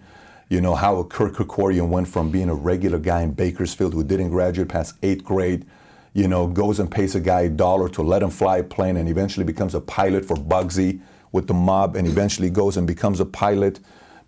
You 0.49 0.61
know, 0.61 0.75
how 0.75 1.03
Kirk 1.03 1.33
Kerkorian 1.33 1.89
went 1.89 2.07
from 2.07 2.31
being 2.31 2.49
a 2.49 2.55
regular 2.55 2.99
guy 2.99 3.21
in 3.23 3.31
Bakersfield 3.31 3.93
who 3.93 4.03
didn't 4.03 4.29
graduate 4.29 4.69
past 4.69 4.95
eighth 5.03 5.23
grade, 5.25 5.65
you 6.13 6.27
know, 6.27 6.47
goes 6.47 6.79
and 6.79 6.89
pays 6.89 7.15
a 7.15 7.19
guy 7.19 7.41
a 7.41 7.49
dollar 7.49 7.89
to 7.89 8.01
let 8.03 8.23
him 8.23 8.29
fly 8.29 8.59
a 8.59 8.63
plane 8.63 8.95
and 8.95 9.09
eventually 9.09 9.43
becomes 9.45 9.75
a 9.75 9.81
pilot 9.81 10.23
for 10.23 10.37
Bugsy 10.37 11.01
with 11.33 11.47
the 11.47 11.53
mob 11.53 11.95
and 11.97 12.07
eventually 12.07 12.49
goes 12.49 12.77
and 12.77 12.87
becomes 12.87 13.19
a 13.19 13.25
pilot, 13.25 13.79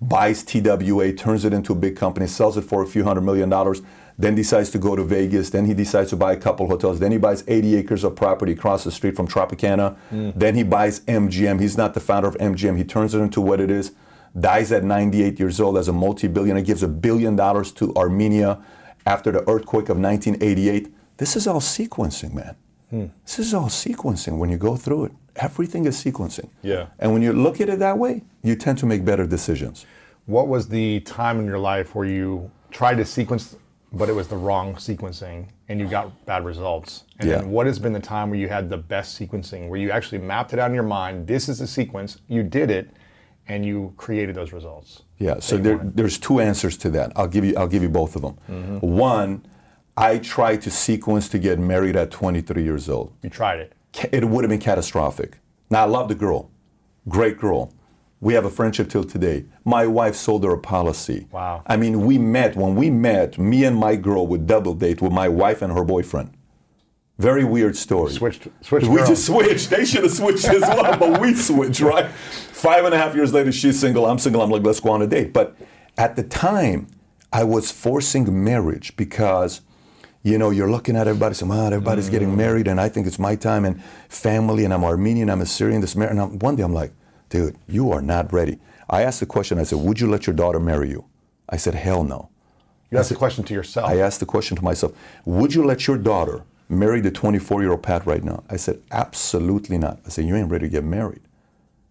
buys 0.01 0.43
TWA, 0.43 1.13
turns 1.13 1.45
it 1.45 1.53
into 1.53 1.71
a 1.71 1.75
big 1.75 1.95
company, 1.95 2.27
sells 2.27 2.57
it 2.57 2.63
for 2.63 2.83
a 2.83 2.87
few 2.87 3.05
hundred 3.05 3.21
million 3.21 3.47
dollars, 3.49 3.81
then 4.17 4.33
decides 4.35 4.71
to 4.71 4.79
go 4.79 4.95
to 4.95 5.03
Vegas, 5.03 5.51
then 5.51 5.65
he 5.65 5.73
decides 5.73 6.09
to 6.09 6.15
buy 6.15 6.33
a 6.33 6.37
couple 6.37 6.67
hotels, 6.67 6.99
then 6.99 7.11
he 7.11 7.17
buys 7.17 7.43
80 7.47 7.75
acres 7.75 8.03
of 8.03 8.15
property 8.15 8.53
across 8.53 8.83
the 8.83 8.91
street 8.91 9.15
from 9.15 9.27
Tropicana, 9.27 9.95
mm. 10.11 10.33
then 10.35 10.55
he 10.55 10.63
buys 10.63 11.01
MGM. 11.01 11.59
He's 11.59 11.77
not 11.77 11.93
the 11.93 11.99
founder 11.99 12.27
of 12.27 12.35
MGM. 12.37 12.77
He 12.77 12.83
turns 12.83 13.13
it 13.13 13.19
into 13.19 13.41
what 13.41 13.59
it 13.59 13.69
is, 13.69 13.91
dies 14.39 14.71
at 14.71 14.83
98 14.83 15.39
years 15.39 15.59
old 15.59 15.77
as 15.77 15.87
a 15.87 15.93
multi-billionaire, 15.93 16.63
gives 16.63 16.81
a 16.81 16.87
billion 16.87 17.35
dollars 17.35 17.71
to 17.73 17.93
Armenia 17.95 18.59
after 19.05 19.31
the 19.31 19.47
earthquake 19.47 19.89
of 19.89 19.97
1988. 19.99 20.91
This 21.17 21.35
is 21.35 21.47
all 21.47 21.61
sequencing, 21.61 22.33
man. 22.33 22.55
Hmm. 22.89 23.05
This 23.23 23.39
is 23.39 23.53
all 23.53 23.67
sequencing 23.67 24.37
when 24.37 24.49
you 24.49 24.57
go 24.57 24.75
through 24.75 25.05
it. 25.05 25.11
Everything 25.35 25.85
is 25.85 26.03
sequencing. 26.03 26.49
Yeah. 26.63 26.87
And 26.97 27.13
when 27.13 27.21
you 27.21 27.33
look 27.33 27.61
at 27.61 27.69
it 27.69 27.79
that 27.79 27.97
way, 27.97 28.23
you 28.41 28.55
tend 28.55 28.79
to 28.79 28.85
make 28.87 29.05
better 29.05 29.27
decisions. 29.27 29.85
What 30.25 30.47
was 30.47 30.69
the 30.69 31.01
time 31.01 31.39
in 31.39 31.45
your 31.45 31.59
life 31.59 31.93
where 31.93 32.07
you 32.07 32.51
tried 32.71 32.95
to 32.95 33.05
sequence, 33.05 33.55
but 33.93 34.09
it 34.09 34.13
was 34.13 34.27
the 34.27 34.35
wrong 34.37 34.75
sequencing 34.75 35.47
and 35.69 35.79
you 35.79 35.87
got 35.87 36.25
bad 36.25 36.45
results? 36.45 37.03
And 37.19 37.29
Yeah. 37.29 37.37
then 37.37 37.51
what 37.51 37.65
has 37.67 37.79
been 37.79 37.93
the 37.93 37.99
time 37.99 38.29
where 38.29 38.39
you 38.39 38.49
had 38.49 38.69
the 38.69 38.77
best 38.77 39.19
sequencing, 39.19 39.69
where 39.69 39.79
you 39.79 39.91
actually 39.91 40.19
mapped 40.19 40.53
it 40.53 40.59
out 40.59 40.69
in 40.69 40.75
your 40.75 40.83
mind? 40.83 41.27
This 41.27 41.49
is 41.49 41.59
the 41.59 41.67
sequence, 41.67 42.19
you 42.27 42.43
did 42.43 42.69
it, 42.69 42.89
and 43.47 43.65
you 43.65 43.93
created 43.97 44.35
those 44.35 44.51
results. 44.51 45.03
Yeah, 45.17 45.35
so 45.39 45.57
there, 45.57 45.79
there's 45.81 46.17
two 46.17 46.39
answers 46.41 46.77
to 46.79 46.89
that. 46.91 47.13
I'll 47.15 47.27
give 47.29 47.45
you 47.45 47.55
I'll 47.57 47.67
give 47.67 47.81
you 47.81 47.89
both 47.89 48.15
of 48.15 48.21
them. 48.21 48.37
Mm-hmm. 48.49 48.77
One, 48.85 49.45
I 49.95 50.17
tried 50.19 50.61
to 50.63 50.69
sequence 50.71 51.29
to 51.29 51.39
get 51.39 51.57
married 51.57 51.95
at 51.95 52.11
23 52.11 52.61
years 52.63 52.89
old. 52.89 53.13
You 53.23 53.29
tried 53.29 53.59
it. 53.59 53.73
It 54.11 54.25
would 54.25 54.43
have 54.43 54.49
been 54.49 54.59
catastrophic. 54.59 55.37
Now 55.69 55.83
I 55.83 55.85
love 55.87 56.07
the 56.09 56.15
girl, 56.15 56.51
great 57.07 57.37
girl. 57.39 57.73
We 58.19 58.33
have 58.33 58.45
a 58.45 58.49
friendship 58.49 58.89
till 58.89 59.03
today. 59.03 59.45
My 59.63 59.85
wife 59.85 60.15
sold 60.15 60.43
her 60.43 60.51
a 60.51 60.57
policy. 60.57 61.27
Wow. 61.31 61.61
I 61.67 61.77
mean, 61.77 62.05
we 62.05 62.17
met 62.17 62.55
when 62.55 62.75
we 62.75 62.89
met. 62.89 63.37
Me 63.37 63.63
and 63.63 63.77
my 63.77 63.95
girl 63.95 64.25
would 64.27 64.47
double 64.47 64.73
date 64.73 65.01
with 65.01 65.11
my 65.11 65.29
wife 65.29 65.61
and 65.61 65.71
her 65.73 65.83
boyfriend. 65.83 66.31
Very 67.19 67.43
weird 67.43 67.75
story. 67.75 68.11
Switched- 68.11 68.47
switched 68.61 68.87
We 68.87 68.97
girls. 68.97 69.09
just 69.09 69.25
switched. 69.25 69.69
They 69.69 69.85
should 69.85 70.03
have 70.03 70.13
switched 70.13 70.45
as 70.45 70.61
well, 70.61 70.97
but 70.99 71.19
we 71.19 71.33
switched, 71.33 71.79
right? 71.79 72.09
Five 72.11 72.85
and 72.85 72.93
a 72.93 72.97
half 72.97 73.15
years 73.15 73.33
later, 73.33 73.51
she's 73.51 73.79
single. 73.79 74.05
I'm 74.05 74.19
single. 74.19 74.41
I'm 74.41 74.51
like, 74.51 74.63
let's 74.63 74.79
go 74.79 74.91
on 74.91 75.01
a 75.01 75.07
date. 75.07 75.33
But 75.33 75.55
at 75.97 76.15
the 76.15 76.23
time, 76.23 76.87
I 77.33 77.43
was 77.43 77.71
forcing 77.71 78.43
marriage 78.43 78.95
because, 78.97 79.61
you 80.23 80.37
know, 80.37 80.51
you're 80.51 80.69
looking 80.69 80.95
at 80.95 81.07
everybody 81.07 81.35
saying, 81.35 81.49
man, 81.49 81.73
everybody's 81.73 82.09
getting 82.09 82.29
mm. 82.29 82.37
married, 82.37 82.67
and 82.67 82.79
I 82.79 82.89
think 82.89 83.07
it's 83.07 83.19
my 83.19 83.35
time, 83.35 83.65
and 83.65 83.83
family, 84.09 84.63
and 84.63 84.73
I'm 84.73 84.83
Armenian, 84.83 85.29
I'm 85.29 85.41
Assyrian, 85.41 85.81
this 85.81 85.95
marriage. 85.95 86.11
And 86.11 86.21
I'm, 86.21 86.39
one 86.39 86.55
day 86.55 86.63
I'm 86.63 86.73
like, 86.73 86.93
dude, 87.29 87.57
you 87.67 87.91
are 87.91 88.01
not 88.01 88.31
ready. 88.31 88.59
I 88.89 89.03
asked 89.03 89.19
the 89.19 89.25
question, 89.25 89.59
I 89.59 89.63
said, 89.63 89.79
would 89.79 89.99
you 89.99 90.09
let 90.09 90.27
your 90.27 90.35
daughter 90.35 90.59
marry 90.59 90.89
you? 90.89 91.05
I 91.49 91.57
said, 91.57 91.75
hell 91.75 92.03
no. 92.03 92.29
You 92.89 92.97
asked 92.97 93.09
the 93.09 93.15
question 93.15 93.43
to 93.45 93.53
yourself. 93.53 93.89
I 93.89 93.97
asked 93.99 94.19
the 94.19 94.25
question 94.25 94.55
to 94.57 94.63
myself, 94.63 94.93
would 95.25 95.53
you 95.53 95.65
let 95.65 95.87
your 95.87 95.97
daughter 95.97 96.43
marry 96.69 97.01
the 97.01 97.11
24 97.11 97.61
year 97.61 97.71
old 97.71 97.83
Pat 97.83 98.05
right 98.05 98.23
now? 98.23 98.43
I 98.49 98.55
said, 98.55 98.81
absolutely 98.91 99.77
not. 99.77 99.99
I 100.05 100.09
said, 100.09 100.25
you 100.25 100.35
ain't 100.35 100.49
ready 100.49 100.67
to 100.67 100.71
get 100.71 100.83
married. 100.83 101.21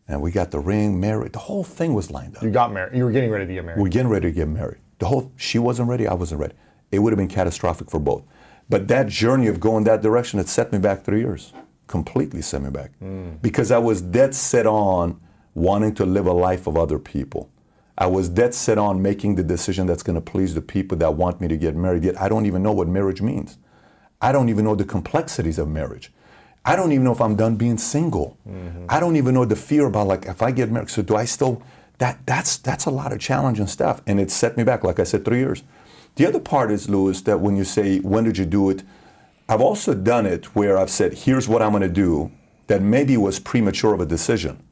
And 0.09 0.23
we 0.23 0.31
got 0.31 0.53
the 0.53 0.59
ring, 0.59 0.99
married. 1.01 1.33
The 1.33 1.41
whole 1.41 1.65
thing 1.65 1.93
was 1.93 2.11
lined 2.11 2.37
up. 2.37 2.43
you 2.43 2.51
got 2.51 2.73
married. 2.73 2.97
You 2.97 3.05
were 3.05 3.11
getting 3.11 3.31
ready 3.31 3.47
to 3.47 3.53
get 3.53 3.65
married. 3.65 3.81
We're 3.81 3.89
getting 3.89 4.09
ready 4.09 4.29
to 4.29 4.33
get 4.33 4.49
married. 4.49 4.79
The 4.99 5.07
whole, 5.07 5.33
she 5.37 5.59
wasn't 5.59 5.89
ready, 5.89 6.07
I 6.07 6.15
wasn't 6.15 6.41
ready. 6.41 6.55
It 6.91 7.01
would 7.01 7.13
have 7.13 7.19
been 7.19 7.29
catastrophic 7.29 7.91
for 7.91 7.99
both. 7.99 8.23
But 8.69 8.89
that 8.89 9.09
journey 9.09 9.49
of 9.49 9.61
going 9.61 9.85
that 9.85 10.03
direction, 10.03 10.39
it 10.39 10.49
set 10.49 10.73
me 10.73 10.79
back 10.79 11.05
three 11.05 11.21
years. 11.21 11.53
Completely 11.89 12.41
set 12.41 12.63
me 12.63 12.71
back. 12.71 12.93
Mm. 13.03 13.43
Because 13.43 13.71
I 13.71 13.79
was 13.79 14.01
dead 14.01 14.35
set 14.35 14.67
on 14.67 15.21
wanting 15.57 15.95
to 15.95 16.05
live 16.05 16.27
a 16.27 16.33
life 16.33 16.67
of 16.67 16.77
other 16.77 16.99
people. 16.99 17.51
I 17.97 18.07
was 18.07 18.29
dead 18.29 18.53
set 18.53 18.77
on 18.77 19.01
making 19.01 19.37
the 19.37 19.43
decision 19.43 19.87
that's 19.87 20.03
going 20.03 20.17
to 20.17 20.21
please 20.21 20.55
the 20.55 20.61
people 20.61 20.99
that 20.99 21.15
want 21.15 21.41
me 21.41 21.49
to 21.49 21.57
get 21.57 21.75
married. 21.75 22.05
Yet 22.05 22.21
I 22.21 22.29
don't 22.29 22.45
even 22.45 22.63
know 22.63 22.73
what 22.73 22.89
marriage 22.89 23.23
means. 23.23 23.57
I 24.21 24.33
don't 24.33 24.51
even 24.51 24.67
know 24.67 24.75
the 24.75 24.85
complexities 24.85 25.59
of 25.59 25.69
marriage. 25.69 26.13
I 26.65 26.77
don't 26.77 26.93
even 26.93 27.05
know 27.05 27.13
if 27.13 27.23
I'm 27.23 27.37
done 27.37 27.57
being 27.57 27.79
single. 27.79 28.37
Mm-hmm. 28.47 28.85
I 28.91 29.01
don't 29.01 29.17
even 29.17 29.33
know 29.35 29.47
the 29.47 29.57
fear 29.57 29.87
about 29.87 30.09
like 30.09 30.27
if 30.27 30.43
I 30.43 30.51
get 30.51 30.71
married. 30.71 30.91
So 30.91 31.01
do 31.01 31.17
I 31.17 31.25
still? 31.25 31.63
That 31.99 32.19
that's 32.27 32.59
that's 32.59 32.85
a 32.85 32.91
lot 32.91 33.15
of 33.15 33.21
challenging 33.21 33.67
stuff, 33.67 34.03
and 34.07 34.21
it 34.21 34.31
set 34.31 34.59
me 34.59 34.65
back. 34.65 34.85
Like 34.85 35.01
I 35.01 35.05
said, 35.05 35.25
three 35.25 35.39
years. 35.39 35.63
The 36.17 36.27
other 36.27 36.41
part 36.41 36.71
is 36.71 36.91
Louis 36.91 37.23
that 37.23 37.41
when 37.41 37.57
you 37.57 37.65
say 37.65 38.01
when 38.01 38.25
did 38.25 38.37
you 38.37 38.45
do 38.45 38.69
it, 38.69 38.83
I've 39.49 39.63
also 39.63 39.95
done 39.95 40.27
it 40.27 40.55
where 40.55 40.77
I've 40.77 40.91
said 40.91 41.15
here's 41.15 41.49
what 41.49 41.63
I'm 41.63 41.71
going 41.71 41.83
to 41.83 41.89
do 41.89 42.31
that 42.67 42.83
maybe 42.83 43.17
was 43.17 43.39
premature 43.39 43.95
of 43.95 44.01
a 44.01 44.07
decision, 44.07 44.63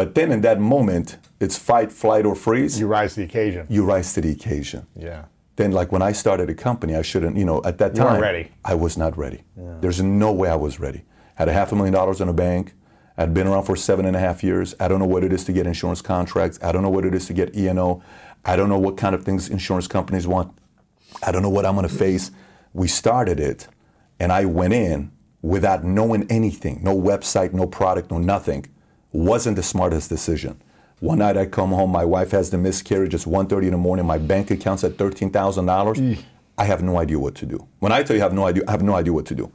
but 0.00 0.14
then 0.14 0.32
in 0.32 0.40
that 0.40 0.58
moment 0.58 1.18
it's 1.40 1.56
fight, 1.58 1.90
flight, 1.92 2.24
or 2.24 2.34
freeze. 2.34 2.80
you 2.80 2.86
rise 2.86 3.10
to 3.14 3.20
the 3.20 3.26
occasion. 3.26 3.66
you 3.68 3.84
rise 3.84 4.08
to 4.14 4.20
the 4.22 4.32
occasion 4.38 4.86
yeah. 4.96 5.24
then 5.56 5.72
like 5.72 5.92
when 5.92 6.00
I 6.10 6.12
started 6.12 6.48
a 6.48 6.54
company, 6.54 6.92
I 7.02 7.04
shouldn't, 7.10 7.36
you 7.36 7.44
know, 7.44 7.60
at 7.70 7.76
that 7.78 7.94
You 7.94 8.02
time, 8.04 8.20
ready. 8.20 8.44
I 8.64 8.74
was 8.84 8.96
not 8.96 9.12
ready. 9.24 9.40
There's 9.82 10.00
no 10.00 10.30
way 10.40 10.48
I 10.56 10.56
was 10.56 10.80
ready. 10.86 11.02
Had 11.34 11.48
a 11.48 11.52
half 11.52 11.72
a 11.72 11.76
million 11.76 11.92
dollars 11.92 12.18
in 12.22 12.28
a 12.30 12.32
bank. 12.46 12.64
I'd 13.18 13.34
been 13.34 13.46
around 13.46 13.64
for 13.64 13.76
seven 13.76 14.06
and 14.06 14.16
a 14.16 14.22
half 14.26 14.42
years. 14.42 14.74
I 14.80 14.88
don't 14.88 15.00
know 15.02 15.10
what 15.14 15.22
it 15.22 15.32
is 15.36 15.44
to 15.44 15.52
get 15.52 15.66
insurance 15.66 16.00
contracts. 16.00 16.58
I 16.62 16.72
don't 16.72 16.82
know 16.82 16.94
what 16.96 17.04
it 17.04 17.14
is 17.14 17.26
to 17.26 17.34
get 17.34 17.54
E&O. 17.54 18.02
I 18.50 18.56
don't 18.56 18.70
know 18.70 18.78
what 18.86 18.96
kind 18.96 19.14
of 19.14 19.20
things 19.26 19.50
insurance 19.50 19.86
companies 19.86 20.26
want. 20.26 20.48
I 21.22 21.30
don't 21.30 21.42
know 21.42 21.54
what 21.56 21.66
I'm 21.66 21.74
going 21.74 21.86
to 21.86 21.94
face. 21.94 22.30
We 22.72 22.88
started 22.88 23.38
it, 23.38 23.68
and 24.18 24.32
I 24.32 24.46
went 24.46 24.72
in 24.72 25.12
without 25.42 25.84
knowing 25.84 26.22
anything. 26.30 26.80
No 26.82 26.94
website, 26.96 27.52
no 27.52 27.66
product, 27.66 28.10
no 28.10 28.16
nothing. 28.16 28.64
Wasn't 29.12 29.56
the 29.56 29.62
smartest 29.62 30.08
decision. 30.08 30.60
One 31.00 31.18
night 31.18 31.36
I 31.36 31.46
come 31.46 31.70
home, 31.70 31.90
my 31.90 32.04
wife 32.04 32.30
has 32.32 32.50
the 32.50 32.58
miscarriage. 32.58 33.14
It's 33.14 33.24
1.30 33.24 33.64
in 33.64 33.70
the 33.70 33.78
morning. 33.78 34.06
My 34.06 34.18
bank 34.18 34.50
account's 34.50 34.84
at 34.84 34.92
$13,000. 34.92 36.24
I 36.58 36.64
have 36.64 36.82
no 36.82 36.98
idea 36.98 37.18
what 37.18 37.34
to 37.36 37.46
do. 37.46 37.66
When 37.78 37.90
I 37.90 38.02
tell 38.02 38.16
you 38.16 38.22
I 38.22 38.24
have 38.24 38.34
no 38.34 38.46
idea, 38.46 38.62
I 38.68 38.72
have 38.72 38.82
no 38.82 38.94
idea 38.94 39.12
what 39.12 39.24
to 39.26 39.34
do. 39.34 39.50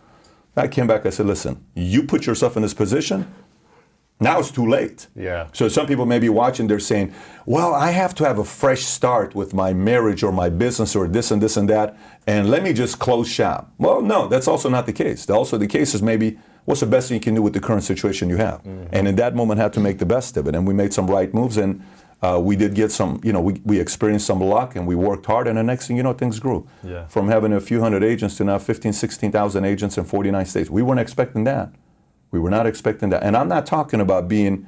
I 0.58 0.68
came 0.68 0.88
back, 0.88 1.06
I 1.06 1.10
said, 1.10 1.26
listen, 1.26 1.64
you 1.76 2.04
put 2.04 2.26
yourself 2.26 2.56
in 2.56 2.64
this 2.64 2.74
position, 2.74 3.32
now 4.22 4.40
it's 4.40 4.52
too 4.52 4.66
late. 4.66 5.08
Yeah. 5.14 5.50
So 5.52 5.68
some 5.68 5.86
people 5.86 6.06
may 6.06 6.20
be 6.20 6.30
watching, 6.30 6.68
they're 6.68 6.80
saying, 6.80 7.14
well, 7.46 7.74
I 7.74 7.92
have 7.92 8.16
to 8.16 8.24
have 8.26 8.40
a 8.40 8.46
fresh 8.46 8.84
start 8.84 9.36
with 9.36 9.54
my 9.54 9.74
marriage 9.74 10.24
or 10.24 10.32
my 10.32 10.50
business 10.50 10.96
or 10.96 11.08
this 11.08 11.30
and 11.32 11.42
this 11.42 11.58
and 11.58 11.70
that, 11.70 11.98
and 12.26 12.50
let 12.50 12.64
me 12.64 12.72
just 12.72 13.00
close 13.00 13.28
shop. 13.28 13.74
Well, 13.78 14.02
no, 14.02 14.30
that's 14.30 14.48
also 14.48 14.70
not 14.70 14.86
the 14.86 14.94
case. 14.94 15.30
Also, 15.30 15.58
the 15.58 15.68
case 15.68 15.94
is 15.94 16.02
maybe 16.02 16.40
what's 16.66 16.82
the 16.82 16.86
best 16.88 17.08
thing 17.08 17.16
you 17.16 17.22
can 17.22 17.36
do 17.36 17.42
with 17.42 17.54
the 17.54 17.60
current 17.60 17.84
situation 17.84 18.30
you 18.30 18.38
have? 18.38 18.62
And 18.92 19.08
in 19.08 19.16
that 19.16 19.36
moment, 19.36 19.60
had 19.60 19.74
to 19.74 19.80
make 19.80 20.00
the 20.00 20.06
best 20.06 20.38
of 20.38 20.48
it. 20.48 20.56
And 20.56 20.68
we 20.68 20.74
made 20.74 20.94
some 20.94 21.08
right 21.08 21.34
moves, 21.34 21.58
and 21.58 21.82
uh, 22.22 22.40
we 22.44 22.56
did 22.56 22.74
get 22.74 22.92
some, 22.92 23.20
you 23.24 23.32
know, 23.34 23.42
we, 23.42 23.54
we 23.66 23.80
experienced 23.80 24.26
some 24.26 24.40
luck 24.40 24.76
and 24.76 24.88
we 24.88 24.96
worked 24.96 25.26
hard, 25.28 25.48
and 25.48 25.58
the 25.58 25.64
next 25.64 25.88
thing 25.88 25.98
you 25.98 26.04
know, 26.04 26.14
things 26.14 26.40
grew. 26.40 26.68
Yeah. 26.84 27.08
From 27.08 27.28
having 27.28 27.54
a 27.54 27.60
few 27.62 27.82
hundred 27.82 28.04
agents 28.04 28.38
to 28.38 28.44
now 28.44 28.58
15, 28.58 28.94
16,000 28.94 29.66
agents 29.66 29.98
in 29.98 30.06
49 30.06 30.46
states. 30.46 30.70
We 30.70 30.82
weren't 30.82 31.00
expecting 31.00 31.44
that. 31.46 31.70
We 32.32 32.40
were 32.40 32.50
not 32.50 32.66
expecting 32.66 33.10
that. 33.12 33.24
And 33.24 33.38
I'm 33.38 33.48
not 33.48 33.66
talking 33.66 34.02
about 34.02 34.28
being 34.28 34.68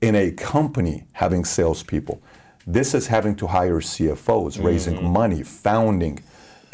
in 0.00 0.14
a 0.14 0.30
company 0.32 1.04
having 1.12 1.44
salespeople. 1.44 2.22
This 2.66 2.94
is 2.94 3.08
having 3.08 3.36
to 3.36 3.46
hire 3.48 3.80
CFOs, 3.80 4.62
raising 4.64 4.96
Mm-hmm. 4.96 5.06
money, 5.12 5.42
founding. 5.42 6.20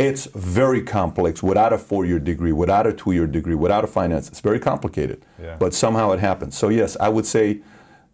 It's 0.01 0.24
very 0.34 0.82
complex 0.82 1.42
without 1.42 1.72
a 1.72 1.78
four 1.78 2.05
year 2.07 2.18
degree, 2.18 2.53
without 2.53 2.86
a 2.86 2.92
two 2.92 3.12
year 3.12 3.26
degree, 3.26 3.55
without 3.55 3.84
a 3.84 3.86
finance. 3.86 4.28
It's 4.28 4.40
very 4.40 4.59
complicated. 4.59 5.24
Yeah. 5.42 5.57
But 5.59 5.74
somehow 5.74 6.12
it 6.12 6.20
happens. 6.20 6.57
So, 6.57 6.68
yes, 6.70 6.96
I 6.98 7.09
would 7.09 7.26
say 7.26 7.61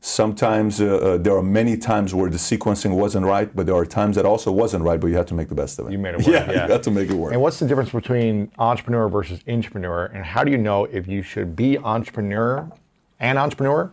sometimes 0.00 0.80
uh, 0.80 0.86
uh, 0.86 1.16
there 1.18 1.36
are 1.36 1.42
many 1.42 1.76
times 1.76 2.14
where 2.14 2.30
the 2.30 2.36
sequencing 2.38 2.94
wasn't 2.96 3.24
right, 3.26 3.54
but 3.56 3.66
there 3.66 3.74
are 3.74 3.86
times 3.86 4.16
that 4.16 4.24
also 4.26 4.52
wasn't 4.52 4.84
right, 4.84 5.00
but 5.00 5.08
you 5.08 5.16
had 5.16 5.26
to 5.28 5.34
make 5.34 5.48
the 5.48 5.54
best 5.54 5.78
of 5.78 5.86
it. 5.86 5.92
You 5.92 5.98
made 5.98 6.14
it 6.14 6.18
work, 6.18 6.26
Yeah, 6.26 6.50
yeah. 6.52 6.66
you 6.66 6.72
had 6.72 6.82
to 6.84 6.90
make 6.90 7.08
it 7.10 7.14
work. 7.14 7.32
And 7.32 7.40
what's 7.40 7.58
the 7.58 7.66
difference 7.66 7.90
between 7.90 8.50
entrepreneur 8.58 9.08
versus 9.08 9.40
entrepreneur? 9.48 10.06
And 10.06 10.24
how 10.24 10.44
do 10.44 10.50
you 10.50 10.58
know 10.58 10.84
if 10.86 11.06
you 11.08 11.22
should 11.22 11.56
be 11.56 11.78
entrepreneur 11.78 12.70
and 13.20 13.38
entrepreneur, 13.38 13.90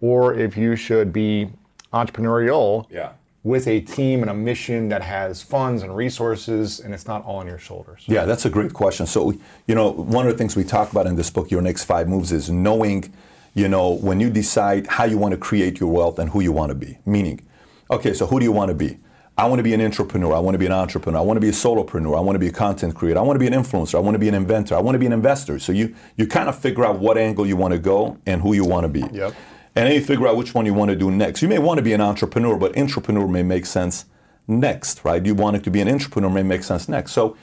or 0.00 0.34
if 0.34 0.56
you 0.56 0.76
should 0.76 1.12
be 1.12 1.48
entrepreneurial 1.92 2.86
Yeah. 2.90 3.10
With 3.46 3.68
a 3.68 3.80
team 3.80 4.22
and 4.22 4.30
a 4.30 4.34
mission 4.34 4.88
that 4.88 5.00
has 5.00 5.40
funds 5.40 5.84
and 5.84 5.94
resources, 5.94 6.80
and 6.80 6.92
it's 6.92 7.06
not 7.06 7.24
all 7.24 7.36
on 7.36 7.46
your 7.46 7.58
shoulders? 7.58 8.02
Yeah, 8.06 8.24
that's 8.24 8.44
a 8.44 8.50
great 8.50 8.72
question. 8.72 9.06
So, 9.06 9.34
you 9.68 9.74
know, 9.76 9.92
one 9.92 10.26
of 10.26 10.32
the 10.32 10.36
things 10.36 10.56
we 10.56 10.64
talk 10.64 10.90
about 10.90 11.06
in 11.06 11.14
this 11.14 11.30
book, 11.30 11.48
Your 11.48 11.62
Next 11.62 11.84
Five 11.84 12.08
Moves, 12.08 12.32
is 12.32 12.50
knowing, 12.50 13.14
you 13.54 13.68
know, 13.68 13.92
when 13.92 14.18
you 14.18 14.30
decide 14.30 14.88
how 14.88 15.04
you 15.04 15.16
want 15.16 15.30
to 15.30 15.38
create 15.38 15.78
your 15.78 15.92
wealth 15.92 16.18
and 16.18 16.30
who 16.30 16.40
you 16.40 16.50
want 16.50 16.70
to 16.70 16.74
be. 16.74 16.98
Meaning, 17.06 17.40
okay, 17.88 18.12
so 18.14 18.26
who 18.26 18.40
do 18.40 18.44
you 18.44 18.50
want 18.50 18.70
to 18.70 18.74
be? 18.74 18.98
I 19.38 19.46
want 19.46 19.60
to 19.60 19.62
be 19.62 19.74
an 19.74 19.80
entrepreneur. 19.80 20.34
I 20.34 20.40
want 20.40 20.56
to 20.56 20.58
be 20.58 20.66
an 20.66 20.72
entrepreneur. 20.72 21.20
I 21.20 21.22
want 21.22 21.36
to 21.36 21.40
be 21.40 21.50
a 21.50 21.52
solopreneur. 21.52 22.16
I 22.16 22.20
want 22.20 22.34
to 22.34 22.40
be 22.40 22.48
a 22.48 22.52
content 22.52 22.96
creator. 22.96 23.20
I 23.20 23.22
want 23.22 23.36
to 23.36 23.38
be 23.38 23.46
an 23.46 23.52
influencer. 23.52 23.94
I 23.94 24.00
want 24.00 24.16
to 24.16 24.18
be 24.18 24.28
an 24.28 24.34
inventor. 24.34 24.74
I 24.74 24.80
want 24.80 24.96
to 24.96 24.98
be 24.98 25.06
an 25.06 25.12
investor. 25.12 25.60
So 25.60 25.70
you 25.70 25.94
you 26.16 26.26
kind 26.26 26.48
of 26.48 26.58
figure 26.58 26.84
out 26.84 26.98
what 26.98 27.16
angle 27.16 27.46
you 27.46 27.56
want 27.56 27.72
to 27.72 27.78
go 27.78 28.18
and 28.26 28.42
who 28.42 28.54
you 28.54 28.64
want 28.64 28.84
to 28.84 28.88
be. 28.88 29.04
Yep. 29.16 29.34
And 29.76 29.86
then 29.86 29.92
you 29.92 30.00
figure 30.00 30.26
out 30.26 30.36
which 30.36 30.54
one 30.54 30.64
you 30.64 30.72
want 30.72 30.88
to 30.88 30.96
do 30.96 31.10
next. 31.10 31.42
You 31.42 31.48
may 31.48 31.58
want 31.58 31.76
to 31.76 31.82
be 31.82 31.92
an 31.92 32.00
entrepreneur, 32.00 32.56
but 32.56 32.76
entrepreneur 32.78 33.28
may 33.28 33.42
make 33.42 33.66
sense 33.66 34.06
next, 34.48 35.04
right? 35.04 35.24
You 35.24 35.34
want 35.34 35.56
it 35.56 35.64
to 35.64 35.70
be 35.70 35.82
an 35.82 35.88
entrepreneur 35.88 36.30
may 36.30 36.42
make 36.42 36.62
sense 36.62 36.88
next. 36.88 37.12
So 37.12 37.36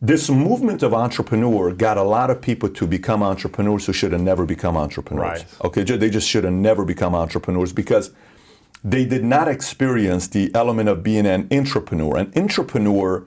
this 0.00 0.28
movement 0.28 0.82
of 0.82 0.92
entrepreneur 0.92 1.72
got 1.72 1.96
a 1.96 2.02
lot 2.02 2.30
of 2.30 2.42
people 2.42 2.68
to 2.68 2.86
become 2.88 3.22
entrepreneurs 3.22 3.86
who 3.86 3.92
should 3.92 4.10
have 4.10 4.20
never 4.20 4.44
become 4.44 4.76
entrepreneurs. 4.76 5.44
Right. 5.44 5.64
Okay, 5.64 5.84
they 5.84 6.10
just 6.10 6.28
should 6.28 6.42
have 6.42 6.52
never 6.52 6.84
become 6.84 7.14
entrepreneurs 7.14 7.72
because 7.72 8.10
they 8.82 9.04
did 9.04 9.22
not 9.22 9.46
experience 9.46 10.26
the 10.26 10.52
element 10.56 10.88
of 10.88 11.04
being 11.04 11.26
an 11.26 11.46
entrepreneur. 11.52 12.16
An 12.16 12.32
entrepreneur 12.34 13.24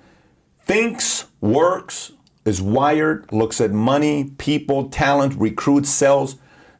thinks, 0.65 1.27
works, 1.39 2.11
is 2.43 2.61
wired, 2.61 3.31
looks 3.31 3.61
at 3.61 3.71
money, 3.71 4.31
people, 4.37 4.89
talent, 4.89 5.33
recruits, 5.35 5.89
sells, 5.89 6.35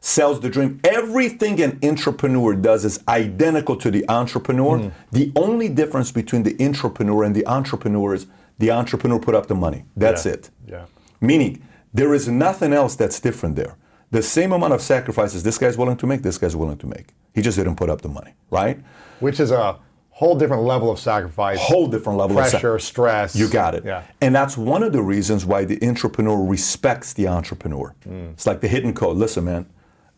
sells 0.06 0.38
the 0.40 0.48
dream. 0.48 0.78
Everything 0.84 1.60
an 1.60 1.78
entrepreneur 1.82 2.54
does 2.54 2.84
is 2.84 3.00
identical 3.08 3.74
to 3.74 3.90
the 3.90 4.08
entrepreneur. 4.08 4.92
The 5.10 5.32
only 5.34 5.68
difference 5.68 6.12
between 6.12 6.44
the 6.44 6.54
entrepreneur 6.64 7.24
and 7.24 7.34
the 7.34 7.44
entrepreneur 7.46 8.14
is 8.14 8.26
the 8.58 8.70
entrepreneur 8.70 9.18
put 9.18 9.34
up 9.34 9.46
the 9.48 9.56
money. 9.56 9.84
That's 9.96 10.24
Yeah. 10.24 10.32
it. 10.32 10.50
Yeah. 10.68 10.84
Meaning, 11.20 11.60
there 11.92 12.14
is 12.14 12.28
nothing 12.28 12.72
else 12.72 12.94
that's 12.94 13.18
different 13.18 13.56
there. 13.56 13.74
The 14.12 14.22
same 14.22 14.52
amount 14.52 14.72
of 14.74 14.80
sacrifices 14.80 15.42
this 15.42 15.58
guy's 15.58 15.76
willing 15.76 15.96
to 15.96 16.06
make, 16.06 16.22
this 16.22 16.38
guy's 16.38 16.54
willing 16.54 16.78
to 16.78 16.86
make. 16.86 17.06
He 17.34 17.42
just 17.42 17.58
didn't 17.58 17.74
put 17.76 17.90
up 17.90 18.02
the 18.02 18.08
money, 18.08 18.34
right? 18.50 18.78
Which 19.18 19.40
is 19.40 19.50
a 19.50 19.76
whole 20.10 20.36
different 20.36 20.62
level 20.62 20.88
of 20.88 21.00
sacrifice. 21.00 21.58
Whole 21.60 21.88
different 21.88 22.16
level 22.16 22.38
of 22.38 22.44
sa- 22.46 22.50
pressure, 22.52 22.78
stress. 22.78 23.34
You 23.34 23.48
got 23.48 23.74
it. 23.74 23.84
Yeah. 23.84 24.02
And 24.20 24.32
that's 24.34 24.56
one 24.56 24.84
of 24.84 24.92
the 24.92 25.02
reasons 25.02 25.44
why 25.44 25.64
the 25.64 25.78
entrepreneur 25.84 26.42
respects 26.44 27.12
the 27.12 27.26
entrepreneur. 27.26 27.92
Mm. 28.08 28.32
It's 28.34 28.46
like 28.46 28.60
the 28.60 28.68
hidden 28.68 28.94
code. 28.94 29.16
Listen, 29.16 29.44
man, 29.44 29.66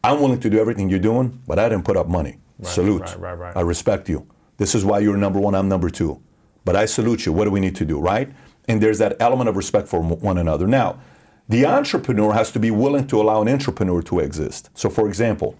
I'm 0.02 0.20
willing 0.20 0.40
to 0.40 0.50
do 0.50 0.58
everything 0.58 0.88
you're 0.88 0.98
doing, 0.98 1.42
but 1.46 1.58
I 1.58 1.68
didn't 1.68 1.84
put 1.84 1.96
up 1.96 2.08
money. 2.08 2.38
salute. 2.62 3.02
right, 3.02 3.20
right, 3.20 3.38
right. 3.38 3.56
I 3.56 3.60
respect 3.60 4.08
you. 4.08 4.26
This 4.56 4.74
is 4.74 4.84
why 4.84 4.98
you're 4.98 5.16
number 5.16 5.40
one, 5.40 5.54
I'm 5.54 5.68
number 5.68 5.90
two. 5.90 6.20
But 6.64 6.76
I 6.76 6.86
salute 6.86 7.24
you. 7.26 7.32
What 7.32 7.44
do 7.44 7.50
we 7.50 7.60
need 7.60 7.76
to 7.76 7.84
do, 7.84 8.00
right? 8.00 8.30
And 8.68 8.82
there's 8.82 8.98
that 8.98 9.16
element 9.20 9.48
of 9.48 9.56
respect 9.56 9.88
for 9.88 10.00
one 10.00 10.38
another. 10.38 10.66
Now, 10.66 11.00
the 11.48 11.64
entrepreneur 11.64 12.34
has 12.34 12.52
to 12.52 12.58
be 12.58 12.70
willing 12.70 13.06
to 13.06 13.20
allow 13.20 13.40
an 13.40 13.48
entrepreneur 13.48 14.02
to 14.02 14.18
exist. 14.18 14.68
So, 14.74 14.90
for 14.90 15.08
example, 15.08 15.56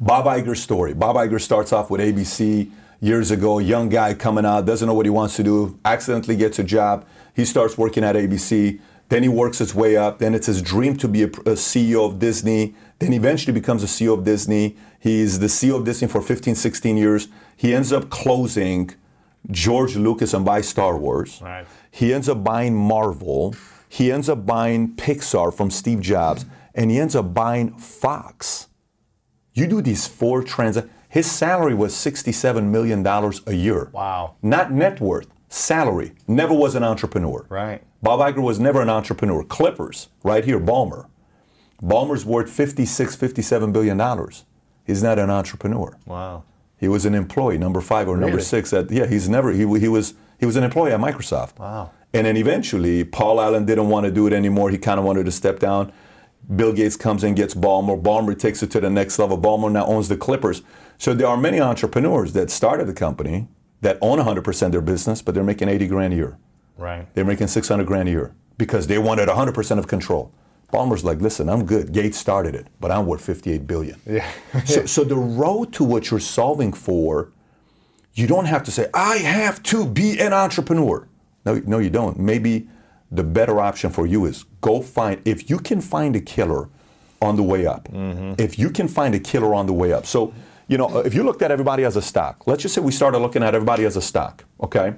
Bob 0.00 0.24
Iger's 0.24 0.62
story. 0.62 0.94
Bob 0.94 1.16
Iger 1.16 1.40
starts 1.40 1.72
off 1.72 1.90
with 1.90 2.00
ABC 2.00 2.70
years 3.00 3.30
ago, 3.30 3.58
young 3.58 3.88
guy 3.88 4.14
coming 4.14 4.44
out, 4.44 4.64
doesn't 4.64 4.86
know 4.86 4.94
what 4.94 5.06
he 5.06 5.10
wants 5.10 5.36
to 5.36 5.42
do, 5.44 5.78
accidentally 5.84 6.36
gets 6.36 6.58
a 6.58 6.64
job. 6.64 7.06
He 7.34 7.44
starts 7.44 7.78
working 7.78 8.02
at 8.02 8.16
ABC. 8.16 8.80
Then 9.08 9.22
he 9.22 9.28
works 9.28 9.58
his 9.58 9.74
way 9.74 9.96
up. 9.96 10.18
Then 10.18 10.34
it's 10.34 10.46
his 10.46 10.60
dream 10.60 10.96
to 10.98 11.08
be 11.08 11.22
a, 11.22 11.26
a 11.26 11.54
CEO 11.54 12.06
of 12.06 12.18
Disney. 12.18 12.74
Then 12.98 13.12
eventually 13.12 13.52
becomes 13.52 13.82
a 13.82 13.86
CEO 13.86 14.14
of 14.14 14.24
Disney. 14.24 14.76
He's 14.98 15.38
the 15.38 15.46
CEO 15.46 15.76
of 15.76 15.84
Disney 15.84 16.08
for 16.08 16.20
15, 16.20 16.54
16 16.54 16.96
years. 16.96 17.28
He 17.56 17.74
ends 17.74 17.92
up 17.92 18.10
closing 18.10 18.90
George 19.50 19.96
Lucas 19.96 20.34
and 20.34 20.44
buy 20.44 20.60
Star 20.60 20.96
Wars. 20.98 21.40
Right. 21.42 21.66
He 21.90 22.12
ends 22.12 22.28
up 22.28 22.42
buying 22.42 22.74
Marvel. 22.74 23.54
He 23.88 24.10
ends 24.10 24.28
up 24.28 24.44
buying 24.44 24.94
Pixar 24.96 25.54
from 25.54 25.70
Steve 25.70 26.00
Jobs. 26.00 26.44
And 26.74 26.90
he 26.90 26.98
ends 26.98 27.14
up 27.14 27.32
buying 27.32 27.76
Fox. 27.78 28.68
You 29.54 29.66
do 29.66 29.80
these 29.80 30.06
four 30.06 30.42
transactions. 30.42 30.94
His 31.08 31.30
salary 31.30 31.74
was 31.74 31.94
$67 31.94 32.64
million 32.64 33.06
a 33.06 33.52
year. 33.52 33.90
Wow. 33.92 34.36
Not 34.42 34.72
net 34.72 35.00
worth, 35.00 35.28
salary. 35.48 36.12
Never 36.26 36.52
was 36.52 36.74
an 36.74 36.84
entrepreneur. 36.84 37.46
Right. 37.48 37.82
Bob 38.02 38.20
Iger 38.20 38.42
was 38.42 38.60
never 38.60 38.82
an 38.82 38.90
entrepreneur. 38.90 39.42
Clippers, 39.42 40.08
right 40.22 40.44
here, 40.44 40.60
Ballmer. 40.60 41.06
Ballmer's 41.82 42.24
worth 42.24 42.50
56, 42.50 43.16
57 43.16 43.72
billion 43.72 43.96
dollars. 43.96 44.44
He's 44.84 45.02
not 45.02 45.18
an 45.18 45.30
entrepreneur. 45.30 45.96
Wow. 46.06 46.44
He 46.78 46.88
was 46.88 47.04
an 47.04 47.14
employee, 47.14 47.58
number 47.58 47.80
five 47.80 48.08
or 48.08 48.16
number 48.16 48.40
six. 48.40 48.72
At 48.72 48.90
yeah, 48.90 49.06
he's 49.06 49.28
never 49.28 49.52
he, 49.52 49.66
he 49.78 49.88
was 49.88 50.14
he 50.38 50.46
was 50.46 50.56
an 50.56 50.64
employee 50.64 50.92
at 50.92 51.00
Microsoft. 51.00 51.58
Wow. 51.58 51.90
And 52.14 52.26
then 52.26 52.36
eventually, 52.36 53.04
Paul 53.04 53.40
Allen 53.40 53.66
didn't 53.66 53.88
want 53.88 54.06
to 54.06 54.12
do 54.12 54.26
it 54.26 54.32
anymore. 54.32 54.70
He 54.70 54.78
kind 54.78 54.98
of 54.98 55.04
wanted 55.04 55.26
to 55.26 55.32
step 55.32 55.58
down. 55.58 55.92
Bill 56.54 56.72
Gates 56.72 56.96
comes 56.96 57.22
in, 57.22 57.34
gets 57.34 57.54
Ballmer. 57.54 58.00
Ballmer 58.00 58.38
takes 58.38 58.62
it 58.62 58.70
to 58.70 58.80
the 58.80 58.88
next 58.88 59.18
level. 59.18 59.36
Ballmer 59.36 59.70
now 59.70 59.84
owns 59.84 60.08
the 60.08 60.16
Clippers. 60.16 60.62
So 60.96 61.12
there 61.12 61.26
are 61.26 61.36
many 61.36 61.60
entrepreneurs 61.60 62.32
that 62.32 62.50
started 62.50 62.86
the 62.86 62.94
company 62.94 63.48
that 63.82 63.98
own 64.00 64.18
100% 64.18 64.62
of 64.62 64.72
their 64.72 64.80
business, 64.80 65.20
but 65.20 65.34
they're 65.34 65.44
making 65.44 65.68
80 65.68 65.86
grand 65.88 66.12
a 66.14 66.16
year. 66.16 66.38
Right. 66.78 67.12
They're 67.14 67.24
making 67.24 67.48
600 67.48 67.86
grand 67.86 68.08
a 68.08 68.12
year 68.12 68.34
because 68.56 68.86
they 68.86 68.98
wanted 68.98 69.28
100% 69.28 69.78
of 69.78 69.86
control. 69.86 70.32
Ballmer's 70.72 71.04
like, 71.04 71.20
listen, 71.20 71.48
I'm 71.48 71.64
good. 71.64 71.92
Gates 71.92 72.18
started 72.18 72.54
it, 72.54 72.66
but 72.78 72.90
I'm 72.90 73.06
worth 73.06 73.22
58 73.22 73.66
billion. 73.66 74.00
Yeah. 74.06 74.28
So, 74.66 74.84
so 74.86 75.04
the 75.04 75.16
road 75.16 75.72
to 75.74 75.84
what 75.84 76.10
you're 76.10 76.20
solving 76.20 76.72
for, 76.72 77.32
you 78.14 78.26
don't 78.26 78.44
have 78.44 78.64
to 78.64 78.70
say, 78.70 78.88
I 78.92 79.16
have 79.18 79.62
to 79.64 79.86
be 79.86 80.18
an 80.18 80.32
entrepreneur. 80.32 81.08
No, 81.46 81.62
no, 81.66 81.78
you 81.78 81.88
don't. 81.88 82.18
Maybe 82.18 82.68
the 83.10 83.24
better 83.24 83.60
option 83.60 83.90
for 83.90 84.06
you 84.06 84.26
is 84.26 84.44
go 84.60 84.82
find, 84.82 85.22
if 85.24 85.48
you 85.48 85.58
can 85.58 85.80
find 85.80 86.14
a 86.16 86.20
killer 86.20 86.68
on 87.22 87.36
the 87.36 87.42
way 87.42 87.66
up, 87.66 87.88
mm-hmm. 87.88 88.34
if 88.38 88.58
you 88.58 88.70
can 88.70 88.88
find 88.88 89.14
a 89.14 89.20
killer 89.20 89.54
on 89.54 89.66
the 89.66 89.72
way 89.72 89.92
up. 89.92 90.04
So, 90.04 90.34
you 90.66 90.76
know, 90.76 90.98
if 90.98 91.14
you 91.14 91.22
looked 91.22 91.40
at 91.40 91.50
everybody 91.50 91.84
as 91.84 91.96
a 91.96 92.02
stock, 92.02 92.46
let's 92.46 92.62
just 92.62 92.74
say 92.74 92.82
we 92.82 92.92
started 92.92 93.18
looking 93.18 93.42
at 93.42 93.54
everybody 93.54 93.84
as 93.86 93.96
a 93.96 94.02
stock, 94.02 94.44
okay? 94.60 94.94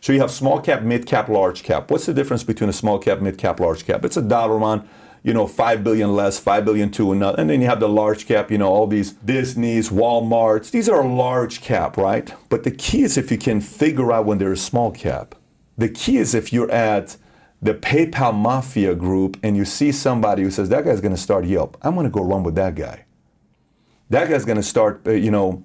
So 0.00 0.12
you 0.12 0.20
have 0.20 0.30
small 0.30 0.60
cap, 0.60 0.82
mid 0.82 1.06
cap, 1.06 1.28
large 1.28 1.62
cap. 1.62 1.90
What's 1.90 2.06
the 2.06 2.14
difference 2.14 2.44
between 2.44 2.68
a 2.68 2.72
small 2.72 2.98
cap, 2.98 3.20
mid 3.20 3.38
cap, 3.38 3.58
large 3.60 3.86
cap? 3.86 4.04
It's 4.04 4.16
a 4.16 4.22
dollar 4.22 4.56
amount, 4.56 4.88
you 5.26 5.34
know, 5.34 5.48
five 5.48 5.82
billion 5.82 6.14
less, 6.14 6.38
five 6.38 6.64
billion 6.64 6.88
to 6.92 7.10
another, 7.10 7.40
and 7.40 7.50
then 7.50 7.60
you 7.60 7.66
have 7.66 7.80
the 7.80 7.88
large 7.88 8.28
cap, 8.28 8.48
you 8.48 8.58
know, 8.58 8.68
all 8.68 8.86
these 8.86 9.10
Disney's, 9.10 9.90
Walmart's. 9.90 10.70
These 10.70 10.88
are 10.88 11.04
large 11.04 11.60
cap, 11.60 11.96
right? 11.96 12.32
But 12.48 12.62
the 12.62 12.70
key 12.70 13.02
is 13.02 13.18
if 13.18 13.32
you 13.32 13.36
can 13.36 13.60
figure 13.60 14.12
out 14.12 14.24
when 14.24 14.38
they're 14.38 14.52
a 14.52 14.56
small 14.56 14.92
cap. 14.92 15.34
The 15.76 15.88
key 15.88 16.18
is 16.18 16.32
if 16.32 16.52
you're 16.52 16.70
at 16.70 17.16
the 17.60 17.74
PayPal 17.74 18.34
Mafia 18.34 18.94
group 18.94 19.36
and 19.42 19.56
you 19.56 19.64
see 19.64 19.90
somebody 19.90 20.44
who 20.44 20.50
says 20.52 20.68
that 20.68 20.84
guy's 20.84 21.00
going 21.00 21.16
to 21.16 21.20
start 21.20 21.44
Yelp, 21.44 21.76
I'm 21.82 21.94
going 21.94 22.06
to 22.06 22.10
go 22.10 22.22
run 22.22 22.44
with 22.44 22.54
that 22.54 22.76
guy. 22.76 23.04
That 24.10 24.28
guy's 24.28 24.44
going 24.44 24.58
to 24.58 24.62
start, 24.62 25.00
uh, 25.08 25.10
you 25.10 25.32
know, 25.32 25.64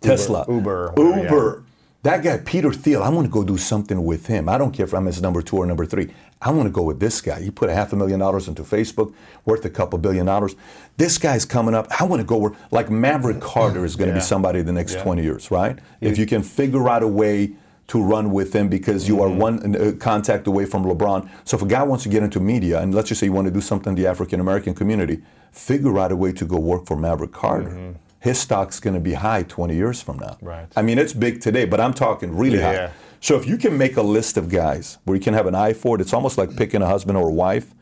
Tesla, 0.00 0.44
Uber, 0.48 0.92
yeah. 0.96 1.22
Uber. 1.22 1.62
That 2.02 2.22
guy, 2.24 2.38
Peter 2.38 2.72
Thiel, 2.72 3.02
I'm 3.02 3.14
going 3.14 3.26
to 3.26 3.32
go 3.32 3.44
do 3.44 3.56
something 3.56 4.04
with 4.04 4.26
him. 4.26 4.48
I 4.48 4.58
don't 4.58 4.72
care 4.72 4.86
if 4.86 4.94
I'm 4.94 5.06
his 5.06 5.22
number 5.22 5.40
two 5.40 5.56
or 5.56 5.66
number 5.66 5.86
three. 5.86 6.12
I 6.42 6.50
want 6.50 6.66
to 6.66 6.70
go 6.70 6.82
with 6.82 7.00
this 7.00 7.20
guy. 7.22 7.40
He 7.40 7.50
put 7.50 7.70
a 7.70 7.74
half 7.74 7.92
a 7.92 7.96
million 7.96 8.20
dollars 8.20 8.46
into 8.46 8.62
Facebook, 8.62 9.14
worth 9.46 9.64
a 9.64 9.70
couple 9.70 9.98
billion 9.98 10.26
dollars. 10.26 10.54
This 10.98 11.16
guy's 11.18 11.44
coming 11.46 11.74
up. 11.74 11.86
I 11.98 12.04
want 12.04 12.20
to 12.20 12.26
go 12.26 12.36
where, 12.36 12.52
like 12.70 12.90
Maverick 12.90 13.40
Carter 13.40 13.84
is 13.84 13.96
going 13.96 14.08
to 14.10 14.14
be 14.14 14.20
somebody 14.20 14.60
the 14.62 14.72
next 14.72 14.94
Yeah. 14.94 15.02
20 15.02 15.22
years, 15.22 15.50
right? 15.50 15.78
If 16.00 16.18
you 16.18 16.26
can 16.26 16.42
figure 16.42 16.88
out 16.88 17.02
a 17.02 17.08
way 17.08 17.52
to 17.88 18.02
run 18.02 18.32
with 18.32 18.52
him 18.52 18.68
because 18.68 19.06
you 19.08 19.22
are 19.22 19.28
Mm-hmm. 19.28 19.38
one 19.38 19.76
uh, 19.76 19.92
contact 19.98 20.46
away 20.46 20.66
from 20.66 20.84
LeBron. 20.84 21.28
So 21.44 21.56
if 21.56 21.62
a 21.62 21.66
guy 21.66 21.82
wants 21.84 22.02
to 22.04 22.10
get 22.10 22.22
into 22.22 22.40
media, 22.40 22.80
and 22.80 22.92
let's 22.94 23.08
just 23.08 23.20
say 23.20 23.26
you 23.26 23.32
want 23.32 23.46
to 23.46 23.52
do 23.52 23.60
something 23.60 23.92
in 23.92 24.02
the 24.02 24.06
African 24.08 24.40
American 24.40 24.74
community, 24.74 25.22
figure 25.52 25.96
out 25.98 26.12
a 26.12 26.16
way 26.16 26.32
to 26.32 26.44
go 26.44 26.58
work 26.58 26.84
for 26.86 26.96
Maverick 26.96 27.32
Carter. 27.32 27.94
His 28.20 28.38
stock's 28.40 28.80
going 28.80 28.94
to 28.94 29.00
be 29.00 29.12
high 29.14 29.44
20 29.44 29.74
years 29.76 30.02
from 30.02 30.18
now. 30.18 30.30
Mm-hmm. 30.36 30.46
Right. 30.46 30.66
I 30.76 30.82
mean, 30.82 30.98
it's 30.98 31.12
big 31.12 31.40
today, 31.40 31.64
but 31.64 31.80
I'm 31.80 31.94
talking 31.94 32.36
really 32.36 32.58
Yeah, 32.58 32.88
high. 32.88 32.92
So 33.20 33.36
if 33.36 33.46
you 33.46 33.56
can 33.56 33.76
make 33.78 33.96
a 33.96 34.02
list 34.02 34.36
of 34.36 34.48
guys 34.48 34.98
where 35.04 35.16
you 35.16 35.22
can 35.22 35.34
have 35.34 35.46
an 35.46 35.54
eye 35.54 35.72
for 35.72 35.96
it, 35.96 36.00
it's 36.00 36.12
almost 36.12 36.38
like 36.38 36.56
picking 36.56 36.82
a 36.82 36.86
husband 36.86 37.16
or 37.16 37.28
a 37.28 37.32
wife. 37.32 37.72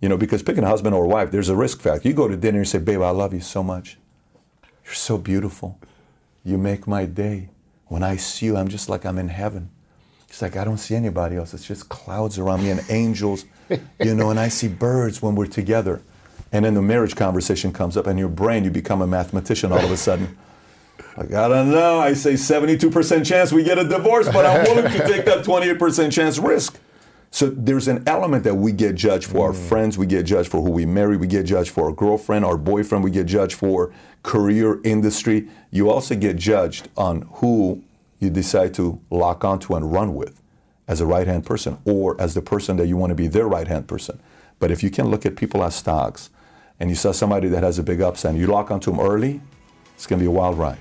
You 0.00 0.08
know, 0.08 0.16
because 0.16 0.42
picking 0.42 0.64
a 0.64 0.68
husband 0.68 0.94
or 0.94 1.04
a 1.04 1.08
wife, 1.08 1.30
there's 1.30 1.50
a 1.50 1.56
risk 1.56 1.80
factor. 1.80 2.08
You 2.08 2.14
go 2.14 2.26
to 2.26 2.36
dinner 2.36 2.58
and 2.58 2.68
say, 2.68 2.78
"Babe, 2.78 3.02
I 3.02 3.10
love 3.10 3.34
you 3.34 3.40
so 3.40 3.62
much. 3.62 3.98
You're 4.84 4.94
so 4.94 5.18
beautiful. 5.18 5.78
You 6.42 6.56
make 6.56 6.86
my 6.86 7.04
day. 7.04 7.50
When 7.86 8.02
I 8.02 8.16
see 8.16 8.46
you, 8.46 8.56
I'm 8.56 8.68
just 8.68 8.88
like 8.88 9.04
I'm 9.04 9.18
in 9.18 9.28
heaven." 9.28 9.70
It's 10.30 10.40
like 10.40 10.56
I 10.56 10.64
don't 10.64 10.78
see 10.78 10.94
anybody 10.94 11.36
else. 11.36 11.52
It's 11.52 11.66
just 11.66 11.88
clouds 11.88 12.38
around 12.38 12.62
me 12.62 12.70
and 12.70 12.82
angels, 12.88 13.44
you 14.00 14.14
know, 14.14 14.30
and 14.30 14.38
I 14.38 14.48
see 14.48 14.68
birds 14.68 15.20
when 15.20 15.34
we're 15.34 15.46
together. 15.46 16.02
And 16.52 16.64
then 16.64 16.74
the 16.74 16.82
marriage 16.82 17.16
conversation 17.16 17.72
comes 17.72 17.96
up, 17.96 18.06
and 18.06 18.18
your 18.18 18.28
brain, 18.28 18.64
you 18.64 18.70
become 18.70 19.02
a 19.02 19.06
mathematician 19.06 19.72
all 19.72 19.84
of 19.84 19.90
a 19.90 19.96
sudden. 19.96 20.36
Like, 21.16 21.32
I 21.32 21.48
don't 21.48 21.70
know. 21.70 21.98
I 21.98 22.14
say 22.14 22.34
72% 22.34 23.26
chance 23.26 23.52
we 23.52 23.64
get 23.64 23.78
a 23.78 23.84
divorce, 23.84 24.28
but 24.28 24.46
I'm 24.46 24.62
willing 24.64 24.90
to 24.90 25.06
take 25.06 25.24
that 25.24 25.44
28% 25.44 26.12
chance 26.12 26.38
risk. 26.38 26.78
So 27.32 27.48
there's 27.48 27.86
an 27.86 28.02
element 28.08 28.42
that 28.44 28.56
we 28.56 28.72
get 28.72 28.96
judged 28.96 29.26
for 29.26 29.46
our 29.46 29.52
mm. 29.52 29.68
friends, 29.68 29.96
we 29.96 30.06
get 30.06 30.24
judged 30.24 30.50
for 30.50 30.60
who 30.62 30.70
we 30.70 30.84
marry, 30.84 31.16
we 31.16 31.28
get 31.28 31.44
judged 31.44 31.70
for 31.70 31.84
our 31.84 31.92
girlfriend, 31.92 32.44
our 32.44 32.56
boyfriend, 32.56 33.04
we 33.04 33.10
get 33.10 33.26
judged 33.26 33.54
for 33.54 33.92
career, 34.24 34.80
industry. 34.82 35.48
You 35.70 35.90
also 35.90 36.16
get 36.16 36.36
judged 36.36 36.88
on 36.96 37.22
who 37.34 37.84
you 38.18 38.30
decide 38.30 38.74
to 38.74 39.00
lock 39.10 39.44
onto 39.44 39.74
and 39.74 39.92
run 39.92 40.14
with 40.14 40.42
as 40.88 41.00
a 41.00 41.06
right 41.06 41.26
hand 41.26 41.46
person 41.46 41.78
or 41.84 42.20
as 42.20 42.34
the 42.34 42.42
person 42.42 42.76
that 42.78 42.88
you 42.88 42.96
want 42.96 43.10
to 43.12 43.14
be 43.14 43.28
their 43.28 43.46
right 43.46 43.68
hand 43.68 43.86
person. 43.86 44.20
But 44.58 44.72
if 44.72 44.82
you 44.82 44.90
can 44.90 45.08
look 45.08 45.24
at 45.24 45.36
people 45.36 45.62
as 45.62 45.76
stocks 45.76 46.30
and 46.80 46.90
you 46.90 46.96
saw 46.96 47.12
somebody 47.12 47.48
that 47.48 47.62
has 47.62 47.78
a 47.78 47.82
big 47.84 48.00
upside 48.00 48.32
and 48.32 48.40
you 48.40 48.48
lock 48.48 48.72
onto 48.72 48.90
them 48.90 48.98
early, 48.98 49.40
it's 49.94 50.06
going 50.06 50.18
to 50.18 50.24
be 50.24 50.28
a 50.28 50.32
wild 50.32 50.58
ride. 50.58 50.78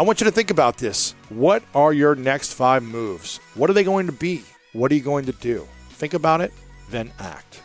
I 0.00 0.04
want 0.04 0.20
you 0.20 0.26
to 0.26 0.30
think 0.30 0.52
about 0.52 0.76
this. 0.76 1.16
What 1.28 1.64
are 1.74 1.92
your 1.92 2.14
next 2.14 2.52
five 2.52 2.84
moves? 2.84 3.38
What 3.56 3.68
are 3.68 3.72
they 3.72 3.82
going 3.82 4.06
to 4.06 4.12
be? 4.12 4.44
What 4.72 4.92
are 4.92 4.94
you 4.94 5.00
going 5.00 5.26
to 5.26 5.32
do? 5.32 5.66
Think 5.90 6.14
about 6.14 6.40
it, 6.40 6.52
then 6.88 7.10
act. 7.18 7.62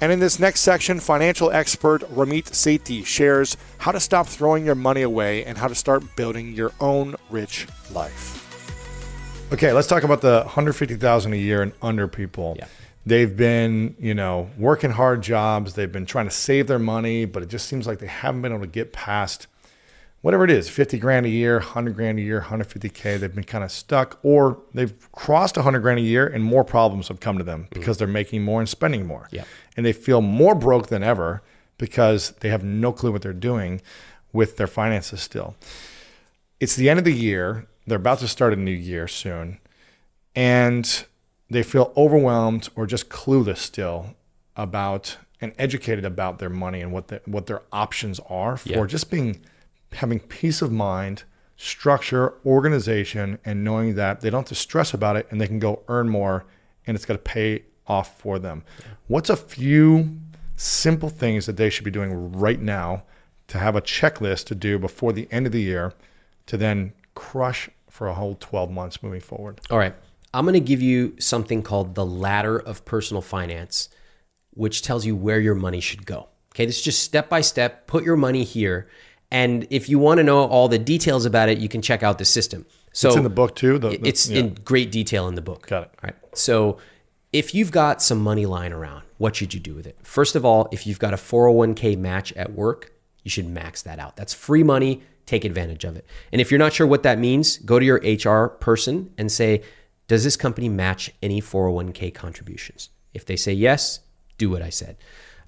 And 0.00 0.10
in 0.10 0.18
this 0.18 0.38
next 0.38 0.60
section, 0.60 1.00
financial 1.00 1.50
expert 1.50 2.00
Ramit 2.14 2.44
Sethi 2.44 3.04
shares 3.04 3.58
how 3.76 3.92
to 3.92 4.00
stop 4.00 4.26
throwing 4.26 4.64
your 4.64 4.74
money 4.74 5.02
away 5.02 5.44
and 5.44 5.58
how 5.58 5.68
to 5.68 5.74
start 5.74 6.16
building 6.16 6.54
your 6.54 6.72
own 6.80 7.14
rich 7.28 7.66
life. 7.92 8.42
Okay, 9.52 9.74
let's 9.74 9.86
talk 9.86 10.02
about 10.02 10.22
the 10.22 10.44
150,000 10.44 11.32
a 11.34 11.36
year 11.36 11.60
and 11.60 11.72
under 11.82 12.08
people. 12.08 12.56
Yeah. 12.58 12.68
They've 13.04 13.36
been, 13.36 13.96
you 14.00 14.14
know, 14.14 14.48
working 14.56 14.92
hard 14.92 15.22
jobs. 15.22 15.74
They've 15.74 15.92
been 15.92 16.06
trying 16.06 16.26
to 16.26 16.34
save 16.34 16.68
their 16.68 16.78
money, 16.78 17.26
but 17.26 17.42
it 17.42 17.50
just 17.50 17.68
seems 17.68 17.86
like 17.86 17.98
they 17.98 18.06
haven't 18.06 18.40
been 18.40 18.52
able 18.52 18.64
to 18.64 18.66
get 18.66 18.94
past 18.94 19.46
whatever 20.26 20.42
it 20.42 20.50
is 20.50 20.68
50 20.68 20.98
grand 20.98 21.24
a 21.24 21.28
year 21.28 21.58
100 21.58 21.94
grand 21.94 22.18
a 22.18 22.22
year 22.22 22.40
150k 22.40 23.20
they've 23.20 23.32
been 23.32 23.44
kind 23.44 23.62
of 23.62 23.70
stuck 23.70 24.18
or 24.24 24.58
they've 24.74 24.92
crossed 25.12 25.56
100 25.56 25.78
grand 25.78 26.00
a 26.00 26.02
year 26.02 26.26
and 26.26 26.42
more 26.42 26.64
problems 26.64 27.06
have 27.06 27.20
come 27.20 27.38
to 27.38 27.44
them 27.44 27.68
because 27.70 27.96
they're 27.98 28.08
making 28.08 28.42
more 28.42 28.58
and 28.58 28.68
spending 28.68 29.06
more 29.06 29.28
Yeah. 29.30 29.44
and 29.76 29.86
they 29.86 29.92
feel 29.92 30.20
more 30.20 30.56
broke 30.56 30.88
than 30.88 31.04
ever 31.04 31.42
because 31.78 32.32
they 32.40 32.48
have 32.48 32.64
no 32.64 32.92
clue 32.92 33.12
what 33.12 33.22
they're 33.22 33.32
doing 33.32 33.80
with 34.32 34.56
their 34.56 34.66
finances 34.66 35.20
still 35.22 35.54
it's 36.58 36.74
the 36.74 36.90
end 36.90 36.98
of 36.98 37.04
the 37.04 37.12
year 37.14 37.68
they're 37.86 37.96
about 37.98 38.18
to 38.18 38.26
start 38.26 38.52
a 38.52 38.56
new 38.56 38.72
year 38.72 39.06
soon 39.06 39.58
and 40.34 41.04
they 41.48 41.62
feel 41.62 41.92
overwhelmed 41.96 42.68
or 42.74 42.84
just 42.84 43.08
clueless 43.10 43.58
still 43.58 44.16
about 44.56 45.18
and 45.40 45.52
educated 45.56 46.04
about 46.04 46.40
their 46.40 46.50
money 46.50 46.80
and 46.80 46.90
what 46.90 47.06
the, 47.06 47.20
what 47.26 47.46
their 47.46 47.62
options 47.72 48.18
are 48.28 48.56
for 48.56 48.68
Yeah. 48.70 48.86
just 48.86 49.08
being 49.08 49.38
having 49.96 50.20
peace 50.20 50.62
of 50.62 50.72
mind, 50.72 51.24
structure, 51.56 52.34
organization, 52.44 53.38
and 53.44 53.64
knowing 53.64 53.94
that 53.94 54.20
they 54.20 54.30
don't 54.30 54.40
have 54.40 54.48
to 54.48 54.54
stress 54.54 54.94
about 54.94 55.16
it 55.16 55.26
and 55.30 55.40
they 55.40 55.46
can 55.46 55.58
go 55.58 55.82
earn 55.88 56.08
more 56.08 56.44
and 56.86 56.94
it's 56.94 57.04
going 57.04 57.18
to 57.18 57.22
pay 57.22 57.64
off 57.86 58.18
for 58.18 58.38
them. 58.38 58.64
What's 59.06 59.30
a 59.30 59.36
few 59.36 60.18
simple 60.56 61.08
things 61.08 61.46
that 61.46 61.56
they 61.56 61.70
should 61.70 61.84
be 61.84 61.90
doing 61.90 62.32
right 62.32 62.60
now 62.60 63.04
to 63.48 63.58
have 63.58 63.76
a 63.76 63.82
checklist 63.82 64.46
to 64.46 64.54
do 64.54 64.78
before 64.78 65.12
the 65.12 65.28
end 65.30 65.46
of 65.46 65.52
the 65.52 65.62
year 65.62 65.92
to 66.46 66.56
then 66.56 66.92
crush 67.14 67.68
for 67.88 68.08
a 68.08 68.14
whole 68.14 68.36
12 68.38 68.70
months 68.70 69.02
moving 69.02 69.20
forward? 69.20 69.60
All 69.70 69.78
right. 69.78 69.94
I'm 70.34 70.44
going 70.44 70.54
to 70.54 70.60
give 70.60 70.82
you 70.82 71.14
something 71.18 71.62
called 71.62 71.94
the 71.94 72.04
ladder 72.04 72.58
of 72.58 72.84
personal 72.84 73.22
finance, 73.22 73.88
which 74.50 74.82
tells 74.82 75.06
you 75.06 75.16
where 75.16 75.40
your 75.40 75.54
money 75.54 75.80
should 75.80 76.04
go. 76.04 76.28
Okay. 76.52 76.66
This 76.66 76.78
is 76.78 76.82
just 76.82 77.02
step 77.02 77.28
by 77.28 77.40
step. 77.40 77.86
Put 77.86 78.04
your 78.04 78.16
money 78.16 78.44
here. 78.44 78.88
And 79.30 79.66
if 79.70 79.88
you 79.88 79.98
want 79.98 80.18
to 80.18 80.24
know 80.24 80.44
all 80.44 80.68
the 80.68 80.78
details 80.78 81.24
about 81.24 81.48
it, 81.48 81.58
you 81.58 81.68
can 81.68 81.82
check 81.82 82.02
out 82.02 82.18
the 82.18 82.24
system. 82.24 82.64
So 82.92 83.08
It's 83.08 83.16
in 83.16 83.24
the 83.24 83.30
book 83.30 83.56
too. 83.56 83.78
The, 83.78 83.90
the- 83.90 84.08
it's 84.08 84.28
yeah. 84.28 84.40
in 84.40 84.54
great 84.54 84.90
detail 84.90 85.28
in 85.28 85.34
the 85.34 85.42
book. 85.42 85.66
Got 85.66 85.84
it. 85.84 85.90
All 86.02 86.04
right. 86.04 86.14
So 86.34 86.78
if 87.32 87.54
you've 87.54 87.70
got 87.70 88.00
some 88.00 88.20
money 88.20 88.46
lying 88.46 88.72
around, 88.72 89.02
what 89.18 89.36
should 89.36 89.52
you 89.52 89.60
do 89.60 89.74
with 89.74 89.86
it? 89.86 89.98
First 90.02 90.36
of 90.36 90.44
all, 90.44 90.68
if 90.72 90.86
you've 90.86 90.98
got 90.98 91.12
a 91.12 91.16
401k 91.16 91.98
match 91.98 92.32
at 92.34 92.52
work, 92.52 92.92
you 93.24 93.30
should 93.30 93.48
max 93.48 93.82
that 93.82 93.98
out. 93.98 94.16
That's 94.16 94.32
free 94.32 94.62
money. 94.62 95.02
Take 95.26 95.44
advantage 95.44 95.84
of 95.84 95.96
it. 95.96 96.06
And 96.30 96.40
if 96.40 96.50
you're 96.50 96.58
not 96.58 96.72
sure 96.72 96.86
what 96.86 97.02
that 97.02 97.18
means, 97.18 97.58
go 97.58 97.80
to 97.80 97.84
your 97.84 97.96
HR 97.96 98.48
person 98.48 99.12
and 99.18 99.30
say, 99.32 99.62
does 100.06 100.22
this 100.22 100.36
company 100.36 100.68
match 100.68 101.10
any 101.20 101.42
401k 101.42 102.14
contributions? 102.14 102.90
If 103.12 103.26
they 103.26 103.34
say 103.34 103.52
yes, 103.52 104.00
do 104.38 104.50
what 104.50 104.62
I 104.62 104.70
said. 104.70 104.96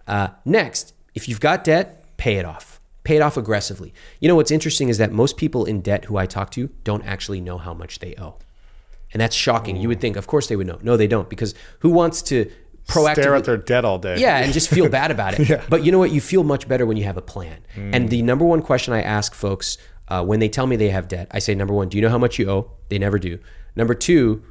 Uh, 0.07 0.29
next, 0.45 0.95
if 1.14 1.29
you've 1.29 1.41
got 1.41 1.62
debt, 1.62 2.16
pay 2.16 2.37
it 2.37 2.45
off. 2.45 2.78
Pay 3.09 3.16
it 3.16 3.22
off 3.22 3.38
aggressively. 3.38 3.94
You 4.20 4.28
know 4.28 4.36
what's 4.36 4.50
interesting 4.50 4.90
is 4.90 4.98
that 4.98 5.12
most 5.12 5.38
people 5.38 5.64
in 5.64 5.80
debt 5.80 6.04
who 6.04 6.18
I 6.18 6.26
talk 6.26 6.50
to 6.50 6.68
don't 6.84 7.02
actually 7.06 7.40
know 7.40 7.56
how 7.56 7.72
much 7.72 8.00
they 8.00 8.14
owe. 8.18 8.36
And 9.14 9.18
that's 9.22 9.34
shocking. 9.34 9.76
You 9.76 9.88
would 9.88 9.98
think, 9.98 10.16
of 10.16 10.26
course, 10.26 10.48
they 10.48 10.56
would 10.56 10.66
know. 10.66 10.78
No, 10.82 10.98
they 10.98 11.06
don't, 11.06 11.26
because 11.30 11.54
who 11.78 11.88
wants 11.88 12.20
to 12.24 12.50
proactively 12.86 13.12
stare 13.14 13.34
at 13.34 13.44
their 13.44 13.56
debt 13.56 13.86
all 13.86 13.98
day. 13.98 14.18
yeah, 14.18 14.36
and 14.40 14.52
just 14.52 14.68
feel 14.68 14.88
bad 15.00 15.11
about 15.11 15.40
it. 15.40 15.62
But 15.70 15.86
you 15.86 15.90
know 15.90 15.98
what? 15.98 16.11
You 16.12 16.20
feel 16.20 16.44
much 16.44 16.68
better 16.68 16.84
when 16.84 16.98
you 16.98 17.04
have 17.04 17.16
a 17.16 17.22
plan. 17.22 17.64
And 17.76 18.11
the 18.11 18.20
number 18.20 18.44
one 18.44 18.61
question 18.61 18.92
I 18.92 19.00
ask 19.00 19.32
folks 19.32 19.78
uh, 20.09 20.22
when 20.22 20.38
they 20.38 20.50
tell 20.50 20.66
me 20.66 20.76
they 20.76 20.90
have 20.90 21.09
debt, 21.09 21.28
I 21.30 21.38
say, 21.38 21.54
number 21.54 21.72
one, 21.72 21.88
do 21.88 21.96
you 21.96 22.02
know 22.02 22.11
how 22.11 22.18
much 22.18 22.38
you 22.38 22.50
owe? 22.50 22.72
They 22.90 22.98
never 22.98 23.18
do. 23.18 23.38
Number 23.74 23.94
two, 23.94 24.44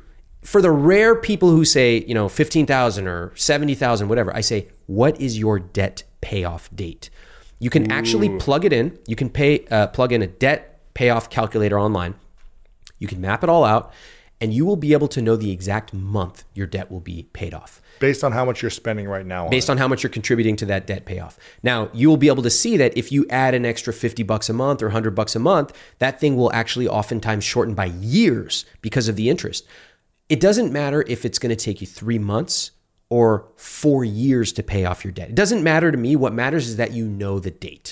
for 0.44 0.64
the 0.64 0.72
rare 0.72 1.14
people 1.14 1.52
who 1.52 1.64
say, 1.64 2.04
you 2.08 2.16
know, 2.16 2.28
15,000 2.28 3.08
or 3.08 3.36
70,000, 3.36 4.08
whatever, 4.08 4.36
I 4.36 4.42
say, 4.42 4.70
what 4.88 5.22
is 5.22 5.38
your 5.38 5.60
debt 5.60 6.06
payoff 6.22 6.76
date? 6.76 7.12
You 7.60 7.70
can 7.70 7.92
actually 7.92 8.38
plug 8.38 8.66
it 8.66 8.74
in. 8.74 8.98
You 9.08 9.16
can 9.16 9.30
pay 9.30 9.66
uh, 9.68 9.88
plug 9.88 10.12
in 10.12 10.22
a 10.22 10.28
debt 10.28 10.94
payoff 10.94 11.30
calculator 11.30 11.80
online. 11.80 12.16
You 13.00 13.08
can 13.08 13.22
map 13.22 13.44
it 13.44 13.50
all 13.50 13.64
out, 13.64 13.94
and 14.42 14.54
you 14.54 14.66
will 14.66 14.76
be 14.76 14.94
able 14.94 15.08
to 15.10 15.22
know 15.22 15.36
the 15.36 15.52
exact 15.52 15.94
month 15.94 16.44
your 16.54 16.68
debt 16.68 16.92
will 16.92 17.00
be 17.00 17.24
paid 17.34 17.54
off 17.54 17.82
Based 18.00 18.24
on 18.24 18.32
how 18.32 18.46
much 18.46 18.62
you're 18.62 18.72
spending 18.72 19.08
right 19.08 19.26
now. 19.26 19.50
based 19.50 19.70
it. 19.70 19.72
on 19.72 19.78
how 19.78 19.88
much 19.88 20.04
you're 20.04 20.12
contributing 20.12 20.56
to 20.58 20.66
that 20.68 20.86
debt 20.86 21.06
payoff. 21.06 21.38
Now, 21.64 21.90
you 21.94 22.10
will 22.10 22.18
be 22.18 22.28
able 22.28 22.44
to 22.44 22.50
see 22.50 22.78
that 22.78 22.96
if 22.96 23.12
you 23.12 23.26
add 23.30 23.56
an 23.56 23.66
extra 23.66 23.92
50 23.92 24.24
bucks 24.24 24.50
a 24.50 24.54
month 24.54 24.82
or 24.82 24.88
100 24.88 25.16
bucks 25.16 25.36
a 25.36 25.40
month, 25.40 25.74
that 26.00 26.20
thing 26.20 26.36
will 26.36 26.54
actually 26.54 26.88
oftentimes 26.88 27.44
shorten 27.44 27.74
by 27.74 27.86
years 27.86 28.66
because 28.82 29.08
of 29.08 29.16
the 29.16 29.30
interest. 29.30 29.66
It 30.30 30.40
doesn't 30.40 30.72
matter 30.72 31.04
if 31.08 31.26
it's 31.26 31.40
going 31.40 31.56
to 31.56 31.56
take 31.56 31.82
you 31.82 31.88
3 31.88 32.20
months 32.20 32.72
or 33.10 33.48
4 33.56 34.04
years 34.04 34.52
to 34.54 34.64
pay 34.64 34.86
off 34.86 35.04
your 35.04 35.12
debt. 35.12 35.30
It 35.30 35.36
doesn't 35.36 35.64
matter 35.64 35.92
to 35.92 35.98
me. 35.98 36.16
What 36.16 36.34
matters 36.34 36.68
is 36.68 36.76
that 36.78 36.92
you 36.92 37.08
know 37.08 37.40
the 37.40 37.52
date. 37.52 37.92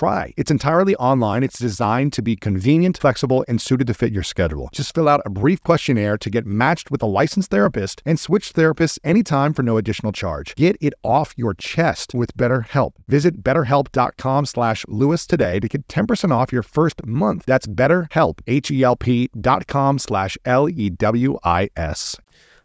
It's 0.35 0.49
entirely 0.49 0.95
online. 0.95 1.43
It's 1.43 1.59
designed 1.59 2.11
to 2.13 2.23
be 2.23 2.35
convenient, 2.35 2.97
flexible, 2.97 3.45
and 3.47 3.61
suited 3.61 3.85
to 3.85 3.93
fit 3.93 4.11
your 4.11 4.23
schedule. 4.23 4.69
Just 4.71 4.95
fill 4.95 5.07
out 5.07 5.21
a 5.25 5.29
brief 5.29 5.61
questionnaire 5.61 6.17
to 6.17 6.29
get 6.29 6.45
matched 6.45 6.89
with 6.89 7.03
a 7.03 7.05
licensed 7.05 7.51
therapist 7.51 8.01
and 8.03 8.19
switch 8.19 8.53
therapists 8.53 8.97
anytime 9.03 9.53
for 9.53 9.61
no 9.61 9.77
additional 9.77 10.11
charge. 10.11 10.55
Get 10.55 10.75
it 10.81 10.95
off 11.03 11.33
your 11.37 11.53
chest 11.53 12.15
with 12.15 12.35
BetterHelp. 12.35 12.93
Visit 13.07 13.43
betterhelp.com 13.43 14.47
slash 14.47 14.85
Lewis 14.87 15.27
today 15.27 15.59
to 15.59 15.67
get 15.67 15.87
10% 15.87 16.31
off 16.31 16.51
your 16.51 16.63
first 16.63 17.05
month. 17.05 17.45
That's 17.45 17.67
betterhelp, 17.67 18.39
H-E-L-P 18.47 19.29
dot 19.39 19.67
com 19.67 19.99
slash 19.99 20.35
L-E-W-I-S. 20.45 22.17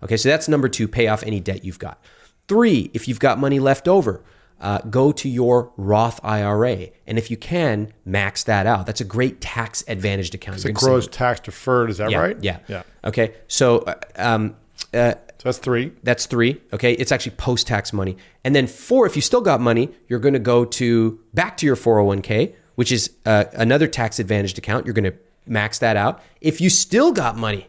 Okay, 0.03 0.17
so 0.17 0.29
that's 0.29 0.49
number 0.49 0.69
two, 0.69 0.89
pay 0.89 1.07
off 1.09 1.23
any 1.23 1.41
debt 1.41 1.65
you've 1.65 1.79
got. 1.79 2.03
Three, 2.49 2.91
if 2.95 3.09
you've 3.09 3.21
got 3.21 3.39
money 3.39 3.59
left 3.59 3.89
over, 3.89 4.23
uh, 4.61 4.79
go 4.79 5.13
to 5.13 5.29
your 5.29 5.73
Roth 5.77 6.21
IRA. 6.25 6.89
And 7.07 7.19
if 7.19 7.31
you 7.31 7.37
can, 7.37 7.93
max 8.05 8.45
that 8.45 8.67
out. 8.67 8.87
That's 8.87 9.01
a 9.01 9.05
great 9.05 9.41
tax 9.41 9.85
advantaged 9.87 10.35
account. 10.35 10.65
It 10.65 10.73
grows 10.73 11.09
tax 11.09 11.41
deferred. 11.41 11.91
Is 11.91 11.99
that 11.99 12.11
yeah, 12.11 12.19
right? 12.19 12.43
Yeah. 12.43 12.59
Yeah. 12.69 12.83
Okay. 13.05 13.35
So, 13.49 13.79
uh, 13.81 13.95
um, 14.17 14.57
uh, 14.95 15.13
So 15.13 15.45
that's 15.45 15.59
three. 15.59 15.93
that's 16.03 16.27
three. 16.27 16.61
Okay. 16.73 16.93
It's 16.95 17.13
actually 17.13 17.37
post 17.37 17.67
tax 17.67 17.93
money. 17.93 18.17
And 18.45 18.55
then 18.55 18.67
four, 18.67 19.07
if 19.07 19.15
you 19.17 19.23
still 19.23 19.43
got 19.43 19.61
money, 19.61 19.91
you're 20.09 20.21
going 20.21 20.35
to 20.35 20.41
go 20.41 20.65
to 20.65 21.21
back 21.35 21.57
to 21.59 21.67
your 21.67 21.77
401k, 21.77 22.55
which 22.77 22.93
is 22.93 23.11
uh, 23.27 23.45
another 23.53 23.87
tax 23.87 24.19
advantaged 24.19 24.59
account. 24.59 24.87
You're 24.87 24.95
going 24.95 25.13
to 25.13 25.19
max 25.47 25.79
that 25.81 25.97
out. 25.97 26.23
If 26.41 26.61
you 26.61 26.71
still 26.71 27.13
got 27.13 27.37
money, 27.37 27.69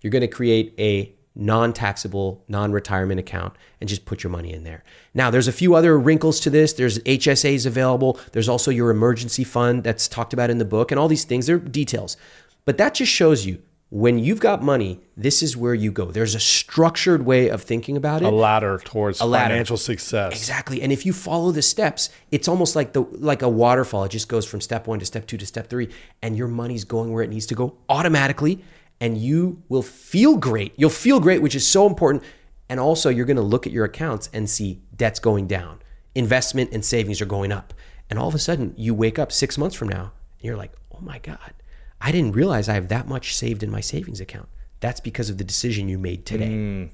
you're 0.00 0.10
going 0.10 0.22
to 0.22 0.28
create 0.28 0.74
a 0.78 1.14
non-taxable 1.36 2.44
non-retirement 2.48 3.18
account 3.18 3.54
and 3.80 3.88
just 3.88 4.04
put 4.04 4.22
your 4.22 4.30
money 4.30 4.52
in 4.52 4.64
there. 4.64 4.84
Now, 5.14 5.30
there's 5.30 5.48
a 5.48 5.52
few 5.52 5.74
other 5.74 5.98
wrinkles 5.98 6.40
to 6.40 6.50
this. 6.50 6.72
There's 6.72 6.98
HSAs 7.00 7.66
available. 7.66 8.18
There's 8.32 8.48
also 8.48 8.70
your 8.70 8.90
emergency 8.90 9.44
fund 9.44 9.82
that's 9.84 10.06
talked 10.06 10.32
about 10.32 10.50
in 10.50 10.58
the 10.58 10.64
book 10.64 10.92
and 10.92 10.98
all 10.98 11.08
these 11.08 11.24
things. 11.24 11.46
They're 11.46 11.58
details. 11.58 12.16
But 12.64 12.78
that 12.78 12.94
just 12.94 13.12
shows 13.12 13.44
you 13.44 13.62
when 13.94 14.18
you've 14.18 14.40
got 14.40 14.60
money, 14.60 15.00
this 15.16 15.40
is 15.40 15.56
where 15.56 15.72
you 15.72 15.92
go. 15.92 16.06
There's 16.06 16.34
a 16.34 16.40
structured 16.40 17.24
way 17.24 17.48
of 17.48 17.62
thinking 17.62 17.96
about 17.96 18.22
it. 18.22 18.24
A 18.24 18.30
ladder 18.30 18.80
towards 18.82 19.20
a 19.20 19.24
ladder. 19.24 19.50
financial 19.52 19.76
success. 19.76 20.32
Exactly. 20.32 20.82
And 20.82 20.90
if 20.90 21.06
you 21.06 21.12
follow 21.12 21.52
the 21.52 21.62
steps, 21.62 22.10
it's 22.32 22.48
almost 22.48 22.74
like 22.74 22.92
the 22.92 23.02
like 23.02 23.42
a 23.42 23.48
waterfall. 23.48 24.02
It 24.02 24.08
just 24.08 24.28
goes 24.28 24.46
from 24.46 24.60
step 24.60 24.88
1 24.88 24.98
to 24.98 25.06
step 25.06 25.28
2 25.28 25.36
to 25.36 25.46
step 25.46 25.68
3 25.68 25.88
and 26.22 26.36
your 26.36 26.48
money's 26.48 26.84
going 26.84 27.12
where 27.12 27.22
it 27.22 27.30
needs 27.30 27.46
to 27.46 27.54
go 27.54 27.76
automatically 27.88 28.64
and 29.00 29.18
you 29.18 29.62
will 29.68 29.82
feel 29.82 30.36
great. 30.36 30.72
You'll 30.76 30.90
feel 30.90 31.20
great, 31.20 31.42
which 31.42 31.54
is 31.54 31.66
so 31.66 31.86
important. 31.86 32.22
And 32.68 32.80
also 32.80 33.10
you're 33.10 33.26
going 33.26 33.36
to 33.36 33.42
look 33.42 33.66
at 33.66 33.72
your 33.72 33.84
accounts 33.84 34.30
and 34.32 34.48
see 34.48 34.80
debts 34.96 35.20
going 35.20 35.46
down. 35.46 35.80
Investment 36.14 36.72
and 36.72 36.84
savings 36.84 37.20
are 37.20 37.26
going 37.26 37.52
up. 37.52 37.74
And 38.08 38.18
all 38.18 38.28
of 38.28 38.34
a 38.34 38.38
sudden 38.38 38.74
you 38.76 38.94
wake 38.94 39.18
up 39.18 39.32
6 39.32 39.58
months 39.58 39.76
from 39.76 39.88
now 39.88 40.12
and 40.38 40.44
you're 40.44 40.56
like, 40.56 40.72
"Oh 40.92 41.00
my 41.00 41.18
god, 41.18 41.52
I 42.00 42.12
didn't 42.12 42.32
realize 42.32 42.68
I 42.68 42.74
have 42.74 42.88
that 42.88 43.08
much 43.08 43.34
saved 43.34 43.62
in 43.62 43.70
my 43.70 43.80
savings 43.80 44.20
account." 44.20 44.48
That's 44.80 45.00
because 45.00 45.30
of 45.30 45.38
the 45.38 45.44
decision 45.44 45.88
you 45.88 45.98
made 45.98 46.26
today. 46.26 46.48
Hmm. 46.48 46.84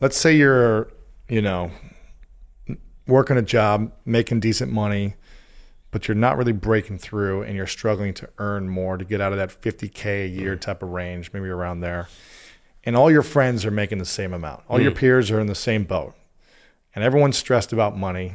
Let's 0.00 0.16
say 0.16 0.36
you're, 0.36 0.92
you 1.28 1.40
know, 1.40 1.70
working 3.06 3.36
a 3.36 3.42
job, 3.42 3.92
making 4.04 4.40
decent 4.40 4.72
money, 4.72 5.14
but 5.94 6.08
you're 6.08 6.16
not 6.16 6.36
really 6.36 6.50
breaking 6.50 6.98
through 6.98 7.42
and 7.42 7.54
you're 7.54 7.68
struggling 7.68 8.12
to 8.12 8.28
earn 8.38 8.68
more 8.68 8.96
to 8.96 9.04
get 9.04 9.20
out 9.20 9.30
of 9.30 9.38
that 9.38 9.50
50K 9.50 10.24
a 10.24 10.26
year 10.26 10.54
mm-hmm. 10.54 10.58
type 10.58 10.82
of 10.82 10.88
range, 10.88 11.30
maybe 11.32 11.46
around 11.46 11.82
there. 11.82 12.08
And 12.82 12.96
all 12.96 13.12
your 13.12 13.22
friends 13.22 13.64
are 13.64 13.70
making 13.70 13.98
the 13.98 14.04
same 14.04 14.34
amount. 14.34 14.64
All 14.68 14.80
your 14.80 14.90
mm. 14.90 14.96
peers 14.96 15.30
are 15.30 15.38
in 15.38 15.46
the 15.46 15.54
same 15.54 15.84
boat. 15.84 16.14
And 16.96 17.04
everyone's 17.04 17.36
stressed 17.36 17.72
about 17.72 17.96
money. 17.96 18.34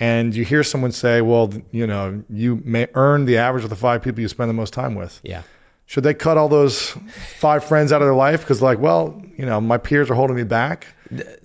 And 0.00 0.34
you 0.34 0.44
hear 0.44 0.64
someone 0.64 0.90
say, 0.90 1.20
well, 1.20 1.52
you 1.70 1.86
know, 1.86 2.24
you 2.28 2.62
may 2.64 2.88
earn 2.94 3.26
the 3.26 3.38
average 3.38 3.62
of 3.62 3.70
the 3.70 3.76
five 3.76 4.02
people 4.02 4.20
you 4.20 4.26
spend 4.26 4.50
the 4.50 4.54
most 4.54 4.72
time 4.72 4.96
with. 4.96 5.20
Yeah. 5.22 5.42
Should 5.86 6.02
they 6.02 6.14
cut 6.14 6.36
all 6.36 6.48
those 6.48 6.96
five 7.36 7.62
friends 7.62 7.92
out 7.92 8.02
of 8.02 8.06
their 8.06 8.14
life? 8.14 8.40
Because, 8.40 8.60
like, 8.60 8.80
well, 8.80 9.22
you 9.36 9.46
know, 9.46 9.60
my 9.60 9.78
peers 9.78 10.10
are 10.10 10.14
holding 10.14 10.34
me 10.34 10.42
back 10.42 10.88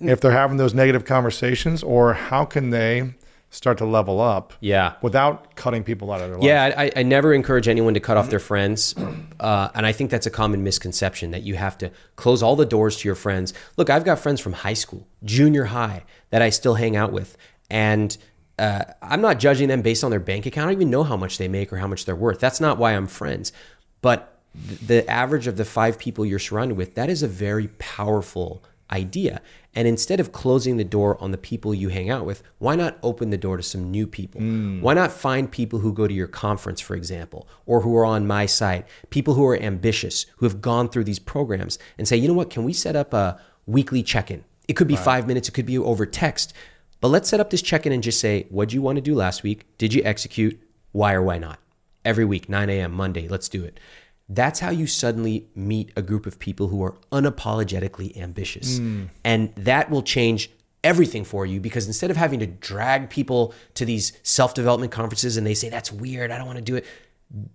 if 0.00 0.20
they're 0.20 0.32
having 0.32 0.56
those 0.56 0.74
negative 0.74 1.04
conversations, 1.04 1.84
or 1.84 2.12
how 2.12 2.44
can 2.44 2.70
they 2.70 3.14
start 3.54 3.78
to 3.78 3.84
level 3.86 4.20
up 4.20 4.52
Yeah. 4.60 4.94
without 5.00 5.54
cutting 5.54 5.84
people 5.84 6.10
out 6.12 6.20
of 6.20 6.28
their 6.28 6.36
life? 6.38 6.44
Yeah, 6.44 6.74
I, 6.76 6.90
I 6.96 7.02
never 7.04 7.32
encourage 7.32 7.68
anyone 7.68 7.94
to 7.94 8.00
cut 8.00 8.16
off 8.16 8.28
their 8.30 8.40
friends. 8.40 8.94
Uh, 9.40 9.68
and 9.74 9.84
I 9.84 9.92
think 9.92 10.10
that's 10.10 10.26
a 10.26 10.30
common 10.30 10.62
misconception 10.64 11.32
that 11.32 11.42
you 11.42 11.54
have 11.56 11.76
to 11.78 11.90
close 12.16 12.42
all 12.42 12.56
the 12.56 12.64
doors 12.64 12.96
to 12.98 13.08
your 13.08 13.14
friends. 13.16 13.52
Look, 13.76 13.90
I've 13.90 14.04
got 14.04 14.18
friends 14.18 14.40
from 14.40 14.54
high 14.54 14.72
school, 14.74 15.06
junior 15.22 15.64
high, 15.64 16.04
that 16.30 16.40
I 16.40 16.48
still 16.48 16.74
hang 16.74 16.96
out 16.96 17.12
with. 17.12 17.36
And 17.68 18.16
uh, 18.58 18.84
I'm 19.02 19.20
not 19.20 19.38
judging 19.40 19.68
them 19.68 19.82
based 19.82 20.02
on 20.02 20.10
their 20.10 20.20
bank 20.20 20.46
account. 20.46 20.68
I 20.68 20.72
don't 20.72 20.80
even 20.80 20.90
know 20.90 21.02
how 21.02 21.16
much 21.18 21.36
they 21.36 21.48
make 21.48 21.72
or 21.74 21.76
how 21.76 21.86
much 21.86 22.06
they're 22.06 22.16
worth. 22.16 22.40
That's 22.40 22.60
not 22.60 22.78
why 22.78 22.92
I'm 22.92 23.06
friends. 23.06 23.52
But 24.00 24.38
th- 24.66 24.80
the 24.80 25.10
average 25.10 25.46
of 25.46 25.58
the 25.58 25.64
five 25.66 25.98
people 25.98 26.24
you're 26.24 26.38
surrounded 26.38 26.78
with, 26.78 26.94
that 26.94 27.10
is 27.10 27.22
a 27.22 27.28
very 27.28 27.68
powerful 27.78 28.62
idea. 28.90 29.42
And 29.76 29.88
instead 29.88 30.20
of 30.20 30.30
closing 30.30 30.76
the 30.76 30.84
door 30.84 31.20
on 31.20 31.32
the 31.32 31.38
people 31.38 31.74
you 31.74 31.88
hang 31.88 32.08
out 32.08 32.24
with, 32.24 32.42
why 32.58 32.76
not 32.76 32.98
open 33.02 33.30
the 33.30 33.36
door 33.36 33.56
to 33.56 33.62
some 33.62 33.90
new 33.90 34.06
people? 34.06 34.40
Mm. 34.40 34.80
Why 34.80 34.94
not 34.94 35.12
find 35.12 35.50
people 35.50 35.80
who 35.80 35.92
go 35.92 36.06
to 36.06 36.14
your 36.14 36.28
conference, 36.28 36.80
for 36.80 36.94
example, 36.94 37.48
or 37.66 37.80
who 37.80 37.96
are 37.96 38.04
on 38.04 38.26
my 38.26 38.46
site, 38.46 38.86
people 39.10 39.34
who 39.34 39.44
are 39.46 39.56
ambitious, 39.56 40.26
who 40.36 40.46
have 40.46 40.60
gone 40.60 40.88
through 40.88 41.04
these 41.04 41.18
programs, 41.18 41.78
and 41.98 42.06
say, 42.06 42.16
you 42.16 42.28
know 42.28 42.34
what, 42.34 42.50
can 42.50 42.62
we 42.62 42.72
set 42.72 42.94
up 42.94 43.12
a 43.12 43.40
weekly 43.66 44.02
check 44.02 44.30
in? 44.30 44.44
It 44.68 44.74
could 44.74 44.88
be 44.88 44.96
five 44.96 45.26
minutes, 45.26 45.48
it 45.48 45.52
could 45.52 45.66
be 45.66 45.76
over 45.76 46.06
text. 46.06 46.54
But 47.00 47.08
let's 47.08 47.28
set 47.28 47.40
up 47.40 47.50
this 47.50 47.60
check 47.60 47.84
in 47.84 47.92
and 47.92 48.02
just 48.02 48.20
say, 48.20 48.46
what'd 48.50 48.72
you 48.72 48.80
want 48.80 48.96
to 48.96 49.02
do 49.02 49.14
last 49.14 49.42
week? 49.42 49.66
Did 49.76 49.92
you 49.92 50.02
execute? 50.04 50.58
Why 50.92 51.12
or 51.14 51.22
why 51.22 51.38
not? 51.38 51.58
Every 52.04 52.24
week, 52.24 52.48
9 52.48 52.70
a.m., 52.70 52.92
Monday, 52.92 53.28
let's 53.28 53.48
do 53.48 53.64
it. 53.64 53.80
That's 54.28 54.60
how 54.60 54.70
you 54.70 54.86
suddenly 54.86 55.48
meet 55.54 55.92
a 55.96 56.02
group 56.02 56.24
of 56.26 56.38
people 56.38 56.68
who 56.68 56.82
are 56.82 56.96
unapologetically 57.12 58.16
ambitious. 58.16 58.78
Hmm. 58.78 59.04
And 59.22 59.54
that 59.56 59.90
will 59.90 60.02
change 60.02 60.50
everything 60.82 61.24
for 61.24 61.44
you 61.46 61.60
because 61.60 61.86
instead 61.86 62.10
of 62.10 62.16
having 62.16 62.40
to 62.40 62.46
drag 62.46 63.10
people 63.10 63.54
to 63.74 63.84
these 63.84 64.12
self 64.22 64.54
development 64.54 64.92
conferences 64.92 65.36
and 65.36 65.46
they 65.46 65.54
say, 65.54 65.68
that's 65.68 65.92
weird, 65.92 66.30
I 66.30 66.38
don't 66.38 66.46
want 66.46 66.58
to 66.58 66.64
do 66.64 66.76
it, 66.76 66.86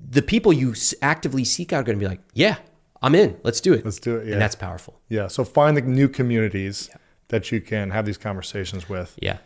the 0.10 0.22
people 0.22 0.52
you 0.52 0.76
actively 1.02 1.46
seek 1.46 1.74
out 1.74 1.82
are 1.82 1.84
going 1.84 1.98
to 1.98 2.04
be 2.04 2.10
like, 2.10 2.22
yeah, 2.34 2.58
I'm 3.02 3.16
in, 3.16 3.40
let's 3.44 3.62
do 3.62 3.74
it. 3.74 3.86
Let's 3.86 4.00
do 4.00 4.18
it, 4.18 4.28
yeah. 4.28 4.34
And 4.34 4.42
that's 4.42 4.56
powerful. 4.56 5.00
Yeah. 5.08 5.28
So 5.28 5.44
find 5.44 5.78
the 5.78 5.82
new 5.82 6.10
communities 6.10 6.90
that 7.30 7.52
you 7.52 7.62
can 7.62 7.92
have 7.92 8.06
these 8.06 8.18
conversations 8.18 8.90
with. 8.90 9.16
Yeah. 9.22 9.38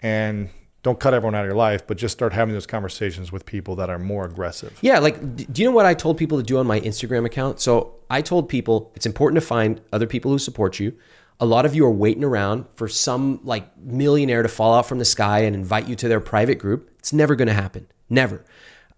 And 0.00 0.50
don't 0.82 0.98
cut 0.98 1.12
everyone 1.12 1.34
out 1.34 1.44
of 1.44 1.48
your 1.48 1.56
life, 1.56 1.86
but 1.86 1.98
just 1.98 2.12
start 2.12 2.32
having 2.32 2.54
those 2.54 2.66
conversations 2.66 3.30
with 3.30 3.44
people 3.44 3.76
that 3.76 3.90
are 3.90 3.98
more 3.98 4.24
aggressive. 4.24 4.78
Yeah, 4.80 4.98
like, 4.98 5.52
do 5.52 5.62
you 5.62 5.68
know 5.68 5.74
what 5.74 5.86
I 5.86 5.94
told 5.94 6.16
people 6.16 6.38
to 6.38 6.44
do 6.44 6.58
on 6.58 6.66
my 6.66 6.80
Instagram 6.80 7.26
account? 7.26 7.60
So 7.60 7.94
I 8.08 8.22
told 8.22 8.48
people 8.48 8.90
it's 8.94 9.06
important 9.06 9.40
to 9.40 9.46
find 9.46 9.80
other 9.92 10.06
people 10.06 10.30
who 10.30 10.38
support 10.38 10.80
you. 10.80 10.96
A 11.38 11.46
lot 11.46 11.64
of 11.66 11.74
you 11.74 11.84
are 11.86 11.90
waiting 11.90 12.24
around 12.24 12.66
for 12.74 12.88
some 12.88 13.40
like 13.44 13.76
millionaire 13.78 14.42
to 14.42 14.48
fall 14.48 14.74
out 14.74 14.86
from 14.86 14.98
the 14.98 15.04
sky 15.04 15.40
and 15.40 15.54
invite 15.54 15.88
you 15.88 15.96
to 15.96 16.08
their 16.08 16.20
private 16.20 16.56
group. 16.56 16.90
It's 16.98 17.12
never 17.12 17.34
going 17.34 17.48
to 17.48 17.54
happen. 17.54 17.86
Never. 18.08 18.44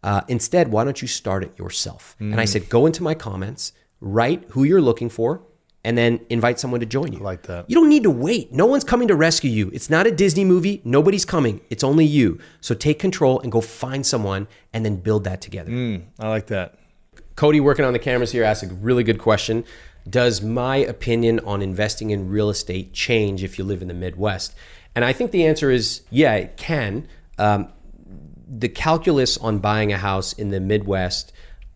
Uh, 0.03 0.23
instead, 0.27 0.73
why 0.73 0.83
don't 0.85 1.01
you 1.01 1.09
start 1.09 1.45
it 1.45 1.57
yourself? 1.59 2.17
And 2.33 2.41
I 2.41 2.45
said, 2.45 2.69
go 2.69 2.87
into 2.87 3.03
my 3.03 3.15
comments, 3.15 3.73
write 4.01 4.45
who 4.51 4.65
you're 4.65 4.81
looking 4.81 5.09
for, 5.09 5.43
and 5.85 5.99
then 5.99 6.21
invite 6.31 6.61
someone 6.61 6.81
to 6.81 6.87
join 6.87 7.13
you. 7.13 7.19
I 7.19 7.23
like 7.23 7.43
that. 7.45 7.69
You 7.69 7.75
don't 7.75 7.89
need 7.89 8.05
to 8.05 8.11
wait. 8.11 8.53
No 8.53 8.67
one's 8.67 8.85
coming 8.85 9.09
to 9.09 9.17
rescue 9.17 9.51
you. 9.51 9.71
It's 9.73 9.91
not 9.91 10.07
a 10.07 10.11
Disney 10.11 10.45
movie. 10.45 10.81
Nobody's 10.85 11.25
coming. 11.25 11.61
It's 11.71 11.83
only 11.83 12.05
you. 12.05 12.39
So 12.61 12.75
take 12.75 12.99
control 12.99 13.41
and 13.41 13.51
go 13.51 13.61
find 13.61 14.07
someone 14.07 14.47
and 14.73 14.85
then 14.85 14.97
build 14.97 15.25
that 15.25 15.41
together. 15.41 15.71
I 16.21 16.29
like 16.29 16.47
that. 16.47 16.77
Cody, 17.35 17.61
working 17.61 17.85
on 17.85 17.93
the 17.93 17.99
cameras 17.99 18.31
here, 18.31 18.45
asked 18.45 18.63
a 18.63 18.69
really 18.69 19.03
good 19.03 19.19
question. 19.19 19.65
Does 20.09 20.43
my 20.43 20.77
opinion 20.77 21.41
on 21.41 21.63
investing 21.63 22.11
in 22.11 22.29
real 22.29 22.51
estate 22.51 22.93
change 22.93 23.43
if 23.43 23.59
you 23.59 23.65
live 23.65 23.83
in 23.83 23.89
the 23.89 23.95
Midwest? 23.95 24.55
And 24.95 25.05
I 25.05 25.13
think 25.13 25.31
the 25.31 25.47
answer 25.47 25.71
is 25.71 26.03
yeah, 26.11 26.35
it 26.35 26.57
can. 26.57 27.09
Um, 27.39 27.73
the 28.47 28.69
calculus 28.69 29.39
on 29.39 29.59
buying 29.59 29.93
a 29.93 29.97
house 29.97 30.33
in 30.35 30.51
the 30.51 30.61
Midwest 30.61 31.33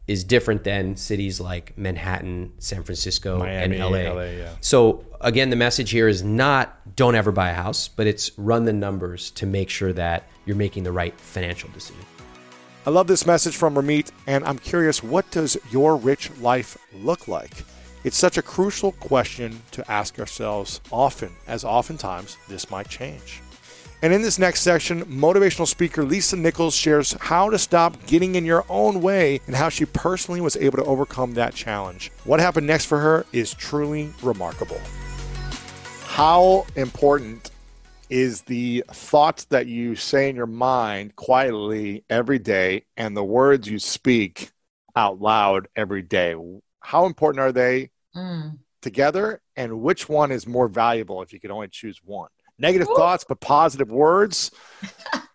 is 0.07 0.23
different 0.23 0.65
than 0.65 0.97
cities 0.97 1.41
like 1.41 1.77
Manhattan, 1.77 2.53
San 2.59 2.85
Francisco, 2.85 3.39
Miami, 3.39 3.79
and 3.79 3.93
LA. 3.93 4.13
LA, 4.13 4.23
yeah. 4.23 4.51
So 4.61 5.05
again, 5.21 5.51
the 5.51 5.57
message 5.57 5.91
here 5.91 6.09
is 6.09 6.23
not 6.23 6.97
don't 6.97 7.15
ever 7.15 7.33
buy 7.33 7.51
a 7.51 7.55
house, 7.55 7.89
but 7.89 8.07
it's 8.07 8.31
run 8.39 8.65
the 8.65 8.73
numbers 8.73 9.31
to 9.33 9.47
make 9.47 9.69
sure 9.69 9.93
that 9.93 10.25
you're 10.45 10.57
making 10.57 10.85
the 10.85 10.93
right 10.93 11.19
financial 11.19 11.69
decision. 11.71 12.05
I 12.87 12.91
love 12.91 13.09
this 13.09 13.27
message 13.27 13.57
from 13.57 13.75
Ramit, 13.75 14.13
and 14.29 14.45
I'm 14.45 14.59
curious 14.59 15.03
what 15.03 15.29
does 15.33 15.57
your 15.73 15.97
rich 15.97 16.31
life 16.39 16.79
look 16.95 17.27
like? 17.27 17.65
It's 18.05 18.17
such 18.17 18.39
a 18.39 18.43
crucial 18.43 18.93
question 18.93 19.61
to 19.73 19.91
ask 19.91 20.21
ourselves 20.21 20.81
often, 20.93 21.33
as 21.49 21.65
oftentimes 21.65 22.37
this 22.49 22.71
might 22.71 22.89
change. 22.89 23.43
And 24.03 24.13
in 24.13 24.23
this 24.23 24.39
next 24.39 24.61
section, 24.61 25.05
motivational 25.07 25.67
speaker 25.67 26.05
Lisa 26.05 26.37
Nichols 26.37 26.77
shares 26.77 27.13
how 27.19 27.49
to 27.51 27.59
stop 27.59 28.07
getting 28.07 28.35
in 28.35 28.45
your 28.45 28.65
own 28.69 29.01
way 29.01 29.41
and 29.47 29.57
how 29.57 29.69
she 29.69 29.87
personally 29.87 30.41
was 30.41 30.57
able 30.57 30.77
to 30.77 30.85
overcome 30.85 31.35
that 31.35 31.55
challenge. 31.55 32.13
What 32.25 32.39
happened 32.39 32.67
next 32.67 32.85
for 32.85 32.99
her 32.99 33.25
is 33.33 33.55
truly 33.55 34.13
remarkable. 34.23 34.81
How 36.05 36.67
important 36.77 37.51
is 38.09 38.43
the 38.43 38.85
thoughts 38.93 39.45
that 39.47 39.67
you 39.67 39.97
say 39.97 40.29
in 40.29 40.37
your 40.37 40.47
mind 40.47 41.17
quietly 41.17 42.05
every 42.09 42.39
day 42.39 42.85
and 42.97 43.17
the 43.17 43.25
words 43.25 43.69
you 43.69 43.79
speak 43.79 44.51
out 44.95 45.21
loud 45.21 45.69
every 45.75 46.03
day. 46.03 46.37
How 46.81 47.07
important 47.07 47.41
are 47.41 47.53
they 47.53 47.91
Mm. 48.15 48.59
together? 48.81 49.43
And 49.57 49.81
which 49.81 50.09
one 50.09 50.31
is 50.31 50.47
more 50.47 50.69
valuable 50.69 51.21
if 51.23 51.33
you 51.33 51.41
could 51.41 51.51
only 51.51 51.69
choose 51.69 52.01
one? 52.05 52.31
Negative 52.59 52.89
thoughts, 52.89 53.25
but 53.29 53.41
positive 53.41 53.91
words? 53.91 54.51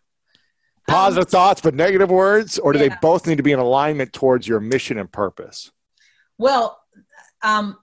positive 0.88 1.30
thoughts, 1.30 1.62
but 1.62 1.76
negative 1.76 2.10
words? 2.10 2.58
Or 2.58 2.74
do 2.74 2.80
they 2.80 2.90
both 3.02 3.28
need 3.28 3.38
to 3.38 3.44
be 3.44 3.52
in 3.52 3.60
alignment 3.60 4.14
towards 4.14 4.48
your 4.48 4.60
mission 4.60 4.98
and 4.98 5.12
purpose? 5.12 5.72
Well, 6.38 6.82
um, 7.44 7.78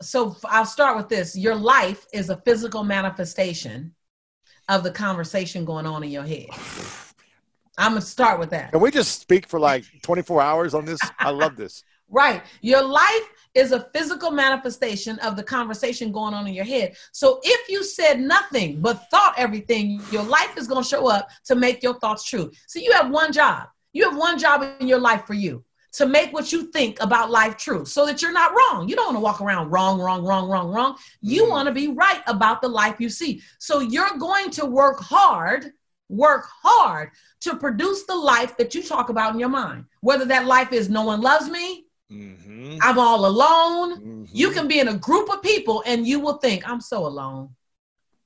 so 0.00 0.36
I'll 0.44 0.64
start 0.64 0.96
with 0.96 1.08
this. 1.08 1.36
Your 1.36 1.54
life 1.54 2.06
is 2.12 2.30
a 2.30 2.36
physical 2.38 2.84
manifestation 2.84 3.94
of 4.68 4.82
the 4.82 4.90
conversation 4.90 5.64
going 5.64 5.86
on 5.86 6.02
in 6.02 6.10
your 6.10 6.24
head. 6.24 6.48
I'm 7.78 7.92
gonna 7.92 8.02
start 8.02 8.38
with 8.38 8.50
that. 8.50 8.72
Can 8.72 8.80
we 8.80 8.90
just 8.90 9.20
speak 9.20 9.46
for 9.46 9.58
like 9.58 9.84
24 10.02 10.42
hours 10.42 10.74
on 10.74 10.84
this? 10.84 11.00
I 11.18 11.30
love 11.30 11.56
this. 11.56 11.84
Right. 12.12 12.42
Your 12.60 12.82
life 12.82 13.22
is 13.54 13.72
a 13.72 13.88
physical 13.92 14.30
manifestation 14.30 15.18
of 15.20 15.36
the 15.36 15.42
conversation 15.42 16.12
going 16.12 16.34
on 16.34 16.46
in 16.46 16.54
your 16.54 16.64
head. 16.64 16.96
So 17.12 17.40
if 17.42 17.68
you 17.68 17.82
said 17.82 18.20
nothing 18.20 18.80
but 18.80 19.10
thought 19.10 19.34
everything, 19.36 20.00
your 20.12 20.22
life 20.22 20.56
is 20.56 20.68
going 20.68 20.82
to 20.82 20.88
show 20.88 21.08
up 21.08 21.28
to 21.46 21.54
make 21.54 21.82
your 21.82 21.98
thoughts 21.98 22.24
true. 22.24 22.50
So 22.66 22.78
you 22.78 22.92
have 22.92 23.10
one 23.10 23.32
job. 23.32 23.68
You 23.92 24.08
have 24.08 24.16
one 24.16 24.38
job 24.38 24.64
in 24.78 24.86
your 24.86 25.00
life 25.00 25.26
for 25.26 25.34
you 25.34 25.64
to 25.92 26.06
make 26.06 26.32
what 26.32 26.52
you 26.52 26.70
think 26.70 27.02
about 27.02 27.30
life 27.30 27.56
true 27.56 27.84
so 27.84 28.06
that 28.06 28.22
you're 28.22 28.32
not 28.32 28.52
wrong. 28.52 28.88
You 28.88 28.94
don't 28.94 29.06
want 29.06 29.16
to 29.16 29.20
walk 29.20 29.40
around 29.40 29.70
wrong, 29.70 30.00
wrong, 30.00 30.24
wrong, 30.24 30.48
wrong, 30.48 30.70
wrong. 30.70 30.96
You 31.20 31.46
mm. 31.46 31.50
want 31.50 31.66
to 31.66 31.74
be 31.74 31.88
right 31.88 32.22
about 32.26 32.62
the 32.62 32.68
life 32.68 32.96
you 33.00 33.08
see. 33.08 33.42
So 33.58 33.80
you're 33.80 34.16
going 34.18 34.50
to 34.50 34.66
work 34.66 35.00
hard, 35.00 35.72
work 36.08 36.46
hard 36.62 37.10
to 37.40 37.56
produce 37.56 38.04
the 38.04 38.14
life 38.14 38.56
that 38.58 38.74
you 38.74 38.82
talk 38.82 39.08
about 39.08 39.32
in 39.32 39.40
your 39.40 39.48
mind. 39.48 39.86
Whether 40.00 40.26
that 40.26 40.46
life 40.46 40.72
is 40.72 40.88
no 40.88 41.02
one 41.02 41.20
loves 41.20 41.48
me, 41.48 41.86
mm-hmm. 42.10 42.78
I'm 42.82 42.98
all 42.98 43.26
alone. 43.26 44.00
Mm-hmm. 44.00 44.24
You 44.32 44.50
can 44.50 44.68
be 44.68 44.80
in 44.80 44.88
a 44.88 44.96
group 44.96 45.30
of 45.30 45.42
people 45.42 45.82
and 45.86 46.06
you 46.06 46.20
will 46.20 46.38
think, 46.38 46.68
I'm 46.68 46.80
so 46.80 47.06
alone. 47.06 47.50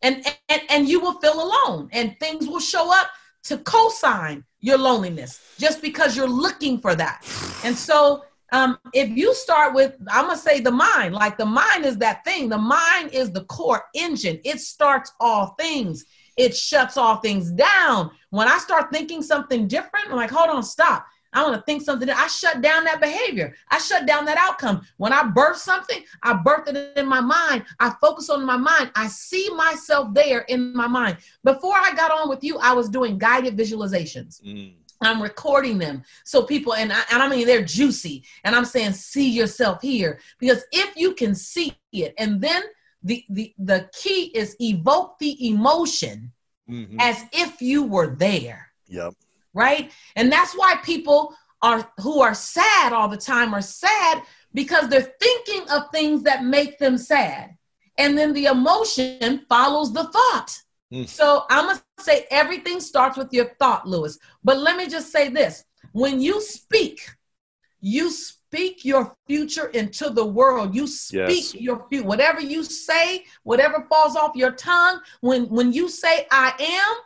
And, 0.02 0.24
and, 0.48 0.62
and 0.68 0.88
you 0.88 1.00
will 1.00 1.14
feel 1.20 1.42
alone 1.42 1.88
and 1.92 2.18
things 2.20 2.46
will 2.46 2.60
show 2.60 2.92
up 2.92 3.08
to 3.44 3.58
co-sign 3.58 4.44
your 4.60 4.78
loneliness 4.78 5.40
just 5.58 5.82
because 5.82 6.16
you're 6.16 6.28
looking 6.28 6.78
for 6.78 6.94
that. 6.94 7.24
And 7.64 7.76
so 7.76 8.24
um, 8.52 8.78
if 8.92 9.10
you 9.10 9.34
start 9.34 9.74
with, 9.74 9.96
I'm 10.10 10.26
gonna 10.26 10.36
say 10.36 10.60
the 10.60 10.70
mind, 10.70 11.14
like 11.14 11.36
the 11.36 11.46
mind 11.46 11.84
is 11.84 11.98
that 11.98 12.24
thing. 12.24 12.48
The 12.48 12.58
mind 12.58 13.12
is 13.12 13.32
the 13.32 13.44
core 13.44 13.84
engine. 13.94 14.40
It 14.44 14.60
starts 14.60 15.12
all 15.20 15.54
things. 15.58 16.04
It 16.36 16.56
shuts 16.56 16.96
all 16.96 17.16
things 17.16 17.50
down. 17.50 18.10
When 18.30 18.48
I 18.48 18.58
start 18.58 18.92
thinking 18.92 19.22
something 19.22 19.68
different, 19.68 20.06
I'm 20.08 20.16
like, 20.16 20.30
hold 20.30 20.50
on, 20.50 20.62
stop. 20.62 21.06
I 21.34 21.42
want 21.42 21.56
to 21.56 21.62
think 21.62 21.82
something. 21.82 22.08
I 22.08 22.28
shut 22.28 22.62
down 22.62 22.84
that 22.84 23.00
behavior. 23.00 23.54
I 23.68 23.78
shut 23.78 24.06
down 24.06 24.24
that 24.26 24.38
outcome. 24.38 24.86
When 24.96 25.12
I 25.12 25.24
birth 25.24 25.56
something, 25.56 26.02
I 26.22 26.34
birth 26.34 26.68
it 26.68 26.96
in 26.96 27.06
my 27.06 27.20
mind. 27.20 27.64
I 27.80 27.92
focus 28.00 28.30
on 28.30 28.46
my 28.46 28.56
mind. 28.56 28.92
I 28.94 29.08
see 29.08 29.50
myself 29.54 30.14
there 30.14 30.40
in 30.42 30.74
my 30.74 30.86
mind. 30.86 31.18
Before 31.42 31.74
I 31.76 31.92
got 31.94 32.12
on 32.12 32.28
with 32.28 32.44
you, 32.44 32.58
I 32.58 32.72
was 32.72 32.88
doing 32.88 33.18
guided 33.18 33.56
visualizations. 33.56 34.40
Mm. 34.42 34.74
I'm 35.00 35.20
recording 35.20 35.76
them 35.76 36.02
so 36.24 36.44
people 36.44 36.72
and 36.74 36.90
I, 36.92 37.02
and 37.12 37.22
I 37.22 37.28
mean 37.28 37.46
they're 37.46 37.64
juicy 37.64 38.24
and 38.44 38.54
I'm 38.54 38.64
saying 38.64 38.92
see 38.92 39.28
yourself 39.28 39.82
here 39.82 40.18
because 40.38 40.64
if 40.72 40.96
you 40.96 41.12
can 41.12 41.34
see 41.34 41.76
it 41.92 42.14
and 42.16 42.40
then 42.40 42.62
the 43.02 43.22
the 43.28 43.52
the 43.58 43.90
key 43.92 44.30
is 44.34 44.56
evoke 44.60 45.18
the 45.18 45.48
emotion 45.48 46.32
mm-hmm. 46.70 46.98
as 47.00 47.22
if 47.32 47.60
you 47.60 47.82
were 47.82 48.14
there. 48.14 48.70
Yep 48.86 49.14
right? 49.54 49.90
And 50.16 50.30
that's 50.30 50.54
why 50.54 50.76
people 50.84 51.34
are 51.62 51.90
who 52.00 52.20
are 52.20 52.34
sad 52.34 52.92
all 52.92 53.08
the 53.08 53.16
time 53.16 53.54
are 53.54 53.62
sad 53.62 54.22
because 54.52 54.88
they're 54.88 55.14
thinking 55.20 55.68
of 55.70 55.90
things 55.90 56.22
that 56.24 56.44
make 56.44 56.78
them 56.78 56.98
sad. 56.98 57.56
And 57.96 58.18
then 58.18 58.32
the 58.32 58.46
emotion 58.46 59.46
follows 59.48 59.92
the 59.92 60.04
thought. 60.04 60.58
Mm. 60.92 61.08
So 61.08 61.44
I'm 61.48 61.66
going 61.66 61.78
to 61.78 62.04
say 62.04 62.26
everything 62.30 62.80
starts 62.80 63.16
with 63.16 63.32
your 63.32 63.50
thought, 63.58 63.88
Lewis. 63.88 64.18
But 64.42 64.58
let 64.58 64.76
me 64.76 64.88
just 64.88 65.10
say 65.10 65.28
this 65.28 65.64
when 65.92 66.20
you 66.20 66.40
speak, 66.40 67.00
you 67.80 68.10
speak 68.10 68.84
your 68.84 69.16
future 69.26 69.66
into 69.68 70.10
the 70.10 70.24
world. 70.24 70.74
You 70.74 70.86
speak 70.86 71.54
yes. 71.54 71.54
your 71.54 71.86
future. 71.88 72.06
Whatever 72.06 72.40
you 72.40 72.62
say, 72.62 73.24
whatever 73.42 73.86
falls 73.88 74.16
off 74.16 74.36
your 74.36 74.52
tongue, 74.52 75.00
when, 75.20 75.48
when 75.48 75.72
you 75.72 75.88
say, 75.88 76.26
I 76.30 76.52
am, 76.58 76.96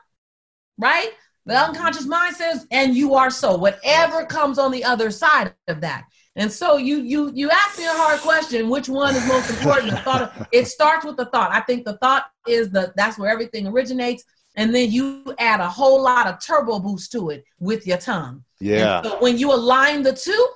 right? 0.79 1.11
The 1.49 1.57
unconscious 1.57 2.05
mind 2.05 2.37
says, 2.37 2.67
and 2.71 2.95
you 2.95 3.15
are 3.15 3.31
so. 3.31 3.57
Whatever 3.57 4.27
comes 4.27 4.59
on 4.59 4.71
the 4.71 4.85
other 4.85 5.11
side 5.11 5.55
of 5.67 5.81
that. 5.81 6.05
And 6.37 6.53
so 6.53 6.77
you 6.77 6.99
you 6.99 7.33
you 7.35 7.51
ask 7.51 7.79
me 7.79 7.87
a 7.87 7.93
hard 7.93 8.21
question, 8.21 8.69
which 8.69 8.87
one 8.87 9.17
is 9.17 9.27
most 9.27 9.49
important? 9.49 9.91
The 9.91 9.97
thought 9.97 10.23
of, 10.23 10.47
it 10.53 10.67
starts 10.67 11.07
with 11.07 11.17
the 11.17 11.25
thought. 11.25 11.51
I 11.51 11.61
think 11.61 11.87
the 11.87 11.97
thought 11.97 12.27
is 12.47 12.69
the 12.69 12.93
that's 12.97 13.19
where 13.19 13.31
everything 13.31 13.67
originates. 13.67 14.25
And 14.57 14.75
then 14.75 14.93
you 14.93 15.35
add 15.39 15.61
a 15.61 15.69
whole 15.69 16.03
lot 16.03 16.27
of 16.27 16.39
turbo 16.45 16.81
boost 16.81 17.13
to 17.13 17.31
it 17.31 17.45
with 17.59 17.87
your 17.87 17.99
tongue. 17.99 18.45
Yeah. 18.61 19.03
So 19.03 19.19
when 19.21 19.39
you 19.39 19.53
align 19.53 20.03
the 20.03 20.13
two, 20.13 20.47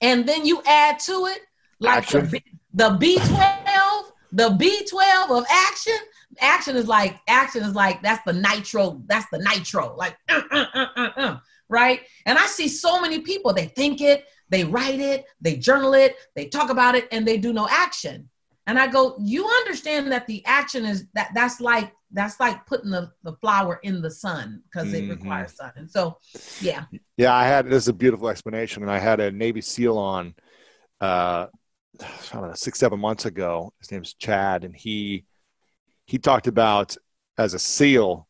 and 0.00 0.26
then 0.28 0.46
you 0.46 0.62
add 0.64 1.00
to 1.00 1.26
it 1.26 1.40
like 1.80 2.06
the, 2.08 2.40
the 2.72 2.90
B12, 2.90 3.91
the 4.32 4.48
B12 4.48 5.38
of 5.38 5.44
action, 5.50 5.98
action 6.40 6.76
is 6.76 6.88
like 6.88 7.20
action 7.28 7.62
is 7.62 7.74
like 7.74 8.02
that's 8.02 8.24
the 8.24 8.32
nitro 8.32 9.02
that's 9.06 9.26
the 9.30 9.38
nitro. 9.38 9.94
Like 9.96 10.16
uh, 10.28 10.40
uh, 10.50 10.66
uh, 10.74 10.86
uh, 10.96 11.10
uh, 11.16 11.38
right? 11.68 12.00
And 12.26 12.38
i 12.38 12.46
see 12.46 12.68
so 12.68 13.00
many 13.00 13.20
people 13.20 13.52
they 13.52 13.66
think 13.66 14.00
it 14.00 14.24
they 14.48 14.64
write 14.64 15.00
it 15.00 15.24
they 15.40 15.56
journal 15.56 15.94
it 15.94 16.16
they 16.34 16.46
talk 16.46 16.70
about 16.70 16.94
it 16.94 17.08
and 17.12 17.26
they 17.26 17.36
do 17.36 17.52
no 17.52 17.68
action. 17.68 18.28
And 18.66 18.78
i 18.78 18.86
go 18.86 19.16
you 19.20 19.46
understand 19.46 20.10
that 20.12 20.26
the 20.26 20.44
action 20.46 20.84
is 20.84 21.06
that 21.14 21.30
that's 21.34 21.60
like 21.60 21.92
that's 22.14 22.38
like 22.38 22.66
putting 22.66 22.90
the, 22.90 23.10
the 23.22 23.32
flower 23.36 23.80
in 23.82 24.02
the 24.02 24.10
sun 24.10 24.62
because 24.64 24.88
mm-hmm. 24.88 25.10
it 25.10 25.14
requires 25.14 25.56
sun. 25.56 25.72
And 25.76 25.90
so 25.90 26.18
yeah. 26.60 26.84
Yeah 27.16 27.34
i 27.34 27.44
had 27.44 27.66
this 27.66 27.84
is 27.84 27.88
a 27.88 27.92
beautiful 27.92 28.28
explanation 28.28 28.82
and 28.82 28.90
i 28.90 28.98
had 28.98 29.20
a 29.20 29.30
navy 29.30 29.60
seal 29.60 29.98
on 29.98 30.34
uh 31.00 31.46
I 32.00 32.06
don't 32.32 32.48
know, 32.48 32.54
six, 32.54 32.78
seven 32.78 33.00
months 33.00 33.26
ago. 33.26 33.72
His 33.78 33.90
name's 33.90 34.14
Chad, 34.14 34.64
and 34.64 34.74
he 34.74 35.24
he 36.06 36.18
talked 36.18 36.46
about 36.46 36.96
as 37.38 37.54
a 37.54 37.58
seal, 37.58 38.28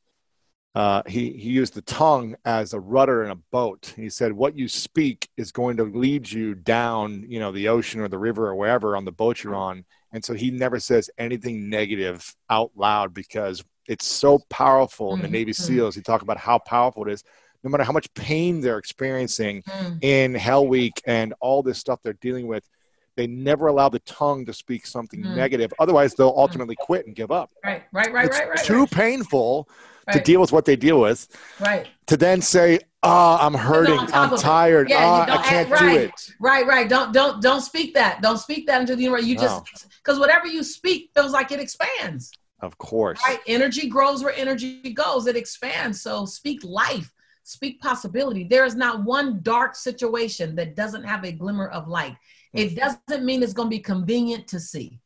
uh, 0.75 1.03
he, 1.07 1.33
he 1.33 1.51
used 1.51 1.75
the 1.75 1.83
tongue 1.83 2.35
as 2.45 2.73
a 2.73 2.81
rudder 2.81 3.25
in 3.25 3.31
a 3.31 3.37
boat. 3.37 3.93
He 3.97 4.09
said, 4.09 4.33
what 4.33 4.57
you 4.57 4.69
speak 4.69 5.29
is 5.37 5.53
going 5.53 5.77
to 5.77 5.85
lead 5.85 6.31
you 6.31 6.55
down, 6.55 7.25
you 7.29 7.41
know, 7.41 7.53
the 7.53 7.69
ocean 7.69 8.01
or 8.01 8.09
the 8.09 8.19
river 8.19 8.49
or 8.49 8.55
wherever 8.55 8.97
on 8.97 9.05
the 9.05 9.13
boat 9.13 9.43
you're 9.43 9.55
on. 9.55 9.85
And 10.13 10.25
so 10.25 10.35
he 10.35 10.51
never 10.51 10.79
says 10.79 11.11
anything 11.19 11.69
negative 11.69 12.35
out 12.49 12.71
loud 12.75 13.13
because 13.13 13.63
it's 13.87 14.07
so 14.07 14.39
powerful 14.49 15.15
in 15.15 15.21
the 15.21 15.29
Navy 15.29 15.53
mm-hmm. 15.53 15.75
SEALs. 15.75 15.95
He 15.95 16.01
talked 16.01 16.23
about 16.23 16.39
how 16.39 16.59
powerful 16.59 17.07
it 17.07 17.13
is. 17.13 17.25
No 17.65 17.71
matter 17.71 17.85
how 17.85 17.93
much 17.93 18.13
pain 18.15 18.61
they're 18.61 18.79
experiencing 18.79 19.63
mm. 19.63 20.03
in 20.03 20.35
Hell 20.35 20.67
Week 20.67 21.01
and 21.07 21.33
all 21.41 21.63
this 21.63 21.79
stuff 21.79 22.01
they're 22.03 22.15
dealing 22.15 22.47
with, 22.47 22.69
they 23.17 23.27
never 23.27 23.67
allow 23.67 23.89
the 23.89 23.99
tongue 24.01 24.47
to 24.47 24.53
speak 24.53 24.87
something 24.87 25.23
mm. 25.23 25.35
negative. 25.37 25.73
Otherwise, 25.79 26.15
they'll 26.15 26.35
ultimately 26.37 26.77
quit 26.79 27.07
and 27.07 27.15
give 27.15 27.31
up. 27.31 27.51
Right, 27.65 27.83
right, 27.93 28.13
right, 28.13 28.27
it's 28.27 28.39
right, 28.39 28.49
right. 28.49 28.65
Too 28.65 28.81
right. 28.81 28.91
painful 28.91 29.69
right. 30.07 30.15
to 30.15 30.21
deal 30.21 30.41
with 30.41 30.53
what 30.53 30.65
they 30.65 30.77
deal 30.77 31.01
with. 31.01 31.29
Right. 31.61 31.89
To 32.07 32.17
then 32.17 32.41
say, 32.41 32.81
"Ah, 33.03 33.39
oh, 33.41 33.47
I'm 33.47 33.55
hurting. 33.55 33.99
I'm 34.13 34.37
tired. 34.39 34.89
Yeah, 34.89 35.27
oh, 35.29 35.33
I 35.33 35.43
can't 35.43 35.71
right, 35.71 35.81
do 35.81 35.97
it." 35.97 36.31
Right, 36.41 36.67
right. 36.67 36.89
Don't 36.89 37.13
don't 37.13 37.43
don't 37.43 37.61
speak 37.61 37.95
that. 37.95 38.23
Don't 38.23 38.39
speak 38.39 38.67
that 38.67 38.81
into 38.81 38.97
the 38.97 39.03
universe. 39.03 39.27
You 39.27 39.37
no. 39.37 39.43
just 39.43 39.89
because 40.03 40.19
whatever 40.19 40.47
you 40.47 40.63
speak 40.63 41.11
feels 41.15 41.33
like 41.33 41.53
it 41.53 41.61
expands. 41.61 42.33
Of 42.61 42.79
course. 42.79 43.21
Right. 43.27 43.41
Energy 43.49 43.89
grows 43.89 44.23
where 44.23 44.35
energy 44.35 44.93
goes. 44.93 45.27
It 45.27 45.37
expands. 45.37 46.01
So 46.01 46.25
speak 46.25 46.63
life. 46.63 47.13
Speak 47.45 47.81
possibility. 47.81 48.45
There 48.45 48.65
is 48.65 48.77
not 48.77 49.03
one 49.03 49.41
dark 49.43 49.75
situation 49.75 50.55
that 50.55 50.77
doesn't 50.77 51.03
have 51.03 51.25
a 51.25 51.33
glimmer 51.33 51.67
of 51.69 51.89
light. 51.89 52.17
It 52.53 52.77
doesn't 52.77 53.25
mean 53.25 53.43
it's 53.43 53.53
going 53.53 53.67
to 53.67 53.71
be 53.71 53.81
convenient 53.81 54.47
to 54.49 54.61
see. 54.61 55.01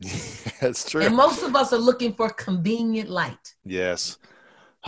That's 0.60 0.88
true. 0.88 1.02
And 1.02 1.16
most 1.16 1.42
of 1.42 1.56
us 1.56 1.72
are 1.72 1.78
looking 1.78 2.12
for 2.14 2.30
convenient 2.30 3.10
light. 3.10 3.54
Yes. 3.64 4.18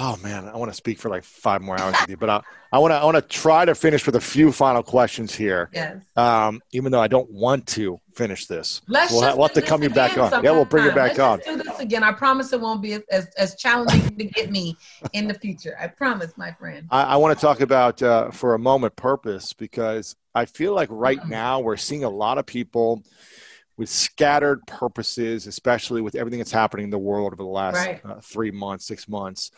Oh 0.00 0.16
man, 0.22 0.46
I 0.46 0.56
want 0.56 0.70
to 0.70 0.76
speak 0.76 1.00
for 1.00 1.08
like 1.08 1.24
five 1.24 1.60
more 1.60 1.78
hours 1.78 1.96
with 2.00 2.10
you, 2.10 2.16
but 2.16 2.30
I, 2.30 2.40
I 2.70 2.78
want 2.78 2.92
to 2.92 2.96
I 2.98 3.04
want 3.04 3.16
to 3.16 3.22
try 3.22 3.64
to 3.64 3.74
finish 3.74 4.06
with 4.06 4.14
a 4.14 4.20
few 4.20 4.52
final 4.52 4.80
questions 4.80 5.34
here. 5.34 5.70
Yes. 5.74 6.04
Um, 6.14 6.62
even 6.70 6.92
though 6.92 7.00
I 7.00 7.08
don't 7.08 7.28
want 7.32 7.66
to 7.68 7.98
finish 8.14 8.46
this, 8.46 8.80
Let's 8.86 9.10
we'll, 9.10 9.22
we'll 9.22 9.48
have 9.48 9.54
to 9.54 9.62
come 9.62 9.82
you 9.82 9.90
back 9.90 10.12
on. 10.12 10.30
Sometime. 10.30 10.44
Yeah, 10.44 10.52
we'll 10.52 10.66
bring 10.66 10.84
you 10.84 10.92
back 10.92 11.18
Let's 11.18 11.48
on. 11.48 11.56
do 11.56 11.60
this 11.64 11.80
again. 11.80 12.04
I 12.04 12.12
promise 12.12 12.52
it 12.52 12.60
won't 12.60 12.80
be 12.80 12.98
as 13.10 13.26
as 13.36 13.56
challenging 13.56 14.16
to 14.16 14.24
get 14.24 14.52
me 14.52 14.76
in 15.14 15.26
the 15.26 15.34
future. 15.34 15.76
I 15.80 15.88
promise, 15.88 16.32
my 16.36 16.52
friend. 16.52 16.86
I, 16.92 17.02
I 17.02 17.16
want 17.16 17.36
to 17.36 17.44
talk 17.44 17.60
about 17.60 18.00
uh, 18.00 18.30
for 18.30 18.54
a 18.54 18.58
moment 18.58 18.94
purpose 18.94 19.52
because 19.52 20.14
I 20.38 20.46
feel 20.46 20.74
like 20.74 20.88
right 20.90 21.18
mm-hmm. 21.18 21.30
now 21.30 21.60
we're 21.60 21.76
seeing 21.76 22.04
a 22.04 22.08
lot 22.08 22.38
of 22.38 22.46
people 22.46 23.02
with 23.76 23.88
scattered 23.88 24.66
purposes, 24.66 25.46
especially 25.46 26.00
with 26.00 26.14
everything 26.14 26.38
that's 26.38 26.52
happening 26.52 26.84
in 26.84 26.90
the 26.90 26.98
world 26.98 27.26
over 27.26 27.36
the 27.36 27.44
last 27.44 27.76
right. 27.76 28.00
uh, 28.04 28.20
three 28.20 28.50
months, 28.50 28.86
six 28.86 29.08
months. 29.08 29.50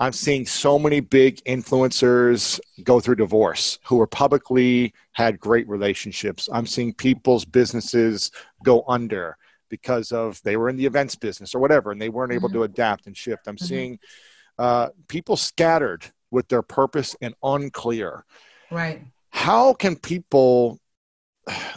I'm 0.00 0.12
seeing 0.12 0.46
so 0.46 0.78
many 0.78 1.00
big 1.00 1.42
influencers 1.44 2.60
go 2.84 3.00
through 3.00 3.16
divorce 3.16 3.80
who 3.84 3.96
were 3.96 4.06
publicly 4.06 4.94
had 5.12 5.40
great 5.40 5.68
relationships. 5.68 6.48
I'm 6.52 6.66
seeing 6.66 6.94
people's 6.94 7.44
businesses 7.44 8.30
go 8.62 8.84
under 8.86 9.36
because 9.68 10.12
of 10.12 10.40
they 10.42 10.56
were 10.56 10.68
in 10.68 10.76
the 10.76 10.86
events 10.86 11.16
business 11.16 11.54
or 11.54 11.58
whatever 11.60 11.90
and 11.90 12.00
they 12.00 12.08
weren't 12.08 12.32
able 12.32 12.48
mm-hmm. 12.48 12.58
to 12.58 12.64
adapt 12.64 13.06
and 13.06 13.16
shift. 13.16 13.48
I'm 13.48 13.56
mm-hmm. 13.56 13.64
seeing 13.64 13.98
uh, 14.56 14.88
people 15.08 15.36
scattered 15.36 16.04
with 16.30 16.48
their 16.48 16.62
purpose 16.62 17.16
and 17.20 17.34
unclear. 17.42 18.24
Right. 18.70 19.02
How 19.30 19.74
can 19.74 19.96
people 19.96 20.78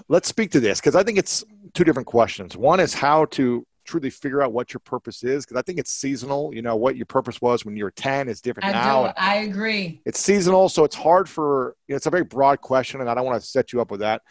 let's 0.08 0.28
speak 0.28 0.52
to 0.52 0.60
this 0.60 0.80
because 0.80 0.96
I 0.96 1.04
think 1.04 1.18
it's 1.18 1.44
two 1.74 1.84
different 1.84 2.08
questions. 2.08 2.58
One 2.58 2.80
is 2.80 2.94
how 2.94 3.26
to 3.26 3.66
truly 3.86 4.10
figure 4.10 4.42
out 4.42 4.54
what 4.54 4.74
your 4.74 4.80
purpose 4.80 5.24
is 5.24 5.46
because 5.46 5.58
I 5.58 5.62
think 5.62 5.80
it's 5.80 5.92
seasonal. 5.92 6.54
You 6.54 6.62
know 6.62 6.76
what 6.76 6.96
your 6.96 7.06
purpose 7.06 7.42
was 7.42 7.66
when 7.66 7.76
you 7.76 7.84
were 7.84 7.92
ten 7.92 8.28
is 8.28 8.42
different 8.42 8.70
I 8.70 8.72
now. 8.72 9.08
do. 9.08 9.14
I 9.18 9.36
agree. 9.38 10.02
It's 10.06 10.20
seasonal, 10.20 10.70
so 10.70 10.84
it's 10.84 10.96
hard 10.96 11.30
for. 11.30 11.76
You 11.88 11.94
know, 11.94 11.98
it's 11.98 12.06
a 12.06 12.12
very 12.12 12.24
broad 12.24 12.62
question, 12.62 13.02
and 13.02 13.10
I 13.10 13.14
don't 13.14 13.26
want 13.26 13.42
to 13.42 13.48
set 13.48 13.74
you 13.74 13.82
up 13.82 13.92
with 13.92 14.02
that 14.02 14.22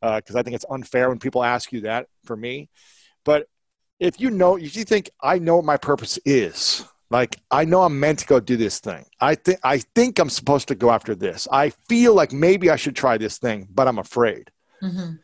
because 0.00 0.36
uh, 0.36 0.38
I 0.38 0.42
think 0.42 0.54
it's 0.54 0.66
unfair 0.70 1.08
when 1.08 1.18
people 1.18 1.42
ask 1.42 1.72
you 1.72 1.82
that. 1.82 2.06
For 2.24 2.36
me, 2.36 2.68
but 3.24 3.46
if 4.00 4.20
you 4.20 4.30
know, 4.30 4.56
if 4.56 4.76
you 4.76 4.84
think 4.84 5.10
I 5.22 5.38
know 5.38 5.56
what 5.56 5.64
my 5.64 5.76
purpose 5.76 6.18
is, 6.24 6.84
like 7.10 7.36
I 7.50 7.64
know 7.64 7.82
I'm 7.82 8.00
meant 8.00 8.20
to 8.20 8.26
go 8.26 8.40
do 8.40 8.56
this 8.56 8.80
thing. 8.80 9.04
I 9.20 9.34
think 9.34 9.60
I 9.62 9.78
think 9.78 10.18
I'm 10.18 10.30
supposed 10.30 10.68
to 10.68 10.74
go 10.74 10.90
after 10.90 11.14
this. 11.14 11.46
I 11.50 11.70
feel 11.88 12.14
like 12.14 12.32
maybe 12.32 12.70
I 12.70 12.76
should 12.76 12.96
try 12.96 13.18
this 13.18 13.38
thing, 13.38 13.68
but 13.70 13.88
I'm 13.88 13.98
afraid. 13.98 14.50
Mm-hmm 14.82 15.14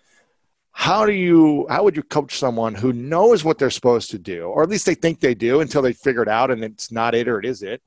how 0.72 1.05
do 1.05 1.12
you 1.12 1.66
how 1.68 1.85
would 1.85 1.97
you 1.97 2.03
coach 2.03 2.39
someone 2.39 2.74
who 2.74 2.93
knows 2.93 3.45
what 3.45 3.59
they're 3.59 3.70
supposed 3.70 4.11
to 4.11 4.18
do 4.18 4.45
or 4.45 4.62
at 4.62 4.68
least 4.68 4.87
they 4.87 4.95
think 4.95 5.20
they 5.20 5.35
do 5.35 5.61
until 5.61 5.83
they 5.83 5.93
figure 5.93 6.22
it 6.22 6.28
out 6.28 6.51
and 6.51 6.64
it's 6.64 6.91
not 6.91 7.14
it 7.14 7.28
or 7.28 7.39
it 7.39 7.45
is 7.45 7.62
it 7.62 7.83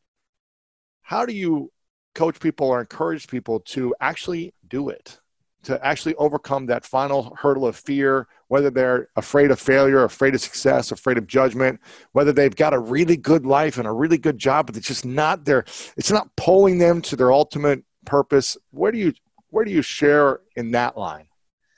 how 1.02 1.26
do 1.26 1.34
you 1.34 1.72
coach 2.14 2.40
people 2.40 2.68
or 2.68 2.80
encourage 2.80 3.28
people 3.28 3.60
to 3.62 3.96
actually 4.00 4.54
do 4.68 4.90
it 4.90 5.20
to 5.64 5.84
actually 5.86 6.14
overcome 6.16 6.66
that 6.66 6.86
final 6.86 7.36
hurdle 7.40 7.66
of 7.66 7.76
fear 7.76 8.28
whether 8.54 8.70
they're 8.70 9.10
afraid 9.16 9.52
of 9.52 9.60
failure 9.60 10.04
afraid 10.04 10.34
of 10.36 10.42
success 10.42 10.92
afraid 10.92 11.18
of 11.18 11.28
judgment 11.28 11.80
whether 12.12 12.32
they've 12.32 12.56
got 12.56 12.74
a 12.74 12.80
really 12.80 13.18
good 13.18 13.46
life 13.46 13.78
and 13.78 13.88
a 13.88 13.92
really 13.92 14.18
good 14.18 14.38
job 14.38 14.68
but 14.68 14.78
it's 14.78 14.88
just 14.88 15.06
not 15.06 15.46
their 15.46 15.66
it's 15.98 16.12
not 16.12 16.34
pulling 16.36 16.78
them 16.78 17.02
to 17.02 17.16
their 17.16 17.32
ultimate 17.32 17.84
purpose 18.06 18.58
where 18.72 18.92
do 18.92 18.98
you 18.98 19.14
where 19.50 19.66
do 19.66 19.72
you 19.72 19.82
share 19.82 20.40
in 20.56 20.72
that 20.72 20.98
line 20.98 21.28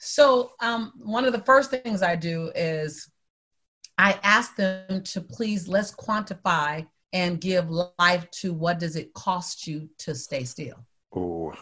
so, 0.05 0.51
um, 0.59 0.93
one 0.97 1.25
of 1.25 1.33
the 1.33 1.41
first 1.41 1.71
things 1.71 2.03
I 2.03 2.15
do 2.15 2.51
is 2.53 3.09
I 3.97 4.19
ask 4.21 4.55
them 4.55 5.01
to 5.01 5.19
please 5.19 5.67
let's 5.67 5.95
quantify 5.95 6.85
and 7.11 7.41
give 7.41 7.71
life 7.71 8.29
to 8.41 8.53
what 8.53 8.77
does 8.77 8.95
it 8.95 9.15
cost 9.15 9.65
you 9.65 9.89
to 9.99 10.13
stay 10.13 10.43
still. 10.43 10.75
Oh. 11.15 11.53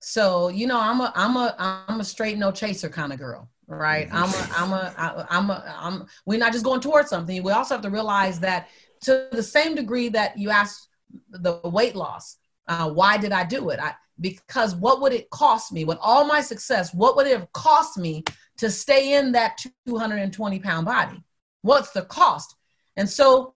So 0.00 0.48
you 0.48 0.66
know 0.66 0.80
I'm 0.80 1.00
a 1.02 1.12
I'm 1.14 1.36
a 1.36 1.54
I'm 1.58 2.00
a 2.00 2.04
straight 2.04 2.38
no 2.38 2.52
chaser 2.52 2.88
kind 2.88 3.12
of 3.12 3.18
girl, 3.18 3.50
right? 3.68 4.08
I'm 4.10 4.30
a 4.30 4.48
I'm 4.56 4.72
a 4.72 5.26
I'm 5.30 5.50
a 5.50 5.74
I'm 5.78 6.06
we're 6.26 6.38
not 6.38 6.52
just 6.52 6.64
going 6.64 6.80
towards 6.80 7.10
something. 7.10 7.42
We 7.42 7.52
also 7.52 7.74
have 7.74 7.82
to 7.82 7.90
realize 7.90 8.40
that 8.40 8.68
to 9.02 9.28
the 9.30 9.42
same 9.42 9.74
degree 9.74 10.08
that 10.08 10.36
you 10.38 10.50
ask 10.50 10.88
the 11.30 11.60
weight 11.64 11.94
loss, 11.94 12.36
uh, 12.66 12.90
why 12.90 13.16
did 13.16 13.32
I 13.32 13.44
do 13.44 13.70
it? 13.70 13.78
I 13.80 13.94
because 14.20 14.74
what 14.74 15.00
would 15.00 15.12
it 15.12 15.30
cost 15.30 15.72
me 15.72 15.84
with 15.84 15.98
all 16.00 16.24
my 16.24 16.40
success 16.40 16.92
what 16.92 17.16
would 17.16 17.26
it 17.26 17.38
have 17.38 17.52
cost 17.52 17.98
me 17.98 18.24
to 18.56 18.70
stay 18.70 19.14
in 19.14 19.32
that 19.32 19.58
220 19.86 20.58
pound 20.58 20.86
body 20.86 21.22
what's 21.62 21.90
the 21.90 22.02
cost 22.02 22.56
and 22.96 23.08
so 23.08 23.54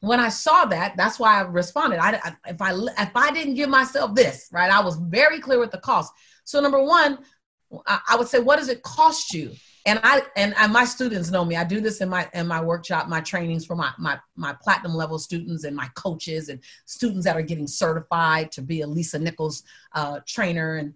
when 0.00 0.18
i 0.18 0.28
saw 0.28 0.64
that 0.64 0.96
that's 0.96 1.18
why 1.18 1.38
i 1.38 1.42
responded 1.42 1.98
I, 1.98 2.12
I, 2.22 2.36
if 2.46 2.62
i 2.62 2.72
if 2.72 3.14
i 3.14 3.30
didn't 3.30 3.54
give 3.54 3.68
myself 3.68 4.14
this 4.14 4.48
right 4.52 4.70
i 4.70 4.82
was 4.82 4.96
very 4.96 5.40
clear 5.40 5.58
with 5.58 5.70
the 5.70 5.78
cost 5.78 6.12
so 6.44 6.60
number 6.60 6.82
one 6.82 7.18
I, 7.86 8.00
I 8.10 8.16
would 8.16 8.28
say 8.28 8.40
what 8.40 8.56
does 8.56 8.68
it 8.68 8.82
cost 8.82 9.32
you 9.32 9.52
and 9.86 9.98
I 10.02 10.22
and, 10.36 10.54
and 10.58 10.72
my 10.72 10.84
students 10.84 11.30
know 11.30 11.44
me. 11.44 11.56
I 11.56 11.64
do 11.64 11.80
this 11.80 12.00
in 12.00 12.08
my 12.08 12.28
in 12.34 12.46
my 12.46 12.60
workshop, 12.60 13.08
my 13.08 13.20
trainings 13.20 13.64
for 13.64 13.76
my 13.76 13.92
my 13.98 14.18
my 14.36 14.54
platinum 14.60 14.94
level 14.94 15.18
students 15.18 15.64
and 15.64 15.74
my 15.74 15.88
coaches 15.94 16.48
and 16.48 16.60
students 16.84 17.24
that 17.24 17.36
are 17.36 17.42
getting 17.42 17.66
certified 17.66 18.52
to 18.52 18.62
be 18.62 18.82
a 18.82 18.86
Lisa 18.86 19.18
Nichols 19.18 19.62
uh, 19.94 20.20
trainer. 20.26 20.76
And 20.76 20.94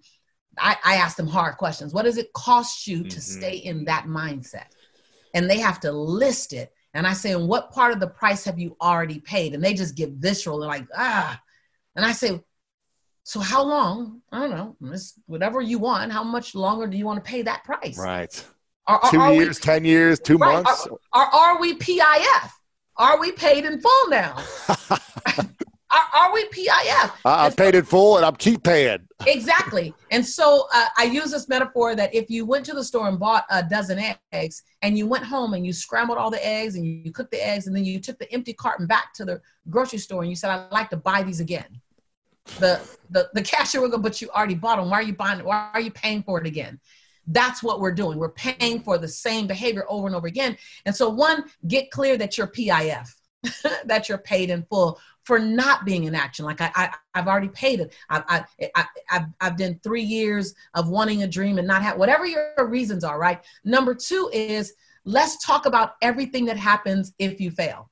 I, 0.59 0.77
I 0.85 0.95
ask 0.97 1.17
them 1.17 1.27
hard 1.27 1.57
questions. 1.57 1.95
What 1.95 2.05
does 2.05 2.19
it 2.19 2.33
cost 2.35 2.87
you 2.87 3.03
to 3.05 3.09
mm-hmm. 3.09 3.19
stay 3.19 3.57
in 3.57 3.85
that 3.87 4.05
mindset? 4.05 4.67
And 5.33 5.49
they 5.49 5.59
have 5.59 5.81
to 5.81 5.91
list 5.91 6.53
it. 6.53 6.73
And 6.93 7.07
I 7.07 7.13
say, 7.13 7.33
and 7.33 7.49
what 7.49 7.73
part 7.73 7.93
of 7.93 7.99
the 7.99 8.07
price 8.07 8.45
have 8.45 8.59
you 8.59 8.77
already 8.81 9.19
paid? 9.19 9.55
And 9.55 9.65
they 9.65 9.75
just 9.75 9.97
get 9.97 10.11
visceral. 10.11 10.61
They're 10.61 10.69
like, 10.69 10.87
ah. 10.97 11.41
And 11.97 12.05
I 12.05 12.13
say, 12.13 12.41
so 13.25 13.41
how 13.41 13.63
long? 13.63 14.21
I 14.31 14.47
don't 14.47 14.51
know. 14.51 14.97
whatever 15.27 15.63
you 15.63 15.79
want. 15.79 16.13
How 16.13 16.23
much 16.23 16.55
longer 16.55 16.87
do 16.87 16.99
you 16.99 17.07
want 17.07 17.25
to 17.25 17.29
pay 17.29 17.41
that 17.43 17.65
price? 17.65 17.99
Right. 17.99 18.47
Are, 18.87 18.99
are, 18.99 19.11
two 19.11 19.19
are 19.19 19.33
years, 19.33 19.59
we, 19.61 19.65
10 19.65 19.85
years, 19.87 20.21
two 20.21 20.37
right, 20.37 20.63
months? 20.63 20.87
Are, 21.15 21.27
are, 21.27 21.59
we 21.59 21.75
PIF? 21.79 22.51
Are 22.99 23.19
we 23.19 23.33
paid 23.33 23.65
in 23.65 23.81
full 23.81 24.09
now? 24.09 24.37
are, 25.91 26.35
we 26.35 26.45
PIF? 26.51 27.13
I'm 27.25 27.53
paid 27.53 27.75
in 27.75 27.87
full 27.87 28.19
and 28.19 28.27
I'm 28.27 28.37
keep 28.37 28.63
paying. 28.63 29.09
exactly. 29.27 29.95
And 30.11 30.25
so 30.25 30.67
uh, 30.75 30.89
I 30.99 31.05
use 31.05 31.31
this 31.31 31.49
metaphor 31.49 31.97
that 31.97 32.15
if 32.15 32.29
you 32.29 32.45
went 32.45 32.67
to 32.67 32.75
the 32.75 32.85
store 32.85 33.09
and 33.09 33.19
bought 33.19 33.47
a 33.51 33.63
dozen 33.63 34.17
eggs 34.33 34.63
and 34.83 34.99
you 34.99 35.07
went 35.07 35.25
home 35.25 35.55
and 35.55 35.65
you 35.65 35.73
scrambled 35.73 36.19
all 36.19 36.31
the 36.31 36.47
eggs 36.47 36.75
and 36.75 36.85
you 36.85 37.11
cooked 37.11 37.31
the 37.31 37.45
eggs 37.45 37.69
and 37.69 37.75
then 37.75 37.87
you 37.87 37.99
took 38.01 38.19
the 38.19 38.31
empty 38.35 38.53
carton 38.53 38.87
back 38.87 39.15
to 39.15 39.25
the 39.25 39.41
grocery 39.71 39.99
store 39.99 40.21
and 40.21 40.29
you 40.29 40.37
said, 40.37 40.51
I'd 40.51 40.71
like 40.71 40.91
to 40.91 40.99
buy 40.99 41.23
these 41.23 41.41
again. 41.41 41.81
The, 42.59 42.81
the, 43.11 43.29
the 43.35 43.43
cashier 43.43 43.81
will 43.81 43.89
go, 43.89 43.99
but 43.99 44.21
you 44.21 44.29
already 44.31 44.55
bought 44.55 44.77
them. 44.77 44.91
Why 44.91 44.99
are 44.99 45.03
you 45.03 45.15
buying 45.15 45.41
it? 45.41 45.45
Why 45.45 45.71
are 45.73 45.81
you 45.81 45.91
paying 45.91 46.23
for 46.23 46.41
it 46.41 46.47
again? 46.47 46.81
That's 47.27 47.63
what 47.63 47.81
we're 47.81 47.95
doing. 47.95 48.19
We're 48.19 48.31
paying 48.31 48.81
for 48.81 48.99
the 48.99 49.09
same 49.09 49.47
behavior 49.47 49.85
over 49.89 50.07
and 50.07 50.15
over 50.15 50.27
again. 50.27 50.57
And 50.85 50.95
so, 50.95 51.09
one, 51.09 51.45
get 51.67 51.91
clear 51.91 52.19
that 52.19 52.37
you're 52.37 52.47
PIF, 52.47 53.09
that 53.87 54.09
you're 54.09 54.19
paid 54.19 54.51
in 54.51 54.63
full 54.65 55.01
for 55.25 55.39
not 55.39 55.85
being 55.85 56.05
in 56.05 56.15
action. 56.15 56.45
Like 56.45 56.61
I, 56.61 56.71
I 56.75 56.91
have 57.15 57.29
already 57.29 57.49
paid 57.49 57.81
it. 57.81 57.95
I, 58.11 58.45
I, 58.61 58.69
I, 58.75 58.85
I've, 59.11 59.27
I've 59.41 59.57
done 59.57 59.81
three 59.83 60.03
years 60.03 60.55
of 60.75 60.89
wanting 60.89 61.23
a 61.23 61.27
dream 61.27 61.59
and 61.59 61.67
not 61.67 61.83
have 61.83 61.97
whatever 61.97 62.27
your 62.27 62.69
reasons 62.69 63.05
are. 63.05 63.19
Right. 63.19 63.43
Number 63.65 63.95
two 63.95 64.31
is 64.33 64.75
let's 65.05 65.45
talk 65.45 65.67
about 65.67 65.95
everything 66.03 66.45
that 66.47 66.59
happens 66.59 67.13
if 67.19 67.41
you 67.41 67.51
fail. 67.51 67.91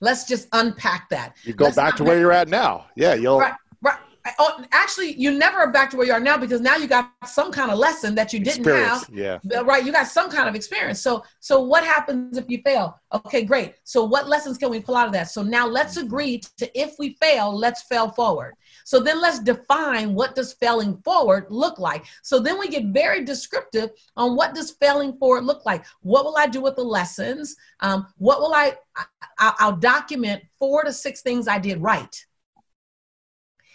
Let's 0.00 0.24
just 0.24 0.48
unpack 0.52 1.08
that. 1.10 1.36
You 1.44 1.54
go 1.54 1.64
let's 1.64 1.76
back 1.76 1.96
to 1.96 2.04
where 2.04 2.18
you're 2.18 2.32
at 2.32 2.48
now. 2.48 2.86
Yeah, 2.94 3.14
you'll. 3.14 3.38
Right, 3.38 3.54
right 3.82 3.98
oh, 4.38 4.64
actually, 4.72 5.12
you 5.14 5.30
never 5.30 5.58
are 5.58 5.72
back 5.72 5.90
to 5.90 5.96
where 5.96 6.06
you 6.06 6.12
are 6.12 6.20
now 6.20 6.36
because 6.36 6.60
now 6.60 6.76
you 6.76 6.86
got 6.86 7.10
some 7.26 7.50
kind 7.50 7.70
of 7.70 7.78
lesson 7.78 8.14
that 8.14 8.32
you 8.32 8.38
didn't 8.40 8.60
experience, 8.60 9.06
have. 9.06 9.14
Yeah. 9.14 9.60
Right. 9.62 9.84
You 9.84 9.92
got 9.92 10.06
some 10.06 10.30
kind 10.30 10.48
of 10.48 10.54
experience. 10.54 11.00
So, 11.00 11.24
so 11.40 11.60
what 11.60 11.84
happens 11.84 12.36
if 12.36 12.48
you 12.48 12.60
fail? 12.64 13.00
Okay, 13.12 13.44
great. 13.44 13.74
So, 13.84 14.04
what 14.04 14.28
lessons 14.28 14.58
can 14.58 14.70
we 14.70 14.80
pull 14.80 14.96
out 14.96 15.06
of 15.06 15.12
that? 15.12 15.30
So 15.30 15.42
now 15.42 15.66
let's 15.66 15.96
agree 15.96 16.40
to 16.58 16.78
if 16.78 16.94
we 16.98 17.16
fail, 17.20 17.56
let's 17.56 17.82
fail 17.82 18.10
forward. 18.10 18.54
So 18.88 19.00
then 19.00 19.20
let's 19.20 19.38
define 19.38 20.14
what 20.14 20.34
does 20.34 20.54
failing 20.54 20.96
forward 21.04 21.44
look 21.50 21.78
like. 21.78 22.06
So 22.22 22.40
then 22.40 22.58
we 22.58 22.68
get 22.68 22.86
very 22.86 23.22
descriptive 23.22 23.90
on 24.16 24.34
what 24.34 24.54
does 24.54 24.70
failing 24.70 25.18
forward 25.18 25.44
look 25.44 25.66
like. 25.66 25.84
What 26.00 26.24
will 26.24 26.38
I 26.38 26.46
do 26.46 26.62
with 26.62 26.76
the 26.76 26.84
lessons? 26.84 27.54
Um, 27.80 28.06
what 28.16 28.40
will 28.40 28.54
I, 28.54 28.72
I? 28.96 29.04
I'll 29.58 29.76
document 29.76 30.42
four 30.58 30.84
to 30.84 30.92
six 30.94 31.20
things 31.20 31.48
I 31.48 31.58
did 31.58 31.82
right 31.82 32.24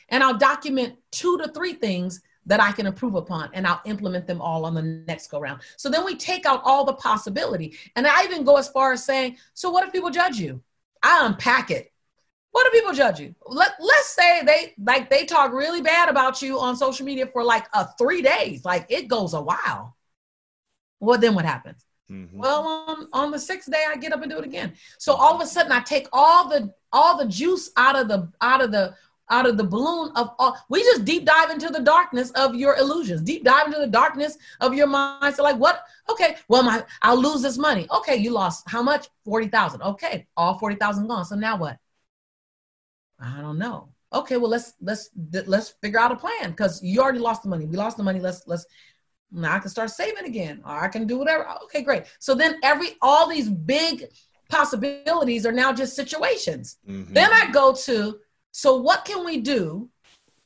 and 0.09 0.23
I'll 0.23 0.35
document 0.35 0.95
two 1.11 1.37
to 1.37 1.47
three 1.49 1.73
things 1.73 2.19
that 2.47 2.59
I 2.59 2.71
can 2.71 2.87
improve 2.87 3.13
upon 3.13 3.51
and 3.53 3.67
I'll 3.67 3.81
implement 3.85 4.25
them 4.25 4.41
all 4.41 4.65
on 4.65 4.73
the 4.73 4.81
next 4.81 5.27
go 5.27 5.39
round. 5.39 5.61
So 5.77 5.91
then 5.91 6.05
we 6.05 6.15
take 6.15 6.47
out 6.47 6.63
all 6.65 6.85
the 6.85 6.93
possibility. 6.93 7.77
And 7.95 8.07
I 8.07 8.23
even 8.23 8.43
go 8.43 8.57
as 8.57 8.67
far 8.67 8.93
as 8.93 9.05
saying, 9.05 9.37
so 9.53 9.69
what 9.69 9.85
if 9.85 9.93
people 9.93 10.09
judge 10.09 10.37
you? 10.37 10.63
I 11.03 11.23
unpack 11.27 11.69
it. 11.69 11.92
What 12.53 12.71
do 12.71 12.79
people 12.79 12.93
judge 12.93 13.19
you? 13.19 13.33
Let, 13.47 13.71
let's 13.79 14.09
say 14.09 14.43
they 14.43 14.73
like 14.77 15.09
they 15.09 15.25
talk 15.25 15.51
really 15.51 15.81
bad 15.81 16.07
about 16.07 16.39
you 16.39 16.59
on 16.59 16.77
social 16.77 17.03
media 17.03 17.25
for 17.25 17.43
like 17.43 17.65
a 17.73 17.87
three 17.97 18.21
days. 18.21 18.63
Like 18.63 18.85
it 18.89 19.07
goes 19.07 19.33
a 19.33 19.41
while. 19.41 19.97
Well, 20.99 21.19
then 21.19 21.33
what 21.33 21.45
happens? 21.45 21.83
Mm-hmm. 22.11 22.37
Well, 22.37 22.85
on, 22.87 23.07
on 23.11 23.31
the 23.31 23.39
sixth 23.39 23.71
day, 23.71 23.83
I 23.89 23.97
get 23.97 24.13
up 24.13 24.21
and 24.21 24.31
do 24.31 24.37
it 24.37 24.45
again. 24.45 24.73
So 24.99 25.13
all 25.13 25.33
of 25.33 25.41
a 25.41 25.47
sudden, 25.47 25.71
I 25.71 25.79
take 25.79 26.07
all 26.13 26.47
the 26.47 26.71
all 26.91 27.17
the 27.17 27.25
juice 27.25 27.71
out 27.75 27.95
of 27.95 28.07
the 28.07 28.31
out 28.39 28.61
of 28.61 28.71
the 28.71 28.93
out 29.31 29.47
of 29.47 29.57
the 29.57 29.63
balloon 29.63 30.11
of 30.15 30.35
all 30.37 30.55
we 30.69 30.83
just 30.83 31.05
deep 31.05 31.25
dive 31.25 31.49
into 31.49 31.69
the 31.69 31.79
darkness 31.79 32.29
of 32.31 32.53
your 32.55 32.75
illusions 32.75 33.21
deep 33.21 33.43
dive 33.43 33.67
into 33.67 33.79
the 33.79 33.87
darkness 33.87 34.37
of 34.59 34.73
your 34.73 34.85
mind 34.85 35.33
so 35.33 35.41
like 35.41 35.55
what 35.55 35.85
okay 36.09 36.35
well 36.49 36.61
my 36.61 36.83
i'll 37.03 37.19
lose 37.19 37.41
this 37.41 37.57
money 37.57 37.87
okay 37.89 38.17
you 38.17 38.31
lost 38.31 38.69
how 38.69 38.83
much 38.83 39.07
40000 39.23 39.81
okay 39.81 40.27
all 40.35 40.59
40000 40.59 41.07
gone 41.07 41.23
so 41.23 41.35
now 41.35 41.57
what 41.57 41.79
i 43.23 43.41
don't 43.41 43.57
know 43.57 43.89
okay 44.11 44.37
well 44.37 44.49
let's 44.49 44.73
let's 44.81 45.09
let's 45.47 45.69
figure 45.81 45.99
out 45.99 46.11
a 46.11 46.15
plan 46.15 46.51
because 46.51 46.81
you 46.83 47.01
already 47.01 47.19
lost 47.19 47.43
the 47.43 47.49
money 47.49 47.65
we 47.65 47.77
lost 47.77 47.97
the 47.97 48.03
money 48.03 48.19
let's 48.19 48.43
let's 48.45 48.65
now 49.31 49.55
i 49.55 49.59
can 49.59 49.69
start 49.69 49.89
saving 49.89 50.25
again 50.25 50.61
or 50.65 50.83
i 50.83 50.87
can 50.87 51.07
do 51.07 51.17
whatever 51.17 51.47
okay 51.63 51.81
great 51.81 52.03
so 52.19 52.35
then 52.35 52.55
every 52.63 52.89
all 53.01 53.27
these 53.27 53.49
big 53.49 54.05
possibilities 54.49 55.45
are 55.45 55.51
now 55.51 55.73
just 55.73 55.95
situations 55.95 56.77
mm-hmm. 56.87 57.11
then 57.13 57.31
i 57.33 57.49
go 57.51 57.73
to 57.73 58.19
so, 58.53 58.77
what 58.77 59.03
can 59.03 59.25
we 59.25 59.41
do 59.41 59.89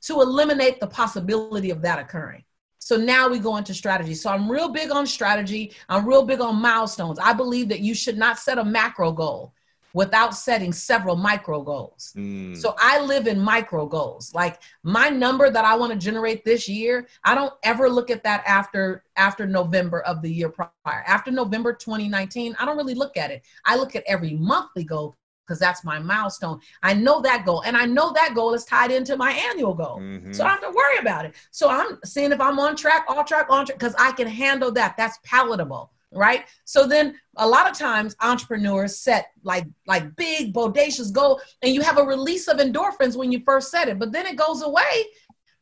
to 0.03 0.21
eliminate 0.21 0.80
the 0.80 0.88
possibility 0.88 1.71
of 1.71 1.82
that 1.82 1.99
occurring? 1.99 2.43
So 2.80 2.95
now 2.95 3.28
we 3.28 3.38
go 3.38 3.57
into 3.57 3.73
strategy. 3.73 4.15
So 4.15 4.30
I'm 4.30 4.49
real 4.49 4.69
big 4.69 4.91
on 4.91 5.05
strategy. 5.05 5.73
I'm 5.89 6.07
real 6.07 6.25
big 6.25 6.39
on 6.39 6.55
milestones. 6.55 7.19
I 7.19 7.34
believe 7.34 7.67
that 7.67 7.82
you 7.82 7.93
should 7.93 8.17
not 8.17 8.39
set 8.39 8.57
a 8.57 8.63
macro 8.63 9.11
goal. 9.11 9.53
Without 9.98 10.36
setting 10.36 10.72
several 10.72 11.16
micro 11.16 11.60
goals. 11.60 12.14
Mm. 12.16 12.56
So 12.56 12.76
I 12.78 13.02
live 13.02 13.26
in 13.26 13.39
micro 13.39 13.88
goals. 13.88 14.32
Like 14.32 14.62
my 14.84 15.10
number 15.10 15.50
that 15.50 15.66
I 15.66 15.74
want 15.74 15.91
to 15.91 15.98
generate 15.98 16.45
this 16.45 16.70
year, 16.70 17.08
I 17.24 17.34
don't 17.34 17.54
ever 17.64 17.89
look 17.89 18.12
at 18.12 18.24
that 18.24 18.43
after 18.45 19.04
after 19.16 19.48
November 19.48 20.02
of 20.02 20.22
the 20.22 20.32
year 20.32 20.50
prior. 20.50 21.04
After 21.08 21.32
November 21.32 21.74
2019, 21.74 22.56
I 22.60 22.66
don't 22.66 22.78
really 22.78 22.93
look 22.93 23.18
at 23.18 23.32
it. 23.32 23.41
I 23.66 23.76
look 23.76 23.95
at 23.95 24.04
every 24.06 24.36
monthly 24.36 24.84
goal 24.84 25.16
because 25.48 25.58
that's 25.58 25.84
my 25.84 25.98
milestone. 25.98 26.60
I 26.84 26.93
know 26.93 27.20
that 27.22 27.43
goal 27.43 27.64
and 27.66 27.76
I 27.76 27.86
know 27.86 28.14
that 28.14 28.36
goal 28.36 28.54
is 28.54 28.66
tied 28.66 28.91
into 28.91 29.18
my 29.18 29.32
annual 29.32 29.74
goal. 29.74 29.98
Mhm. 30.00 30.36
So 30.36 30.43
I 30.43 30.50
don't 30.50 30.62
have 30.62 30.72
to 30.72 30.78
worry 30.78 31.00
about 31.00 31.26
it. 31.26 31.34
So 31.50 31.70
I'm 31.70 31.98
seeing 32.06 32.32
if 32.32 32.39
I'm 32.39 32.60
on 32.60 32.76
track, 32.76 33.06
off 33.08 33.26
track, 33.26 33.48
on 33.50 33.66
track, 33.66 33.80
because 33.80 33.95
I 33.98 34.12
can 34.12 34.28
handle 34.28 34.72
that. 34.74 34.95
That's 34.95 35.18
palatable, 35.24 35.91
right? 36.12 36.45
So 36.66 36.88
then 36.88 37.20
a 37.38 37.47
lot 37.47 37.70
of 37.70 37.78
times 37.78 38.16
entrepreneurs 38.22 38.97
set 38.97 39.32
like 39.43 39.66
like 39.86 40.16
big 40.16 40.53
bodacious 40.53 41.12
goal, 41.12 41.41
and 41.62 41.74
you 41.74 41.82
have 41.82 41.97
a 41.97 42.03
release 42.03 42.47
of 42.47 42.58
endorphins 42.58 43.16
when 43.16 43.32
you 43.32 43.41
first 43.45 43.72
set 43.72 43.88
it, 43.88 43.99
but 43.99 44.12
then 44.12 44.26
it 44.26 44.36
goes 44.36 44.62
away 44.62 45.05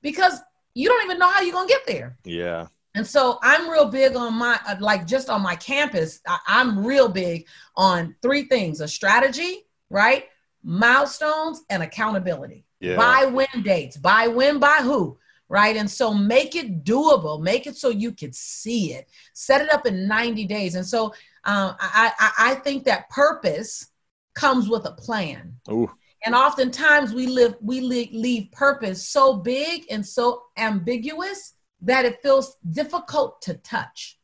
because 0.02 0.40
you 0.74 0.88
don't 0.88 1.04
even 1.04 1.18
know 1.18 1.30
how 1.30 1.42
you're 1.42 1.54
gonna 1.54 1.68
get 1.68 1.86
there. 1.88 2.18
Yeah. 2.24 2.68
And 2.96 3.06
so 3.06 3.40
I'm 3.44 3.70
real 3.70 3.90
big 3.90 4.16
on 4.16 4.36
my 4.36 4.60
uh, 4.68 4.76
like 4.80 5.06
just 5.06 5.30
on 5.30 5.42
my 5.42 5.56
campus. 5.56 6.22
I, 6.28 6.40
I'm 6.48 6.86
real 6.86 7.10
big 7.10 7.48
on 7.76 8.16
three 8.22 8.44
things: 8.44 8.82
a 8.82 8.88
strategy, 8.88 9.66
right? 9.90 10.26
Milestones 10.64 11.64
and 11.70 11.84
accountability. 11.84 12.66
Yeah. 12.80 12.96
By 12.98 13.26
when 13.26 13.64
dates, 13.64 13.98
by 13.98 14.28
when, 14.28 14.60
by 14.60 14.80
who, 14.82 15.18
right? 15.50 15.76
And 15.76 15.90
so 15.90 16.14
make 16.14 16.56
it 16.56 16.84
doable, 16.84 17.42
make 17.42 17.68
it 17.68 17.78
so 17.78 17.90
you 17.90 18.12
can 18.12 18.34
see 18.34 18.94
it. 18.94 19.08
Set 19.34 19.62
it 19.62 19.72
up 19.72 19.86
in 19.86 20.08
90 20.08 20.46
days. 20.46 20.76
And 20.76 20.86
so 20.86 21.08
um, 21.44 21.76
I, 21.80 22.12
I, 22.18 22.32
I 22.52 22.56
think 22.56 22.86
that 22.86 23.10
purpose 23.10 23.88
comes 24.34 24.68
with 24.68 24.86
a 24.86 24.92
plan. 24.92 25.56
Ooh. 25.70 25.90
And 26.26 26.34
oftentimes 26.34 27.14
we 27.14 27.28
live 27.28 27.56
we 27.62 27.82
li- 27.82 28.10
leave 28.12 28.52
purpose 28.52 29.08
so 29.08 29.36
big 29.36 29.86
and 29.92 30.04
so 30.06 30.44
ambiguous 30.58 31.54
that 31.82 32.06
it 32.06 32.22
feels 32.24 32.58
difficult 32.72 33.42
to 33.44 33.54
touch. 33.56 34.18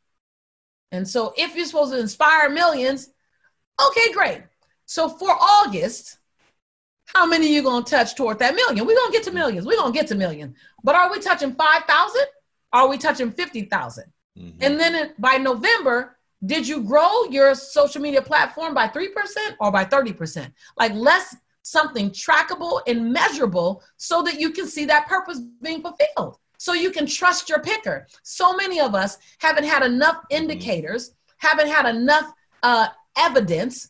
And 0.91 1.07
so 1.07 1.33
if 1.37 1.55
you're 1.55 1.65
supposed 1.65 1.93
to 1.93 1.99
inspire 1.99 2.49
millions, 2.49 3.09
okay, 3.79 4.11
great. 4.13 4.41
So 4.85 5.07
for 5.07 5.29
August, 5.29 6.17
how 7.13 7.25
many 7.25 7.47
are 7.47 7.49
you 7.49 7.61
to 7.83 7.89
touch 7.89 8.15
toward 8.15 8.39
that 8.39 8.55
million? 8.55 8.85
We're 8.85 8.95
to 8.95 9.11
get 9.11 9.23
to 9.23 9.31
millions. 9.31 9.65
We're 9.65 9.75
to 9.91 9.91
get 9.91 10.07
to 10.07 10.15
million. 10.15 10.55
But 10.83 10.95
are 10.95 11.11
we 11.11 11.19
touching 11.19 11.53
5,000? 11.53 12.21
Are 12.73 12.87
we 12.87 12.97
touching 12.97 13.31
50,000? 13.31 14.05
Mhm. 14.37 14.55
And 14.61 14.79
then 14.79 15.13
by 15.19 15.37
November, 15.37 16.17
did 16.45 16.67
you 16.67 16.81
grow 16.81 17.25
your 17.25 17.53
social 17.53 18.01
media 18.01 18.21
platform 18.21 18.73
by 18.73 18.87
3% 18.87 19.55
or 19.59 19.71
by 19.71 19.85
30%? 19.85 20.53
Like 20.77 20.93
less 20.93 21.35
something 21.63 22.09
trackable 22.09 22.81
and 22.87 23.11
measurable 23.13 23.83
so 23.97 24.23
that 24.23 24.39
you 24.39 24.51
can 24.51 24.67
see 24.67 24.85
that 24.85 25.07
purpose 25.07 25.39
being 25.61 25.81
fulfilled. 25.81 26.37
So 26.57 26.73
you 26.73 26.91
can 26.91 27.05
trust 27.05 27.49
your 27.49 27.59
picker. 27.59 28.07
So 28.23 28.55
many 28.55 28.79
of 28.79 28.95
us 28.95 29.17
haven't 29.39 29.65
had 29.65 29.83
enough 29.83 30.17
indicators, 30.29 31.13
haven't 31.37 31.67
had 31.67 31.85
enough 31.87 32.31
uh, 32.63 32.87
evidence 33.17 33.89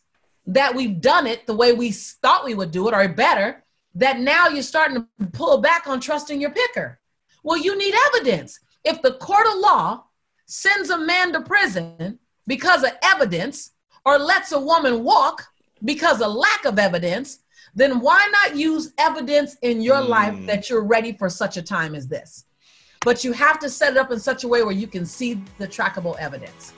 that 0.54 0.76
we've 0.76 1.00
done 1.00 1.28
it 1.28 1.48
the 1.48 1.56
way 1.56 1.72
we 1.72 1.92
thought 1.92 2.44
we 2.44 2.54
would 2.54 2.72
do 2.72 2.88
it 2.90 2.94
or 2.94 3.08
better, 3.08 3.64
that 3.96 4.20
now 4.20 4.50
you're 4.50 4.62
starting 4.62 5.08
to 5.20 5.28
pull 5.28 5.58
back 5.60 5.88
on 5.88 6.00
trusting 6.00 6.42
your 6.42 6.52
picker. 6.52 7.00
Well, 7.44 7.58
you 7.58 7.78
need 7.78 7.96
evidence. 8.08 8.60
If 8.84 9.02
the 9.02 9.14
court 9.14 9.48
of 9.48 9.60
law 9.60 10.04
sends 10.46 10.90
a 10.90 10.98
man 10.98 11.32
to 11.34 11.42
prison 11.42 12.20
because 12.48 12.84
of 12.84 12.92
evidence 13.02 13.72
or 14.06 14.18
lets 14.18 14.52
a 14.52 14.60
woman 14.60 15.04
walk 15.04 15.44
because 15.86 16.22
of 16.22 16.34
lack 16.34 16.66
of 16.66 16.78
evidence, 16.78 17.40
then 17.74 18.02
why 18.02 18.28
not 18.32 18.58
use 18.58 18.92
evidence 18.98 19.56
in 19.62 19.82
your 19.82 20.02
hmm. 20.02 20.10
life 20.10 20.46
that 20.48 20.70
you're 20.70 20.84
ready 20.84 21.14
for 21.14 21.30
such 21.30 21.56
a 21.56 21.62
time 21.62 21.96
as 21.96 22.10
this? 22.10 22.46
But 23.06 23.24
you 23.24 23.32
have 23.32 23.58
to 23.60 23.70
set 23.70 23.94
it 23.94 23.98
up 23.98 24.12
in 24.12 24.20
such 24.20 24.44
a 24.44 24.50
way 24.50 24.64
where 24.64 24.74
you 24.74 24.88
can 24.88 25.06
see 25.06 25.42
the 25.58 25.68
trackable 25.68 26.18
evidence. 26.20 26.74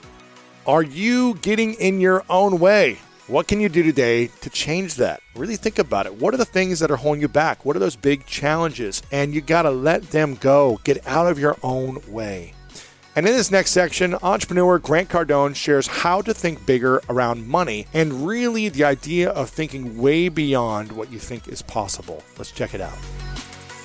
Are 0.64 0.82
you 0.82 1.34
getting 1.42 1.74
in 1.74 2.00
your 2.00 2.24
own 2.30 2.60
way? 2.60 2.98
What 3.26 3.48
can 3.48 3.58
you 3.58 3.70
do 3.70 3.82
today 3.82 4.26
to 4.42 4.50
change 4.50 4.96
that? 4.96 5.22
Really 5.34 5.56
think 5.56 5.78
about 5.78 6.04
it. 6.04 6.20
What 6.20 6.34
are 6.34 6.36
the 6.36 6.44
things 6.44 6.78
that 6.80 6.90
are 6.90 6.96
holding 6.96 7.22
you 7.22 7.28
back? 7.28 7.64
What 7.64 7.74
are 7.74 7.78
those 7.78 7.96
big 7.96 8.26
challenges? 8.26 9.02
And 9.10 9.34
you 9.34 9.40
got 9.40 9.62
to 9.62 9.70
let 9.70 10.10
them 10.10 10.34
go. 10.34 10.78
Get 10.84 11.06
out 11.06 11.26
of 11.26 11.38
your 11.38 11.56
own 11.62 12.02
way. 12.06 12.52
And 13.16 13.26
in 13.26 13.32
this 13.32 13.50
next 13.50 13.70
section, 13.70 14.14
entrepreneur 14.22 14.78
Grant 14.78 15.08
Cardone 15.08 15.56
shares 15.56 15.86
how 15.86 16.20
to 16.20 16.34
think 16.34 16.66
bigger 16.66 17.00
around 17.08 17.48
money 17.48 17.86
and 17.94 18.26
really 18.26 18.68
the 18.68 18.84
idea 18.84 19.30
of 19.30 19.48
thinking 19.48 19.96
way 19.96 20.28
beyond 20.28 20.92
what 20.92 21.10
you 21.10 21.18
think 21.18 21.48
is 21.48 21.62
possible. 21.62 22.22
Let's 22.36 22.52
check 22.52 22.74
it 22.74 22.82
out. 22.82 22.98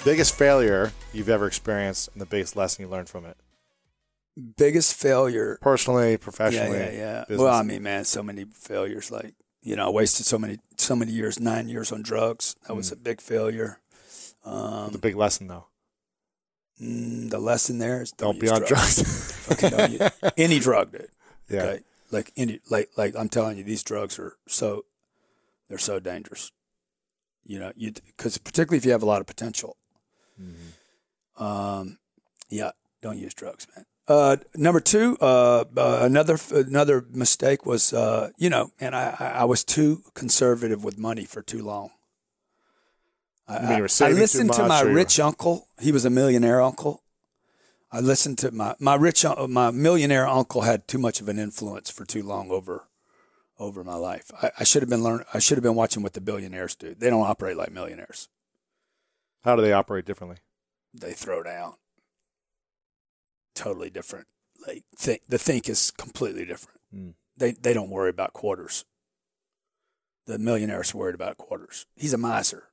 Biggest 0.03 0.35
failure 0.35 0.91
you've 1.13 1.29
ever 1.29 1.47
experienced 1.47 2.09
and 2.11 2.21
the 2.21 2.25
biggest 2.25 2.57
lesson 2.57 2.83
you 2.83 2.91
learned 2.91 3.07
from 3.07 3.23
it? 3.23 3.37
Biggest 4.57 4.93
failure. 4.95 5.57
Personally, 5.61 6.17
professionally. 6.17 6.77
yeah, 6.79 6.91
yeah. 6.91 7.19
business. 7.27 7.39
Well, 7.43 7.53
I 7.53 7.63
mean, 7.63 7.83
man, 7.83 8.05
so 8.05 8.23
many 8.23 8.45
failures. 8.45 9.11
Like, 9.11 9.35
you 9.61 9.75
know, 9.75 9.87
I 9.87 9.89
wasted 9.89 10.25
so 10.25 10.37
many, 10.37 10.57
so 10.77 10.95
many 10.95 11.11
years, 11.11 11.39
nine 11.39 11.67
years 11.69 11.91
on 11.91 12.01
drugs. 12.01 12.55
That 12.67 12.73
Mm. 12.73 12.77
was 12.77 12.91
a 12.91 12.95
big 12.95 13.21
failure. 13.21 13.79
Um, 14.45 14.91
the 14.91 14.97
big 14.97 15.15
lesson 15.15 15.47
though. 15.47 15.67
mm, 16.81 17.29
the 17.29 17.39
lesson 17.39 17.77
there 17.77 18.01
is 18.01 18.11
Don't 18.11 18.39
don't, 18.39 18.41
be 18.41 18.49
on 18.49 18.63
drugs. 18.65 18.99
Use- 19.61 20.11
any 20.37 20.59
drug, 20.59 20.91
dude. 20.93 21.09
Yeah. 21.49 21.61
Okay, 21.63 21.79
like 22.11 22.31
any, 22.37 22.59
like, 22.69 22.89
like 22.95 23.15
I'm 23.17 23.27
telling 23.29 23.57
you, 23.57 23.63
these 23.65 23.83
drugs 23.83 24.17
are 24.17 24.37
so, 24.47 24.85
they're 25.67 25.77
so 25.77 25.99
dangerous. 25.99 26.51
You 27.43 27.59
know, 27.59 27.71
you 27.75 27.91
because 27.91 28.37
particularly 28.37 28.77
if 28.77 28.85
you 28.85 28.91
have 28.91 29.03
a 29.03 29.07
lot 29.07 29.19
of 29.21 29.27
potential. 29.27 29.75
Mm-hmm. 30.41 31.43
Um, 31.43 31.97
yeah, 32.49 32.71
don't 33.01 33.17
use 33.17 33.33
drugs, 33.33 33.67
man. 33.75 33.85
Uh, 34.09 34.37
number 34.55 34.79
two, 34.79 35.15
uh, 35.21 35.63
uh, 35.77 35.99
another 36.01 36.37
another 36.51 37.05
mistake 37.11 37.65
was, 37.65 37.93
uh, 37.93 38.31
you 38.39 38.49
know, 38.49 38.71
and 38.79 38.95
I, 38.95 39.15
I 39.41 39.45
was 39.45 39.63
too 39.63 40.01
conservative 40.15 40.83
with 40.83 40.97
money 40.97 41.25
for 41.25 41.43
too 41.43 41.61
long. 41.63 41.91
I, 43.47 43.57
I- 43.57 43.77
I 43.83 43.87
saving 43.87 44.15
too 44.15 44.19
listened 44.21 44.53
to 44.53 44.67
my 44.67 44.81
rich 44.95 45.19
uncle. 45.19 45.67
He 45.79 45.91
was 45.91 46.05
a 46.05 46.09
millionaire 46.09 46.59
uncle. 46.59 47.03
I 47.91 47.99
listened 47.99 48.39
to 48.39 48.51
my 48.51 48.75
my 48.79 48.95
rich 48.95 49.23
my 49.47 49.69
millionaire 49.71 50.27
uncle 50.27 50.61
had 50.61 50.87
too 50.87 50.97
much 50.97 51.21
of 51.21 51.29
an 51.29 51.37
influence 51.39 51.89
for 51.91 52.03
too 52.05 52.23
long 52.23 52.49
over 52.51 52.87
over 53.59 53.83
my 53.83 53.95
life. 53.95 54.31
I, 54.41 54.51
I 54.59 54.63
should 54.63 54.81
have 54.81 54.89
been 54.89 55.03
learn. 55.03 55.23
I 55.33 55.39
should 55.39 55.57
have 55.57 55.63
been 55.63 55.75
watching 55.75 56.01
what 56.01 56.13
the 56.13 56.21
billionaires 56.21 56.75
do. 56.75 56.95
They 56.95 57.09
don't 57.11 57.27
operate 57.27 57.57
like 57.57 57.71
millionaires. 57.71 58.27
How 59.43 59.55
do 59.55 59.61
they 59.61 59.73
operate 59.73 60.05
differently? 60.05 60.37
They 60.93 61.13
throw 61.13 61.43
down. 61.43 61.75
Totally 63.55 63.89
different. 63.89 64.27
Like 64.67 64.83
think 64.95 65.21
the 65.27 65.37
think 65.37 65.69
is 65.69 65.91
completely 65.91 66.45
different. 66.45 66.79
Mm. 66.95 67.13
They 67.37 67.51
they 67.51 67.73
don't 67.73 67.89
worry 67.89 68.09
about 68.09 68.33
quarters. 68.33 68.85
The 70.25 70.37
millionaires 70.37 70.93
worried 70.93 71.15
about 71.15 71.37
quarters. 71.37 71.85
He's 71.95 72.13
a 72.13 72.17
miser. 72.17 72.65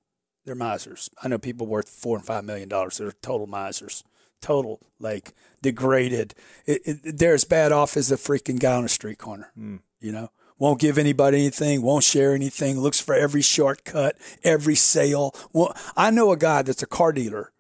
They're 0.45 0.55
misers. 0.55 1.11
I 1.23 1.29
know 1.29 1.39
people 1.39 1.67
worth 1.67 1.89
four 1.89 2.17
and 2.17 2.25
five 2.25 2.45
million 2.45 2.69
dollars. 2.69 2.99
They're 2.99 3.13
total 3.13 3.47
misers. 3.47 4.05
Total 4.41 4.81
like 5.01 5.33
degraded. 5.63 6.35
It, 6.67 6.83
it, 6.85 7.19
they're 7.19 7.35
as 7.35 7.45
bad 7.45 7.73
off 7.73 7.97
as 7.97 8.09
the 8.09 8.17
freaking 8.17 8.61
guy 8.61 8.75
on 8.75 8.85
a 8.85 8.89
street 8.89 9.19
corner. 9.19 9.51
Mm. 9.59 9.81
You 10.01 10.13
know, 10.13 10.31
won't 10.59 10.81
give 10.81 10.99
anybody 10.99 11.39
anything, 11.39 11.83
won't 11.83 12.05
share 12.05 12.35
anything, 12.35 12.81
looks 12.81 13.01
for 13.01 13.15
every 13.15 13.43
shortcut, 13.43 14.17
every 14.45 14.75
sale. 14.75 15.35
Well, 15.53 15.77
I 15.97 16.11
know 16.11 16.33
a 16.33 16.37
guy 16.37 16.63
that's 16.63 16.83
a 16.83 16.87
car 16.87 17.13
dealer 17.13 17.53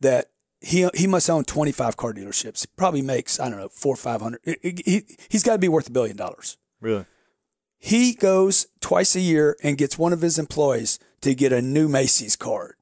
that 0.00 0.30
he 0.64 0.88
he 0.94 1.06
must 1.06 1.28
own 1.28 1.44
25 1.44 1.96
car 1.96 2.12
dealerships. 2.12 2.66
Probably 2.76 3.02
makes, 3.02 3.38
I 3.38 3.48
don't 3.48 3.58
know, 3.58 3.68
four 3.68 3.94
or 3.94 3.96
500. 3.96 4.40
He, 4.44 4.82
he, 4.84 5.02
he's 5.28 5.42
got 5.42 5.52
to 5.52 5.58
be 5.58 5.68
worth 5.68 5.88
a 5.88 5.92
billion 5.92 6.16
dollars. 6.16 6.56
Really? 6.80 7.06
He 7.78 8.14
goes 8.14 8.66
twice 8.80 9.14
a 9.14 9.20
year 9.20 9.56
and 9.62 9.76
gets 9.76 9.98
one 9.98 10.12
of 10.12 10.22
his 10.22 10.38
employees 10.38 10.98
to 11.20 11.34
get 11.34 11.52
a 11.52 11.60
new 11.60 11.86
Macy's 11.86 12.34
card 12.34 12.76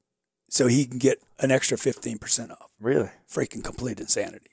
so 0.49 0.67
he 0.67 0.85
can 0.85 0.97
get 0.97 1.21
an 1.39 1.51
extra 1.51 1.77
15% 1.77 2.51
off. 2.51 2.71
Really? 2.79 3.09
Freaking 3.29 3.63
complete 3.63 3.99
insanity. 3.99 4.51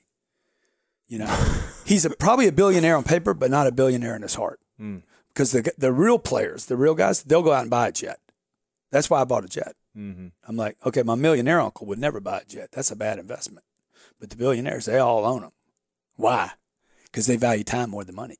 You 1.07 1.19
know, 1.19 1.61
he's 1.85 2.03
a, 2.05 2.09
probably 2.09 2.47
a 2.47 2.51
billionaire 2.51 2.97
on 2.97 3.03
paper, 3.03 3.33
but 3.33 3.51
not 3.51 3.67
a 3.67 3.71
billionaire 3.71 4.15
in 4.15 4.23
his 4.23 4.35
heart. 4.35 4.59
Mm. 4.79 5.03
Because 5.29 5.53
the 5.53 5.71
the 5.77 5.93
real 5.93 6.19
players, 6.19 6.65
the 6.65 6.75
real 6.75 6.95
guys, 6.95 7.23
they'll 7.23 7.43
go 7.43 7.53
out 7.53 7.61
and 7.61 7.69
buy 7.69 7.87
a 7.87 7.91
jet. 7.93 8.19
That's 8.91 9.09
why 9.09 9.21
I 9.21 9.23
bought 9.23 9.45
a 9.45 9.47
jet. 9.47 9.75
Mm-hmm. 9.97 10.27
I'm 10.47 10.55
like, 10.57 10.77
okay, 10.85 11.03
my 11.03 11.15
millionaire 11.15 11.59
uncle 11.59 11.85
would 11.87 11.99
never 11.99 12.19
buy 12.19 12.39
a 12.39 12.45
jet. 12.45 12.69
That's 12.71 12.91
a 12.91 12.95
bad 12.95 13.19
investment. 13.19 13.65
But 14.19 14.29
the 14.29 14.35
billionaires, 14.37 14.85
they 14.85 14.99
all 14.99 15.25
own 15.25 15.41
them. 15.41 15.51
Why? 16.15 16.51
Because 17.05 17.25
they 17.27 17.35
value 17.37 17.63
time 17.63 17.89
more 17.89 18.03
than 18.03 18.15
money, 18.15 18.37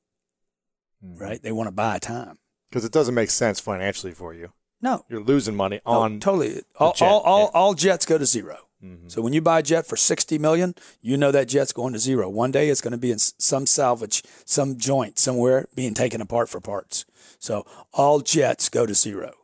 Mm-hmm. 1.04 1.18
right? 1.22 1.42
They 1.42 1.52
want 1.52 1.66
to 1.66 1.72
buy 1.72 1.98
time. 1.98 2.38
Because 2.70 2.84
it 2.84 2.92
doesn't 2.92 3.14
make 3.14 3.30
sense 3.30 3.58
financially 3.60 4.12
for 4.12 4.32
you. 4.32 4.52
No, 4.80 5.04
You're 5.08 5.20
losing 5.22 5.54
money 5.56 5.80
no, 5.86 5.92
on. 5.92 6.20
totally. 6.20 6.62
All, 6.76 6.92
jet, 6.92 7.06
all, 7.08 7.20
all, 7.20 7.40
yeah. 7.40 7.50
all 7.54 7.74
jets 7.74 8.06
go 8.06 8.18
to 8.18 8.26
zero. 8.26 8.58
So 9.06 9.22
when 9.22 9.32
you 9.32 9.40
buy 9.40 9.60
a 9.60 9.62
jet 9.62 9.86
for 9.86 9.94
60 9.96 10.38
million, 10.38 10.74
you 11.00 11.16
know 11.16 11.30
that 11.30 11.46
jet's 11.46 11.72
going 11.72 11.92
to 11.92 12.00
zero. 12.00 12.28
One 12.28 12.50
day 12.50 12.68
it's 12.68 12.80
going 12.80 12.90
to 12.90 12.98
be 12.98 13.12
in 13.12 13.18
some 13.20 13.64
salvage, 13.64 14.24
some 14.44 14.76
joint 14.76 15.20
somewhere 15.20 15.68
being 15.76 15.94
taken 15.94 16.20
apart 16.20 16.48
for 16.48 16.58
parts. 16.60 17.04
So 17.38 17.64
all 17.92 18.18
jets 18.18 18.68
go 18.68 18.84
to 18.84 18.92
zero. 18.92 19.34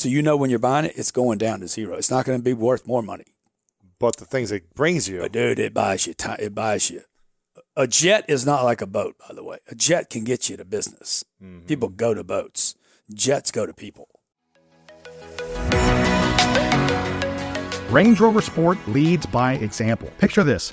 So 0.00 0.08
you 0.08 0.22
know 0.22 0.34
when 0.34 0.48
you're 0.48 0.58
buying 0.58 0.86
it, 0.86 0.94
it's 0.96 1.10
going 1.10 1.36
down 1.36 1.60
to 1.60 1.68
zero. 1.68 1.94
It's 1.94 2.10
not 2.10 2.24
going 2.24 2.38
to 2.38 2.42
be 2.42 2.54
worth 2.54 2.86
more 2.86 3.02
money. 3.02 3.26
But 3.98 4.16
the 4.16 4.24
things 4.24 4.50
it 4.50 4.74
brings 4.74 5.10
you, 5.10 5.20
But 5.20 5.32
dude, 5.32 5.58
it 5.58 5.74
buys 5.74 6.06
you 6.06 6.14
time. 6.14 6.38
It 6.40 6.54
buys 6.54 6.88
you. 6.88 7.02
A 7.76 7.86
jet 7.86 8.24
is 8.26 8.46
not 8.46 8.64
like 8.64 8.80
a 8.80 8.86
boat, 8.86 9.16
by 9.18 9.34
the 9.34 9.44
way. 9.44 9.58
A 9.68 9.74
jet 9.74 10.08
can 10.08 10.24
get 10.24 10.48
you 10.48 10.56
to 10.56 10.64
business. 10.64 11.22
Mm-hmm. 11.44 11.66
People 11.66 11.90
go 11.90 12.14
to 12.14 12.24
boats. 12.24 12.76
Jets 13.12 13.50
go 13.50 13.66
to 13.66 13.74
people. 13.74 14.08
Range 17.90 18.18
Rover 18.18 18.40
Sport 18.40 18.78
leads 18.88 19.26
by 19.26 19.56
example. 19.56 20.08
Picture 20.16 20.44
this. 20.44 20.72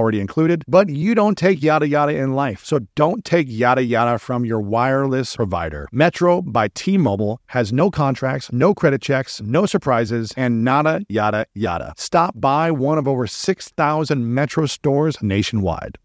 already 0.00 0.20
included, 0.20 0.64
but 0.66 0.88
you 0.88 1.14
don't 1.14 1.36
take 1.38 1.62
yada 1.62 1.86
yada 1.86 2.14
in 2.16 2.32
life. 2.34 2.64
So 2.64 2.80
don't 2.96 3.24
take 3.24 3.46
yada 3.48 3.82
yada 3.84 4.18
from 4.18 4.44
your 4.44 4.60
wireless 4.60 5.36
provider. 5.36 5.86
Metro 5.92 6.40
by 6.42 6.68
T 6.68 6.96
Mobile 6.98 7.40
has 7.48 7.72
no 7.72 7.90
contracts, 7.90 8.50
no 8.52 8.74
credit 8.74 9.02
checks, 9.02 9.40
no 9.42 9.66
surprises, 9.66 10.32
and 10.36 10.64
nada 10.64 11.02
yada 11.08 11.46
yada. 11.54 11.92
Stop 11.96 12.40
by 12.40 12.70
one 12.70 12.98
of 12.98 13.06
over 13.06 13.26
6,000 13.26 14.34
Metro 14.34 14.66
stores 14.66 15.22
nationwide. 15.22 15.98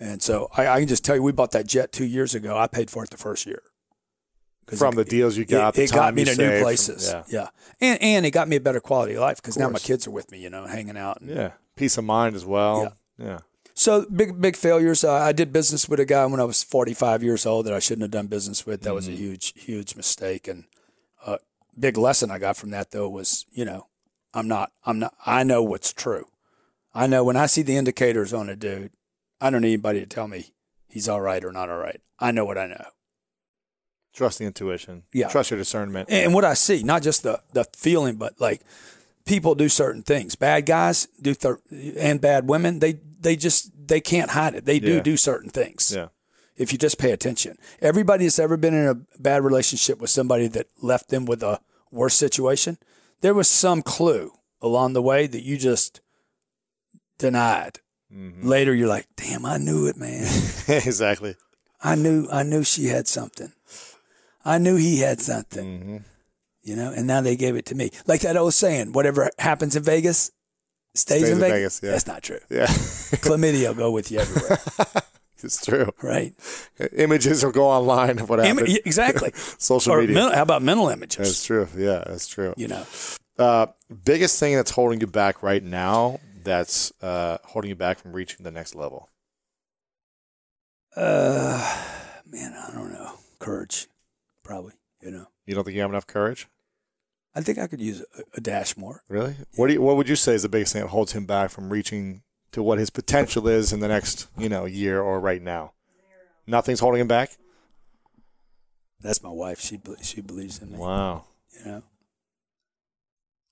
And 0.00 0.22
so 0.22 0.48
I, 0.56 0.66
I 0.66 0.78
can 0.80 0.88
just 0.88 1.04
tell 1.04 1.16
you, 1.16 1.22
we 1.22 1.32
bought 1.32 1.52
that 1.52 1.66
jet 1.66 1.92
two 1.92 2.04
years 2.04 2.34
ago. 2.34 2.56
I 2.58 2.66
paid 2.66 2.90
for 2.90 3.04
it 3.04 3.10
the 3.10 3.16
first 3.16 3.46
year. 3.46 3.62
From 4.78 4.94
it- 4.94 4.96
the 4.96 5.04
deals 5.04 5.36
you 5.36 5.42
it- 5.42 5.48
got, 5.50 5.74
the 5.74 5.82
it, 5.84 5.92
got 5.92 6.14
me 6.14 6.22
you 6.22 6.26
to 6.26 6.34
saved 6.34 6.40
new 6.50 6.56
from- 6.58 6.62
places. 6.64 7.10
yeah. 7.12 7.22
yeah, 7.28 7.48
and 7.80 8.02
and 8.02 8.26
it 8.26 8.30
got 8.30 8.48
me 8.48 8.56
a 8.56 8.60
better 8.60 8.80
quality 8.80 9.14
of 9.14 9.20
life 9.20 9.36
because 9.36 9.58
now 9.58 9.68
my 9.68 9.78
kids 9.78 10.06
are 10.06 10.10
with 10.10 10.30
me, 10.32 10.38
you 10.38 10.48
know, 10.50 10.66
hanging 10.66 10.96
out. 10.96 11.20
And, 11.20 11.30
yeah, 11.30 11.52
peace 11.76 11.98
of 11.98 12.04
mind 12.04 12.36
as 12.36 12.44
well. 12.44 12.96
Yeah, 13.18 13.38
So 13.74 14.06
big 14.06 14.40
big 14.40 14.56
failures. 14.56 15.04
Uh, 15.04 15.12
I 15.12 15.32
did 15.32 15.52
business 15.52 15.88
with 15.88 16.00
a 16.00 16.04
guy 16.04 16.26
when 16.26 16.40
I 16.40 16.44
was 16.44 16.62
45 16.62 17.22
years 17.22 17.46
old 17.46 17.66
that 17.66 17.74
I 17.74 17.78
shouldn't 17.78 18.02
have 18.02 18.10
done 18.10 18.26
business 18.26 18.64
with. 18.66 18.82
That 18.82 18.94
was 18.94 19.06
a 19.08 19.10
Mm-hmm. 19.10 19.22
huge 19.22 19.52
huge 19.56 19.96
mistake. 19.96 20.48
And 20.48 20.64
uh, 21.24 21.38
big 21.78 21.96
lesson 21.96 22.30
I 22.30 22.38
got 22.38 22.56
from 22.56 22.70
that 22.70 22.90
though 22.90 23.08
was 23.08 23.44
you 23.52 23.64
know 23.64 23.86
I'm 24.32 24.48
not 24.48 24.72
I'm 24.84 24.98
not 24.98 25.14
I 25.26 25.44
know 25.44 25.62
what's 25.62 25.92
true. 25.92 26.26
I 26.94 27.06
know 27.06 27.24
when 27.24 27.36
I 27.36 27.46
see 27.46 27.62
the 27.62 27.76
indicators 27.76 28.32
on 28.32 28.48
a 28.48 28.56
dude, 28.56 28.92
I 29.40 29.50
don't 29.50 29.62
need 29.62 29.68
anybody 29.74 30.00
to 30.00 30.06
tell 30.06 30.28
me 30.28 30.52
he's 30.88 31.08
all 31.08 31.20
right 31.20 31.44
or 31.44 31.50
not 31.52 31.68
all 31.70 31.78
right. 31.78 32.00
I 32.20 32.30
know 32.30 32.44
what 32.44 32.58
I 32.58 32.66
know. 32.68 32.84
trust 34.12 34.38
the 34.38 34.44
intuition. 34.44 35.02
Yeah. 35.12 35.28
trust 35.28 35.50
your 35.50 35.58
discernment. 35.58 36.08
and 36.10 36.32
what 36.34 36.44
I 36.44 36.54
see, 36.54 36.82
not 36.82 37.02
just 37.02 37.22
the 37.24 37.40
the 37.52 37.64
feeling, 37.76 38.16
but 38.16 38.40
like 38.40 38.60
people 39.24 39.54
do 39.54 39.68
certain 39.68 40.02
things. 40.02 40.34
Bad 40.36 40.66
guys 40.66 41.08
do, 41.20 41.34
thir- 41.34 41.60
and 41.98 42.20
bad 42.20 42.48
women. 42.48 42.78
They 42.80 42.94
they 43.20 43.36
just 43.36 43.70
they 43.88 44.00
can't 44.00 44.30
hide 44.30 44.54
it. 44.54 44.64
They 44.64 44.78
do 44.80 44.94
Yeah. 44.94 45.02
do 45.02 45.16
certain 45.16 45.50
things. 45.50 45.92
yeah, 45.96 46.08
If 46.56 46.72
you 46.72 46.78
just 46.78 46.98
pay 46.98 47.10
attention, 47.12 47.56
everybody 47.80 48.24
that's 48.24 48.38
ever 48.38 48.56
been 48.56 48.74
in 48.74 48.86
a 48.86 48.94
bad 49.20 49.42
relationship 49.44 49.98
with 50.00 50.10
somebody 50.10 50.46
that 50.48 50.66
left 50.82 51.08
them 51.08 51.24
with 51.24 51.42
a 51.42 51.60
worse 51.90 52.14
situation, 52.14 52.76
there 53.20 53.34
was 53.34 53.48
some 53.48 53.82
clue 53.82 54.32
along 54.60 54.92
the 54.92 55.02
way 55.02 55.26
that 55.26 55.42
you 55.42 55.56
just 55.56 56.00
denied. 57.18 57.80
Mm-hmm. 58.12 58.46
Later, 58.46 58.74
you're 58.74 58.88
like, 58.88 59.06
"Damn, 59.16 59.44
I 59.46 59.56
knew 59.58 59.86
it, 59.86 59.96
man. 59.96 60.22
exactly. 60.68 61.36
I 61.82 61.94
knew, 61.96 62.28
I 62.30 62.42
knew 62.42 62.62
she 62.64 62.86
had 62.86 63.08
something. 63.08 63.52
I 64.44 64.58
knew 64.58 64.76
he 64.76 65.00
had 65.00 65.20
something." 65.20 65.66
Mm-hmm. 65.80 65.96
You 66.64 66.74
know, 66.74 66.90
and 66.90 67.06
now 67.06 67.20
they 67.20 67.36
gave 67.36 67.54
it 67.56 67.66
to 67.66 67.74
me. 67.76 67.90
Like 68.06 68.22
that 68.22 68.36
old 68.36 68.54
saying, 68.54 68.92
whatever 68.92 69.30
happens 69.38 69.76
in 69.76 69.82
Vegas 69.84 70.32
stays, 70.94 71.20
Stays 71.22 71.30
in 71.30 71.38
Vegas. 71.38 71.78
Vegas, 71.78 71.80
yeah. 71.82 71.90
That's 71.92 72.06
not 72.08 72.22
true. 72.22 72.40
Yeah, 72.50 72.66
Chlamydia 73.22 73.68
will 73.68 73.74
go 73.74 73.90
with 73.92 74.10
you 74.10 74.18
everywhere, 74.20 74.58
it's 75.42 75.64
true. 75.64 75.90
right? 76.02 76.32
Images 76.96 77.44
will 77.44 77.52
go 77.52 77.66
online 77.66 78.18
of 78.18 78.28
what 78.28 78.40
Im- 78.40 78.56
happened. 78.58 78.78
exactly. 78.84 79.30
Social 79.58 79.92
or 79.92 80.00
media. 80.00 80.14
mental- 80.14 80.34
how 80.36 80.42
about 80.42 80.62
mental 80.62 80.88
images? 80.88 81.18
That's 81.28 81.44
true. 81.44 81.68
Yeah, 81.76 82.02
that's 82.06 82.26
true. 82.26 82.54
You 82.56 82.68
know, 82.68 82.86
Uh, 83.38 83.66
biggest 84.04 84.38
thing 84.40 84.54
that's 84.56 84.70
holding 84.72 85.00
you 85.00 85.06
back 85.06 85.42
right 85.42 85.62
now 85.62 86.20
that's 86.44 86.92
uh, 87.02 87.38
holding 87.44 87.68
you 87.70 87.74
back 87.74 87.98
from 87.98 88.12
reaching 88.12 88.44
the 88.44 88.50
next 88.50 88.74
level? 88.74 89.10
uh, 90.96 91.58
man, 92.26 92.54
I 92.54 92.70
don't 92.72 92.92
know. 92.92 93.12
Courage, 93.38 93.88
probably. 94.42 94.72
You 95.02 95.10
know, 95.10 95.26
You 95.46 95.54
don't 95.54 95.64
think 95.64 95.74
you 95.74 95.80
have 95.82 95.90
enough 95.90 96.06
courage? 96.06 96.46
I 97.34 97.40
think 97.40 97.58
I 97.58 97.66
could 97.66 97.80
use 97.80 98.00
a, 98.16 98.22
a 98.36 98.40
dash 98.40 98.76
more. 98.76 99.02
Really? 99.08 99.36
What 99.56 99.66
do 99.68 99.74
you, 99.74 99.82
What 99.82 99.96
would 99.96 100.08
you 100.08 100.16
say 100.16 100.34
is 100.34 100.42
the 100.42 100.48
biggest 100.48 100.72
thing 100.72 100.82
that 100.82 100.88
holds 100.88 101.12
him 101.12 101.26
back 101.26 101.50
from 101.50 101.70
reaching 101.70 102.22
to 102.52 102.62
what 102.62 102.78
his 102.78 102.90
potential 102.90 103.48
is 103.48 103.72
in 103.72 103.80
the 103.80 103.88
next, 103.88 104.28
you 104.38 104.48
know, 104.48 104.64
year 104.64 105.00
or 105.02 105.18
right 105.20 105.42
now? 105.42 105.72
Nothing's 106.46 106.80
holding 106.80 107.00
him 107.00 107.08
back. 107.08 107.30
That's 109.00 109.22
my 109.22 109.30
wife. 109.30 109.60
She 109.60 109.80
she 110.02 110.20
believes 110.20 110.60
in 110.60 110.72
me. 110.72 110.78
Wow. 110.78 111.24
You 111.58 111.64
know, 111.70 111.82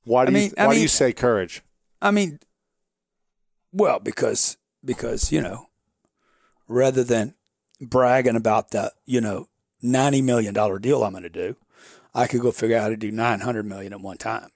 Why 0.05 0.25
do 0.25 0.29
I 0.33 0.35
you 0.39 0.41
mean- 0.45 0.55
I 0.59 0.67
Why 0.67 0.75
do 0.75 0.81
you 0.81 0.89
say 0.89 1.13
courage? 1.13 1.63
I 2.01 2.11
mean, 2.11 2.39
well, 3.73 3.99
because 3.99 4.57
because 4.85 5.31
you 5.33 5.41
know, 5.41 5.67
rather 6.69 7.05
than 7.05 7.35
bragging 7.81 8.37
about 8.37 8.71
the 8.71 8.93
you 9.07 9.21
know 9.21 9.49
ninety 9.83 10.23
million 10.23 10.55
dollar 10.55 10.79
deal 10.79 11.03
I'm 11.05 11.13
going 11.13 11.23
to 11.23 11.29
do, 11.29 11.57
I 12.15 12.27
could 12.27 12.41
go 12.41 12.53
figure 12.53 12.77
out 12.77 12.83
how 12.83 12.89
to 12.91 12.97
do 12.97 13.11
nine 13.11 13.41
hundred 13.41 13.65
million 13.67 13.93
at 13.93 14.01
one 14.01 14.17
time. 14.19 14.51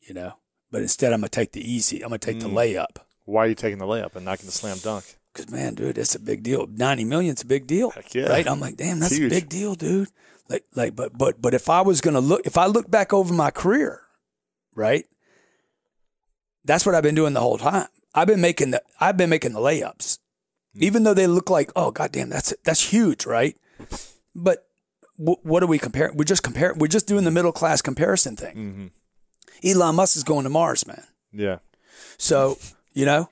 You 0.00 0.14
know, 0.14 0.34
but 0.70 0.82
instead 0.82 1.12
I'm 1.12 1.20
going 1.20 1.28
to 1.30 1.34
take 1.34 1.52
the 1.52 1.60
easy. 1.72 2.00
I'm 2.02 2.08
going 2.08 2.20
to 2.20 2.26
take 2.26 2.40
the 2.40 2.46
Mm. 2.48 2.52
layup 2.54 3.02
Why 3.24 3.44
are 3.44 3.48
you 3.48 3.54
taking 3.56 3.78
the 3.78 3.86
layup 3.86 4.14
and 4.16 4.24
knocking 4.24 4.46
the 4.46 4.52
slam 4.52 4.78
dunk? 4.78 5.16
because 5.32 5.50
man, 5.50 5.74
dude, 5.74 5.96
that's 5.96 6.14
a 6.14 6.20
big 6.20 6.42
deal. 6.42 6.66
Ninety 6.66 7.04
million's 7.04 7.42
a 7.42 7.46
big 7.46 7.66
deal, 7.66 7.90
Heck 7.90 8.14
yeah. 8.14 8.28
right? 8.28 8.46
I'm 8.48 8.60
like, 8.60 8.76
damn, 8.76 9.00
that's 9.00 9.16
Huge. 9.16 9.30
a 9.32 9.34
big 9.34 9.48
deal, 9.50 9.74
dude. 9.74 10.08
Like, 10.48 10.64
like, 10.74 10.94
but 10.96 11.18
but 11.18 11.42
but 11.42 11.52
if 11.54 11.68
I 11.68 11.80
was 11.82 12.00
going 12.00 12.14
to 12.14 12.20
look, 12.20 12.42
if 12.46 12.56
I 12.56 12.66
look 12.66 12.90
back 12.90 13.12
over 13.12 13.34
my 13.34 13.50
career, 13.50 14.00
right? 14.74 15.04
That's 16.64 16.86
what 16.86 16.94
I've 16.94 17.02
been 17.02 17.14
doing 17.14 17.32
the 17.34 17.40
whole 17.40 17.58
time. 17.58 17.88
I've 18.14 18.26
been 18.28 18.40
making 18.40 18.70
the 18.70 18.82
I've 19.00 19.16
been 19.16 19.28
making 19.30 19.52
the 19.52 19.60
layups, 19.60 20.18
even 20.76 21.02
though 21.02 21.14
they 21.14 21.26
look 21.26 21.50
like 21.50 21.70
oh 21.76 21.90
goddamn 21.90 22.30
that's 22.30 22.54
that's 22.64 22.90
huge, 22.90 23.26
right? 23.26 23.56
But 24.34 24.65
w- 25.18 25.38
what 25.42 25.62
are 25.62 25.66
we 25.66 25.78
comparing? 25.78 26.16
We're 26.16 26.24
just 26.24 26.42
comparing. 26.42 26.78
We're 26.78 26.86
just 26.88 27.06
doing 27.06 27.24
the 27.24 27.30
middle 27.30 27.52
class 27.52 27.82
comparison 27.82 28.36
thing. 28.36 28.56
Mm-hmm. 28.56 28.86
Elon 29.68 29.94
Musk 29.96 30.16
is 30.16 30.24
going 30.24 30.44
to 30.44 30.50
Mars, 30.50 30.86
man. 30.86 31.04
Yeah. 31.32 31.58
So, 32.18 32.58
you 32.92 33.04
know, 33.06 33.28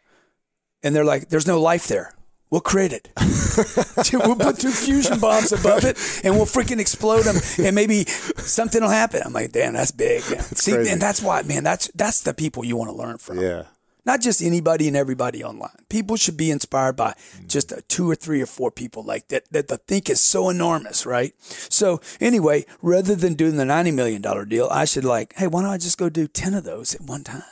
and 0.82 0.94
they're 0.94 1.04
like, 1.04 1.28
there's 1.28 1.46
no 1.46 1.60
life 1.60 1.86
there. 1.88 2.14
We'll 2.50 2.60
create 2.60 2.92
it. 2.92 3.10
we'll 4.12 4.36
put 4.36 4.58
two 4.58 4.70
fusion 4.70 5.18
bombs 5.18 5.52
above 5.52 5.84
it 5.84 5.98
and 6.22 6.36
we'll 6.36 6.46
freaking 6.46 6.78
explode 6.78 7.22
them 7.22 7.36
and 7.58 7.74
maybe 7.74 8.04
something 8.04 8.80
will 8.80 8.90
happen. 8.90 9.22
I'm 9.24 9.32
like, 9.32 9.52
damn, 9.52 9.72
that's 9.72 9.90
big, 9.90 10.22
man. 10.30 10.40
See, 10.40 10.72
crazy. 10.72 10.90
and 10.90 11.00
that's 11.00 11.20
why, 11.20 11.42
man, 11.42 11.64
that's 11.64 11.90
that's 11.94 12.20
the 12.22 12.34
people 12.34 12.64
you 12.64 12.76
want 12.76 12.90
to 12.90 12.96
learn 12.96 13.18
from. 13.18 13.40
Yeah. 13.40 13.64
Not 14.06 14.20
just 14.20 14.42
anybody 14.42 14.86
and 14.86 14.96
everybody 14.96 15.42
online. 15.42 15.70
People 15.88 16.16
should 16.16 16.36
be 16.36 16.50
inspired 16.50 16.96
by 16.96 17.14
just 17.46 17.72
two 17.88 18.10
or 18.10 18.14
three 18.14 18.42
or 18.42 18.46
four 18.46 18.70
people 18.70 19.02
like 19.02 19.28
that 19.28 19.50
that 19.52 19.68
the 19.68 19.78
think 19.78 20.10
is 20.10 20.20
so 20.20 20.50
enormous, 20.50 21.06
right? 21.06 21.32
So 21.40 22.00
anyway, 22.20 22.66
rather 22.82 23.14
than 23.14 23.34
doing 23.34 23.56
the 23.56 23.64
ninety 23.64 23.90
million 23.90 24.20
dollar 24.20 24.44
deal, 24.44 24.68
I 24.70 24.84
should 24.84 25.04
like, 25.04 25.34
hey, 25.36 25.46
why 25.46 25.62
don't 25.62 25.70
I 25.70 25.78
just 25.78 25.98
go 25.98 26.08
do 26.08 26.26
ten 26.26 26.54
of 26.54 26.64
those 26.64 26.94
at 26.94 27.00
one 27.00 27.24
time? 27.24 27.42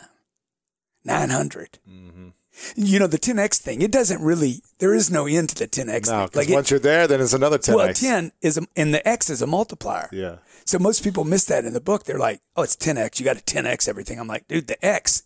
Nine 1.04 1.28
mm-hmm. 1.30 2.28
You 2.76 2.98
know 3.00 3.06
the 3.08 3.18
10x 3.18 3.58
thing. 3.58 3.82
It 3.82 3.90
doesn't 3.90 4.22
really. 4.22 4.62
There 4.78 4.94
is 4.94 5.10
no 5.10 5.26
end 5.26 5.48
to 5.50 5.54
the 5.56 5.66
10x 5.66 5.86
No, 5.86 5.88
thing. 5.88 6.26
because 6.26 6.36
Like 6.36 6.48
it- 6.50 6.54
once 6.54 6.70
you're 6.70 6.78
there, 6.78 7.06
then 7.08 7.20
it's 7.20 7.32
another 7.32 7.58
10x. 7.58 7.74
well, 7.74 7.92
10 7.92 8.32
is 8.40 8.58
a, 8.58 8.62
and 8.76 8.94
the 8.94 9.06
x 9.08 9.30
is 9.30 9.42
a 9.42 9.46
multiplier. 9.46 10.08
Yeah. 10.12 10.36
So 10.64 10.78
most 10.78 11.02
people 11.02 11.24
miss 11.24 11.44
that 11.46 11.64
in 11.64 11.72
the 11.72 11.80
book. 11.80 12.04
They're 12.04 12.18
like, 12.18 12.40
oh, 12.54 12.62
it's 12.62 12.76
10x. 12.76 13.18
You 13.18 13.24
got 13.24 13.38
to 13.38 13.42
10x 13.42 13.88
everything. 13.88 14.20
I'm 14.20 14.28
like, 14.28 14.46
dude, 14.46 14.68
the 14.68 14.84
x 14.84 15.24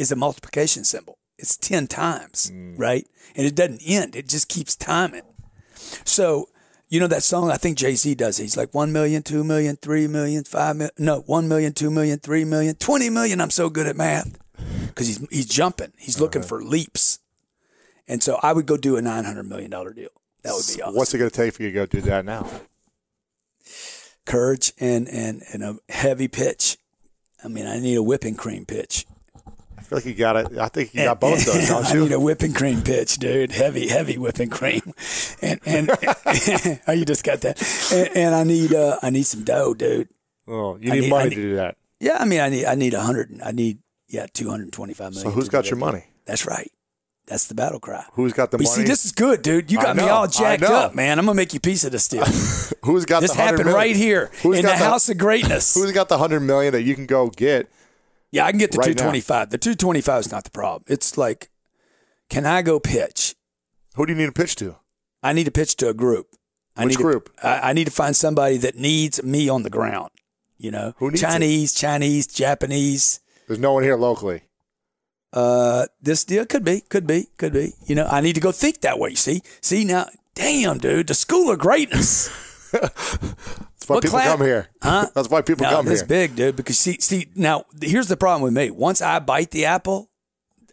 is 0.00 0.10
a 0.10 0.16
multiplication 0.16 0.84
symbol. 0.84 1.18
It's 1.38 1.56
10 1.56 1.86
times, 1.86 2.50
mm. 2.52 2.78
right? 2.78 3.06
And 3.36 3.46
it 3.46 3.54
doesn't 3.54 3.82
end. 3.84 4.16
It 4.16 4.28
just 4.28 4.48
keeps 4.48 4.76
timing. 4.76 5.22
So, 6.04 6.48
you 6.88 6.98
know 6.98 7.06
that 7.06 7.22
song 7.22 7.50
I 7.50 7.56
think 7.56 7.78
Jay 7.78 7.94
Z 7.94 8.16
does. 8.16 8.36
He's 8.36 8.56
like 8.56 8.74
1 8.74 8.92
million, 8.92 9.22
2 9.22 9.44
million, 9.44 9.76
3 9.76 10.08
million, 10.08 10.44
5 10.44 10.76
million. 10.76 10.94
No, 10.98 11.20
1 11.20 11.48
million, 11.48 11.72
2 11.72 11.90
million, 11.90 12.18
3 12.18 12.44
million, 12.44 12.74
20 12.74 13.10
million. 13.10 13.40
I'm 13.40 13.50
so 13.50 13.70
good 13.70 13.86
at 13.86 13.96
math 13.96 14.36
because 14.88 15.06
he's, 15.06 15.26
he's 15.30 15.46
jumping. 15.46 15.92
He's 15.98 16.20
looking 16.20 16.42
uh-huh. 16.42 16.48
for 16.48 16.62
leaps. 16.62 17.20
And 18.08 18.22
so 18.22 18.40
I 18.42 18.52
would 18.52 18.66
go 18.66 18.76
do 18.76 18.96
a 18.96 19.00
$900 19.00 19.46
million 19.46 19.70
deal. 19.70 20.08
That 20.42 20.54
would 20.54 20.66
be 20.66 20.82
awesome. 20.82 20.96
What's 20.96 21.14
it 21.14 21.18
going 21.18 21.30
to 21.30 21.36
take 21.36 21.54
for 21.54 21.62
you 21.62 21.68
to 21.68 21.74
go 21.74 21.86
do 21.86 22.00
that 22.00 22.24
now? 22.24 22.48
courage 24.30 24.72
and, 24.78 25.08
and, 25.08 25.42
and 25.52 25.62
a 25.62 25.76
heavy 25.88 26.28
pitch. 26.28 26.78
I 27.42 27.48
mean, 27.48 27.66
I 27.66 27.78
need 27.80 27.96
a 27.96 28.02
whipping 28.02 28.36
cream 28.36 28.64
pitch. 28.64 29.06
I 29.90 29.94
feel 29.94 29.98
like 29.98 30.06
you 30.06 30.14
got 30.14 30.36
it. 30.36 30.58
I 30.58 30.68
think 30.68 30.94
you 30.94 31.02
got 31.02 31.18
both 31.20 31.44
those, 31.44 31.68
I 31.70 31.92
you? 31.94 32.02
need 32.04 32.12
a 32.12 32.20
whipping 32.20 32.52
cream 32.52 32.80
pitch, 32.82 33.16
dude. 33.18 33.50
Heavy, 33.50 33.88
heavy 33.88 34.18
whipping 34.18 34.48
cream. 34.48 34.82
And 35.42 35.58
and 35.66 35.90
oh, 36.86 36.92
you 36.92 37.04
just 37.04 37.24
got 37.24 37.40
that. 37.40 37.60
And, 37.92 38.16
and 38.16 38.34
I 38.34 38.44
need 38.44 38.72
uh, 38.72 38.98
I 39.02 39.10
need 39.10 39.24
some 39.24 39.42
dough, 39.42 39.74
dude. 39.74 40.08
Oh, 40.46 40.76
you 40.80 40.92
need 40.92 41.00
need- 41.02 41.10
money 41.10 41.30
need- 41.30 41.34
to 41.36 41.42
do 41.42 41.56
that. 41.56 41.76
Yeah, 41.98 42.16
I 42.20 42.24
mean, 42.24 42.40
I 42.40 42.48
need 42.48 42.64
I 42.66 42.76
need 42.76 42.94
a 42.94 43.00
hundred. 43.00 43.40
I 43.44 43.50
need 43.52 43.78
yeah, 44.08 44.26
two 44.32 44.48
hundred 44.48 44.72
twenty-five 44.72 45.12
million. 45.12 45.30
So 45.30 45.34
who's 45.34 45.48
got 45.48 45.64
your 45.66 45.78
that. 45.78 45.84
money? 45.84 46.04
That's 46.24 46.46
right. 46.46 46.70
That's 47.26 47.46
the 47.46 47.54
battle 47.54 47.78
cry. 47.78 48.04
Who's 48.14 48.32
got 48.32 48.50
the 48.50 48.58
But 48.58 48.64
you 48.66 48.70
money? 48.72 48.82
see, 48.84 48.88
this 48.88 49.04
is 49.04 49.12
good, 49.12 49.42
dude. 49.42 49.70
You 49.70 49.78
got 49.80 49.96
me 49.96 50.02
all 50.04 50.26
jacked 50.26 50.62
up, 50.62 50.94
man. 50.94 51.18
I'm 51.18 51.26
gonna 51.26 51.36
make 51.36 51.52
you 51.52 51.60
piece 51.60 51.84
of 51.84 51.92
this 51.92 52.08
deal. 52.08 52.24
Who's 52.84 53.04
got 53.06 53.20
this 53.20 53.32
the 53.32 53.36
happened 53.36 53.64
million? 53.66 53.74
right 53.76 53.94
here 53.96 54.30
Who's 54.42 54.58
in 54.58 54.64
the 54.64 54.70
got 54.72 54.78
house 54.78 55.08
of 55.08 55.18
greatness. 55.18 55.74
Who's 55.80 55.92
got 55.92 56.08
the 56.08 56.18
hundred 56.18 56.40
million 56.40 56.72
that 56.72 56.82
you 56.82 56.94
can 56.94 57.06
go 57.06 57.28
get? 57.28 57.68
Yeah, 58.32 58.44
I 58.46 58.50
can 58.52 58.58
get 58.58 58.70
the 58.72 58.78
Right 58.78 58.88
now. 58.88 59.10
225. 59.10 59.50
The 59.50 59.58
225 59.58 60.20
is 60.20 60.32
not 60.32 60.44
the 60.44 60.50
problem. 60.50 60.84
It's 60.86 61.18
like, 61.18 61.50
can 62.28 62.46
I 62.46 62.62
go 62.62 62.78
pitch? 62.78 63.34
Who 63.96 64.06
do 64.06 64.12
you 64.12 64.18
need 64.18 64.26
to 64.26 64.32
pitch 64.32 64.54
to? 64.56 64.76
I 65.22 65.32
need 65.32 65.44
to 65.44 65.50
pitch 65.50 65.76
to 65.76 65.88
a 65.88 65.94
group. 65.94 66.28
I 66.76 66.84
Which 66.84 66.92
need 66.92 66.96
to- 66.98 67.02
group? 67.02 67.30
I, 67.42 67.70
I 67.70 67.72
need 67.72 67.86
to 67.86 67.90
find 67.90 68.14
somebody 68.14 68.56
that 68.58 68.76
needs 68.76 69.22
me 69.22 69.48
on 69.48 69.64
the 69.64 69.70
ground. 69.70 70.10
You 70.58 70.70
know, 70.70 70.94
Who 70.98 71.10
needs 71.10 71.22
it? 71.22 71.26
Chinese, 71.26 71.72
Chinese, 71.74 72.26
Japanese. 72.26 73.20
There's 73.48 73.58
no 73.58 73.72
one 73.72 73.82
here 73.82 73.96
locally. 73.96 74.42
Uh, 75.32 75.86
this 76.02 76.24
deal 76.24 76.44
could 76.46 76.64
be, 76.64 76.82
could 76.82 77.06
be, 77.06 77.28
could 77.38 77.52
be. 77.52 77.72
You 77.86 77.94
know, 77.94 78.06
I 78.06 78.20
need 78.20 78.34
to 78.34 78.40
go 78.40 78.52
think 78.52 78.80
that 78.82 78.98
way. 78.98 79.14
See, 79.14 79.42
see 79.60 79.84
now, 79.84 80.06
damn, 80.34 80.78
dude, 80.78 81.06
the 81.08 81.14
school 81.14 81.50
of 81.50 81.58
greatness. 81.58 82.28
That's 83.80 83.88
why 83.88 83.94
What 83.96 84.02
people 84.04 84.18
class- 84.18 84.28
come 84.36 84.40
here. 84.46 84.68
Huh? 84.82 85.06
That's 85.14 85.28
why 85.28 85.42
people 85.42 85.64
no, 85.64 85.70
come 85.72 85.86
this 85.86 86.00
here. 86.00 86.04
It's 86.04 86.08
big, 86.08 86.36
dude. 86.36 86.56
Because 86.56 86.78
see, 86.78 86.98
see, 87.00 87.28
now 87.34 87.64
here's 87.80 88.08
the 88.08 88.16
problem 88.16 88.42
with 88.42 88.52
me. 88.52 88.70
Once 88.70 89.00
I 89.02 89.18
bite 89.18 89.50
the 89.50 89.64
apple, 89.64 90.10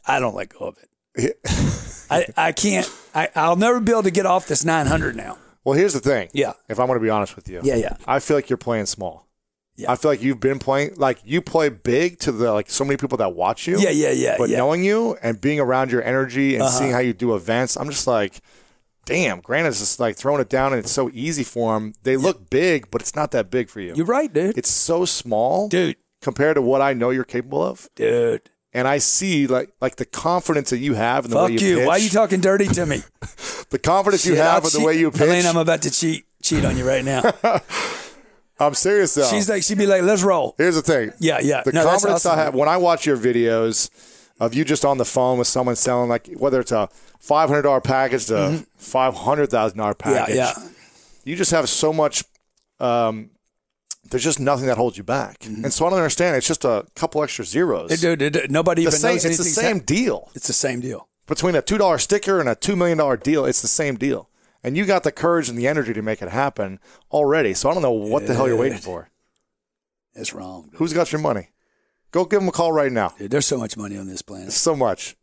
I 0.05 0.19
don't 0.19 0.35
let 0.35 0.49
go 0.49 0.65
of 0.67 0.77
it. 1.15 1.37
I, 2.09 2.25
I 2.37 2.51
can't. 2.51 2.89
I, 3.15 3.29
I'll 3.35 3.55
never 3.55 3.79
be 3.79 3.91
able 3.91 4.03
to 4.03 4.11
get 4.11 4.25
off 4.25 4.47
this 4.47 4.63
900 4.63 5.15
now. 5.15 5.37
Well, 5.63 5.77
here's 5.77 5.93
the 5.93 5.99
thing. 5.99 6.29
Yeah. 6.33 6.53
If 6.69 6.79
I'm 6.79 6.87
going 6.87 6.99
to 6.99 7.03
be 7.03 7.09
honest 7.09 7.35
with 7.35 7.49
you. 7.49 7.59
Yeah, 7.63 7.75
yeah. 7.75 7.97
I 8.05 8.19
feel 8.19 8.37
like 8.37 8.49
you're 8.49 8.55
playing 8.57 8.85
small. 8.85 9.27
Yeah. 9.75 9.91
I 9.91 9.95
feel 9.95 10.09
like 10.11 10.21
you've 10.23 10.39
been 10.39 10.57
playing 10.59 10.95
like 10.95 11.19
you 11.23 11.39
play 11.41 11.69
big 11.69 12.17
to 12.19 12.31
the 12.31 12.51
like 12.51 12.69
so 12.69 12.83
many 12.83 12.97
people 12.97 13.17
that 13.19 13.33
watch 13.35 13.67
you. 13.67 13.77
Yeah, 13.79 13.89
yeah, 13.91 14.11
yeah, 14.11 14.35
But 14.37 14.49
yeah. 14.49 14.57
knowing 14.57 14.83
you 14.83 15.17
and 15.21 15.39
being 15.39 15.59
around 15.59 15.91
your 15.91 16.01
energy 16.03 16.55
and 16.55 16.63
Uh-huh. 16.63 16.71
seeing 16.79 16.91
how 16.91 16.99
you 16.99 17.13
do 17.13 17.35
events, 17.35 17.75
I'm 17.77 17.89
just 17.89 18.07
like, 18.07 18.41
damn. 19.07 19.39
Grant 19.39 19.65
is 19.67 19.79
just 19.79 19.99
like 19.99 20.15
throwing 20.15 20.39
it 20.41 20.49
down 20.49 20.73
and 20.73 20.79
it's 20.79 20.91
so 20.91 21.09
easy 21.13 21.43
for 21.43 21.75
him. 21.75 21.93
They 22.03 22.15
look 22.17 22.49
big, 22.51 22.91
but 22.91 23.01
it's 23.01 23.15
not 23.15 23.31
that 23.31 23.49
big 23.49 23.69
for 23.69 23.81
you. 23.81 23.93
You're 23.95 24.05
right, 24.05 24.31
dude. 24.31 24.55
It's 24.57 24.69
so 24.69 25.05
small, 25.05 25.67
dude. 25.69 25.95
compared 26.21 26.55
to 26.55 26.61
what 26.61 26.81
I 26.81 26.93
know 26.93 27.09
you're 27.09 27.23
capable 27.23 27.63
of. 27.63 27.89
Dude. 27.95 28.49
And 28.73 28.87
I 28.87 28.99
see 28.99 29.47
like 29.47 29.71
like 29.81 29.95
the 29.95 30.05
confidence 30.05 30.69
that 30.69 30.77
you 30.77 30.93
have 30.93 31.25
in 31.25 31.31
the 31.31 31.37
Fuck 31.37 31.47
way 31.49 31.55
you, 31.55 31.67
you. 31.67 31.77
pitch. 31.77 31.87
Why 31.87 31.93
are 31.93 31.99
you 31.99 32.09
talking 32.09 32.41
dirty 32.41 32.67
to 32.67 32.85
me? 32.85 33.01
the 33.71 33.79
confidence 33.79 34.25
you 34.25 34.35
have 34.35 34.63
I'll 34.65 34.69
in 34.75 34.81
the 34.81 34.85
way 34.85 34.99
you 34.99 35.09
pitch. 35.09 35.21
Elena, 35.21 35.49
I'm 35.49 35.57
about 35.57 35.81
to 35.83 35.89
cheat 35.91 36.25
cheat 36.43 36.63
on 36.63 36.77
you 36.77 36.87
right 36.87 37.03
now. 37.03 37.23
I'm 38.59 38.73
serious 38.73 39.13
though. 39.15 39.27
She's 39.29 39.47
like, 39.49 39.63
she'd 39.63 39.77
be 39.77 39.85
like, 39.87 40.01
let's 40.01 40.23
roll. 40.23 40.55
Here's 40.57 40.75
the 40.75 40.81
thing. 40.81 41.11
Yeah, 41.19 41.39
yeah. 41.41 41.61
The 41.63 41.71
No, 41.71 41.83
confidence 41.83 42.25
awesome. 42.25 42.39
I 42.39 42.43
have 42.43 42.55
when 42.55 42.67
I 42.67 42.77
watch 42.77 43.05
your 43.05 43.17
videos 43.17 43.89
of 44.39 44.53
you 44.53 44.63
just 44.65 44.85
on 44.85 44.97
the 44.97 45.05
phone 45.05 45.37
with 45.37 45.47
someone 45.47 45.75
selling 45.75 46.09
like 46.09 46.29
whether 46.37 46.59
it's 46.59 46.71
a 46.71 46.89
five 47.19 47.49
hundred 47.49 47.63
dollar 47.63 47.81
package 47.81 48.27
to 48.27 48.65
five 48.77 49.13
hundred 49.15 49.49
thousand 49.49 49.77
dollar 49.79 49.93
Mm-hmm. 49.95 50.11
Yeah, 50.13 50.19
package. 50.19 50.35
yeah. 50.35 50.69
You 51.25 51.35
just 51.35 51.51
have 51.51 51.67
so 51.69 51.91
much. 51.91 52.23
Um, 52.79 53.31
there's 54.09 54.23
just 54.23 54.39
nothing 54.39 54.67
that 54.67 54.77
holds 54.77 54.97
you 54.97 55.03
back, 55.03 55.45
and 55.45 55.73
so 55.73 55.85
I 55.85 55.89
don't 55.89 55.97
understand. 55.99 56.37
It's 56.37 56.47
just 56.47 56.63
a 56.63 56.85
couple 56.95 57.21
extra 57.23 57.43
zeros. 57.43 57.91
Mm-hmm. 57.91 58.15
Dude, 58.23 58.31
dude, 58.33 58.51
nobody 58.51 58.83
the 58.83 58.89
even 58.89 58.99
same, 58.99 59.13
knows 59.15 59.25
it's 59.25 59.37
the 59.37 59.43
same 59.43 59.79
deal 59.79 60.29
It's 60.33 60.47
the 60.47 60.53
same 60.53 60.79
deal. 60.79 61.09
between 61.25 61.55
a 61.55 61.61
two 61.61 61.77
dollar 61.77 61.97
sticker 61.97 62.39
and 62.39 62.47
a 62.47 62.55
two 62.55 62.75
million 62.77 62.97
dollar 62.99 63.17
deal. 63.17 63.43
It's 63.45 63.61
the 63.61 63.67
same 63.67 63.95
deal, 63.97 64.29
and 64.63 64.77
you 64.77 64.85
got 64.85 65.03
the 65.03 65.11
courage 65.11 65.49
and 65.49 65.57
the 65.57 65.67
energy 65.67 65.93
to 65.93 66.01
make 66.01 66.21
it 66.21 66.29
happen 66.29 66.79
already. 67.11 67.53
So 67.53 67.69
I 67.69 67.73
don't 67.73 67.81
know 67.83 67.91
what 67.91 68.27
the 68.27 68.33
hell 68.35 68.47
you're 68.47 68.55
waiting 68.55 68.77
for. 68.77 69.09
It's 70.15 70.33
wrong. 70.33 70.69
Who's 70.75 70.93
got 70.93 71.11
your 71.11 71.19
money? 71.19 71.49
Go 72.11 72.25
give 72.25 72.39
them 72.39 72.49
a 72.49 72.51
call 72.51 72.71
right 72.71 72.91
now. 72.91 73.13
Dude, 73.17 73.31
there's 73.31 73.45
so 73.45 73.57
much 73.57 73.77
money 73.77 73.97
on 73.97 74.07
this 74.07 74.21
planet. 74.21 74.53
So 74.53 74.75
much. 74.75 75.15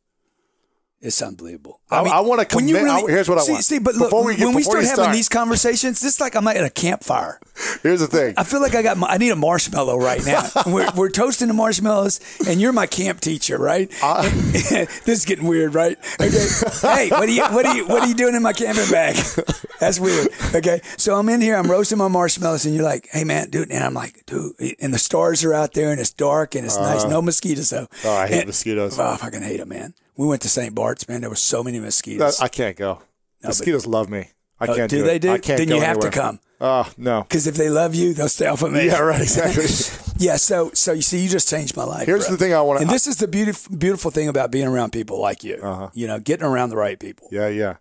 It's 1.05 1.21
unbelievable. 1.21 1.81
I- 1.91 1.99
I 2.01 2.21
wanna 2.21 2.47
when 2.53 2.67
you 2.67 2.77
commit- 2.77 2.91
I- 2.91 3.01
here's 3.03 3.29
what 3.29 3.37
I 3.39 3.43
see, 3.43 3.53
want. 3.53 3.65
See, 3.65 3.79
but 3.79 3.95
look, 3.95 4.11
we 4.25 4.35
get- 4.37 4.47
when 4.47 4.55
we 4.55 4.63
start 4.63 4.85
having 4.85 4.95
start- 4.97 5.15
these 5.15 5.29
conversations, 5.29 6.03
it's 6.03 6.19
like 6.19 6.35
I'm 6.35 6.49
at 6.49 6.57
a 6.65 6.71
campfire. 6.71 7.39
Here's 7.83 8.01
the 8.01 8.07
thing. 8.07 8.33
I 8.39 8.43
feel 8.45 8.61
like 8.63 8.75
I 8.75 8.81
got. 8.83 8.97
I 9.03 9.19
need 9.19 9.29
a 9.31 9.37
marshmallow 9.37 9.99
right 9.99 10.25
now. 10.25 10.49
we're, 10.67 10.91
we're 10.97 11.11
toasting 11.11 11.49
the 11.49 11.55
marshmallows, 11.55 12.21
and 12.49 12.59
you're 12.61 12.73
my 12.73 12.87
camp 12.87 13.21
teacher, 13.21 13.59
right? 13.59 13.91
this 14.53 15.09
is 15.09 15.25
getting 15.27 15.47
weird, 15.47 15.75
right? 15.75 15.99
Okay. 16.21 16.47
hey, 16.81 17.09
what 17.11 17.29
are 17.29 17.33
you? 17.33 17.43
What 17.45 17.67
are 17.67 17.77
you? 17.77 17.87
What 17.87 18.03
are 18.03 18.07
you 18.09 18.15
doing 18.15 18.35
in 18.35 18.43
my 18.43 18.55
camping 18.55 18.91
bag? 18.91 19.17
That's 19.81 20.01
weird. 20.01 20.29
Okay. 20.55 20.81
So 20.97 21.17
I'm 21.17 21.29
in 21.29 21.41
here. 21.43 21.55
I'm 21.57 21.71
roasting 21.71 21.99
my 21.99 22.09
marshmallows, 22.09 22.65
and 22.65 22.75
you're 22.75 22.85
like, 22.85 23.09
"Hey, 23.13 23.25
man, 23.25 23.51
dude," 23.51 23.71
and 23.71 23.85
I'm 23.85 23.95
like, 23.95 24.25
"Dude," 24.27 24.55
and 24.81 24.93
the 24.95 24.99
stars 24.99 25.45
are 25.45 25.53
out 25.53 25.75
there, 25.75 25.91
and 25.91 26.01
it's 26.01 26.13
dark, 26.13 26.55
and 26.55 26.65
it's 26.65 26.79
nice. 26.79 27.03
Uh-huh. 27.03 27.11
No 27.11 27.23
mosquitoes 27.23 27.69
though. 27.71 27.89
Oh, 28.05 28.13
I 28.15 28.27
hate 28.27 28.39
And- 28.39 28.47
mosquitoes. 28.47 28.99
Oh, 28.99 29.11
I 29.11 29.17
fucking 29.19 29.43
hate 29.43 29.59
them, 29.59 29.69
man. 29.69 29.95
We 30.17 30.27
went 30.27 30.43
to 30.43 30.49
St. 30.49 30.75
Bart's, 30.75 31.09
man. 31.09 31.21
There 31.23 31.31
were 31.31 31.37
so 31.37 31.63
many 31.65 31.81
mosquitoes. 31.81 32.41
I 32.41 32.49
can't 32.49 32.77
go. 32.77 33.03
but- 33.41 33.49
Mosquitoes 33.49 33.87
love 33.87 34.09
me. 34.09 34.29
I 34.61 34.67
Oh, 34.67 34.75
can't 34.77 34.91
do 34.91 34.99
do, 34.99 35.05
they 35.05 35.19
do? 35.19 35.33
I 35.33 35.39
can't 35.39 35.59
Then 35.59 35.69
you 35.69 35.81
have 35.81 35.99
to 36.01 36.11
come. 36.11 36.39
Oh 36.61 36.91
no. 36.97 37.23
Because 37.23 37.47
if 37.49 37.57
they 37.57 37.69
love 37.69 37.95
you, 37.95 38.15
they'll 38.15 38.29
stay 38.29 38.47
off 38.47 38.63
of 38.63 38.73
me. 38.73 38.87
Yeah, 38.87 39.01
right. 39.01 39.21
Exactly. 39.21 39.67
Yeah, 40.17 40.37
so 40.37 40.71
so 40.75 40.93
you 40.93 41.03
see, 41.03 41.19
you 41.25 41.29
just 41.29 41.49
changed 41.49 41.77
my 41.77 41.83
life. 41.83 42.07
Here's 42.07 42.27
bro. 42.29 42.37
the 42.37 42.39
thing 42.39 42.55
I 42.55 42.61
wanna- 42.61 42.81
and 42.83 42.89
this 42.89 43.09
is 43.09 43.17
the 43.17 43.27
beautiful 43.27 43.77
beautiful 43.77 44.13
thing 44.13 44.29
about 44.29 44.53
being 44.53 44.69
around 44.69 44.93
people 44.93 45.21
like 45.21 45.43
you. 45.43 45.57
Uh-huh. 45.61 45.91
You 45.93 46.07
know, 46.07 46.21
getting 46.21 46.47
around 46.47 46.71
the 46.71 46.77
right 46.77 46.99
people. 47.01 47.29
yeah, 47.33 47.49
yeah. 47.49 47.77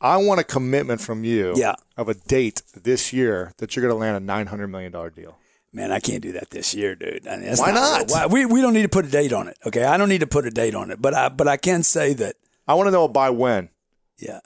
I 0.00 0.16
want 0.16 0.40
a 0.40 0.44
commitment 0.44 1.02
from 1.02 1.22
you. 1.24 1.52
Yeah. 1.54 1.74
Of 1.98 2.08
a 2.08 2.14
date 2.14 2.62
this 2.74 3.12
year 3.12 3.52
that 3.58 3.76
you're 3.76 3.82
going 3.86 3.94
to 3.94 3.98
land 4.00 4.16
a 4.16 4.20
nine 4.20 4.46
hundred 4.46 4.68
million 4.68 4.90
dollar 4.92 5.10
deal. 5.10 5.36
Man, 5.74 5.90
I 5.90 6.00
can't 6.00 6.22
do 6.22 6.32
that 6.32 6.50
this 6.50 6.74
year, 6.74 6.94
dude. 6.94 7.26
I 7.26 7.36
mean, 7.38 7.54
Why 7.56 7.70
not? 7.72 8.10
Why, 8.10 8.26
we 8.26 8.44
we 8.44 8.60
don't 8.60 8.74
need 8.74 8.82
to 8.82 8.88
put 8.90 9.06
a 9.06 9.10
date 9.10 9.32
on 9.32 9.48
it. 9.48 9.56
Okay, 9.66 9.84
I 9.84 9.96
don't 9.96 10.08
need 10.10 10.20
to 10.20 10.26
put 10.26 10.46
a 10.46 10.50
date 10.50 10.74
on 10.74 10.90
it, 10.90 11.00
but 11.00 11.14
I 11.14 11.28
but 11.30 11.48
I 11.48 11.56
can 11.56 11.82
say 11.82 12.12
that. 12.14 12.36
I 12.68 12.74
want 12.74 12.88
to 12.88 12.90
know 12.92 13.08
by 13.08 13.30
when. 13.30 13.70
Yeah, 14.18 14.40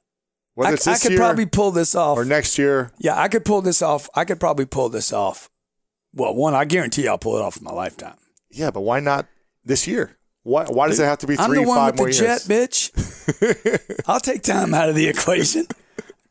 Whether 0.54 0.70
I, 0.70 0.74
it's 0.74 0.86
I 0.86 0.96
could 0.98 1.16
probably 1.16 1.44
pull 1.46 1.70
this 1.72 1.94
off. 1.94 2.16
or 2.16 2.24
next 2.24 2.58
year. 2.58 2.92
yeah, 2.98 3.20
I 3.20 3.28
could 3.28 3.44
pull 3.44 3.60
this 3.60 3.82
off. 3.82 4.08
I 4.14 4.24
could 4.24 4.38
probably 4.40 4.64
pull 4.66 4.88
this 4.88 5.12
off. 5.12 5.50
Well, 6.14 6.34
one, 6.34 6.54
I 6.54 6.64
guarantee 6.64 7.06
I'll 7.08 7.18
pull 7.18 7.36
it 7.36 7.42
off 7.42 7.56
in 7.58 7.64
my 7.64 7.72
lifetime. 7.72 8.16
Yeah, 8.50 8.70
but 8.70 8.80
why 8.82 9.00
not 9.00 9.26
this 9.64 9.86
year? 9.86 10.16
Why? 10.44 10.64
Why 10.64 10.86
does 10.88 11.00
it 11.00 11.04
have 11.04 11.18
to 11.18 11.26
be 11.26 11.34
three, 11.36 11.44
I'm 11.44 11.54
the 11.54 11.62
one 11.62 11.76
five 11.76 11.92
with 11.94 11.98
more 11.98 12.08
the 12.10 12.14
years? 12.14 12.46
jet, 12.46 12.70
bitch. 12.70 14.02
I'll 14.06 14.20
take 14.20 14.42
time 14.42 14.72
out 14.72 14.88
of 14.88 14.94
the 14.94 15.08
equation. 15.08 15.66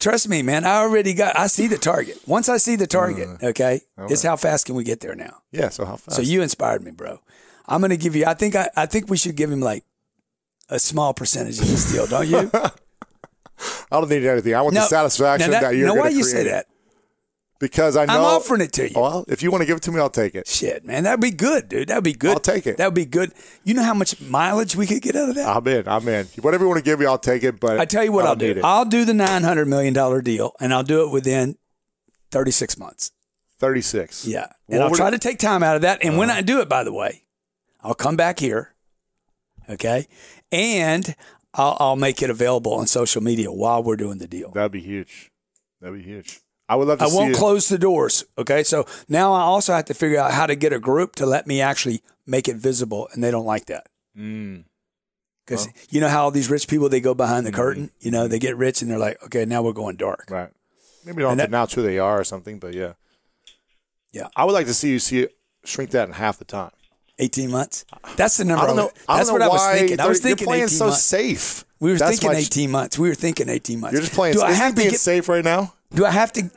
Trust 0.05 0.29
me, 0.29 0.43
man. 0.43 0.65
I 0.65 0.77
already 0.77 1.13
got. 1.15 1.37
I 1.37 1.47
see 1.47 1.67
the 1.67 1.77
target. 1.77 2.19
Once 2.27 2.47
I 2.47 2.57
see 2.57 2.75
the 2.75 2.85
target, 2.85 3.27
Uh, 3.41 3.47
okay, 3.47 3.81
it's 4.09 4.21
how 4.21 4.35
fast 4.37 4.65
can 4.67 4.75
we 4.75 4.83
get 4.83 4.99
there 4.99 5.15
now? 5.15 5.41
Yeah. 5.51 5.69
So 5.69 5.83
how 5.85 5.95
fast? 5.97 6.15
So 6.17 6.21
you 6.21 6.41
inspired 6.43 6.83
me, 6.83 6.91
bro. 6.91 7.19
I'm 7.67 7.81
gonna 7.81 7.97
give 7.97 8.15
you. 8.15 8.25
I 8.25 8.35
think 8.35 8.55
I, 8.55 8.69
I 8.75 8.85
think 8.85 9.09
we 9.09 9.17
should 9.17 9.35
give 9.35 9.51
him 9.51 9.61
like 9.61 9.83
a 10.69 10.77
small 10.77 11.13
percentage 11.13 11.59
of 11.59 11.67
this 11.67 11.91
deal, 11.91 12.05
don't 12.05 12.27
you? 12.27 12.51
I 13.91 13.99
don't 13.99 14.09
need 14.09 14.25
anything. 14.25 14.53
I 14.53 14.61
want 14.61 14.75
the 14.75 14.81
satisfaction 14.81 15.51
now 15.51 15.61
that, 15.61 15.75
you're 15.75 15.87
now 15.87 15.93
going 15.93 16.03
why 16.05 16.09
you 16.09 16.23
create. 16.23 16.31
say 16.31 16.43
that? 16.49 16.67
Because 17.65 17.97
I 17.97 18.05
know 18.05 18.13
I'm 18.13 18.21
offering 18.21 18.61
it 18.61 18.71
to 18.73 18.87
you. 18.89 18.99
Well, 18.99 19.25
if 19.27 19.41
you 19.41 19.49
want 19.49 19.63
to 19.63 19.65
give 19.65 19.77
it 19.77 19.83
to 19.83 19.91
me, 19.91 19.99
I'll 19.99 20.09
take 20.09 20.35
it. 20.35 20.47
Shit, 20.47 20.85
man, 20.85 21.03
that'd 21.03 21.19
be 21.19 21.31
good, 21.31 21.67
dude. 21.67 21.87
That'd 21.87 22.03
be 22.03 22.13
good. 22.13 22.33
I'll 22.33 22.39
take 22.39 22.67
it. 22.67 22.77
That'd 22.77 22.93
be 22.93 23.05
good. 23.05 23.33
You 23.63 23.73
know 23.73 23.81
how 23.83 23.95
much 23.95 24.21
mileage 24.21 24.75
we 24.75 24.85
could 24.85 25.01
get 25.01 25.15
out 25.15 25.29
of 25.29 25.35
that? 25.35 25.47
I'm 25.47 25.67
in. 25.67 25.87
I'm 25.87 26.07
in. 26.07 26.27
Whatever 26.41 26.65
you 26.65 26.67
want 26.69 26.77
to 26.77 26.83
give 26.85 26.99
me, 26.99 27.07
I'll 27.07 27.17
take 27.17 27.43
it. 27.43 27.59
But 27.59 27.79
I 27.79 27.85
tell 27.85 28.03
you 28.03 28.11
what 28.11 28.25
I'll 28.27 28.35
don't 28.35 28.53
do. 28.53 28.59
it. 28.59 28.63
I'll 28.63 28.85
do 28.85 29.03
the 29.03 29.13
nine 29.15 29.41
hundred 29.43 29.65
million 29.67 29.93
dollar 29.95 30.21
deal, 30.21 30.53
and 30.59 30.71
I'll 30.73 30.83
do 30.83 31.01
it 31.07 31.11
within 31.11 31.57
thirty 32.29 32.51
six 32.51 32.77
months. 32.77 33.11
36. 33.57 34.27
Yeah, 34.27 34.47
What 34.67 34.75
and 34.75 34.83
I'll 34.83 34.91
try 34.91 35.07
it- 35.07 35.11
to 35.11 35.17
take 35.17 35.39
time 35.39 35.63
out 35.63 35.77
of 35.77 35.81
that. 35.83 35.99
And 36.01 36.11
Uh-huh. 36.11 36.19
when 36.19 36.29
I 36.29 36.41
do 36.41 36.59
it, 36.59 36.67
by 36.69 36.83
the 36.83 36.91
way, 36.93 37.23
I'll 37.81 37.93
come 37.95 38.17
back 38.17 38.39
here, 38.39 38.75
okay, 39.69 40.07
and 40.51 41.15
I'll, 41.53 41.77
I'll 41.79 41.95
make 41.95 42.21
it 42.21 42.29
available 42.29 42.73
on 42.73 42.85
social 42.85 43.23
media 43.23 43.49
while 43.51 43.81
we're 43.81 43.95
doing 43.95 44.17
the 44.17 44.27
deal. 44.27 44.51
That'd 44.51 44.73
be 44.73 44.81
huge. 44.81 45.31
That'd 45.81 45.97
be 45.97 46.03
huge. 46.03 46.41
I 46.67 46.75
would 46.75 46.87
love 46.87 46.99
to 46.99 47.05
I 47.05 47.07
see 47.09 47.15
won't 47.15 47.31
it. 47.31 47.37
close 47.37 47.69
the 47.69 47.77
doors. 47.77 48.23
Okay. 48.37 48.63
So 48.63 48.85
now 49.07 49.33
I 49.33 49.41
also 49.41 49.73
have 49.73 49.85
to 49.85 49.93
figure 49.93 50.19
out 50.19 50.31
how 50.31 50.45
to 50.47 50.55
get 50.55 50.73
a 50.73 50.79
group 50.79 51.15
to 51.17 51.25
let 51.25 51.45
me 51.47 51.61
actually 51.61 52.01
make 52.25 52.47
it 52.47 52.55
visible, 52.55 53.07
and 53.13 53.23
they 53.23 53.29
don't 53.31 53.45
like 53.45 53.65
that. 53.67 53.87
Mm. 54.17 54.63
Because 55.45 55.67
you 55.91 56.01
know 56.01 56.07
how 56.09 56.23
all 56.23 56.31
these 56.31 56.49
rich 56.49 56.67
people 56.67 56.89
they 56.89 56.99
go 56.99 57.13
behind 57.13 57.45
the 57.45 57.51
Mm-hmm. 57.51 57.61
curtain. 57.61 57.91
You 57.99 58.09
know 58.11 58.27
they 58.27 58.39
get 58.39 58.57
rich 58.57 58.81
and 58.81 58.89
they're 58.89 58.97
like, 58.97 59.21
okay, 59.25 59.45
now 59.45 59.61
we're 59.61 59.73
going 59.73 59.95
dark. 59.95 60.25
Right. 60.31 60.49
Maybe 61.05 61.21
don't 61.21 61.33
And 61.33 61.39
have 61.39 61.47
to 61.49 61.51
that- 61.51 61.55
announce 61.55 61.73
who 61.73 61.81
they 61.83 61.99
are 61.99 62.19
or 62.19 62.23
something, 62.23 62.57
but 62.57 62.73
yeah. 62.73 62.93
Yeah. 64.11 64.27
I 64.35 64.45
would 64.45 64.53
like 64.53 64.65
to 64.67 64.73
see 64.73 64.89
you 64.89 64.99
see 64.99 65.21
it 65.21 65.35
shrink 65.63 65.91
that 65.91 66.07
in 66.07 66.13
half 66.15 66.39
the 66.39 66.45
time. 66.45 66.71
Eighteen 67.19 67.51
months. 67.51 67.85
That's 68.17 68.37
the 68.37 68.43
number. 68.45 68.63
I 68.63 68.67
don't 68.67 68.75
know. 68.75 68.91
I 69.07 69.17
That's 69.17 69.29
don't 69.29 69.39
what 69.39 69.45
know 69.45 69.51
I 69.51 69.53
was 69.53 69.61
why 69.61 69.77
thinking. 69.77 69.99
I 69.99 70.07
was 70.07 70.19
they're- 70.19 70.29
thinking 70.31 70.45
you're 70.47 70.51
playing 70.51 70.63
18 70.63 70.77
so 70.77 70.85
months. 70.87 71.03
safe. 71.03 71.65
We 71.79 71.91
were 71.91 71.97
That's 71.97 72.11
thinking 72.11 72.31
my- 72.31 72.35
eighteen 72.39 72.71
months. 72.71 72.97
We 72.99 73.07
were 73.07 73.15
thinking 73.15 73.47
eighteen 73.47 73.79
months. 73.81 73.93
You're 73.93 74.01
just 74.01 74.13
playing. 74.13 74.33
Do 74.35 74.41
I 74.41 74.49
isn't 74.49 74.61
have 74.61 74.71
to 74.73 74.77
being 74.81 74.91
get? 74.91 74.99
safe 74.99 75.29
right 75.29 75.43
now? 75.43 75.73
Do 75.95 76.05
I 76.05 76.11
have 76.11 76.31
to? 76.33 76.49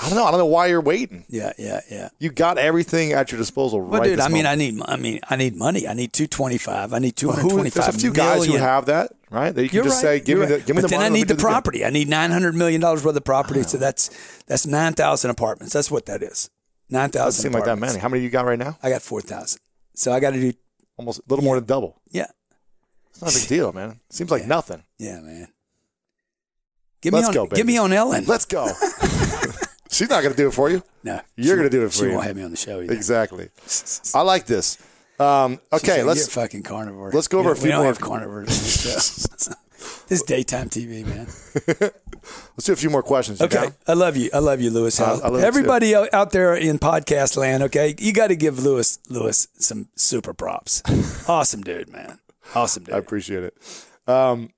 I 0.00 0.06
don't 0.08 0.14
know. 0.16 0.24
I 0.26 0.30
don't 0.30 0.38
know 0.38 0.46
why 0.46 0.68
you're 0.68 0.80
waiting. 0.80 1.24
Yeah, 1.28 1.52
yeah, 1.58 1.80
yeah. 1.90 2.10
You 2.20 2.30
got 2.30 2.56
everything 2.56 3.12
at 3.12 3.32
your 3.32 3.38
disposal 3.38 3.80
Well, 3.80 4.00
right 4.00 4.06
dude, 4.10 4.18
this 4.20 4.24
I 4.24 4.28
mean, 4.28 4.44
moment. 4.44 4.46
I 4.48 4.54
need, 4.54 4.82
I 4.86 4.96
mean, 4.96 5.20
I 5.28 5.34
need 5.36 5.56
money. 5.56 5.88
I 5.88 5.94
need 5.94 6.12
two 6.12 6.28
twenty 6.28 6.56
five. 6.56 6.92
I 6.92 7.00
need 7.00 7.16
two 7.16 7.30
hundred 7.30 7.42
Who, 7.42 7.48
twenty 7.50 7.70
there's 7.70 7.88
a 7.88 7.92
few 7.92 8.12
guys 8.12 8.46
who 8.46 8.56
have 8.58 8.86
that, 8.86 9.10
right? 9.28 9.52
That 9.52 9.60
you 9.60 9.68
can 9.68 9.74
You're 9.76 9.84
just 9.84 10.04
right. 10.04 10.20
say, 10.20 10.24
"Give 10.24 10.38
You're 10.38 10.46
me 10.46 10.46
the, 10.46 10.54
right. 10.58 10.66
give 10.66 10.76
me 10.76 10.82
but 10.82 10.90
the 10.90 10.96
then. 10.98 11.04
I 11.04 11.08
need 11.08 11.26
the 11.26 11.34
do 11.34 11.38
deal." 11.38 11.50
property. 11.50 11.84
I 11.84 11.90
need 11.90 12.06
nine 12.08 12.30
hundred 12.30 12.54
million 12.54 12.80
dollars 12.80 13.04
worth 13.04 13.16
of 13.16 13.24
property. 13.24 13.64
So 13.64 13.76
that's 13.76 14.10
that's 14.46 14.66
nine 14.68 14.92
thousand 14.92 15.32
apartments. 15.32 15.72
That's 15.74 15.90
what 15.90 16.06
that 16.06 16.22
is. 16.22 16.48
Nine 16.88 17.10
thousand. 17.10 17.26
Doesn't 17.26 17.42
seem 17.42 17.52
like 17.52 17.64
that 17.64 17.76
many. 17.78 17.98
How 17.98 18.08
many 18.08 18.20
do 18.20 18.24
you 18.24 18.30
got 18.30 18.46
right 18.46 18.58
now? 18.58 18.78
I 18.82 18.90
got 18.90 19.02
four 19.02 19.20
thousand. 19.20 19.60
So 19.94 20.12
I 20.12 20.20
got 20.20 20.30
to 20.30 20.40
do. 20.40 20.52
Almost 20.96 21.18
a 21.18 21.22
little 21.28 21.44
more 21.44 21.56
than 21.56 21.64
double. 21.64 22.00
Yeah, 22.10 22.26
It's 23.10 23.20
not 23.20 23.34
a 23.34 23.38
big 23.38 23.48
deal, 23.48 23.72
man. 23.72 23.98
Seems 24.10 24.30
like 24.30 24.46
nothing. 24.46 24.84
yeah, 24.98 25.18
man. 25.20 25.48
Give 27.00 27.12
Let's 27.12 27.24
me 27.24 27.28
on. 27.28 27.34
go, 27.34 27.46
baby. 27.46 27.62
me 27.64 27.78
on 27.78 27.92
Ellen. 27.92 28.24
Let's 28.26 28.44
go. 28.44 28.66
She's 29.90 30.10
not 30.10 30.22
going 30.22 30.34
to 30.34 30.36
do 30.36 30.48
it 30.48 30.52
for 30.52 30.68
you. 30.68 30.82
no, 31.02 31.20
You're 31.36 31.56
gonna 31.56 31.70
do 31.70 31.84
it 31.84 31.88
for 31.88 31.94
She 31.94 32.02
you. 32.04 32.08
She 32.10 32.14
won't 32.14 32.26
have 32.26 32.36
me 32.36 32.42
on 32.42 32.50
the 32.50 32.56
show 32.56 32.80
either. 32.82 32.92
Exactly. 32.92 33.48
I 34.14 34.20
like 34.22 34.46
this. 34.46 34.76
Um, 35.18 35.58
okay, 35.72 35.98
like, 35.98 36.06
let's 36.08 36.20
"You're 36.20 36.42
fucking 36.44 36.62
carnivore. 36.62 37.10
let's 37.12 37.26
go 37.26 37.38
over 37.40 37.48
we, 37.50 37.52
a 37.52 37.56
few 37.56 37.64
we 37.64 37.70
don't 37.70 37.78
more- 37.80 37.86
have 37.86 38.00
carnivores 38.00 38.46
this 38.48 39.26
this 40.08 40.20
is 40.20 40.22
daytime 40.22 40.68
TV, 40.68 41.04
man. 41.04 41.26
let's 42.56 42.64
do 42.66 42.72
a 42.72 42.76
few 42.76 42.90
more 42.90 43.02
questions. 43.02 43.40
Okay, 43.40 43.62
down? 43.62 43.74
I 43.88 43.94
love 43.94 44.16
you. 44.16 44.30
I 44.32 44.38
love 44.38 44.60
you, 44.60 44.70
Lewis. 44.70 45.00
I- 45.00 45.14
I 45.14 45.28
love 45.28 45.40
you 45.40 45.46
Everybody 45.46 45.94
out 45.94 46.12
out 46.12 46.30
there 46.30 46.54
in 46.54 46.78
podcast 46.78 47.36
land, 47.36 47.62
okay, 47.64 47.94
you 47.98 48.12
got 48.12 48.28
to 48.28 48.36
give 48.36 48.62
Lewis 48.62 48.98
Lewis 49.08 49.48
some 49.58 49.88
super 49.96 50.34
props. 50.34 50.82
awesome 51.28 51.62
dude, 51.62 51.90
man. 51.90 52.18
Awesome 52.54 52.84
dude. 52.84 52.94
I 52.94 52.98
appreciate 52.98 53.42
it. 53.42 53.54
Um, 54.06 54.50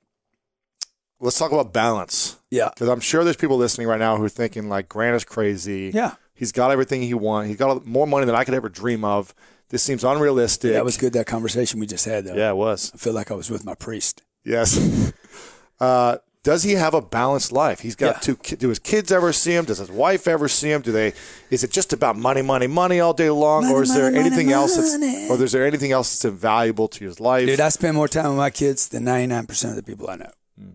let's 1.20 1.38
talk 1.38 1.52
about 1.52 1.72
balance. 1.72 2.38
yeah, 2.50 2.70
Because 2.74 2.88
I'm 2.88 3.00
sure 3.00 3.22
there's 3.24 3.36
people 3.36 3.56
listening 3.56 3.86
right 3.86 3.98
now 3.98 4.16
who 4.16 4.24
are 4.24 4.28
thinking 4.28 4.68
like 4.68 4.88
Grant 4.88 5.16
is 5.16 5.24
crazy. 5.24 5.90
yeah. 5.94 6.14
He's 6.34 6.52
got 6.52 6.70
everything 6.70 7.02
he 7.02 7.12
wants. 7.12 7.48
He's 7.48 7.58
got 7.58 7.84
more 7.84 8.06
money 8.06 8.24
than 8.24 8.34
I 8.34 8.44
could 8.44 8.54
ever 8.54 8.70
dream 8.70 9.04
of. 9.04 9.34
This 9.68 9.82
seems 9.82 10.02
unrealistic. 10.04 10.72
That 10.72 10.86
was 10.86 10.96
good. 10.96 11.12
That 11.12 11.26
conversation 11.26 11.78
we 11.80 11.86
just 11.86 12.06
had, 12.06 12.24
though. 12.24 12.34
Yeah, 12.34 12.50
it 12.50 12.56
was. 12.56 12.90
I 12.94 12.96
feel 12.96 13.12
like 13.12 13.30
I 13.30 13.34
was 13.34 13.50
with 13.50 13.62
my 13.64 13.74
priest. 13.74 14.22
Yes. 14.42 15.12
uh, 15.80 16.16
does 16.42 16.62
he 16.62 16.72
have 16.72 16.94
a 16.94 17.02
balanced 17.02 17.52
life? 17.52 17.80
He's 17.80 17.94
got 17.94 18.14
Yeah. 18.16 18.20
two. 18.20 18.36
ki- 18.36 18.56
Do 18.56 18.70
his 18.70 18.78
kids 18.78 19.12
ever 19.12 19.34
see 19.34 19.52
him? 19.54 19.66
Does 19.66 19.76
his 19.78 19.90
wife 19.90 20.26
ever 20.26 20.48
see 20.48 20.72
him? 20.72 20.80
Do 20.80 20.90
they? 20.92 21.12
Is 21.50 21.62
it 21.62 21.70
just 21.70 21.92
about 21.92 22.16
money, 22.16 22.40
money, 22.40 22.66
money 22.66 22.98
all 23.00 23.12
day 23.12 23.28
long, 23.28 23.66
or 23.66 23.72
Money, 23.72 23.82
is 23.82 23.94
there 23.94 24.04
money, 24.10 24.18
anything 24.18 24.46
money, 24.46 24.54
else 24.54 24.76
that's, 24.76 24.92
money. 24.98 25.28
or 25.28 25.42
is 25.44 25.52
there 25.52 25.66
anything 25.66 25.92
else 25.92 26.10
that's 26.10 26.24
invaluable 26.32 26.88
to 26.88 27.04
his 27.04 27.20
life? 27.20 27.44
Dude, 27.46 27.60
I 27.60 27.68
spend 27.68 27.94
more 27.96 28.08
time 28.08 28.28
with 28.30 28.38
my 28.38 28.48
kids 28.50 28.88
than 28.88 29.04
99% 29.04 29.68
of 29.68 29.76
the 29.76 29.82
people 29.82 30.08
I 30.08 30.16
know. 30.16 30.30
Hmm. 30.58 30.70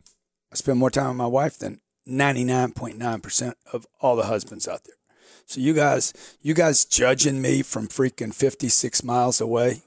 I 0.55 0.57
spend 0.57 0.79
more 0.79 0.89
time 0.89 1.09
with 1.09 1.17
my 1.17 1.27
wife 1.27 1.57
than 1.57 1.81
99.9% 2.07 3.53
of 3.73 3.85
all 3.99 4.15
the 4.15 4.27
husbands 4.27 4.69
out 4.69 4.85
there. 4.85 4.95
So 5.45 5.59
you 5.59 5.73
guys, 5.73 6.13
you 6.41 6.53
guys 6.53 6.85
judging 6.85 7.41
me 7.41 7.61
from 7.61 7.89
freaking 7.89 8.33
56 8.33 9.03
miles 9.03 9.41
away, 9.41 9.81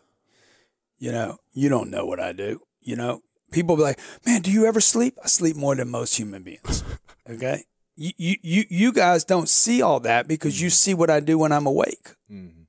you 0.99 1.11
know, 1.11 1.39
you 1.55 1.71
don't 1.71 1.89
know 1.89 2.05
what 2.05 2.21
I 2.21 2.33
do. 2.33 2.61
You 2.83 2.97
know, 2.97 3.23
people 3.51 3.77
be 3.77 3.83
like, 3.83 3.99
man, 4.27 4.43
do 4.43 4.53
you 4.53 4.67
ever 4.67 4.83
sleep? 4.83 5.17
I 5.25 5.29
sleep 5.29 5.57
more 5.57 5.75
than 5.75 5.89
most 5.89 6.17
human 6.17 6.43
beings. 6.43 6.85
Okay. 7.31 7.65
You, 7.95 8.13
you, 8.17 8.37
you, 8.41 8.65
you 8.71 8.93
guys 8.93 9.23
don't 9.23 9.51
see 9.51 9.83
all 9.83 10.01
that 10.01 10.27
because 10.27 10.63
you 10.63 10.69
mm-hmm. 10.69 10.73
see 10.73 10.95
what 10.95 11.11
I 11.11 11.21
do 11.21 11.37
when 11.37 11.53
I'm 11.53 11.67
awake. 11.67 12.09
Mm-hmm. 12.33 12.63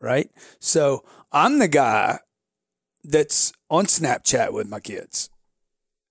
Right. 0.00 0.28
So 0.58 1.04
I'm 1.30 1.60
the 1.60 1.68
guy 1.68 2.18
that's 3.04 3.52
on 3.70 3.86
Snapchat 3.86 4.52
with 4.52 4.68
my 4.68 4.80
kids 4.80 5.30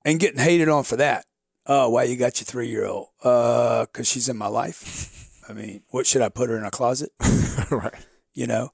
and 0.06 0.20
getting 0.20 0.40
hated 0.40 0.70
on 0.70 0.84
for 0.84 0.96
that. 0.98 1.26
Oh, 1.66 1.90
why 1.90 2.04
you 2.04 2.16
got 2.16 2.40
your 2.40 2.46
three 2.46 2.70
year 2.70 2.86
old? 2.86 3.08
Uh, 3.24 3.86
cause 3.94 4.08
she's 4.08 4.30
in 4.30 4.38
my 4.38 4.48
life. 4.48 5.30
I 5.50 5.54
mean, 5.54 5.84
what 5.90 6.08
should 6.08 6.22
I 6.22 6.30
put 6.30 6.50
her 6.50 6.58
in 6.58 6.64
a 6.64 6.72
closet? 6.72 7.12
right. 7.72 7.94
You 8.34 8.48
know? 8.48 8.70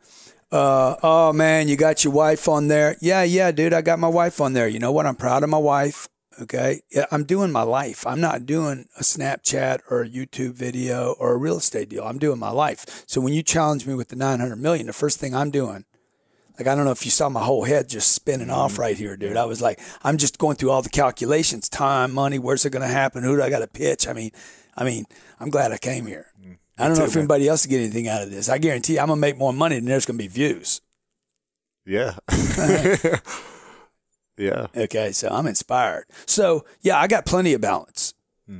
Uh, 0.51 0.95
oh 1.03 1.33
man, 1.33 1.67
you 1.67 1.75
got 1.75 2.03
your 2.03 2.13
wife 2.13 2.47
on 2.47 2.67
there. 2.67 2.95
Yeah, 3.01 3.23
yeah, 3.23 3.51
dude, 3.51 3.73
I 3.73 3.81
got 3.81 3.99
my 3.99 4.07
wife 4.07 4.39
on 4.39 4.53
there. 4.53 4.67
You 4.67 4.79
know 4.79 4.91
what? 4.91 5.05
I'm 5.05 5.15
proud 5.15 5.43
of 5.43 5.49
my 5.49 5.57
wife. 5.57 6.07
Okay. 6.39 6.81
Yeah, 6.91 7.05
I'm 7.11 7.23
doing 7.23 7.51
my 7.51 7.63
life. 7.63 8.05
I'm 8.05 8.21
not 8.21 8.45
doing 8.45 8.85
a 8.97 9.01
Snapchat 9.01 9.79
or 9.89 10.03
a 10.03 10.09
YouTube 10.09 10.53
video 10.53 11.15
or 11.19 11.33
a 11.33 11.37
real 11.37 11.57
estate 11.57 11.89
deal. 11.89 12.03
I'm 12.03 12.19
doing 12.19 12.39
my 12.39 12.51
life. 12.51 13.03
So 13.07 13.19
when 13.19 13.33
you 13.33 13.41
challenge 13.41 13.87
me 13.87 13.95
with 13.95 14.09
the 14.09 14.15
900 14.15 14.55
million, 14.55 14.85
the 14.85 14.93
first 14.93 15.19
thing 15.19 15.35
I'm 15.35 15.49
doing 15.49 15.85
like 16.57 16.67
I 16.67 16.75
don't 16.75 16.85
know 16.85 16.91
if 16.91 17.05
you 17.05 17.11
saw 17.11 17.29
my 17.29 17.43
whole 17.43 17.63
head 17.63 17.87
just 17.87 18.11
spinning 18.11 18.49
off 18.49 18.79
right 18.79 18.97
here, 18.97 19.15
dude. 19.15 19.37
I 19.37 19.45
was 19.45 19.61
like, 19.61 19.79
I'm 20.03 20.17
just 20.17 20.37
going 20.37 20.55
through 20.55 20.71
all 20.71 20.81
the 20.81 20.89
calculations, 20.89 21.69
time, 21.69 22.13
money, 22.13 22.39
where's 22.39 22.65
it 22.65 22.71
going 22.71 22.81
to 22.81 22.87
happen, 22.87 23.23
who 23.23 23.35
do 23.35 23.43
I 23.43 23.49
got 23.49 23.59
to 23.59 23.67
pitch? 23.67 24.07
I 24.07 24.13
mean, 24.13 24.31
I 24.75 24.83
mean, 24.83 25.05
I'm 25.39 25.49
glad 25.49 25.71
I 25.71 25.77
came 25.77 26.05
here. 26.05 26.27
I 26.79 26.87
don't 26.87 26.97
know 26.97 27.05
if 27.05 27.15
anybody 27.15 27.47
else 27.47 27.65
will 27.65 27.71
get 27.71 27.81
anything 27.81 28.07
out 28.07 28.21
of 28.21 28.29
this. 28.29 28.49
I 28.49 28.59
guarantee 28.59 28.93
you, 28.93 28.99
I'm 28.99 29.07
gonna 29.07 29.19
make 29.19 29.37
more 29.37 29.53
money 29.53 29.75
than 29.75 29.85
there's 29.85 30.05
gonna 30.05 30.17
be 30.17 30.27
views. 30.27 30.81
Yeah. 31.85 32.15
yeah. 34.37 34.67
Okay, 34.75 35.11
so 35.11 35.29
I'm 35.29 35.47
inspired. 35.47 36.05
So 36.27 36.65
yeah, 36.81 36.99
I 36.99 37.07
got 37.07 37.25
plenty 37.25 37.53
of 37.53 37.61
balance. 37.61 38.13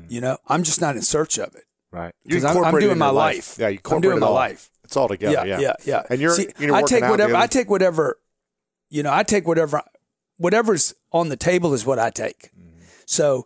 You 0.10 0.20
know, 0.20 0.38
I'm 0.48 0.64
just 0.64 0.82
not 0.82 0.96
in 0.96 1.02
search 1.02 1.38
of 1.38 1.56
it. 1.56 1.64
Right. 1.90 2.14
because 2.26 2.44
I'm, 2.44 2.64
I'm 2.66 2.78
doing 2.80 2.98
my 2.98 3.06
your 3.06 3.14
life. 3.14 3.58
Yeah, 3.58 3.70
you 3.70 3.80
I'm 3.90 4.02
doing 4.02 4.20
my 4.20 4.28
life. 4.28 4.70
It's 4.88 4.98
all 4.98 5.08
together. 5.10 5.34
yeah, 5.34 5.44
Yeah. 5.46 5.60
yeah, 5.60 5.74
yeah. 5.86 6.04
And 6.10 6.22
you're, 6.22 6.34
See, 6.34 6.48
you're 6.60 6.74
I 6.74 6.82
take 6.82 7.04
whatever. 7.04 7.36
I 7.36 7.46
take 7.48 7.70
whatever. 7.70 8.18
You 8.90 9.04
know, 9.04 9.14
I 9.14 9.24
take 9.24 9.46
whatever. 9.46 9.82
Whatever's 10.38 10.94
on 11.12 11.30
the 11.30 11.36
table 11.36 11.74
is 11.74 11.86
what 11.86 12.00
I 12.00 12.10
take. 12.10 12.52
Mm-hmm. 12.58 12.82
So, 13.06 13.46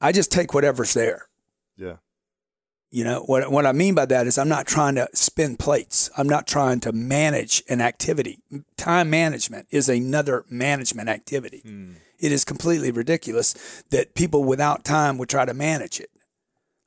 I 0.00 0.12
just 0.12 0.30
take 0.30 0.54
whatever's 0.54 0.94
there. 0.94 1.26
Yeah. 1.76 1.96
You 2.90 3.04
know 3.04 3.20
what? 3.26 3.50
What 3.50 3.66
I 3.66 3.72
mean 3.72 3.94
by 3.94 4.06
that 4.06 4.26
is 4.28 4.38
I'm 4.38 4.48
not 4.48 4.66
trying 4.66 4.94
to 4.94 5.08
spin 5.12 5.56
plates. 5.56 6.08
I'm 6.16 6.28
not 6.28 6.46
trying 6.46 6.80
to 6.80 6.92
manage 6.92 7.62
an 7.68 7.80
activity. 7.80 8.38
Time 8.76 9.10
management 9.10 9.66
is 9.70 9.88
another 9.88 10.44
management 10.48 11.08
activity. 11.08 11.62
It 12.18 12.32
is 12.32 12.44
completely 12.44 12.90
ridiculous 12.90 13.82
that 13.90 14.14
people 14.14 14.42
without 14.44 14.84
time 14.84 15.18
would 15.18 15.28
try 15.28 15.44
to 15.44 15.52
manage 15.54 16.00
it. 16.00 16.10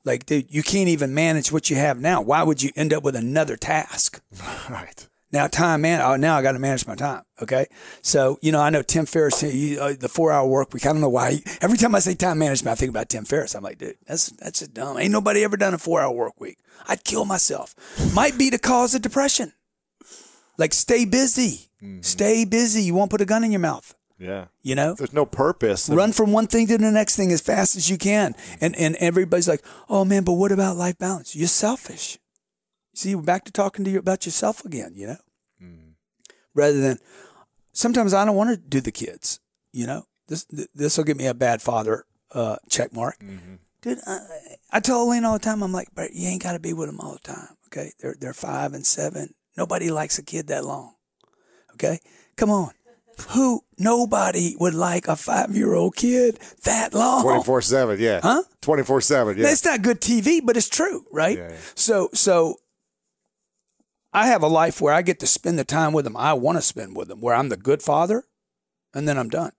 Like, 0.04 0.26
dude, 0.26 0.52
you 0.52 0.62
can't 0.62 0.88
even 0.88 1.14
manage 1.14 1.52
what 1.52 1.70
you 1.70 1.76
have 1.76 2.00
now. 2.00 2.20
Why 2.20 2.42
would 2.42 2.62
you 2.62 2.70
end 2.74 2.92
up 2.92 3.02
with 3.04 3.16
another 3.16 3.56
task? 3.56 4.20
Right. 4.68 5.08
Now, 5.32 5.46
time 5.46 5.80
man, 5.80 6.02
oh, 6.02 6.16
now 6.16 6.36
I 6.36 6.42
got 6.42 6.52
to 6.52 6.58
manage 6.58 6.86
my 6.86 6.94
time. 6.94 7.22
Okay, 7.40 7.66
so 8.02 8.38
you 8.42 8.52
know, 8.52 8.60
I 8.60 8.68
know 8.68 8.82
Tim 8.82 9.06
Ferriss, 9.06 9.40
he, 9.40 9.78
uh, 9.78 9.94
the 9.98 10.08
four-hour 10.08 10.46
work 10.46 10.74
week. 10.74 10.84
I 10.84 10.92
don't 10.92 11.00
know 11.00 11.08
why. 11.08 11.32
He, 11.32 11.42
every 11.62 11.78
time 11.78 11.94
I 11.94 12.00
say 12.00 12.14
time 12.14 12.38
management, 12.38 12.70
I 12.72 12.74
think 12.74 12.90
about 12.90 13.08
Tim 13.08 13.24
Ferriss. 13.24 13.54
I'm 13.54 13.62
like, 13.64 13.78
dude, 13.78 13.96
that's 14.06 14.28
that's 14.32 14.58
just 14.58 14.74
dumb. 14.74 14.98
Ain't 14.98 15.10
nobody 15.10 15.42
ever 15.42 15.56
done 15.56 15.72
a 15.72 15.78
four-hour 15.78 16.12
work 16.12 16.38
week. 16.38 16.58
I'd 16.86 17.02
kill 17.04 17.24
myself. 17.24 17.74
Might 18.14 18.36
be 18.36 18.50
the 18.50 18.58
cause 18.58 18.94
of 18.94 19.00
depression. 19.00 19.52
Like, 20.58 20.74
stay 20.74 21.06
busy. 21.06 21.70
Stay 22.02 22.44
busy. 22.44 22.82
You 22.82 22.94
won't 22.94 23.10
put 23.10 23.22
a 23.22 23.24
gun 23.24 23.42
in 23.42 23.52
your 23.52 23.58
mouth. 23.60 23.94
Yeah. 24.22 24.46
You 24.62 24.76
know, 24.76 24.94
There's 24.94 25.12
no 25.12 25.26
purpose. 25.26 25.88
run 25.88 26.12
from 26.12 26.30
one 26.32 26.46
thing 26.46 26.68
to 26.68 26.78
the 26.78 26.90
next 26.92 27.16
thing 27.16 27.32
as 27.32 27.40
fast 27.40 27.74
as 27.76 27.90
you 27.90 27.98
can. 27.98 28.34
And 28.60 28.76
and 28.76 28.94
everybody's 28.96 29.48
like, 29.48 29.64
"Oh 29.88 30.04
man, 30.04 30.22
but 30.22 30.34
what 30.34 30.52
about 30.52 30.76
life 30.76 30.96
balance? 30.98 31.34
You're 31.34 31.48
selfish." 31.48 32.18
See, 32.94 33.14
we're 33.16 33.22
back 33.22 33.44
to 33.46 33.52
talking 33.52 33.84
to 33.84 33.90
you 33.90 33.98
about 33.98 34.24
yourself 34.24 34.64
again. 34.64 34.92
You 34.94 35.06
know, 35.08 35.16
rather 36.54 36.80
than 36.80 36.98
sometimes 37.72 38.14
I 38.14 38.24
don't 38.24 38.36
want 38.36 38.50
to 38.50 38.56
do 38.56 38.80
the 38.80 38.92
kids. 38.92 39.40
You 39.72 39.86
know, 39.86 40.06
this 40.28 40.46
this 40.74 40.96
will 40.96 41.04
get 41.04 41.16
me 41.16 41.26
a 41.26 41.34
bad 41.34 41.60
father 41.60 42.04
uh, 42.32 42.56
check 42.70 42.92
mark. 42.92 43.16
Dude, 43.80 43.98
I, 44.06 44.18
I 44.70 44.80
tell 44.80 45.00
Elena 45.00 45.26
all 45.28 45.32
the 45.32 45.38
time. 45.40 45.60
I'm 45.62 45.72
like, 45.72 45.88
but 45.94 46.12
you 46.14 46.28
ain't 46.28 46.42
got 46.42 46.52
to 46.52 46.60
be 46.60 46.72
with 46.72 46.88
them 46.88 47.00
all 47.00 47.14
the 47.14 47.18
time. 47.32 47.56
Okay, 47.66 47.90
they're 47.98 48.14
they're 48.20 48.32
five 48.34 48.74
and 48.74 48.86
seven. 48.86 49.34
Nobody 49.56 49.90
likes 49.90 50.18
a 50.18 50.22
kid 50.22 50.46
that 50.48 50.64
long. 50.64 50.94
Okay, 51.74 51.98
come 52.36 52.50
on. 52.50 52.70
Who? 53.30 53.62
Nobody 53.78 54.56
would 54.60 54.74
like 54.74 55.08
a 55.08 55.16
five 55.16 55.56
year 55.56 55.74
old 55.74 55.96
kid 55.96 56.38
that 56.64 56.94
long. 56.94 57.22
24 57.22 57.62
7, 57.62 58.00
yeah. 58.00 58.20
Huh? 58.22 58.42
24 58.60 59.00
7, 59.00 59.38
yeah. 59.38 59.48
It's 59.48 59.64
not 59.64 59.82
good 59.82 60.00
TV, 60.00 60.40
but 60.44 60.56
it's 60.56 60.68
true, 60.68 61.04
right? 61.10 61.36
Yeah, 61.38 61.50
yeah. 61.50 61.58
So, 61.74 62.10
so 62.12 62.56
I 64.12 64.26
have 64.26 64.42
a 64.42 64.48
life 64.48 64.80
where 64.80 64.94
I 64.94 65.02
get 65.02 65.20
to 65.20 65.26
spend 65.26 65.58
the 65.58 65.64
time 65.64 65.92
with 65.92 66.04
them 66.04 66.16
I 66.16 66.34
want 66.34 66.58
to 66.58 66.62
spend 66.62 66.96
with 66.96 67.08
them, 67.08 67.20
where 67.20 67.34
I'm 67.34 67.48
the 67.48 67.56
good 67.56 67.82
father, 67.82 68.24
and 68.94 69.08
then 69.08 69.18
I'm 69.18 69.28
done. 69.28 69.52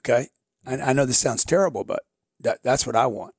Okay, 0.00 0.28
I, 0.66 0.76
I 0.76 0.92
know 0.92 1.04
this 1.04 1.18
sounds 1.18 1.44
terrible, 1.44 1.84
but 1.84 2.02
that, 2.40 2.60
that's 2.64 2.86
what 2.86 2.96
I 2.96 3.06
want. 3.06 3.34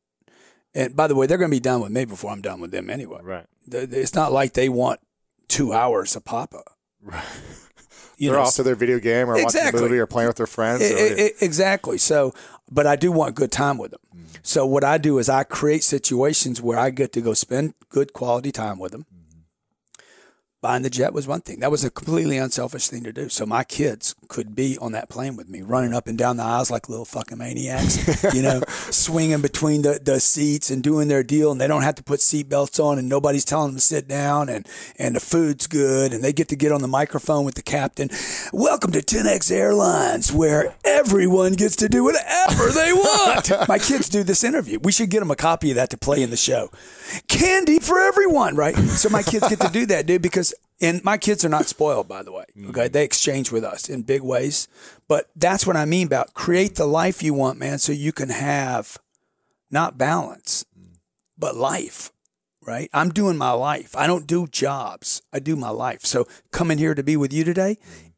And 0.75 0.95
by 0.95 1.07
the 1.07 1.15
way, 1.15 1.27
they're 1.27 1.37
going 1.37 1.51
to 1.51 1.55
be 1.55 1.59
done 1.59 1.81
with 1.81 1.91
me 1.91 2.05
before 2.05 2.31
I'm 2.31 2.41
done 2.41 2.59
with 2.59 2.71
them 2.71 2.89
anyway. 2.89 3.19
Right. 3.21 3.45
It's 3.71 4.15
not 4.15 4.31
like 4.31 4.53
they 4.53 4.69
want 4.69 4.99
two 5.47 5.73
hours 5.73 6.15
of 6.15 6.25
Papa. 6.25 6.63
Right. 7.01 7.23
You 8.23 8.29
They're 8.29 8.39
know, 8.39 8.45
off 8.45 8.55
to 8.55 8.63
their 8.63 8.75
video 8.75 8.99
game 8.99 9.29
or 9.29 9.33
watching 9.43 9.61
a 9.67 9.71
movie 9.73 9.97
or 9.99 10.05
playing 10.07 10.27
with 10.27 10.37
their 10.37 10.47
friends. 10.47 10.81
I- 10.81 10.85
or- 10.85 10.97
I- 10.97 11.21
I- 11.23 11.31
exactly. 11.41 11.97
So, 11.97 12.33
but 12.71 12.87
I 12.87 12.95
do 12.95 13.11
want 13.11 13.35
good 13.35 13.51
time 13.51 13.77
with 13.77 13.91
them. 13.91 13.99
Mm-hmm. 14.15 14.27
So 14.43 14.65
what 14.65 14.83
I 14.83 14.97
do 14.97 15.17
is 15.19 15.27
I 15.27 15.43
create 15.43 15.83
situations 15.83 16.61
where 16.61 16.79
I 16.79 16.89
get 16.89 17.11
to 17.13 17.21
go 17.21 17.33
spend 17.33 17.73
good 17.89 18.13
quality 18.13 18.51
time 18.51 18.79
with 18.79 18.91
them. 18.93 19.05
Mm-hmm. 19.13 19.22
Buying 20.63 20.83
the 20.83 20.89
jet 20.89 21.11
was 21.11 21.27
one 21.27 21.41
thing. 21.41 21.59
That 21.59 21.71
was 21.71 21.83
a 21.83 21.89
completely 21.89 22.37
unselfish 22.37 22.87
thing 22.87 23.03
to 23.03 23.11
do. 23.11 23.27
So 23.27 23.45
my 23.45 23.65
kids 23.65 24.15
could 24.29 24.55
be 24.55 24.77
on 24.77 24.93
that 24.93 25.09
plane 25.09 25.35
with 25.35 25.49
me, 25.49 25.61
running 25.61 25.93
up 25.93 26.07
and 26.07 26.17
down 26.17 26.37
the 26.37 26.43
aisles 26.43 26.71
like 26.71 26.87
little 26.87 27.03
fucking 27.03 27.37
maniacs, 27.37 28.33
you 28.33 28.41
know, 28.41 28.61
swinging 28.89 29.41
between 29.41 29.81
the, 29.81 29.99
the 30.01 30.21
seats 30.21 30.71
and 30.71 30.81
doing 30.81 31.09
their 31.09 31.21
deal. 31.21 31.51
And 31.51 31.59
they 31.59 31.67
don't 31.67 31.81
have 31.81 31.95
to 31.95 32.03
put 32.03 32.21
seatbelts 32.21 32.81
on 32.81 32.97
and 32.97 33.09
nobody's 33.09 33.43
telling 33.43 33.71
them 33.71 33.75
to 33.75 33.81
sit 33.81 34.07
down 34.07 34.47
and, 34.47 34.65
and 34.97 35.17
the 35.17 35.19
food's 35.19 35.67
good. 35.67 36.13
And 36.13 36.23
they 36.23 36.31
get 36.31 36.47
to 36.47 36.55
get 36.55 36.71
on 36.71 36.81
the 36.81 36.87
microphone 36.87 37.43
with 37.43 37.55
the 37.55 37.61
captain. 37.61 38.09
Welcome 38.53 38.93
to 38.93 39.01
10X 39.01 39.51
Airlines, 39.51 40.31
where 40.31 40.75
everyone 40.85 41.55
gets 41.55 41.75
to 41.75 41.89
do 41.89 42.05
whatever 42.05 42.69
they 42.69 42.93
want. 42.93 43.51
my 43.67 43.79
kids 43.79 44.07
do 44.07 44.23
this 44.23 44.45
interview. 44.45 44.79
We 44.81 44.93
should 44.93 45.09
get 45.09 45.19
them 45.19 45.29
a 45.29 45.35
copy 45.35 45.71
of 45.71 45.75
that 45.75 45.89
to 45.89 45.97
play 45.97 46.23
in 46.23 46.29
the 46.29 46.37
show. 46.37 46.71
Candy 47.27 47.79
for 47.79 47.99
everyone, 47.99 48.55
right? 48.55 48.77
So 48.77 49.09
my 49.09 49.23
kids 49.23 49.49
get 49.49 49.59
to 49.59 49.69
do 49.69 49.85
that, 49.87 50.05
dude, 50.05 50.21
because 50.21 50.52
and 50.81 51.03
my 51.03 51.17
kids 51.17 51.45
are 51.45 51.49
not 51.49 51.65
spoiled, 51.67 52.07
by 52.07 52.23
the 52.23 52.31
way. 52.31 52.45
Mm-hmm. 52.57 52.69
Okay, 52.69 52.87
they 52.87 53.03
exchange 53.03 53.51
with 53.51 53.63
us 53.63 53.89
in 53.89 54.01
big 54.01 54.21
ways, 54.21 54.67
but 55.07 55.29
that's 55.35 55.65
what 55.65 55.77
I 55.77 55.85
mean 55.85 56.07
about 56.07 56.33
create 56.33 56.75
the 56.75 56.85
life 56.85 57.23
you 57.23 57.33
want, 57.33 57.59
man, 57.59 57.79
so 57.79 57.91
you 57.91 58.11
can 58.11 58.29
have 58.29 58.97
not 59.71 59.97
balance, 59.97 60.65
mm. 60.77 60.97
but 61.37 61.55
life. 61.55 62.11
Right? 62.65 62.89
I'm 62.93 63.09
doing 63.09 63.35
my 63.35 63.51
life. 63.51 63.93
I 63.93 64.07
don't 64.07 64.25
do 64.25 64.47
jobs. 64.47 65.21
I 65.33 65.39
do 65.39 65.57
my 65.57 65.69
life. 65.69 66.05
So 66.05 66.29
coming 66.51 66.77
here 66.77 66.95
to 66.95 67.03
be 67.03 67.17
with 67.17 67.33
you 67.33 67.43
today 67.43 67.77
mm. 67.85 68.11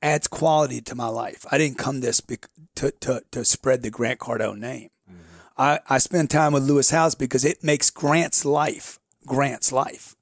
adds 0.00 0.26
quality 0.26 0.80
to 0.80 0.94
my 0.94 1.08
life. 1.08 1.44
I 1.50 1.58
didn't 1.58 1.76
come 1.76 2.00
this 2.00 2.22
bec- 2.22 2.48
to, 2.76 2.92
to, 3.00 3.22
to 3.30 3.44
spread 3.44 3.82
the 3.82 3.90
Grant 3.90 4.20
Cardone 4.20 4.58
name. 4.58 4.88
Mm-hmm. 5.06 5.20
I, 5.58 5.80
I 5.86 5.98
spend 5.98 6.30
time 6.30 6.54
with 6.54 6.62
Lewis 6.62 6.92
Howes 6.92 7.14
because 7.14 7.44
it 7.44 7.62
makes 7.62 7.90
Grant's 7.90 8.46
life 8.46 8.98
Grant's 9.26 9.72
life. 9.72 10.13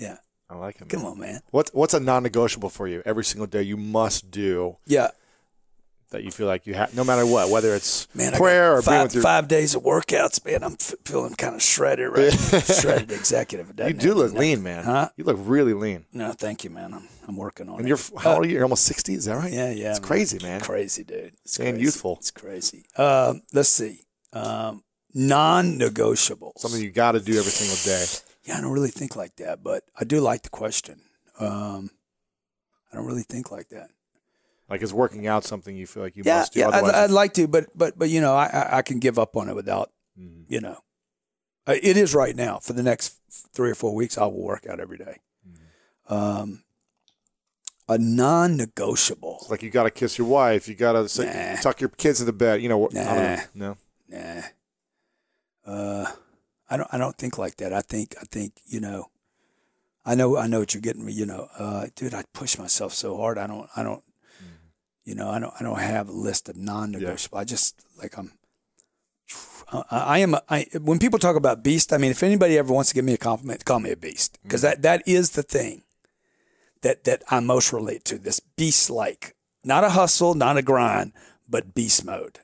Yeah. 0.00 0.16
I 0.48 0.56
like 0.56 0.80
it. 0.80 0.88
Come 0.88 1.04
on, 1.04 1.18
man. 1.20 1.40
What's 1.52 1.72
what's 1.72 1.94
a 1.94 2.00
non-negotiable 2.00 2.70
for 2.70 2.88
you 2.88 3.02
every 3.06 3.24
single 3.24 3.46
day? 3.46 3.62
You 3.62 3.76
must 3.76 4.30
do 4.32 4.78
Yeah. 4.86 5.08
that. 6.10 6.24
You 6.24 6.32
feel 6.32 6.48
like 6.48 6.66
you 6.66 6.74
have, 6.74 6.92
no 6.92 7.04
matter 7.04 7.24
what, 7.24 7.50
whether 7.50 7.72
it's 7.76 8.08
Man, 8.16 8.32
prayer 8.32 8.74
or 8.74 8.82
five, 8.82 9.14
your. 9.14 9.22
five 9.22 9.46
days 9.46 9.76
of 9.76 9.84
workouts, 9.84 10.44
man. 10.44 10.64
I'm 10.64 10.72
f- 10.72 10.94
feeling 11.04 11.34
kind 11.36 11.54
of 11.54 11.62
shredded, 11.62 12.08
right? 12.16 12.32
shredded 12.80 13.12
executive. 13.12 13.68
You 13.78 13.92
do 13.92 14.10
it? 14.10 14.14
look 14.16 14.32
No. 14.32 14.40
lean, 14.40 14.60
man. 14.64 14.82
Huh? 14.82 15.10
You 15.16 15.22
look 15.22 15.36
really 15.38 15.72
lean. 15.74 16.06
No, 16.12 16.32
thank 16.32 16.64
you, 16.64 16.70
man. 16.70 16.94
I'm, 16.94 17.06
I'm 17.28 17.36
working 17.36 17.68
on 17.68 17.76
And 17.78 17.84
it. 17.86 17.88
you're 17.90 18.20
how 18.20 18.34
old 18.34 18.44
are 18.44 18.48
you? 18.48 18.54
You're 18.54 18.64
almost 18.64 18.86
sixty. 18.86 19.14
Is 19.14 19.26
that 19.26 19.36
right? 19.36 19.52
Yeah, 19.52 19.70
yeah. 19.70 19.90
It's 19.90 20.00
man. 20.00 20.08
crazy, 20.08 20.38
man. 20.42 20.60
Crazy, 20.60 21.04
dude. 21.04 21.34
It's 21.44 21.54
Staying 21.54 21.74
crazy. 21.74 21.84
youthful. 21.84 22.16
It's 22.18 22.32
crazy. 22.32 22.86
Um, 22.96 23.42
let's 23.52 23.68
see. 23.68 24.00
Um, 24.32 24.82
non-negotiables. 25.14 26.58
Something 26.58 26.82
you 26.82 26.90
got 26.90 27.12
to 27.12 27.20
do 27.20 27.38
every 27.38 27.52
single 27.52 27.76
day. 27.84 28.04
Yeah, 28.50 28.58
I 28.58 28.60
don't 28.62 28.72
really 28.72 28.90
think 28.90 29.14
like 29.14 29.36
that, 29.36 29.62
but 29.62 29.84
I 29.98 30.02
do 30.04 30.20
like 30.20 30.42
the 30.42 30.50
question. 30.50 31.00
Um, 31.38 31.90
I 32.92 32.96
don't 32.96 33.06
really 33.06 33.22
think 33.22 33.50
like 33.52 33.68
that. 33.68 33.90
Like 34.68 34.82
is 34.82 34.92
working 34.92 35.26
out 35.28 35.44
something 35.44 35.76
you 35.76 35.86
feel 35.86 36.02
like 36.02 36.16
you 36.16 36.22
yeah, 36.26 36.38
must 36.38 36.52
do? 36.54 36.60
yeah, 36.60 36.68
I'd, 36.70 36.84
I'd 36.84 37.10
like 37.10 37.32
to, 37.34 37.46
but 37.48 37.66
but 37.76 37.98
but 37.98 38.08
you 38.08 38.20
know, 38.20 38.34
I 38.34 38.46
I, 38.46 38.78
I 38.78 38.82
can 38.82 38.98
give 38.98 39.18
up 39.18 39.36
on 39.36 39.48
it 39.48 39.54
without, 39.54 39.90
Mm-hmm. 40.18 40.52
you 40.52 40.60
know, 40.60 40.78
it 41.66 41.96
is 41.96 42.14
right 42.14 42.34
now. 42.36 42.58
For 42.58 42.72
the 42.72 42.82
next 42.82 43.18
three 43.54 43.70
or 43.70 43.74
four 43.76 43.94
weeks, 43.94 44.18
I 44.18 44.24
will 44.24 44.42
work 44.42 44.66
out 44.68 44.80
every 44.80 44.98
day. 44.98 45.18
Mm-hmm. 45.48 46.12
Um, 46.14 46.62
a 47.88 47.98
non-negotiable. 47.98 49.38
It's 49.42 49.50
like 49.50 49.62
you 49.62 49.70
got 49.70 49.84
to 49.84 49.90
kiss 49.90 50.18
your 50.18 50.26
wife. 50.26 50.68
You 50.68 50.74
got 50.74 50.92
to 51.08 51.24
Nah. 51.24 51.60
tuck 51.60 51.80
your 51.80 51.90
kids 51.90 52.20
into 52.20 52.32
bed. 52.32 52.60
You 52.62 52.68
know, 52.68 52.88
I 52.88 52.92
don't 52.92 53.04
know. 53.04 53.36
Nah. 53.54 53.74
no. 54.10 54.42
Nah. 55.66 55.72
Uh, 55.72 56.12
I 56.70 56.76
don't. 56.76 56.88
I 56.92 56.98
don't 56.98 57.16
think 57.18 57.36
like 57.36 57.56
that. 57.56 57.72
I 57.72 57.80
think. 57.82 58.14
I 58.20 58.24
think. 58.30 58.52
You 58.66 58.80
know. 58.80 59.10
I 60.04 60.14
know. 60.14 60.36
I 60.36 60.46
know 60.46 60.60
what 60.60 60.72
you're 60.72 60.80
getting. 60.80 61.04
me. 61.04 61.12
You 61.12 61.26
know, 61.26 61.48
uh, 61.58 61.86
dude. 61.96 62.14
I 62.14 62.24
push 62.32 62.58
myself 62.58 62.94
so 62.94 63.16
hard. 63.16 63.36
I 63.38 63.46
don't. 63.46 63.68
I 63.76 63.82
don't. 63.82 64.02
You 65.04 65.14
know. 65.14 65.28
I 65.30 65.38
don't. 65.40 65.52
I 65.58 65.62
don't 65.64 65.78
have 65.78 66.08
a 66.08 66.12
list 66.12 66.48
of 66.48 66.56
non-negotiable. 66.56 67.38
I 67.38 67.44
just 67.44 67.84
like 67.98 68.16
I'm. 68.16 68.32
I, 69.72 69.82
I 69.90 70.18
am. 70.18 70.34
a- 70.34 70.42
I 70.48 70.66
when 70.80 70.98
people 70.98 71.18
talk 71.18 71.36
about 71.36 71.62
beast. 71.64 71.92
I 71.92 71.98
mean, 71.98 72.10
if 72.12 72.22
anybody 72.22 72.56
ever 72.58 72.72
wants 72.72 72.90
to 72.90 72.94
give 72.94 73.04
me 73.04 73.14
a 73.14 73.18
compliment, 73.18 73.64
call 73.64 73.80
me 73.80 73.90
a 73.90 73.96
beast 73.96 74.38
because 74.42 74.62
that 74.62 74.82
that 74.82 75.02
is 75.06 75.30
the 75.32 75.42
thing 75.42 75.82
that 76.82 77.04
that 77.04 77.22
I 77.30 77.40
most 77.40 77.72
relate 77.72 78.04
to. 78.06 78.18
This 78.18 78.40
beast-like, 78.40 79.34
not 79.64 79.84
a 79.84 79.90
hustle, 79.90 80.34
not 80.34 80.56
a 80.56 80.62
grind, 80.62 81.12
but 81.48 81.74
beast 81.74 82.04
mode. 82.04 82.40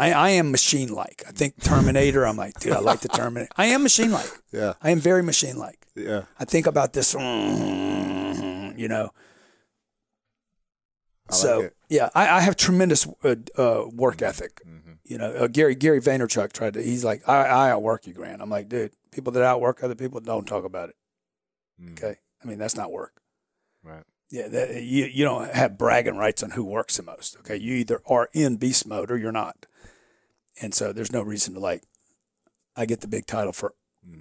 I, 0.00 0.12
I 0.12 0.30
am 0.30 0.50
machine 0.50 0.90
like. 0.92 1.22
I 1.28 1.30
think 1.30 1.62
Terminator. 1.62 2.26
I'm 2.26 2.38
like, 2.38 2.58
dude, 2.58 2.72
I 2.72 2.80
like 2.80 3.00
the 3.00 3.08
Terminator. 3.08 3.50
I 3.56 3.66
am 3.66 3.82
machine 3.82 4.10
like. 4.10 4.30
Yeah. 4.50 4.72
I 4.80 4.90
am 4.90 4.98
very 4.98 5.22
machine 5.22 5.58
like. 5.58 5.86
Yeah. 5.94 6.22
I 6.38 6.46
think 6.46 6.66
about 6.66 6.94
this, 6.94 7.12
you 7.12 8.88
know. 8.88 9.10
I 11.28 11.34
so 11.34 11.60
it. 11.60 11.76
yeah, 11.90 12.08
I, 12.14 12.38
I 12.38 12.40
have 12.40 12.56
tremendous 12.56 13.06
uh, 13.22 13.34
uh, 13.58 13.84
work 13.92 14.22
ethic. 14.22 14.62
Mm-hmm. 14.66 14.92
You 15.04 15.18
know, 15.18 15.32
uh, 15.32 15.46
Gary 15.48 15.74
Gary 15.74 16.00
Vaynerchuk 16.00 16.52
tried 16.52 16.74
to. 16.74 16.82
He's 16.82 17.04
like, 17.04 17.28
I, 17.28 17.44
I 17.44 17.70
outwork 17.70 18.06
you, 18.06 18.14
Grant. 18.14 18.40
I'm 18.40 18.48
like, 18.50 18.70
dude, 18.70 18.92
people 19.12 19.32
that 19.34 19.42
outwork 19.42 19.84
other 19.84 19.94
people 19.94 20.20
don't 20.20 20.46
talk 20.46 20.64
about 20.64 20.88
it. 20.88 20.96
Okay, 21.92 22.16
I 22.42 22.48
mean 22.48 22.58
that's 22.58 22.76
not 22.76 22.90
work. 22.90 23.20
Mm. 23.86 23.90
Right. 23.90 24.04
Yeah, 24.30 24.48
that, 24.48 24.82
you 24.82 25.04
you 25.06 25.24
don't 25.24 25.52
have 25.52 25.76
bragging 25.76 26.16
rights 26.16 26.42
on 26.42 26.52
who 26.52 26.64
works 26.64 26.96
the 26.96 27.02
most. 27.02 27.36
Okay, 27.40 27.56
you 27.56 27.74
either 27.74 28.00
are 28.06 28.28
in 28.32 28.56
beast 28.56 28.86
mode 28.86 29.10
or 29.10 29.16
you're 29.18 29.32
not, 29.32 29.66
and 30.60 30.74
so 30.74 30.92
there's 30.92 31.12
no 31.12 31.22
reason 31.22 31.54
to 31.54 31.60
like. 31.60 31.82
I 32.76 32.86
get 32.86 33.00
the 33.00 33.08
big 33.08 33.26
title 33.26 33.52
for. 33.52 33.74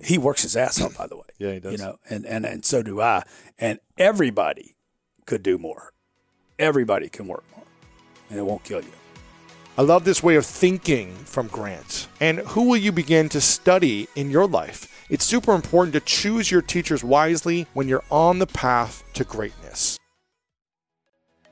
He 0.03 0.18
works 0.18 0.41
his 0.41 0.57
ass 0.57 0.81
off, 0.81 0.97
by 0.97 1.07
the 1.07 1.15
way. 1.15 1.22
Mm. 1.22 1.26
Yeah, 1.39 1.53
he 1.53 1.60
does. 1.60 1.72
You 1.73 1.77
know, 1.77 1.97
and 2.10 2.26
and 2.26 2.45
and 2.45 2.65
so 2.65 2.84
do 2.84 2.99
I. 3.01 3.23
And 3.57 3.80
everybody 3.97 4.76
could 5.26 5.41
do 5.41 5.57
more. 5.57 5.93
Everybody 6.57 7.07
can 7.07 7.27
work 7.27 7.45
more, 7.56 7.65
and 8.30 8.38
it 8.38 8.43
won't 8.43 8.64
kill 8.64 8.81
you. 8.81 8.91
I 9.77 9.84
love 9.84 10.03
this 10.03 10.22
way 10.22 10.35
of 10.35 10.45
thinking 10.45 11.15
from 11.15 11.47
Grant. 11.47 12.10
And 12.19 12.39
who 12.39 12.64
will 12.64 12.76
you 12.76 12.91
begin 12.91 13.30
to 13.30 13.39
study 13.39 14.10
in 14.18 14.30
your 14.30 14.45
life? 14.45 15.06
It's 15.10 15.23
super 15.23 15.56
important 15.56 15.93
to 15.93 16.01
choose 16.01 16.51
your 16.51 16.61
teachers 16.61 17.01
wisely 17.01 17.65
when 17.73 17.88
you're 17.88 18.03
on 18.11 18.39
the 18.39 18.47
path 18.47 19.06
to 19.14 19.23
greatness. 19.23 19.97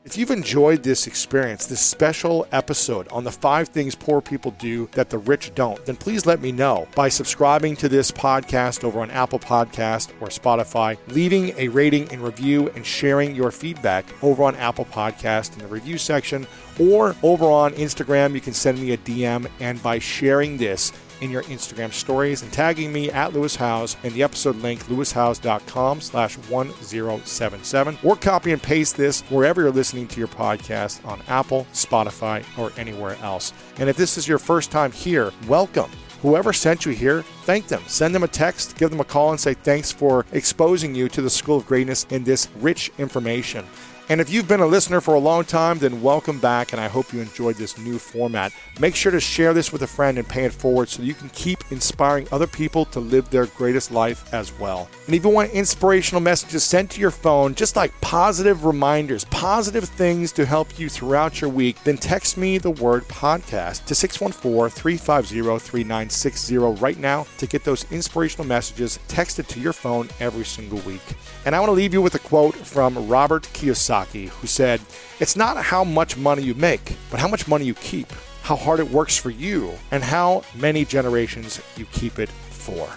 If 0.08 0.18
you've 0.18 0.32
enjoyed 0.32 0.84
this 0.84 1.06
experience, 1.06 1.66
this 1.66 1.82
special 1.82 2.48
episode 2.54 3.10
on 3.10 3.26
the 3.26 3.32
five 3.32 3.68
things 3.68 3.94
poor 3.94 4.22
people 4.22 4.52
do 4.52 4.88
that 4.94 5.10
the 5.10 5.18
rich 5.18 5.54
don't, 5.54 5.86
then 5.86 5.98
please 5.98 6.26
let 6.26 6.40
me 6.40 6.54
know 6.54 6.88
by 6.96 7.10
subscribing 7.10 7.76
to 7.76 7.90
this 7.90 8.10
podcast 8.10 8.86
over 8.86 9.02
on 9.02 9.12
Apple 9.12 9.38
Podcast 9.38 10.12
or 10.22 10.30
Spotify, 10.30 10.98
leaving 11.10 11.50
a 11.58 11.68
rating 11.68 12.10
and 12.10 12.22
review, 12.22 12.70
and 12.70 12.86
sharing 12.86 13.36
your 13.36 13.52
feedback 13.52 14.06
over 14.24 14.44
on 14.46 14.56
Apple 14.56 14.86
Podcast 14.86 15.52
in 15.52 15.60
the 15.60 15.68
review 15.68 15.98
section 15.98 16.48
or 16.80 17.14
over 17.22 17.44
on 17.44 17.74
Instagram. 17.74 18.34
You 18.34 18.40
can 18.40 18.54
send 18.54 18.80
me 18.80 18.94
a 18.94 18.98
DM, 19.00 19.50
and 19.60 19.84
by 19.84 20.00
sharing 20.00 20.56
this, 20.56 20.94
in 21.22 21.32
your 21.32 21.44
Instagram 21.44 21.92
stories 21.92 22.42
and 22.42 22.52
tagging 22.52 22.92
me 22.92 23.10
at 23.12 23.34
Lewis 23.34 23.56
Howes 23.56 23.98
in 24.04 24.14
the 24.14 24.24
episode 24.24 24.58
link, 24.58 24.84
lewishowes.com 24.86 26.02
slash 26.02 26.38
1077, 26.38 27.98
or 28.04 28.16
copy 28.16 28.52
and 28.52 28.62
paste 28.62 28.98
this 28.98 29.22
wherever 29.30 29.62
you're 29.62 29.72
listening 29.72 30.08
to 30.08 30.20
your 30.20 30.28
podcast 30.28 31.06
on 31.06 31.22
Apple, 31.28 31.66
Spotify, 31.74 32.44
or 32.58 32.72
anywhere 32.78 33.18
else. 33.22 33.54
And 33.78 33.90
if 33.90 33.98
this 33.98 34.18
is 34.18 34.28
your 34.28 34.40
first 34.40 34.72
time 34.72 34.92
here, 34.92 35.32
welcome. 35.48 35.92
Whoever 36.22 36.52
sent 36.52 36.86
you 36.86 36.94
here, 36.94 37.22
thank 37.44 37.68
them. 37.68 37.84
Send 37.86 38.16
them 38.16 38.24
a 38.24 38.28
text, 38.28 38.78
give 38.78 38.90
them 38.90 39.00
a 39.00 39.06
call, 39.06 39.32
and 39.32 39.40
say 39.40 39.54
thanks 39.54 39.92
for 39.92 40.26
exposing 40.32 40.96
you 40.96 41.10
to 41.10 41.22
the 41.22 41.30
School 41.30 41.58
of 41.58 41.68
Greatness 41.68 42.06
in 42.10 42.24
this 42.24 42.48
rich 42.60 42.92
information. 42.98 43.66
And 44.10 44.22
if 44.22 44.30
you've 44.30 44.48
been 44.48 44.62
a 44.62 44.66
listener 44.66 45.02
for 45.02 45.16
a 45.16 45.20
long 45.20 45.44
time, 45.44 45.80
then 45.80 46.02
welcome 46.02 46.40
back, 46.40 46.72
and 46.72 46.80
I 46.80 46.88
hope 46.88 47.12
you 47.12 47.20
enjoyed 47.20 47.58
this 47.58 47.78
new 47.78 48.00
format. 48.00 48.54
Make 48.80 48.96
sure 48.96 49.12
to 49.12 49.20
share 49.20 49.56
this 49.56 49.72
with 49.72 49.82
a 49.82 49.88
friend 49.88 50.20
and 50.20 50.28
pay 50.28 50.46
it 50.46 50.54
forward 50.54 50.88
so 50.88 51.02
you 51.02 51.16
can 51.16 51.30
keep 51.30 51.60
inspiring 51.72 52.28
other 52.32 52.46
people 52.46 52.86
to 52.86 53.00
live 53.00 53.28
their 53.32 53.48
greatest 53.48 53.92
life 53.92 54.32
as 54.34 54.52
well. 54.60 54.88
And 55.08 55.16
if 55.16 55.24
you 55.24 55.32
want 55.32 55.52
inspirational 55.52 56.22
messages 56.22 56.64
sent 56.64 56.92
to 56.92 57.02
your 57.02 57.10
phone, 57.10 57.56
just 57.56 57.76
like 57.76 58.00
positive 58.02 58.66
reminders, 58.66 59.26
positive 59.26 59.86
things 59.86 60.32
to 60.34 60.46
help 60.46 60.78
you 60.78 60.90
throughout 60.90 61.42
your 61.42 61.50
week, 61.50 61.84
then 61.86 61.98
text 61.98 62.38
me 62.38 62.60
the 62.60 62.70
word 62.70 63.04
podcast 63.06 63.86
to 63.86 63.96
614 63.96 64.70
350 64.70 65.60
3960 65.60 66.58
right 66.58 67.00
now 67.00 67.26
to 67.40 67.48
get 67.48 67.64
those 67.64 67.92
inspirational 67.92 68.46
messages 68.46 69.00
texted 69.08 69.48
to 69.48 69.60
your 69.60 69.74
phone 69.74 70.08
every 70.20 70.46
single 70.46 70.80
week. 70.80 71.02
And 71.46 71.56
I 71.56 71.60
want 71.60 71.70
to 71.70 71.74
leave 71.74 71.94
you 71.94 72.02
with 72.02 72.14
a 72.14 72.20
quote 72.20 72.56
from 72.56 73.08
Robert 73.08 73.44
Kiyosaki, 73.54 74.30
who 74.30 74.46
said, 74.46 74.82
It's 75.20 75.36
not 75.36 75.58
how 75.58 75.84
much 75.84 76.16
money 76.16 76.44
you 76.44 76.54
make, 76.54 76.96
but 77.10 77.20
how 77.20 77.28
much 77.28 77.48
money 77.48 77.66
you 77.66 77.74
keep, 77.74 78.12
how 78.48 78.56
hard 78.56 78.80
it 78.80 78.90
works 78.90 79.18
for 79.18 79.30
you, 79.30 79.74
and 79.92 80.02
how 80.02 80.42
many 80.56 80.86
generations 80.86 81.62
you 81.76 81.84
keep 81.92 82.18
it 82.18 82.30
for. 82.30 82.88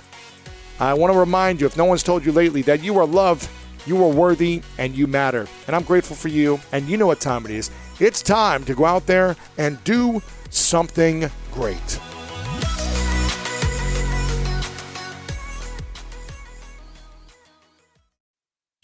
I 0.78 0.94
want 0.94 1.12
to 1.12 1.18
remind 1.18 1.60
you, 1.60 1.66
if 1.66 1.76
no 1.76 1.86
one's 1.86 2.04
told 2.04 2.24
you 2.24 2.30
lately, 2.30 2.62
that 2.62 2.84
you 2.84 2.96
are 3.00 3.04
loved, 3.04 3.50
you 3.84 4.00
are 4.04 4.08
worthy, 4.08 4.62
and 4.78 4.94
you 4.94 5.08
matter. 5.08 5.48
And 5.66 5.74
I'm 5.74 5.82
grateful 5.82 6.14
for 6.14 6.28
you, 6.28 6.60
and 6.70 6.88
you 6.88 6.96
know 6.96 7.08
what 7.08 7.18
time 7.18 7.44
it 7.46 7.50
is. 7.50 7.68
It's 7.98 8.22
time 8.22 8.64
to 8.66 8.76
go 8.76 8.84
out 8.84 9.06
there 9.06 9.34
and 9.58 9.82
do 9.82 10.22
something 10.50 11.28
great. 11.50 11.98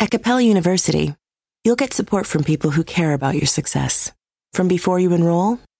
At 0.00 0.10
Capella 0.10 0.42
University, 0.42 1.14
you'll 1.62 1.76
get 1.76 1.92
support 1.92 2.26
from 2.26 2.42
people 2.42 2.72
who 2.72 2.82
care 2.82 3.12
about 3.12 3.36
your 3.36 3.46
success. 3.46 4.10
From 4.52 4.66
before 4.66 4.98
you 4.98 5.12
enroll 5.12 5.60